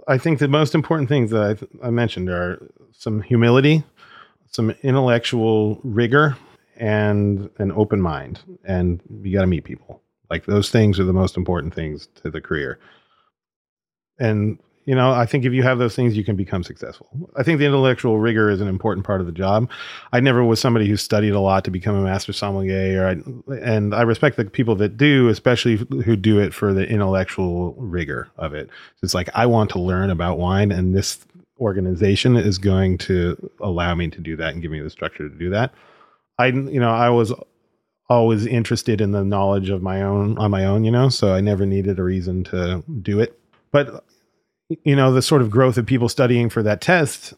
I 0.06 0.16
think 0.16 0.38
the 0.38 0.48
most 0.48 0.74
important 0.74 1.08
things 1.08 1.30
that 1.30 1.58
I, 1.82 1.88
I 1.88 1.90
mentioned 1.90 2.30
are 2.30 2.62
some 2.92 3.20
humility, 3.22 3.82
some 4.46 4.70
intellectual 4.82 5.80
rigor, 5.82 6.36
and 6.76 7.50
an 7.58 7.72
open 7.72 8.00
mind. 8.00 8.40
And 8.64 9.00
you 9.22 9.32
got 9.34 9.40
to 9.42 9.46
meet 9.48 9.64
people. 9.64 10.00
Like 10.30 10.46
those 10.46 10.70
things 10.70 11.00
are 11.00 11.04
the 11.04 11.12
most 11.12 11.36
important 11.36 11.74
things 11.74 12.08
to 12.22 12.30
the 12.30 12.40
career. 12.40 12.78
And 14.18 14.58
you 14.90 14.96
know, 14.96 15.12
I 15.12 15.24
think 15.24 15.44
if 15.44 15.52
you 15.52 15.62
have 15.62 15.78
those 15.78 15.94
things, 15.94 16.16
you 16.16 16.24
can 16.24 16.34
become 16.34 16.64
successful. 16.64 17.30
I 17.36 17.44
think 17.44 17.60
the 17.60 17.64
intellectual 17.64 18.18
rigor 18.18 18.50
is 18.50 18.60
an 18.60 18.66
important 18.66 19.06
part 19.06 19.20
of 19.20 19.26
the 19.28 19.32
job. 19.32 19.70
I 20.12 20.18
never 20.18 20.42
was 20.42 20.58
somebody 20.58 20.88
who 20.88 20.96
studied 20.96 21.30
a 21.30 21.38
lot 21.38 21.62
to 21.66 21.70
become 21.70 21.94
a 21.94 22.02
master 22.02 22.32
sommelier, 22.32 23.06
I, 23.06 23.54
and 23.54 23.94
I 23.94 24.02
respect 24.02 24.36
the 24.36 24.46
people 24.46 24.74
that 24.74 24.96
do, 24.96 25.28
especially 25.28 25.76
who 25.76 26.16
do 26.16 26.40
it 26.40 26.52
for 26.52 26.74
the 26.74 26.88
intellectual 26.88 27.74
rigor 27.74 28.30
of 28.36 28.52
it. 28.52 28.68
It's 29.00 29.14
like 29.14 29.28
I 29.32 29.46
want 29.46 29.70
to 29.70 29.78
learn 29.78 30.10
about 30.10 30.38
wine, 30.38 30.72
and 30.72 30.92
this 30.92 31.20
organization 31.60 32.36
is 32.36 32.58
going 32.58 32.98
to 32.98 33.48
allow 33.60 33.94
me 33.94 34.08
to 34.08 34.20
do 34.20 34.34
that 34.38 34.54
and 34.54 34.60
give 34.60 34.72
me 34.72 34.80
the 34.80 34.90
structure 34.90 35.28
to 35.28 35.34
do 35.36 35.50
that. 35.50 35.72
I, 36.36 36.46
you 36.46 36.80
know, 36.80 36.90
I 36.90 37.10
was 37.10 37.32
always 38.08 38.44
interested 38.44 39.00
in 39.00 39.12
the 39.12 39.22
knowledge 39.22 39.70
of 39.70 39.82
my 39.82 40.02
own 40.02 40.36
on 40.36 40.50
my 40.50 40.64
own, 40.64 40.82
you 40.82 40.90
know, 40.90 41.10
so 41.10 41.32
I 41.32 41.40
never 41.40 41.64
needed 41.64 42.00
a 42.00 42.02
reason 42.02 42.42
to 42.42 42.82
do 43.02 43.20
it. 43.20 43.38
But 43.70 44.02
you 44.84 44.96
know, 44.96 45.12
the 45.12 45.22
sort 45.22 45.42
of 45.42 45.50
growth 45.50 45.76
of 45.76 45.86
people 45.86 46.08
studying 46.08 46.48
for 46.48 46.62
that 46.62 46.80
test 46.80 47.34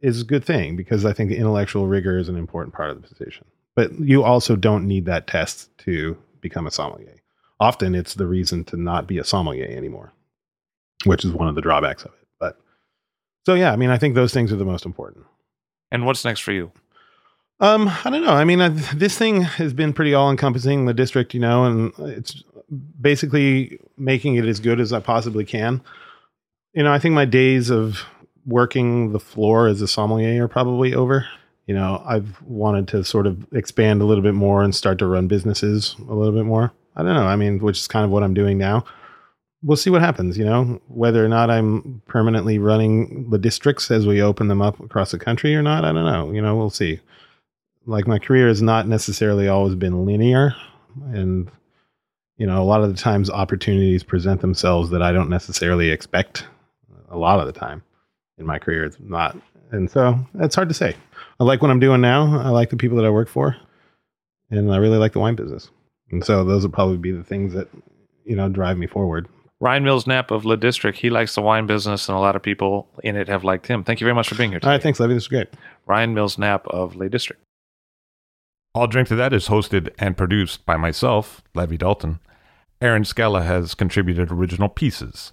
is 0.00 0.22
a 0.22 0.24
good 0.24 0.44
thing 0.44 0.76
because 0.76 1.04
I 1.04 1.12
think 1.12 1.30
the 1.30 1.36
intellectual 1.36 1.86
rigor 1.86 2.18
is 2.18 2.28
an 2.28 2.36
important 2.36 2.74
part 2.74 2.90
of 2.90 3.02
the 3.02 3.08
position. 3.08 3.44
But 3.74 3.98
you 3.98 4.22
also 4.22 4.56
don't 4.56 4.86
need 4.86 5.04
that 5.06 5.26
test 5.26 5.76
to 5.78 6.16
become 6.40 6.66
a 6.66 6.70
sommelier. 6.70 7.14
Often 7.58 7.94
it's 7.94 8.14
the 8.14 8.26
reason 8.26 8.64
to 8.64 8.76
not 8.76 9.06
be 9.06 9.18
a 9.18 9.24
sommelier 9.24 9.66
anymore, 9.66 10.12
which 11.04 11.24
is 11.24 11.32
one 11.32 11.48
of 11.48 11.54
the 11.54 11.60
drawbacks 11.60 12.04
of 12.04 12.12
it. 12.12 12.28
But 12.38 12.58
so 13.44 13.54
yeah, 13.54 13.72
I 13.72 13.76
mean, 13.76 13.90
I 13.90 13.98
think 13.98 14.14
those 14.14 14.32
things 14.32 14.52
are 14.52 14.56
the 14.56 14.64
most 14.64 14.86
important. 14.86 15.24
And 15.90 16.06
what's 16.06 16.24
next 16.24 16.40
for 16.40 16.52
you? 16.52 16.72
Um, 17.58 17.90
I 18.04 18.10
don't 18.10 18.22
know. 18.22 18.32
I 18.32 18.44
mean, 18.44 18.60
I, 18.60 18.68
this 18.68 19.16
thing 19.16 19.40
has 19.40 19.72
been 19.72 19.92
pretty 19.92 20.12
all 20.12 20.30
encompassing, 20.30 20.84
the 20.84 20.92
district, 20.92 21.32
you 21.32 21.40
know, 21.40 21.64
and 21.64 21.92
it's 21.98 22.44
basically 23.00 23.78
making 23.96 24.34
it 24.34 24.44
as 24.44 24.60
good 24.60 24.78
as 24.78 24.92
I 24.92 25.00
possibly 25.00 25.44
can. 25.44 25.80
You 26.76 26.84
know, 26.84 26.92
I 26.92 26.98
think 26.98 27.14
my 27.14 27.24
days 27.24 27.70
of 27.70 28.04
working 28.44 29.12
the 29.12 29.18
floor 29.18 29.66
as 29.66 29.82
a 29.82 29.88
sommelier 29.88 30.44
are 30.44 30.48
probably 30.48 30.94
over. 30.94 31.26
You 31.66 31.74
know, 31.74 32.02
I've 32.06 32.40
wanted 32.42 32.86
to 32.88 33.02
sort 33.02 33.26
of 33.26 33.44
expand 33.52 34.00
a 34.00 34.04
little 34.04 34.22
bit 34.22 34.34
more 34.34 34.62
and 34.62 34.74
start 34.74 34.98
to 34.98 35.06
run 35.06 35.26
businesses 35.26 35.96
a 36.08 36.14
little 36.14 36.34
bit 36.34 36.44
more. 36.44 36.72
I 36.94 37.02
don't 37.02 37.14
know. 37.14 37.26
I 37.26 37.34
mean, 37.34 37.58
which 37.58 37.78
is 37.78 37.88
kind 37.88 38.04
of 38.04 38.10
what 38.12 38.22
I'm 38.22 38.34
doing 38.34 38.56
now. 38.58 38.84
We'll 39.62 39.76
see 39.76 39.90
what 39.90 40.02
happens, 40.02 40.38
you 40.38 40.44
know, 40.44 40.80
whether 40.86 41.24
or 41.24 41.28
not 41.28 41.50
I'm 41.50 42.02
permanently 42.06 42.58
running 42.58 43.30
the 43.30 43.38
districts 43.38 43.90
as 43.90 44.06
we 44.06 44.22
open 44.22 44.46
them 44.46 44.62
up 44.62 44.78
across 44.78 45.10
the 45.10 45.18
country 45.18 45.56
or 45.56 45.62
not. 45.62 45.84
I 45.84 45.92
don't 45.92 46.04
know. 46.04 46.30
You 46.30 46.40
know, 46.40 46.54
we'll 46.54 46.70
see 46.70 47.00
like 47.86 48.06
my 48.06 48.18
career 48.18 48.48
has 48.48 48.60
not 48.60 48.86
necessarily 48.86 49.48
always 49.48 49.74
been 49.74 50.04
linear 50.04 50.54
and 51.12 51.50
you 52.36 52.46
know 52.46 52.60
a 52.60 52.64
lot 52.64 52.82
of 52.82 52.94
the 52.94 53.00
times 53.00 53.30
opportunities 53.30 54.02
present 54.02 54.40
themselves 54.40 54.90
that 54.90 55.02
i 55.02 55.12
don't 55.12 55.30
necessarily 55.30 55.90
expect 55.90 56.44
a 57.10 57.16
lot 57.16 57.40
of 57.40 57.46
the 57.46 57.52
time 57.52 57.82
in 58.38 58.46
my 58.46 58.58
career 58.58 58.84
it's 58.84 58.98
not 59.00 59.36
and 59.70 59.90
so 59.90 60.18
it's 60.40 60.54
hard 60.54 60.68
to 60.68 60.74
say 60.74 60.94
i 61.40 61.44
like 61.44 61.62
what 61.62 61.70
i'm 61.70 61.80
doing 61.80 62.00
now 62.00 62.40
i 62.40 62.48
like 62.48 62.70
the 62.70 62.76
people 62.76 62.96
that 62.96 63.06
i 63.06 63.10
work 63.10 63.28
for 63.28 63.56
and 64.50 64.72
i 64.72 64.76
really 64.76 64.98
like 64.98 65.12
the 65.12 65.20
wine 65.20 65.34
business 65.34 65.70
and 66.10 66.24
so 66.24 66.44
those 66.44 66.62
will 66.62 66.70
probably 66.70 66.96
be 66.96 67.12
the 67.12 67.24
things 67.24 67.52
that 67.52 67.68
you 68.24 68.36
know 68.36 68.48
drive 68.48 68.78
me 68.78 68.86
forward 68.86 69.28
Ryan 69.58 69.84
Mills-Knapp 69.84 70.30
of 70.32 70.44
Le 70.44 70.58
District. 70.58 70.98
He 70.98 71.08
likes 71.08 71.34
the 71.34 71.40
wine 71.40 71.66
business, 71.66 72.10
and 72.10 72.16
a 72.16 72.20
lot 72.20 72.36
of 72.36 72.42
people 72.42 72.88
in 73.02 73.16
it 73.16 73.26
have 73.28 73.42
liked 73.42 73.66
him. 73.66 73.84
Thank 73.84 74.02
you 74.02 74.04
very 74.04 74.14
much 74.14 74.28
for 74.28 74.34
being 74.34 74.50
here 74.50 74.58
all 74.58 74.60
today. 74.60 74.72
right 74.72 74.82
thanks 74.82 75.00
levi 75.00 75.14
this 75.14 75.22
is 75.22 75.28
great 75.28 75.48
Ryan 75.86 76.12
Mills-Knapp 76.12 76.68
of 76.68 76.94
Le 76.94 77.08
District. 77.08 77.40
I'll 78.74 78.86
Drink 78.86 79.08
to 79.08 79.14
That 79.14 79.32
is 79.32 79.48
hosted 79.48 79.88
and 79.98 80.14
produced 80.18 80.66
by 80.66 80.76
myself, 80.76 81.42
Levi 81.54 81.76
Dalton. 81.76 82.20
Erin 82.82 83.06
Scala 83.06 83.42
has 83.42 83.74
contributed 83.74 84.30
original 84.30 84.68
pieces. 84.68 85.32